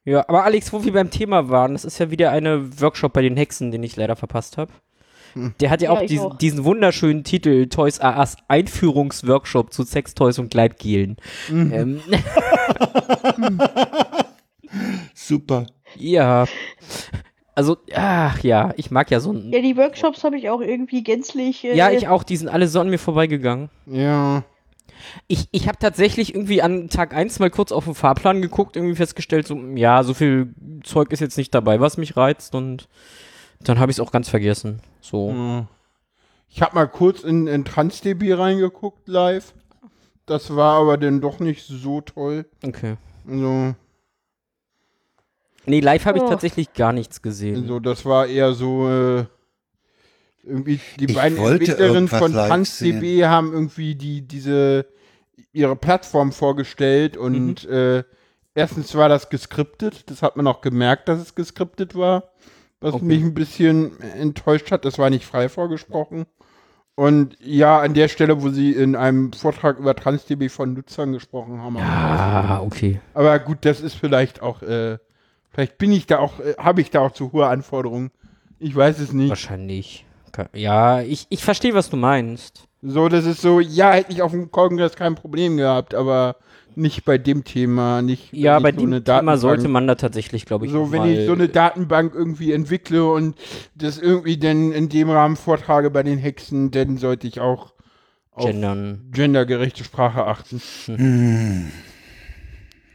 Ja, 0.04 0.28
aber 0.28 0.44
Alex, 0.44 0.72
wo 0.72 0.84
wir 0.84 0.92
beim 0.92 1.10
Thema 1.10 1.48
waren, 1.48 1.72
das 1.72 1.84
ist 1.84 1.98
ja 1.98 2.10
wieder 2.10 2.30
eine 2.30 2.80
Workshop 2.80 3.12
bei 3.12 3.22
den 3.22 3.36
Hexen, 3.36 3.70
den 3.70 3.82
ich 3.82 3.96
leider 3.96 4.16
verpasst 4.16 4.56
habe. 4.56 4.72
Der 5.60 5.70
hat 5.70 5.82
ja, 5.82 5.92
Ja, 5.92 5.98
auch, 6.00 6.06
diesen, 6.06 6.26
auch. 6.26 6.38
diesen 6.38 6.64
wunderschönen 6.64 7.24
Titel 7.24 7.66
Toys 7.68 7.98
R 7.98 8.18
Us 8.18 8.36
Einführungsworkshop 8.48 9.72
zu 9.72 9.82
Sextoys 9.84 10.38
und 10.38 10.50
Gleitgelen. 10.50 11.16
Ähm, 11.50 12.00
Super. 15.14 15.66
ja. 15.96 16.46
Also, 17.54 17.78
ach 17.94 18.40
ja, 18.42 18.74
ich 18.76 18.90
mag 18.90 19.10
ja 19.10 19.18
so 19.18 19.32
ein. 19.32 19.50
Ja, 19.50 19.62
die 19.62 19.78
Workshops 19.78 20.24
habe 20.24 20.36
ich 20.36 20.50
auch 20.50 20.60
irgendwie 20.60 21.02
gänzlich. 21.02 21.64
Äh, 21.64 21.74
Ja, 21.74 21.90
ich 21.90 22.06
auch, 22.06 22.22
die 22.22 22.36
sind 22.36 22.48
alle 22.48 22.68
so 22.68 22.80
an 22.80 22.90
mir 22.90 22.98
vorbeigegangen. 22.98 23.70
Ja. 23.86 24.44
Ich, 25.26 25.46
ich 25.52 25.66
habe 25.66 25.78
tatsächlich 25.78 26.34
irgendwie 26.34 26.60
an 26.60 26.90
Tag 26.90 27.14
1 27.14 27.38
mal 27.38 27.48
kurz 27.48 27.72
auf 27.72 27.84
den 27.84 27.94
Fahrplan 27.94 28.42
geguckt, 28.42 28.76
irgendwie 28.76 28.94
festgestellt, 28.96 29.46
so, 29.46 29.56
ja, 29.74 30.02
so 30.02 30.12
viel 30.12 30.52
Zeug 30.82 31.12
ist 31.12 31.20
jetzt 31.20 31.38
nicht 31.38 31.54
dabei, 31.54 31.80
was 31.80 31.96
mich 31.96 32.14
reizt 32.16 32.54
und 32.54 32.88
dann 33.60 33.78
habe 33.78 33.90
ich 33.90 33.96
es 33.98 34.00
auch 34.00 34.12
ganz 34.12 34.28
vergessen. 34.28 34.80
So. 35.00 35.30
Ja. 35.30 35.66
Ich 36.48 36.62
habe 36.62 36.74
mal 36.74 36.86
kurz 36.86 37.22
in, 37.22 37.46
in 37.46 37.64
TransDB 37.64 38.32
reingeguckt 38.34 39.08
live. 39.08 39.52
Das 40.26 40.54
war 40.56 40.80
aber 40.80 40.96
dann 40.96 41.20
doch 41.20 41.38
nicht 41.40 41.66
so 41.66 42.00
toll. 42.00 42.46
Okay. 42.64 42.96
Also, 43.28 43.74
Nee, 45.68 45.80
live 45.80 46.04
habe 46.06 46.18
ich 46.18 46.24
Oh. 46.24 46.28
tatsächlich 46.28 46.72
gar 46.74 46.92
nichts 46.92 47.22
gesehen. 47.22 47.56
also 47.62 47.80
das 47.80 48.04
war 48.04 48.26
eher 48.26 48.52
so 48.52 48.88
äh, 48.88 49.24
irgendwie 50.44 50.78
die 51.00 51.06
Ich 51.06 51.14
beiden 51.16 51.36
Entwicklerinnen 51.38 52.06
von 52.08 52.32
TransDB 52.32 53.24
haben 53.24 53.52
irgendwie 53.52 53.96
die 53.96 54.22
diese 54.22 54.86
ihre 55.52 55.74
Plattform 55.74 56.30
vorgestellt 56.30 57.16
und 57.16 57.64
äh, 57.64 58.04
erstens 58.54 58.94
war 58.94 59.08
das 59.08 59.28
geskriptet, 59.28 60.08
das 60.08 60.22
hat 60.22 60.36
man 60.36 60.46
auch 60.46 60.60
gemerkt, 60.60 61.08
dass 61.08 61.18
es 61.18 61.34
geskriptet 61.34 61.96
war, 61.96 62.30
was 62.80 62.94
Okay. 62.94 63.04
mich 63.04 63.22
ein 63.22 63.34
bisschen 63.34 64.00
enttäuscht 64.00 64.70
hat. 64.70 64.84
Das 64.84 64.98
war 64.98 65.10
nicht 65.10 65.24
frei 65.24 65.48
vorgesprochen. 65.48 66.26
Und 66.94 67.36
ja, 67.40 67.78
an 67.80 67.92
der 67.92 68.08
Stelle, 68.08 68.42
wo 68.42 68.48
sie 68.48 68.72
in 68.72 68.96
einem 68.96 69.32
Vortrag 69.32 69.78
über 69.78 69.94
TransDB 69.94 70.48
von 70.48 70.72
Nutzern 70.72 71.12
gesprochen 71.12 71.60
haben. 71.60 71.76
Ah, 71.76 72.60
okay. 72.62 73.00
Aber 73.12 73.38
gut, 73.38 73.58
das 73.62 73.80
ist 73.82 73.94
vielleicht 73.94 74.40
auch, 74.40 74.62
äh, 74.62 74.96
vielleicht 75.50 75.76
bin 75.76 75.92
ich 75.92 76.06
da 76.06 76.18
auch, 76.18 76.40
äh, 76.40 76.54
habe 76.58 76.80
ich 76.80 76.90
da 76.90 77.00
auch 77.00 77.12
zu 77.12 77.32
hohe 77.32 77.46
Anforderungen. 77.48 78.10
Ich 78.58 78.74
weiß 78.74 78.98
es 79.00 79.12
nicht. 79.12 79.28
Wahrscheinlich. 79.28 80.06
Ja, 80.54 81.00
ich, 81.00 81.26
ich 81.30 81.42
verstehe, 81.44 81.74
was 81.74 81.88
du 81.88 81.96
meinst. 81.96 82.64
So, 82.82 83.08
das 83.08 83.24
ist 83.24 83.40
so, 83.40 83.60
ja, 83.60 83.92
hätte 83.92 84.12
ich 84.12 84.20
auf 84.22 84.32
dem 84.32 84.50
Kongress 84.50 84.94
kein 84.96 85.14
Problem 85.14 85.56
gehabt, 85.56 85.94
aber 85.94 86.36
nicht 86.76 87.04
bei 87.04 87.18
dem 87.18 87.44
Thema, 87.44 88.02
nicht 88.02 88.32
Ja, 88.32 88.58
bei 88.58 88.70
so 88.72 88.78
dem 88.80 88.90
Thema 88.90 89.00
Datenbank- 89.02 89.38
sollte 89.38 89.68
man 89.68 89.86
da 89.86 89.94
tatsächlich, 89.94 90.44
glaube 90.46 90.66
ich, 90.66 90.72
So, 90.72 90.92
wenn 90.92 91.02
mal 91.02 91.10
ich 91.12 91.26
so 91.26 91.32
eine 91.32 91.48
Datenbank 91.48 92.14
irgendwie 92.14 92.52
entwickle 92.52 93.04
und 93.10 93.36
das 93.74 93.98
irgendwie 93.98 94.36
dann 94.38 94.72
in 94.72 94.88
dem 94.88 95.10
Rahmen 95.10 95.36
vortrage 95.36 95.90
bei 95.90 96.02
den 96.02 96.18
Hexen, 96.18 96.70
dann 96.70 96.98
sollte 96.98 97.26
ich 97.26 97.40
auch 97.40 97.72
auf 98.32 98.44
gendern. 98.44 99.08
gendergerechte 99.12 99.84
Sprache 99.84 100.24
achten. 100.26 100.60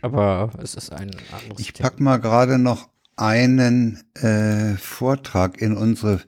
Aber 0.02 0.52
es 0.62 0.76
ist 0.76 0.92
ein 0.92 1.12
anderes 1.32 1.60
Ich 1.60 1.74
pack 1.74 2.00
mal 2.00 2.18
gerade 2.18 2.58
noch 2.58 2.90
einen 3.16 4.04
äh, 4.16 4.76
Vortrag 4.78 5.62
in 5.62 5.78
unsere 5.78 6.22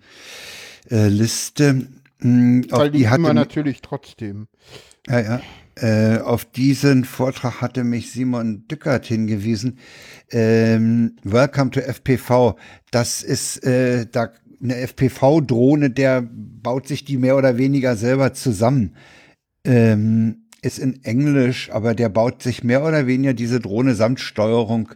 äh, 0.91 1.07
Liste. 1.07 1.88
Hm, 2.19 2.65
Weil 2.69 2.91
die 2.91 2.99
die 2.99 3.03
immer 3.05 3.11
hatte, 3.30 3.34
natürlich 3.34 3.81
trotzdem. 3.81 4.47
ja, 5.07 5.19
ja, 5.19 5.41
äh, 5.75 6.19
auf 6.19 6.45
diesen 6.45 7.03
Vortrag 7.03 7.61
hatte 7.61 7.83
mich 7.83 8.11
Simon 8.11 8.67
Dückert 8.67 9.05
hingewiesen. 9.05 9.79
Ähm, 10.31 11.15
Welcome 11.23 11.71
to 11.71 11.79
FPV. 11.79 12.55
Das 12.91 13.23
ist 13.23 13.63
äh, 13.65 14.05
da 14.11 14.29
eine 14.61 14.77
FPV-Drohne, 14.87 15.89
der 15.89 16.21
baut 16.21 16.87
sich 16.87 17.05
die 17.05 17.17
mehr 17.17 17.37
oder 17.37 17.57
weniger 17.57 17.95
selber 17.95 18.33
zusammen. 18.33 18.95
Ähm, 19.65 20.43
ist 20.61 20.79
in 20.79 21.03
Englisch, 21.03 21.69
aber 21.71 21.93
der 21.93 22.09
baut 22.09 22.41
sich 22.41 22.63
mehr 22.63 22.85
oder 22.85 23.05
weniger 23.05 23.33
diese 23.33 23.59
Drohne 23.59 23.95
samt 23.95 24.19
Steuerung 24.19 24.89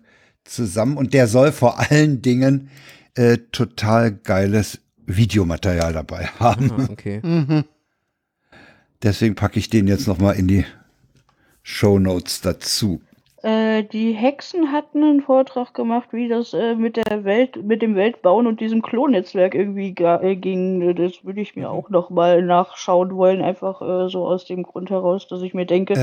zusammen 0.46 0.96
und 0.96 1.14
der 1.14 1.28
soll 1.28 1.52
vor 1.52 1.80
allen 1.80 2.22
Dingen 2.22 2.70
äh, 3.16 3.38
total 3.52 4.12
geiles 4.12 4.80
Videomaterial 5.06 5.94
dabei 5.94 6.28
haben. 6.40 6.72
Ah, 6.72 6.88
okay. 6.90 7.22
Deswegen 9.04 9.36
packe 9.36 9.60
ich 9.60 9.70
den 9.70 9.88
jetzt 9.88 10.08
noch 10.08 10.18
mal 10.20 10.32
in 10.34 10.48
die 10.48 10.66
Show 11.64 12.00
Notes 12.00 12.42
dazu. 12.42 13.02
Äh, 13.44 13.84
die 13.84 14.14
Hexen 14.14 14.72
hatten 14.72 15.04
einen 15.04 15.22
Vortrag 15.22 15.74
gemacht, 15.76 16.10
wie 16.12 16.28
das 16.28 16.54
äh, 16.54 16.74
mit 16.74 16.98
der 16.98 17.24
Welt, 17.24 17.64
mit 17.64 17.84
dem 17.84 17.96
Weltbauen 17.96 18.48
und 18.48 18.60
diesem 18.60 18.82
Klonnetzwerk 18.82 19.54
irgendwie 19.54 19.94
äh, 19.96 20.36
ging. 20.36 20.96
Das 20.96 21.24
würde 21.24 21.42
ich 21.42 21.56
mir 21.56 21.70
auch 21.70 21.90
noch 21.92 22.10
mal 22.10 22.42
nachschauen 22.42 23.16
wollen, 23.16 23.44
einfach 23.44 23.82
äh, 23.84 24.10
so 24.10 24.26
aus 24.26 24.46
dem 24.46 24.64
Grund 24.64 24.90
heraus, 24.90 25.28
dass 25.28 25.44
ich 25.44 25.54
mir 25.54 25.68
denke, 25.68 25.94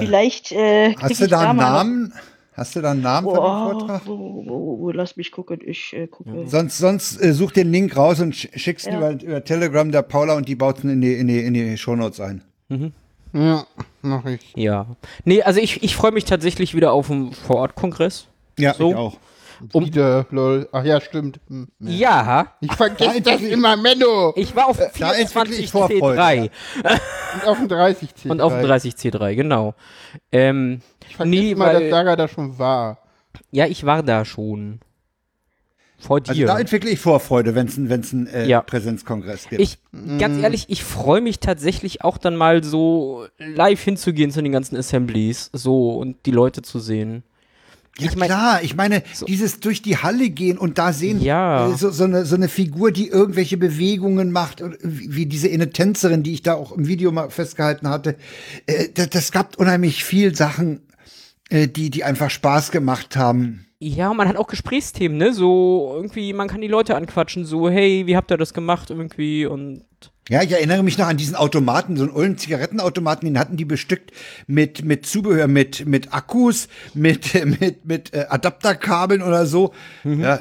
vielleicht 0.00 0.50
Hast 0.50 1.20
du 1.20 1.28
da 1.28 1.40
einen 1.50 1.56
mal 1.56 1.62
noch- 1.62 1.78
Namen? 1.78 2.12
Hast 2.52 2.74
du 2.76 2.80
da 2.80 2.90
einen 2.90 3.02
Namen 3.02 3.26
von 3.26 3.34
dem 3.34 3.42
Oh, 3.42 3.70
Vortrag? 3.70 4.02
wo, 4.06 4.78
wo, 4.80 4.90
lass 4.90 5.16
mich 5.16 5.30
gucken, 5.32 5.60
ich 5.64 5.92
äh, 5.94 6.06
gucke. 6.08 6.46
Sonst, 6.46 6.78
sonst 6.78 7.22
äh, 7.22 7.32
such 7.32 7.52
den 7.52 7.70
Link 7.72 7.96
raus 7.96 8.20
und 8.20 8.34
sch- 8.34 8.56
schickst 8.58 8.86
ihn 8.86 8.94
Ja. 8.94 9.10
über, 9.10 9.22
über 9.22 9.44
Telegram 9.44 9.90
der 9.90 10.02
Paula 10.02 10.34
und 10.36 10.48
die 10.48 10.56
baut 10.56 10.82
ihn 10.84 10.90
in 10.90 11.00
die, 11.00 11.14
in 11.14 11.28
die, 11.28 11.40
in 11.40 11.54
die 11.54 11.76
Shownotes 11.78 12.20
ein. 12.20 12.42
Ja, 13.32 13.64
mach 14.02 14.24
ich. 14.26 14.52
Ja. 14.56 14.86
Nee, 15.24 15.42
also 15.42 15.60
ich, 15.60 15.82
ich 15.82 15.94
freue 15.94 16.10
mich 16.12 16.24
tatsächlich 16.24 16.74
wieder 16.74 16.92
auf 16.92 17.10
einen 17.10 17.32
Vorortkongress. 17.32 18.26
Ja, 18.58 18.74
So. 18.74 18.90
ich 18.90 18.96
auch. 18.96 19.16
Um- 19.72 19.84
Wieder, 19.84 20.26
lol. 20.30 20.68
Ach 20.72 20.84
ja, 20.84 21.00
stimmt. 21.00 21.40
Hm, 21.48 21.68
nee. 21.78 21.96
Ja. 21.96 22.54
Ich 22.60 22.72
vergesse 22.72 23.20
das 23.20 23.40
immer, 23.42 23.76
Menno. 23.76 24.32
Ich 24.36 24.54
war 24.56 24.68
auf 24.68 24.78
da 24.78 25.12
entwickle 25.12 25.56
ich 25.56 25.70
24 25.70 25.70
Vorfreude, 25.70 26.20
C3 26.20 26.50
Und 27.34 27.46
auf 27.46 27.58
dem 27.58 27.68
30 27.68 28.10
C3. 28.10 28.30
und 28.30 28.40
auf 28.40 28.52
dem 28.52 28.62
30 28.66 28.94
C3, 28.94 29.34
genau. 29.34 29.74
Ähm, 30.32 30.80
Ich 31.08 31.16
vergesse 31.16 31.36
nee, 31.42 31.50
immer, 31.52 31.66
dass 31.72 31.82
weil, 31.82 31.90
Sarah 31.90 32.16
da 32.16 32.28
schon 32.28 32.58
war. 32.58 32.98
ja, 33.50 33.66
ich 33.66 33.84
war 33.84 34.02
da 34.02 34.24
schon. 34.24 34.80
Vor 35.98 36.16
Also 36.20 36.32
dir. 36.32 36.46
da 36.46 36.58
entwickle 36.58 36.88
ich 36.88 36.98
Vorfreude, 36.98 37.54
wenn 37.54 37.66
es 37.66 37.76
ein, 37.76 37.90
wenn's 37.90 38.12
ein 38.14 38.26
äh, 38.28 38.46
Ja. 38.46 38.62
Präsenzkongress 38.62 39.50
gibt. 39.50 39.60
Ich, 39.60 39.76
ganz 40.18 40.42
ehrlich, 40.42 40.64
ich 40.70 40.82
freue 40.82 41.20
mich 41.20 41.40
tatsächlich 41.40 42.02
auch 42.02 42.16
dann 42.16 42.36
mal 42.36 42.64
so 42.64 43.26
live 43.36 43.82
hinzugehen 43.82 44.30
zu 44.30 44.40
den 44.42 44.50
ganzen 44.52 44.78
Assemblies, 44.78 45.50
so 45.52 45.90
und 45.90 46.24
die 46.24 46.30
Leute 46.30 46.62
zu 46.62 46.78
sehen. 46.78 47.22
Ja 47.98 48.08
ich 48.10 48.16
mein- 48.16 48.28
klar, 48.28 48.62
ich 48.62 48.76
meine, 48.76 49.02
dieses 49.26 49.60
durch 49.60 49.82
die 49.82 49.96
Halle 49.98 50.30
gehen 50.30 50.56
und 50.58 50.78
da 50.78 50.92
sehen, 50.92 51.20
Ja. 51.20 51.68
äh, 51.70 51.76
so, 51.76 51.90
so, 51.90 52.04
eine, 52.04 52.24
so 52.24 52.34
eine 52.36 52.48
Figur, 52.48 52.92
die 52.92 53.08
irgendwelche 53.08 53.56
Bewegungen 53.56 54.32
macht, 54.32 54.60
und 54.62 54.76
wie 54.82 55.26
diese 55.26 55.50
eine 55.50 55.70
Tänzerin, 55.70 56.22
die 56.22 56.32
ich 56.32 56.42
da 56.42 56.54
auch 56.54 56.72
im 56.72 56.86
Video 56.86 57.12
mal 57.12 57.30
festgehalten 57.30 57.88
hatte. 57.88 58.16
Äh, 58.66 58.88
das, 58.94 59.10
das 59.10 59.32
gab 59.32 59.56
unheimlich 59.58 60.04
viel 60.04 60.34
Sachen, 60.34 60.80
äh, 61.50 61.68
die, 61.68 61.90
die 61.90 62.04
einfach 62.04 62.30
Spaß 62.30 62.70
gemacht 62.70 63.16
haben. 63.16 63.66
Ja, 63.82 64.10
und 64.10 64.18
man 64.18 64.28
hat 64.28 64.36
auch 64.36 64.46
Gesprächsthemen, 64.46 65.16
ne? 65.16 65.32
So 65.32 65.90
irgendwie, 65.94 66.32
man 66.34 66.48
kann 66.48 66.60
die 66.60 66.68
Leute 66.68 66.96
anquatschen, 66.96 67.46
so, 67.46 67.70
hey, 67.70 68.06
wie 68.06 68.14
habt 68.16 68.30
ihr 68.30 68.36
das 68.36 68.52
gemacht 68.52 68.90
irgendwie 68.90 69.46
und 69.46 69.84
Ja, 70.30 70.42
ich 70.42 70.52
erinnere 70.52 70.84
mich 70.84 70.96
noch 70.96 71.08
an 71.08 71.16
diesen 71.16 71.34
Automaten, 71.34 71.96
so 71.96 72.04
einen 72.04 72.12
ollen 72.12 72.38
Zigarettenautomaten, 72.38 73.26
den 73.26 73.36
hatten 73.36 73.56
die 73.56 73.64
bestückt 73.64 74.12
mit, 74.46 74.84
mit 74.84 75.04
Zubehör, 75.04 75.48
mit, 75.48 75.86
mit 75.86 76.14
Akkus, 76.14 76.68
mit, 76.94 77.34
mit, 77.60 77.84
mit 77.84 78.14
äh, 78.14 78.26
Adapterkabeln 78.28 79.22
oder 79.22 79.44
so. 79.44 79.72
Ja, 80.04 80.38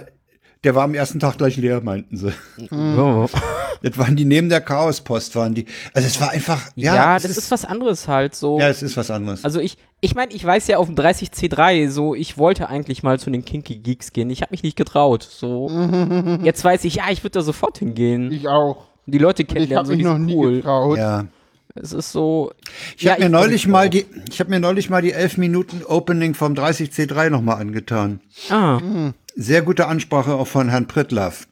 der 0.63 0.75
war 0.75 0.83
am 0.83 0.93
ersten 0.93 1.19
Tag 1.19 1.39
gleich 1.39 1.57
leer, 1.57 1.81
meinten 1.81 2.17
sie. 2.17 2.33
oh. 2.71 3.27
Das 3.81 3.97
waren 3.97 4.15
die 4.15 4.25
neben 4.25 4.49
der 4.49 4.61
Chaospost, 4.61 5.35
waren 5.35 5.55
die. 5.55 5.65
Also 5.93 6.07
es 6.07 6.19
war 6.19 6.31
einfach, 6.31 6.69
ja, 6.75 6.95
ja, 6.95 7.15
es 7.15 7.23
das 7.23 7.37
ist, 7.37 7.49
was 7.49 7.65
anderes 7.65 8.07
halt 8.07 8.35
so. 8.35 8.59
ja, 8.59 8.67
es 8.67 8.83
ist 8.83 8.95
was 8.97 9.09
anderes. 9.09 9.43
Also 9.43 9.59
ich, 9.59 9.77
ich 10.01 10.15
meine, 10.15 10.33
ich 10.33 10.43
weiß 10.43 10.67
ja 10.67 10.77
auf 10.77 10.87
dem 10.87 10.95
30C3, 10.95 11.89
so, 11.89 12.13
ich 12.13 12.37
wollte 12.37 12.69
eigentlich 12.69 13.03
mal 13.03 13.19
zu 13.19 13.29
den 13.31 13.45
Kinky 13.45 13.77
Geeks 13.77 14.11
gehen. 14.11 14.29
Ich 14.29 14.41
habe 14.41 14.51
mich 14.51 14.61
nicht 14.61 14.75
getraut. 14.75 15.23
So, 15.23 15.69
jetzt 16.43 16.63
weiß 16.63 16.83
ich, 16.83 16.95
ja, 16.95 17.05
ich 17.09 17.23
würde 17.23 17.39
da 17.39 17.41
sofort 17.41 17.79
hingehen. 17.79 18.31
Ich 18.31 18.47
auch. 18.47 18.88
Die 19.11 19.17
Leute 19.17 19.43
Und 19.43 19.49
ich 19.49 19.53
kennenlernen, 19.55 19.77
habe 19.77 19.87
so, 19.87 19.91
mich 19.93 19.99
die 19.99 20.03
noch 20.05 20.13
sind 20.15 20.25
nie 20.25 20.35
cool. 20.35 20.55
getraut. 20.57 20.97
ja. 20.97 21.25
Es 21.75 21.93
ist 21.93 22.11
so. 22.11 22.51
Ich 22.97 23.03
ja, 23.03 23.11
habe 23.13 23.23
mir 23.23 23.29
neulich 23.29 23.67
mal 23.67 23.85
auch. 23.87 23.89
die, 23.91 24.05
ich 24.29 24.39
habe 24.39 24.49
mir 24.49 24.59
neulich 24.59 24.89
mal 24.89 25.01
die 25.01 25.13
11 25.13 25.37
Minuten 25.37 25.83
Opening 25.85 26.33
vom 26.33 26.53
30C3 26.53 27.29
nochmal 27.29 27.61
angetan. 27.61 28.21
Ah, 28.49 28.81
Sehr 29.35 29.61
gute 29.61 29.87
Ansprache 29.87 30.33
auch 30.33 30.47
von 30.47 30.67
Herrn 30.69 30.87
Prittlaff. 30.87 31.47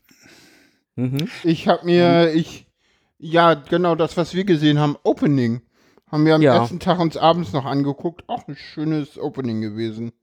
mhm. 0.95 1.27
Ich 1.43 1.67
habe 1.67 1.85
mir, 1.85 2.33
ich, 2.33 2.65
ja, 3.19 3.53
genau 3.53 3.95
das, 3.95 4.17
was 4.17 4.33
wir 4.33 4.43
gesehen 4.43 4.79
haben, 4.79 4.97
Opening. 5.03 5.61
Haben 6.11 6.25
wir 6.25 6.35
am 6.35 6.41
Ja. 6.41 6.55
ersten 6.57 6.79
Tag 6.79 6.99
uns 6.99 7.15
abends 7.15 7.53
noch 7.53 7.65
angeguckt. 7.65 8.23
Auch 8.27 8.47
ein 8.47 8.55
schönes 8.55 9.19
Opening 9.19 9.61
gewesen. 9.61 10.13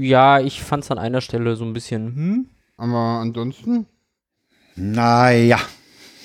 Ja, 0.00 0.40
ich 0.40 0.62
fand's 0.62 0.90
an 0.90 0.98
einer 0.98 1.20
Stelle 1.20 1.54
so 1.56 1.64
ein 1.64 1.72
bisschen, 1.74 2.06
hm? 2.14 2.48
Aber 2.76 3.20
ansonsten, 3.20 3.86
Naja, 4.76 5.58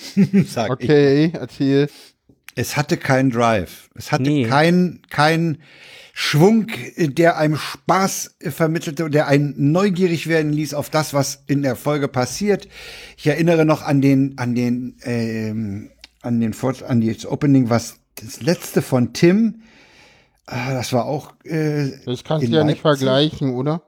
sag 0.47 0.81
ich. 0.81 0.89
okay, 0.89 1.31
erzähl. 1.34 1.89
Es 2.55 2.76
hatte 2.76 2.97
keinen 2.97 3.30
Drive. 3.31 3.89
Es 3.95 4.11
hatte 4.11 4.23
Nee. 4.23 4.43
keinen 4.45 5.01
keinen 5.09 5.59
Schwung, 6.13 6.67
der 6.97 7.38
einem 7.38 7.55
Spaß 7.55 8.35
vermittelte 8.41 9.05
und 9.05 9.13
der 9.13 9.27
einen 9.27 9.71
neugierig 9.71 10.27
werden 10.27 10.51
ließ 10.51 10.73
auf 10.73 10.89
das, 10.89 11.13
was 11.13 11.43
in 11.47 11.61
der 11.61 11.77
Folge 11.77 12.09
passiert. 12.09 12.67
Ich 13.15 13.27
erinnere 13.27 13.63
noch 13.65 13.81
an 13.84 14.01
den 14.01 14.38
an 14.38 14.55
den 14.55 14.97
ähm, 15.03 15.91
an 16.21 16.41
den 16.41 16.53
Fort 16.53 16.84
an 16.84 16.99
das 16.99 17.26
Opening, 17.26 17.69
was 17.69 17.95
das 18.15 18.41
letzte 18.41 18.81
von 18.81 19.13
Tim. 19.13 19.61
Ah, 20.45 20.73
das 20.73 20.91
war 20.91 21.05
auch. 21.05 21.34
Äh, 21.45 21.91
Das 22.05 22.23
kannst 22.26 22.43
in 22.43 22.51
du 22.51 22.57
ja 22.57 22.63
nicht 22.65 22.81
vergleichen, 22.81 23.53
oder? 23.53 23.84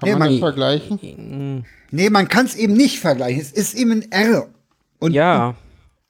Kann 0.00 0.08
Nee, 0.08 0.10
man 0.12 0.18
man- 0.20 0.30
das 0.30 0.38
vergleichen? 0.40 1.64
Nee, 1.92 2.10
man 2.10 2.26
kann 2.28 2.46
es 2.46 2.56
eben 2.56 2.72
nicht 2.72 2.98
vergleichen. 2.98 3.40
Es 3.40 3.52
ist 3.52 3.74
eben 3.74 3.92
ein 3.92 4.10
R. 4.10 4.48
Und 5.00 5.12
Ja. 5.12 5.54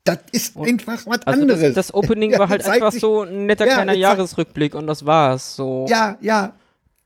das 0.05 0.19
ist 0.33 0.57
einfach 0.57 1.05
was 1.07 1.27
Also 1.27 1.41
anderes. 1.43 1.61
das, 1.61 1.75
das 1.75 1.95
Opening 1.95 2.31
Ja, 2.33 2.39
war 2.39 2.49
halt 2.49 2.65
einfach 2.67 2.93
sich- 2.93 3.01
so 3.01 3.23
ein 3.23 3.47
netter 3.47 3.67
Ja, 3.67 3.75
kleiner 3.75 3.95
Jahresrückblick 3.95 4.75
und 4.75 4.87
das 4.87 5.05
war's. 5.05 5.57
So. 5.57 5.87
Ja, 5.89 6.17
ja. 6.21 6.55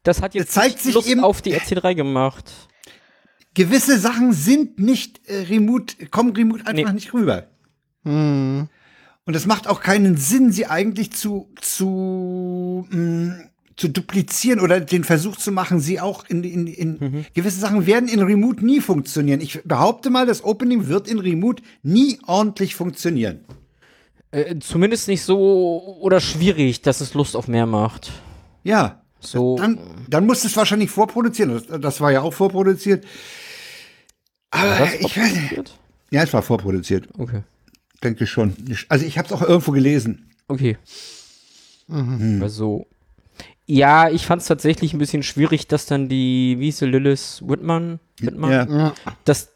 Das 0.04 0.20
hat 0.22 0.34
jetzt 0.34 0.48
Das 0.48 0.54
zeigt 0.54 0.74
nicht 0.76 0.84
sich 0.84 0.94
Lust 0.94 1.08
eben- 1.08 1.22
auf 1.24 1.42
die 1.42 1.54
RC3 1.54 1.94
gemacht. 1.94 2.50
gewisse 3.54 3.98
Sachen 3.98 4.32
sind 4.32 4.78
nicht 4.78 5.20
äh, 5.28 5.42
remote, 5.48 6.06
kommen 6.06 6.34
remote 6.34 6.66
einfach 6.66 6.88
Nee. 6.90 6.94
nicht 6.94 7.12
rüber. 7.12 7.44
Hm. 8.04 8.68
Und 9.24 9.36
es 9.36 9.46
macht 9.46 9.68
auch 9.68 9.80
keinen 9.80 10.16
Sinn, 10.16 10.50
sie 10.50 10.66
eigentlich 10.66 11.12
zu, 11.12 11.48
zu, 11.60 12.86
mh, 12.90 13.44
zu 13.82 13.88
duplizieren 13.88 14.60
oder 14.60 14.78
den 14.78 15.02
Versuch 15.02 15.36
zu 15.36 15.50
machen, 15.50 15.80
sie 15.80 15.98
auch 15.98 16.24
in, 16.28 16.44
in, 16.44 16.68
in 16.68 16.98
Mhm. 17.00 17.26
gewisse 17.34 17.58
Sachen 17.58 17.84
werden 17.84 18.08
in 18.08 18.22
Remote 18.22 18.64
nie 18.64 18.80
funktionieren. 18.80 19.40
Ich 19.40 19.60
behaupte 19.64 20.08
mal, 20.08 20.24
das 20.24 20.44
Opening 20.44 20.86
wird 20.86 21.08
in 21.08 21.18
Remote 21.18 21.64
nie 21.82 22.20
ordentlich 22.28 22.76
funktionieren. 22.76 23.40
Äh, 24.30 24.60
zumindest 24.60 25.08
nicht 25.08 25.22
so 25.22 25.98
oder 26.00 26.20
schwierig, 26.20 26.82
dass 26.82 27.00
es 27.00 27.14
Lust 27.14 27.34
auf 27.34 27.48
mehr 27.48 27.66
macht. 27.66 28.12
Ja. 28.62 29.02
So. 29.18 29.56
Dann, 29.56 29.80
dann 30.08 30.26
muss 30.26 30.44
es 30.44 30.56
wahrscheinlich 30.56 30.90
vorproduzieren. 30.90 31.50
Das, 31.52 31.80
das 31.80 32.00
war 32.00 32.12
ja 32.12 32.20
auch 32.20 32.32
vorproduziert. 32.32 33.04
Aber 34.50 34.76
das 34.78 34.94
ich 34.94 35.16
weiß? 35.18 35.32
Ja, 36.12 36.22
es 36.22 36.32
war 36.32 36.42
vorproduziert. 36.42 37.08
Okay. 37.18 37.42
Denke 38.04 38.28
schon. 38.28 38.54
Also 38.88 39.04
ich 39.04 39.18
habe 39.18 39.26
es 39.26 39.32
auch 39.32 39.42
irgendwo 39.42 39.72
gelesen. 39.72 40.30
Okay. 40.46 40.76
Also. 42.40 42.86
Ja, 43.66 44.08
ich 44.10 44.26
fand 44.26 44.42
es 44.42 44.48
tatsächlich 44.48 44.92
ein 44.92 44.98
bisschen 44.98 45.22
schwierig, 45.22 45.68
dass 45.68 45.86
dann 45.86 46.08
die, 46.08 46.56
wie 46.58 46.64
hieß 46.66 46.78
sie, 46.78 46.86
Lilith 46.86 47.42
Whitman? 47.46 48.00
Whitman? 48.20 48.50
Ja. 48.50 48.94
Das, 49.24 49.52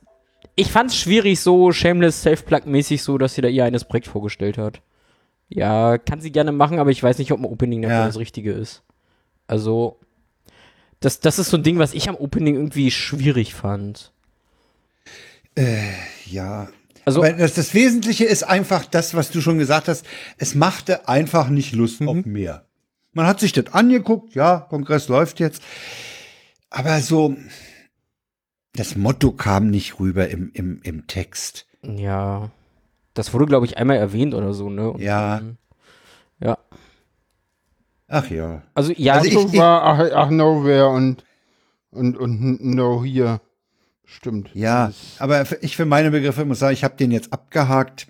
ich 0.55 0.71
fand 0.71 0.91
es 0.91 0.97
schwierig, 0.97 1.41
so 1.41 1.73
shameless, 1.73 2.23
self-plug-mäßig, 2.23 3.03
so, 3.03 3.19
dass 3.19 3.35
sie 3.35 3.43
da 3.43 3.49
ihr 3.49 3.65
eines 3.65 3.85
Projekt 3.85 4.07
vorgestellt 4.07 4.59
hat. 4.59 4.81
Ja, 5.49 5.99
kann 5.99 6.21
sie 6.21 6.33
gerne 6.33 6.53
machen, 6.53 6.79
aber 6.79 6.91
ich 6.91 7.03
weiß 7.03 7.19
nicht, 7.19 7.33
ob 7.33 7.41
ein 7.41 7.45
Opening 7.45 7.83
dafür 7.83 7.97
Ja. 7.99 8.07
das 8.07 8.19
Richtige 8.19 8.53
ist. 8.53 8.83
Also, 9.49 9.99
das, 11.01 11.21
das 11.21 11.39
ist 11.39 11.51
so 11.51 11.57
ein 11.57 11.63
Ding, 11.63 11.79
was 11.79 11.93
ich 11.93 12.09
am 12.09 12.17
Opening 12.17 12.55
irgendwie 12.55 12.91
schwierig 12.91 13.55
fand. 13.55 14.13
Ja. 16.27 16.69
Also- 17.05 17.21
Aber 17.23 17.33
das, 17.33 17.55
das 17.55 17.75
Wesentliche 17.75 18.25
ist 18.25 18.43
einfach 18.43 18.85
das, 18.87 19.15
was 19.15 19.31
du 19.31 19.41
schon 19.41 19.59
gesagt 19.59 19.89
hast. 19.89 20.05
Es 20.39 20.55
machte 20.55 21.09
einfach 21.09 21.49
nicht 21.49 21.73
Lust 21.73 22.03
auf 22.03 22.25
mehr. 22.25 22.65
Man 23.17 23.27
hat 23.27 23.41
sich 23.41 23.53
das 23.53 23.73
angeguckt, 23.73 24.35
ja, 24.35 24.59
Kongress 24.61 25.09
läuft 25.09 25.41
jetzt. 25.41 25.63
Aber 26.69 27.01
so, 27.01 27.35
das 28.75 28.95
Motto 28.95 29.33
kam 29.33 29.71
nicht 29.71 29.99
rüber 29.99 30.29
im, 30.29 30.51
im, 30.53 30.81
im 30.83 31.07
Text. 31.07 31.67
Ja. 31.83 32.51
Das 33.15 33.33
wurde, 33.33 33.47
glaube 33.47 33.65
ich, 33.65 33.79
einmal 33.79 33.97
erwähnt 33.97 34.35
oder 34.35 34.53
so, 34.53 34.69
ne? 34.69 34.91
Und 34.91 35.01
Ja. 35.01 35.37
dann- 35.39 35.57
Ja. 36.41 36.59
Ach 38.09 38.29
ja. 38.31 38.63
Also, 38.75 38.93
ja, 38.93 39.15
Also 39.15 39.29
ich, 39.29 39.57
war 39.59 39.83
ach, 39.83 40.11
ach 40.15 40.29
Nowhere 40.29 40.89
und, 40.89 41.25
und, 41.91 42.19
und 42.19 42.63
No 42.63 43.03
hier. 43.03 43.41
Stimmt. 44.05 44.51
Ja, 44.53 44.93
aber 45.19 45.45
ich 45.63 45.75
für 45.75 45.87
meine 45.87 46.11
Begriffe 46.11 46.45
muss 46.45 46.59
sagen, 46.59 46.75
ich 46.75 46.85
habe 46.85 46.97
den 46.97 47.11
jetzt 47.11 47.33
abgehakt. 47.33 48.09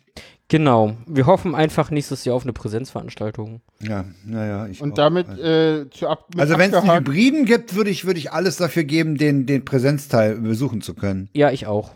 Genau. 0.49 0.97
Wir 1.07 1.27
hoffen 1.27 1.55
einfach 1.55 1.91
nächstes 1.91 2.25
Jahr 2.25 2.37
auf 2.37 2.43
eine 2.45 2.53
Präsenzveranstaltung. 2.53 3.61
Ja, 3.81 4.05
naja, 4.25 4.67
ich 4.69 4.81
Und 4.83 4.93
auch. 4.93 4.97
damit 4.97 5.29
äh, 5.39 5.89
zu 5.91 6.09
ab 6.09 6.27
Also 6.37 6.59
wenn 6.59 6.73
es 6.73 6.83
Hybriden 6.83 7.45
gibt, 7.45 7.75
würde 7.75 7.91
ich, 7.91 8.05
würde 8.05 8.19
ich 8.19 8.33
alles 8.33 8.57
dafür 8.57 8.85
geben, 8.85 9.17
den, 9.19 9.47
den 9.47 9.65
Präsenzteil 9.65 10.37
besuchen 10.37 10.81
zu 10.83 10.95
können. 10.95 11.29
Ja, 11.33 11.51
ich 11.51 11.67
auch. 11.67 11.93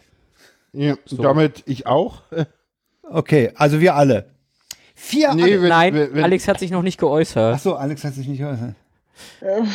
Ja, 0.73 0.95
So. 1.05 1.23
damit 1.23 1.63
ich 1.67 1.87
auch. 1.87 2.23
Äh, 2.33 2.45
Okay, 3.13 3.51
also 3.57 3.81
wir 3.81 3.97
alle. 3.97 4.27
Vier 4.95 5.35
Nee, 5.35 5.43
alle. 5.43 5.63
wenn- 5.63 5.69
Nein, 5.69 5.95
wenn- 5.95 6.15
wenn- 6.15 6.23
Alex 6.25 6.47
hat 6.47 6.61
sich 6.61 6.71
noch 6.71 6.83
nicht 6.83 6.99
geäußert. 7.01 7.55
Achso, 7.57 7.73
Alex 7.75 8.05
hat 8.05 8.15
sich 8.15 8.29
nicht 8.29 8.39
gehört. 8.39 8.77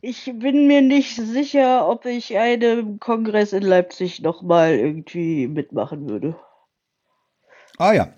Ich 0.00 0.24
bin 0.38 0.66
mir 0.66 0.82
nicht 0.82 1.16
sicher, 1.16 1.88
ob 1.88 2.04
ich 2.04 2.36
einen 2.36 3.00
Kongress 3.00 3.52
in 3.52 3.62
Leipzig 3.62 4.20
nochmal 4.22 4.74
irgendwie 4.74 5.46
mitmachen 5.48 6.08
würde. 6.08 6.36
Ah 7.78 7.92
ja. 7.92 8.08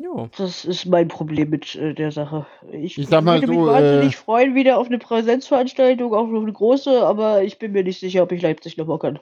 Ja. 0.00 0.30
Das 0.38 0.64
ist 0.64 0.86
mein 0.86 1.08
Problem 1.08 1.50
mit 1.50 1.74
äh, 1.74 1.92
der 1.92 2.12
Sache. 2.12 2.46
Ich, 2.70 2.96
Ich 2.96 3.08
sag 3.08 3.24
mal 3.24 3.40
würde 3.40 3.48
mich 3.48 3.58
so, 3.60 3.66
wahnsinnig 3.66 4.14
äh, 4.14 4.16
freuen, 4.16 4.54
wieder 4.54 4.78
auf 4.78 4.86
eine 4.86 4.98
Präsenzveranstaltung, 4.98 6.14
auch 6.14 6.28
auf 6.28 6.34
eine 6.42 6.52
große, 6.52 7.06
aber 7.06 7.42
ich 7.42 7.58
bin 7.58 7.72
mir 7.72 7.84
nicht 7.84 8.00
sicher, 8.00 8.22
ob 8.22 8.32
ich 8.32 8.40
Leipzig 8.40 8.78
nochmal 8.78 8.98
kann. 8.98 9.18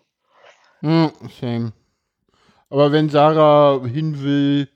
hm, 0.80 1.10
same. 1.40 1.72
Aber 2.68 2.92
wenn 2.92 3.08
Sarah 3.08 3.84
hin 3.84 4.22
will, 4.22 4.68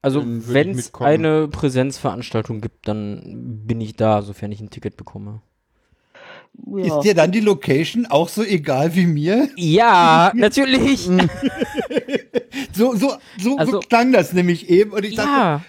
Also, 0.00 0.22
wenn 0.24 0.70
es 0.70 0.94
eine 0.94 1.48
Präsenzveranstaltung 1.48 2.62
gibt, 2.62 2.88
dann 2.88 3.66
bin 3.66 3.82
ich 3.82 3.96
da, 3.96 4.22
sofern 4.22 4.52
ich 4.52 4.60
ein 4.62 4.70
Ticket 4.70 4.96
bekomme. 4.96 5.42
Ja. 6.66 6.96
Ist 6.96 7.04
dir 7.04 7.14
dann 7.14 7.30
die 7.30 7.40
Location 7.40 8.06
auch 8.06 8.30
so 8.30 8.42
egal 8.42 8.94
wie 8.94 9.04
mir? 9.06 9.50
Ja, 9.56 10.32
natürlich. 10.34 11.10
So, 12.72 12.94
so, 12.94 13.14
so, 13.38 13.56
Also- 13.56 13.72
so 13.72 13.80
klang 13.80 14.12
das 14.12 14.32
nämlich 14.32 14.68
eben. 14.68 14.92
Und 14.92 15.04
ich 15.04 15.14
dachte, 15.16 15.28
ja. 15.30 15.62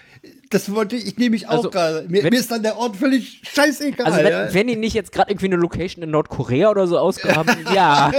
das 0.50 0.72
wollte 0.74 0.96
ich 0.96 1.16
nämlich 1.18 1.46
auch 1.48 1.52
Also, 1.58 1.70
gerade. 1.70 2.06
Mir, 2.08 2.22
wenn- 2.24 2.30
mir 2.32 2.38
ist 2.40 2.50
dann 2.50 2.62
der 2.62 2.76
Ort 2.76 2.96
völlig 2.96 3.42
scheißegal. 3.44 4.06
Also, 4.06 4.18
wenn, 4.18 4.32
ja? 4.32 4.54
wenn 4.54 4.66
die 4.66 4.76
nicht 4.76 4.94
jetzt 4.94 5.12
gerade 5.12 5.30
irgendwie 5.30 5.46
eine 5.46 5.56
Location 5.56 6.02
in 6.02 6.10
Nordkorea 6.10 6.70
oder 6.70 6.86
so 6.86 6.98
ausgraben, 6.98 7.54
ja. 7.74 8.10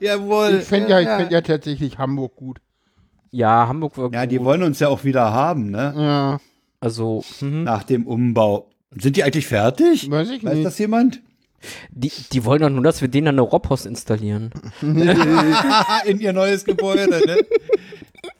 Jawohl. 0.00 0.58
ich 0.60 0.64
fände 0.64 0.90
ja, 0.90 1.00
ich 1.00 1.08
fänd 1.08 1.32
ja 1.32 1.40
tatsächlich 1.40 1.98
Hamburg 1.98 2.36
gut. 2.36 2.58
Ja, 3.30 3.66
Hamburg 3.68 3.96
war 3.96 4.12
ja, 4.12 4.26
die 4.26 4.36
gut. 4.36 4.44
wollen 4.46 4.62
uns 4.62 4.78
ja 4.80 4.88
auch 4.88 5.04
wieder 5.04 5.32
haben, 5.32 5.70
ne? 5.70 5.94
Ja, 5.96 6.40
Also, 6.80 7.24
mhm. 7.40 7.64
Nach 7.64 7.82
dem 7.84 8.06
Umbau. 8.06 8.68
Sind 8.94 9.16
die 9.16 9.24
eigentlich 9.24 9.46
fertig? 9.46 10.10
weiß 10.10 10.28
ich 10.30 10.44
Weiß 10.44 10.54
nicht. 10.54 10.66
das 10.66 10.78
jemand? 10.78 11.22
Die, 11.90 12.10
die 12.32 12.44
wollen 12.44 12.62
doch 12.62 12.70
nur, 12.70 12.82
dass 12.82 13.00
wir 13.00 13.08
denen 13.08 13.26
dann 13.26 13.34
eine 13.36 13.42
Robhost 13.42 13.86
installieren. 13.86 14.50
In 16.06 16.20
ihr 16.20 16.32
neues 16.32 16.64
Gebäude, 16.64 17.08
ne? 17.26 17.38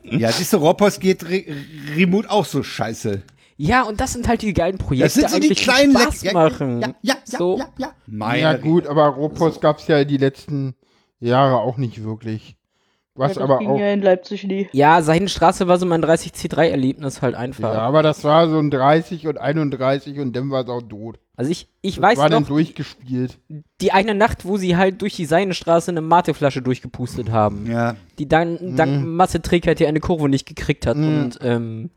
Ja, 0.05 0.31
siehst 0.33 0.53
du, 0.53 0.59
Roppos 0.59 1.01
geht 1.01 1.29
re 1.29 1.45
remote 1.97 2.31
auch 2.31 2.45
so 2.45 2.63
scheiße. 2.63 3.23
Ja, 3.57 3.83
und 3.83 4.01
das 4.01 4.13
sind 4.13 4.27
halt 4.29 4.43
die 4.43 4.53
geilen 4.55 4.79
Projekte, 4.79 5.05
Das 5.05 5.15
sind 5.15 5.31
so 5.31 5.39
die 5.39 5.47
eigentlich, 5.47 5.63
kleinen 5.63 5.93
Spaß 5.97 6.23
Leck- 6.25 6.33
machen. 6.35 6.81
Ja, 6.81 6.89
ja, 7.03 7.15
ja, 7.27 7.39
so, 7.39 7.59
ja, 7.59 7.69
ja. 7.79 7.93
Meine 8.07 8.41
ja 8.43 8.57
gut, 8.57 8.87
aber 8.87 9.07
Ropos 9.07 9.61
gab 9.61 9.79
es 9.79 9.87
ja 9.87 10.05
die 10.05 10.17
letzten 10.17 10.75
Jahre 11.21 11.57
auch 11.59 11.77
nicht 11.77 12.03
wirklich. 12.03 12.57
Was 13.15 13.35
Ja, 13.35 13.35
das 13.35 13.43
aber 13.45 13.59
ging 13.59 13.69
auch. 13.69 13.79
ja 13.79 13.93
in 13.93 14.01
Leipzig 14.01 14.45
nie. 14.45 14.69
Ja, 14.73 15.03
Seidenstraße 15.03 15.69
war 15.69 15.79
so 15.79 15.85
mein 15.85 16.03
30C3-Erlebnis 16.03 17.21
halt 17.21 17.35
einfach. 17.35 17.75
Ja, 17.75 17.81
aber 17.83 18.03
das 18.03 18.25
war 18.25 18.49
so 18.49 18.59
ein 18.59 18.71
30 18.71 19.27
und 19.27 19.39
31 19.39 20.19
und 20.19 20.35
dann 20.35 20.51
war 20.51 20.63
es 20.63 20.69
auch 20.71 20.81
tot. 20.81 21.19
Also 21.37 21.51
ich, 21.51 21.69
ich 21.83 21.97
Das 21.97 22.03
weiß 22.03 22.19
war 22.19 22.31
dann 22.31 22.43
noch, 22.43 22.49
durchgespielt. 22.49 23.39
die 23.83 23.93
eine 23.93 24.15
Nacht, 24.15 24.47
wo 24.47 24.57
sie 24.57 24.77
halt 24.77 25.03
durch 25.03 25.15
die 25.17 25.27
Seidenstraße 25.27 25.91
eine 25.91 26.01
Mateflasche 26.01 26.63
durchgepustet 26.63 27.31
haben, 27.31 27.71
Ja. 27.71 27.97
die 28.19 28.29
dann 28.29 28.77
dank 28.77 29.05
Masseträgheit 29.05 29.79
die 29.79 29.87
eine 29.87 30.01
Kurve 30.01 30.29
nicht 30.31 30.47
gekriegt 30.47 30.87
hat 30.87 30.97
Mhm. 30.97 31.05
und 31.23 31.39
ähm, 31.43 31.91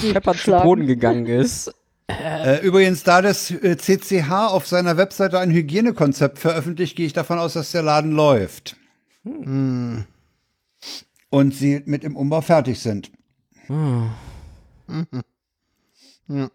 scheppert 0.00 0.38
zu. 0.38 0.50
Boden 0.52 0.86
gegangen 0.86 1.26
ist. 1.26 1.72
Äh, 2.08 2.60
übrigens, 2.66 3.04
da 3.04 3.22
das 3.22 3.50
äh, 3.50 3.76
CCH 3.78 4.30
auf 4.50 4.66
seiner 4.66 4.98
Webseite 4.98 5.38
ein 5.38 5.50
Hygienekonzept 5.50 6.38
veröffentlicht, 6.38 6.94
gehe 6.96 7.06
ich 7.06 7.14
davon 7.14 7.38
aus, 7.38 7.54
dass 7.54 7.70
der 7.70 7.82
Laden 7.82 8.10
läuft. 8.12 8.76
Hm. 9.24 10.04
Und 11.30 11.54
sie 11.54 11.82
mit 11.86 12.02
dem 12.02 12.16
Umbau 12.16 12.40
fertig 12.40 12.78
sind. 12.80 13.10
Ja. 16.28 16.50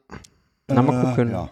Na, 0.68 0.82
mal 0.82 1.02
Äh, 1.02 1.06
gucken. 1.16 1.32
ja. 1.32 1.50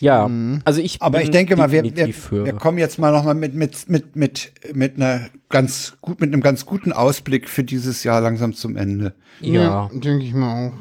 Ja, 0.00 0.26
Mhm. 0.28 0.62
also 0.64 0.80
ich 0.80 1.02
Aber 1.02 1.18
bin 1.18 1.26
ich 1.26 1.30
denke 1.30 1.56
mal, 1.56 1.70
wir, 1.72 1.84
wir, 1.84 1.94
wir 2.06 2.52
kommen 2.54 2.78
jetzt 2.78 2.98
mal 2.98 3.12
nochmal 3.12 3.34
mit, 3.34 3.54
mit, 3.54 3.86
mit, 3.90 4.16
mit, 4.16 4.52
mit 4.72 4.96
einer 4.96 5.28
ganz 5.50 5.98
gut, 6.00 6.20
mit 6.20 6.32
einem 6.32 6.40
ganz 6.40 6.64
guten 6.64 6.92
Ausblick 6.94 7.50
für 7.50 7.64
dieses 7.64 8.02
Jahr 8.02 8.22
langsam 8.22 8.54
zum 8.54 8.76
Ende. 8.76 9.14
ja. 9.40 9.90
denke 9.92 10.24
ich 10.24 10.32
mal 10.32 10.68
auch. 10.68 10.72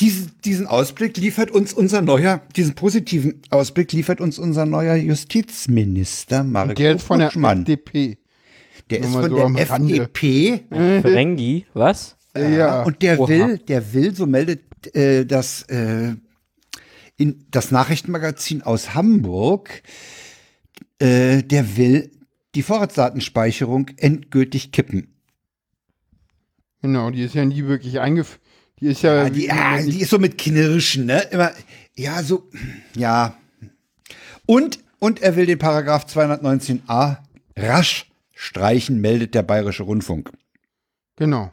Diesen, 0.00 0.32
diesen 0.44 0.66
Ausblick 0.66 1.16
liefert 1.16 1.50
uns 1.50 1.72
unser 1.72 2.02
neuer, 2.02 2.42
diesen 2.54 2.74
positiven 2.74 3.40
Ausblick 3.48 3.92
liefert 3.92 4.20
uns 4.20 4.38
unser 4.38 4.66
neuer 4.66 4.94
Justizminister 4.94 6.44
Der 6.74 6.96
ist 6.96 7.02
von 7.02 7.18
der. 7.18 7.28
FDP. 7.34 8.18
Der 8.90 9.00
ist 9.00 9.10
Nur 9.10 9.28
mal 9.28 9.66
von 9.66 9.88
so 9.88 9.94
der. 9.94 10.02
FDP 10.02 10.64
Ferengi, 10.70 11.66
was? 11.74 12.16
Ja. 12.36 12.82
und 12.82 13.02
der 13.02 13.18
Oha. 13.18 13.28
will, 13.28 13.58
der 13.58 13.92
will, 13.94 14.14
so 14.14 14.26
meldet 14.26 14.94
äh, 14.94 15.24
das, 15.24 15.62
äh, 15.64 16.14
in 17.16 17.46
das 17.50 17.70
Nachrichtenmagazin 17.70 18.62
aus 18.62 18.94
Hamburg, 18.94 19.82
äh, 20.98 21.42
der 21.42 21.76
will 21.76 22.10
die 22.54 22.62
Vorratsdatenspeicherung 22.62 23.90
endgültig 23.96 24.70
kippen. 24.72 25.14
Genau, 26.82 27.10
die 27.10 27.22
ist 27.22 27.34
ja 27.34 27.44
nie 27.44 27.64
wirklich 27.64 28.00
eingeführt. 28.00 28.40
Die 28.80 28.86
ist 28.88 29.02
ja. 29.02 29.24
Ja, 29.24 29.30
die, 29.30 29.46
ja, 29.46 29.82
die 29.82 30.02
ist 30.02 30.10
so 30.10 30.18
mit 30.18 30.36
Knirschen, 30.36 31.06
ne? 31.06 31.22
Immer, 31.30 31.52
ja, 31.94 32.22
so, 32.22 32.50
ja. 32.94 33.36
Und, 34.44 34.78
und 34.98 35.22
er 35.22 35.36
will 35.36 35.46
den 35.46 35.58
Paragraph 35.58 36.04
219a 36.04 37.16
rasch 37.56 38.06
streichen, 38.36 39.00
meldet 39.00 39.34
der 39.34 39.42
Bayerische 39.42 39.82
Rundfunk. 39.82 40.30
genau. 41.16 41.50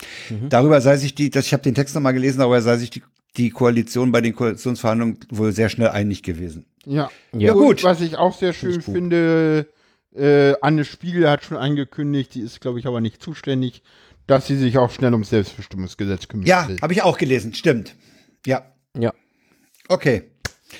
Darüber 0.49 0.81
sei 0.81 0.97
sich 0.97 1.15
die, 1.15 1.29
das, 1.29 1.47
ich 1.47 1.53
habe 1.53 1.63
den 1.63 1.73
Text 1.73 1.95
nochmal 1.95 2.13
gelesen, 2.13 2.39
darüber 2.39 2.61
sei 2.61 2.77
sich 2.77 2.89
die, 2.89 3.01
die 3.37 3.49
Koalition 3.49 4.11
bei 4.11 4.19
den 4.21 4.35
Koalitionsverhandlungen 4.35 5.17
wohl 5.29 5.53
sehr 5.53 5.69
schnell 5.69 5.87
einig 5.89 6.21
gewesen. 6.23 6.65
Ja. 6.85 7.09
Ja. 7.31 7.53
Und 7.53 7.59
gut. 7.63 7.83
Was 7.83 8.01
ich 8.01 8.17
auch 8.17 8.37
sehr 8.37 8.51
schön 8.53 8.81
finde, 8.81 9.67
äh, 10.13 10.53
Anne 10.61 10.83
Spiegel 10.85 11.29
hat 11.29 11.43
schon 11.45 11.57
angekündigt, 11.57 12.35
die 12.35 12.41
ist, 12.41 12.59
glaube 12.59 12.79
ich, 12.79 12.85
aber 12.85 12.99
nicht 13.01 13.23
zuständig, 13.23 13.81
dass 14.27 14.47
sie 14.47 14.57
sich 14.57 14.77
auch 14.77 14.91
schnell 14.91 15.13
ums 15.13 15.29
Selbstbestimmungsgesetz 15.29 16.27
kümmern 16.27 16.45
Ja, 16.45 16.67
habe 16.81 16.93
ich 16.93 17.01
auch 17.01 17.17
gelesen, 17.17 17.53
stimmt. 17.53 17.95
Ja, 18.45 18.65
Ja. 18.97 19.13
okay. 19.87 20.23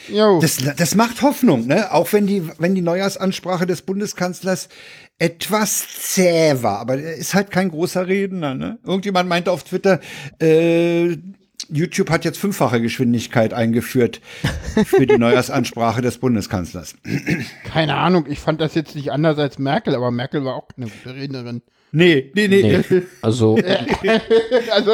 Jo. 0.09 0.39
Das, 0.41 0.57
das 0.57 0.95
macht 0.95 1.21
Hoffnung, 1.21 1.67
ne? 1.67 1.93
Auch 1.93 2.11
wenn 2.13 2.25
die, 2.25 2.49
wenn 2.57 2.73
die 2.73 2.81
Neujahrsansprache 2.81 3.67
des 3.67 3.84
Bundeskanzlers 3.84 4.67
etwas 5.19 5.88
zäh 6.02 6.56
war, 6.61 6.80
aber 6.80 6.98
er 6.99 7.15
ist 7.15 7.34
halt 7.34 7.52
kein 7.52 7.69
großer 7.69 8.07
Redner, 8.07 8.56
ne? 8.56 8.80
Irgendjemand 8.85 9.30
meinte 9.30 9.52
auf 9.52 9.64
Twitter, 9.64 9.99
äh, 10.41 11.18
YouTube 11.69 12.10
hat 12.10 12.26
jetzt 12.26 12.38
fünffache 12.38 12.81
Geschwindigkeit 12.81 13.53
eingeführt 13.53 14.19
für 14.85 15.07
die 15.07 15.18
Neujahrsansprache 15.18 16.02
des 16.02 16.18
Bundeskanzlers. 16.18 16.95
Keine 17.64 17.95
Ahnung, 17.95 18.26
ich 18.27 18.40
fand 18.40 18.60
das 18.60 18.76
jetzt 18.76 18.95
nicht 18.95 19.11
anders 19.11 19.38
als 19.38 19.60
Merkel, 19.60 19.95
aber 19.95 20.11
Merkel 20.11 20.44
war 20.44 20.56
auch 20.56 20.68
eine 20.76 20.88
gute 20.88 21.15
Rednerin. 21.15 21.61
Nee, 21.91 22.31
nee, 22.34 22.48
nee. 22.48 22.84
Nee. 22.90 23.03
Also, 23.22 23.57
also 24.72 24.91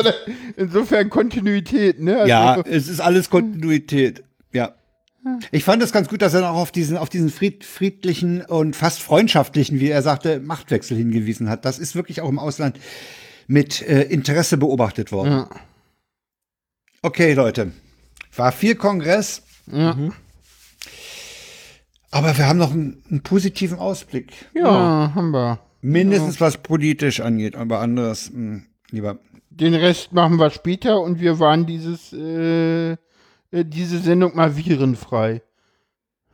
insofern 0.57 1.09
Kontinuität, 1.09 1.99
ne? 2.01 2.17
Also, 2.17 2.27
Ja, 2.27 2.61
es 2.65 2.89
ist 2.89 2.99
alles 2.99 3.29
Kontinuität. 3.29 4.23
Ja. 4.51 4.75
Ich 5.51 5.63
fand 5.63 5.83
es 5.83 5.91
ganz 5.91 6.07
gut, 6.07 6.21
dass 6.21 6.33
er 6.33 6.41
noch 6.41 6.55
auf 6.55 6.71
diesen, 6.71 6.97
auf 6.97 7.09
diesen 7.09 7.29
fried, 7.29 7.63
friedlichen 7.65 8.41
und 8.41 8.75
fast 8.75 9.01
freundschaftlichen, 9.01 9.79
wie 9.79 9.89
er 9.89 10.01
sagte, 10.01 10.39
Machtwechsel 10.39 10.95
hingewiesen 10.97 11.49
hat. 11.49 11.65
Das 11.65 11.77
ist 11.79 11.95
wirklich 11.95 12.21
auch 12.21 12.29
im 12.29 12.39
Ausland 12.39 12.79
mit 13.47 13.81
äh, 13.81 14.03
Interesse 14.03 14.57
beobachtet 14.57 15.11
worden. 15.11 15.31
Ja. 15.31 15.49
Okay, 17.01 17.33
Leute. 17.33 17.71
War 18.35 18.51
viel 18.51 18.75
Kongress, 18.75 19.41
Ja. 19.71 19.97
aber 22.11 22.37
wir 22.37 22.47
haben 22.47 22.57
noch 22.59 22.71
einen, 22.71 23.03
einen 23.09 23.21
positiven 23.21 23.77
Ausblick. 23.79 24.31
ja, 24.53 25.11
haben 25.15 25.31
wir. 25.31 25.59
Mindestens 25.81 26.41
was 26.41 26.57
politisch 26.57 27.21
angeht, 27.21 27.55
aber 27.55 27.79
anderes 27.79 28.31
mh, 28.33 28.61
lieber. 28.91 29.19
Den 29.49 29.73
Rest 29.73 30.11
machen 30.11 30.37
wir 30.37 30.49
später 30.51 30.99
und 31.01 31.19
wir 31.21 31.39
waren 31.39 31.65
dieses, 31.65 32.11
äh, 32.13 32.97
äh, 33.51 33.63
diese 33.65 33.99
Sendung 33.99 34.35
mal 34.35 34.55
virenfrei. 34.55 35.41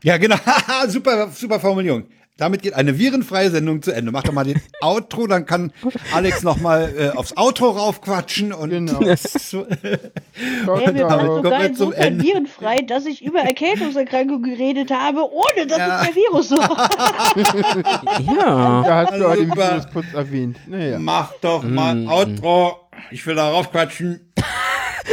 Ja, 0.04 0.18
genau. 0.18 0.36
super, 0.88 1.30
super 1.30 1.60
Formulierung. 1.60 2.06
Damit 2.38 2.64
geht 2.64 2.74
eine 2.74 3.00
virenfreie 3.00 3.50
Sendung 3.50 3.82
zu 3.82 3.94
Ende. 3.94 4.12
Mach 4.12 4.24
doch 4.24 4.34
mal 4.34 4.44
den 4.44 4.62
Outro, 4.82 5.26
dann 5.26 5.46
kann 5.46 5.72
Alex 6.14 6.44
noch 6.44 6.60
mal 6.60 6.94
äh, 6.98 7.10
aufs 7.18 7.38
Outro 7.38 7.70
raufquatschen 7.70 8.52
und 8.52 8.72
Genau. 8.72 9.00
so, 9.16 9.66
Ciao, 9.66 10.80
Ja, 10.82 10.94
wir 10.94 11.06
waren 11.08 11.28
sogar 11.28 11.64
insofern 11.66 12.02
Ende. 12.04 12.26
virenfrei, 12.26 12.82
dass 12.82 13.06
ich 13.06 13.24
über 13.24 13.40
Erkältungserkrankungen 13.40 14.44
geredet 14.52 14.92
habe, 14.92 15.22
ohne 15.32 15.66
dass 15.66 15.78
Ja. 15.78 16.02
es 16.02 16.08
der 16.08 16.16
Virus 16.16 16.52
war. 16.52 16.90
Ja. 18.36 18.84
Da 18.86 19.06
hast 19.08 19.18
du 19.18 19.28
auch 19.30 19.36
den. 19.36 19.56
Virus 19.56 19.88
kurz 19.94 20.14
erwähnt. 20.14 20.58
Naja. 20.68 21.00
mach 21.00 21.32
doch 21.40 21.64
mal 21.64 22.06
Outro. 22.06 22.90
Ich 23.12 23.26
will 23.26 23.36
da 23.36 23.50
raufquatschen. 23.50 24.34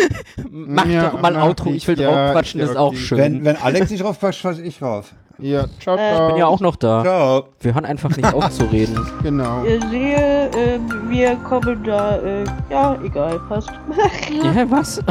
Mach 0.51 0.87
Ja, 0.87 1.11
doch 1.11 1.21
mal 1.21 1.33
mach 1.33 1.43
Outro, 1.49 1.71
ich 1.71 1.87
will 1.87 1.95
ich. 1.95 2.01
Ja, 2.01 2.11
draufquatschen, 2.11 2.61
ist 2.61 2.69
ist 2.71 2.75
ja 2.75 2.81
auch 2.81 2.95
schön. 2.95 3.19
Wenn, 3.19 3.45
wenn 3.45 3.57
Alex 3.57 3.91
nicht 3.91 4.05
raufquatscht, 4.05 4.41
fasse 4.43 4.63
ich 4.63 4.81
rauf. 4.83 5.13
Ja, 5.39 5.65
ciao, 5.81 5.97
Äh, 5.97 6.15
ciao. 6.15 6.29
bin 6.29 6.37
ja 6.37 6.47
auch 6.47 6.61
noch 6.61 6.77
da. 6.77 7.03
Ciao. 7.03 7.45
Wir 7.61 7.75
hören 7.75 7.85
einfach 7.85 8.17
nicht 8.17 8.33
auf 8.33 8.51
zu 8.51 8.65
reden. 8.67 8.99
Genau. 9.23 9.65
Ihr 9.65 9.81
sehe, 9.89 10.51
äh, 10.51 10.79
wir 11.09 11.37
kommen 11.37 11.83
da, 11.85 12.17
äh, 12.19 12.45
ja, 12.71 12.99
egal, 13.03 13.41
passt. 13.49 13.71
Ja, 14.31 14.71
was? 14.71 15.03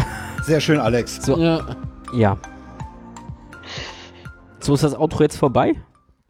Sehr 0.43 0.59
schön, 0.61 0.79
Alex. 0.79 1.23
So, 1.25 1.37
Ja. 1.37 1.59
ja. 2.13 2.37
So 4.59 4.73
ist 4.73 4.83
das 4.83 4.95
Outro 4.97 5.23
jetzt 5.23 5.37
vorbei? 5.37 5.75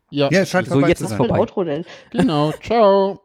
Ja, 0.09 0.29
Ja, 0.31 0.41
es 0.41 0.49
scheint 0.49 0.67
So, 0.67 0.73
vorbei 0.73 0.89
jetzt 0.89 0.99
zu 0.99 1.03
ist 1.05 1.09
sein. 1.11 1.19
Ein 1.21 1.27
vorbei. 1.27 1.39
Outro 1.39 1.63
denn? 1.63 1.85
genau. 2.11 2.51
Ciao. 2.61 3.21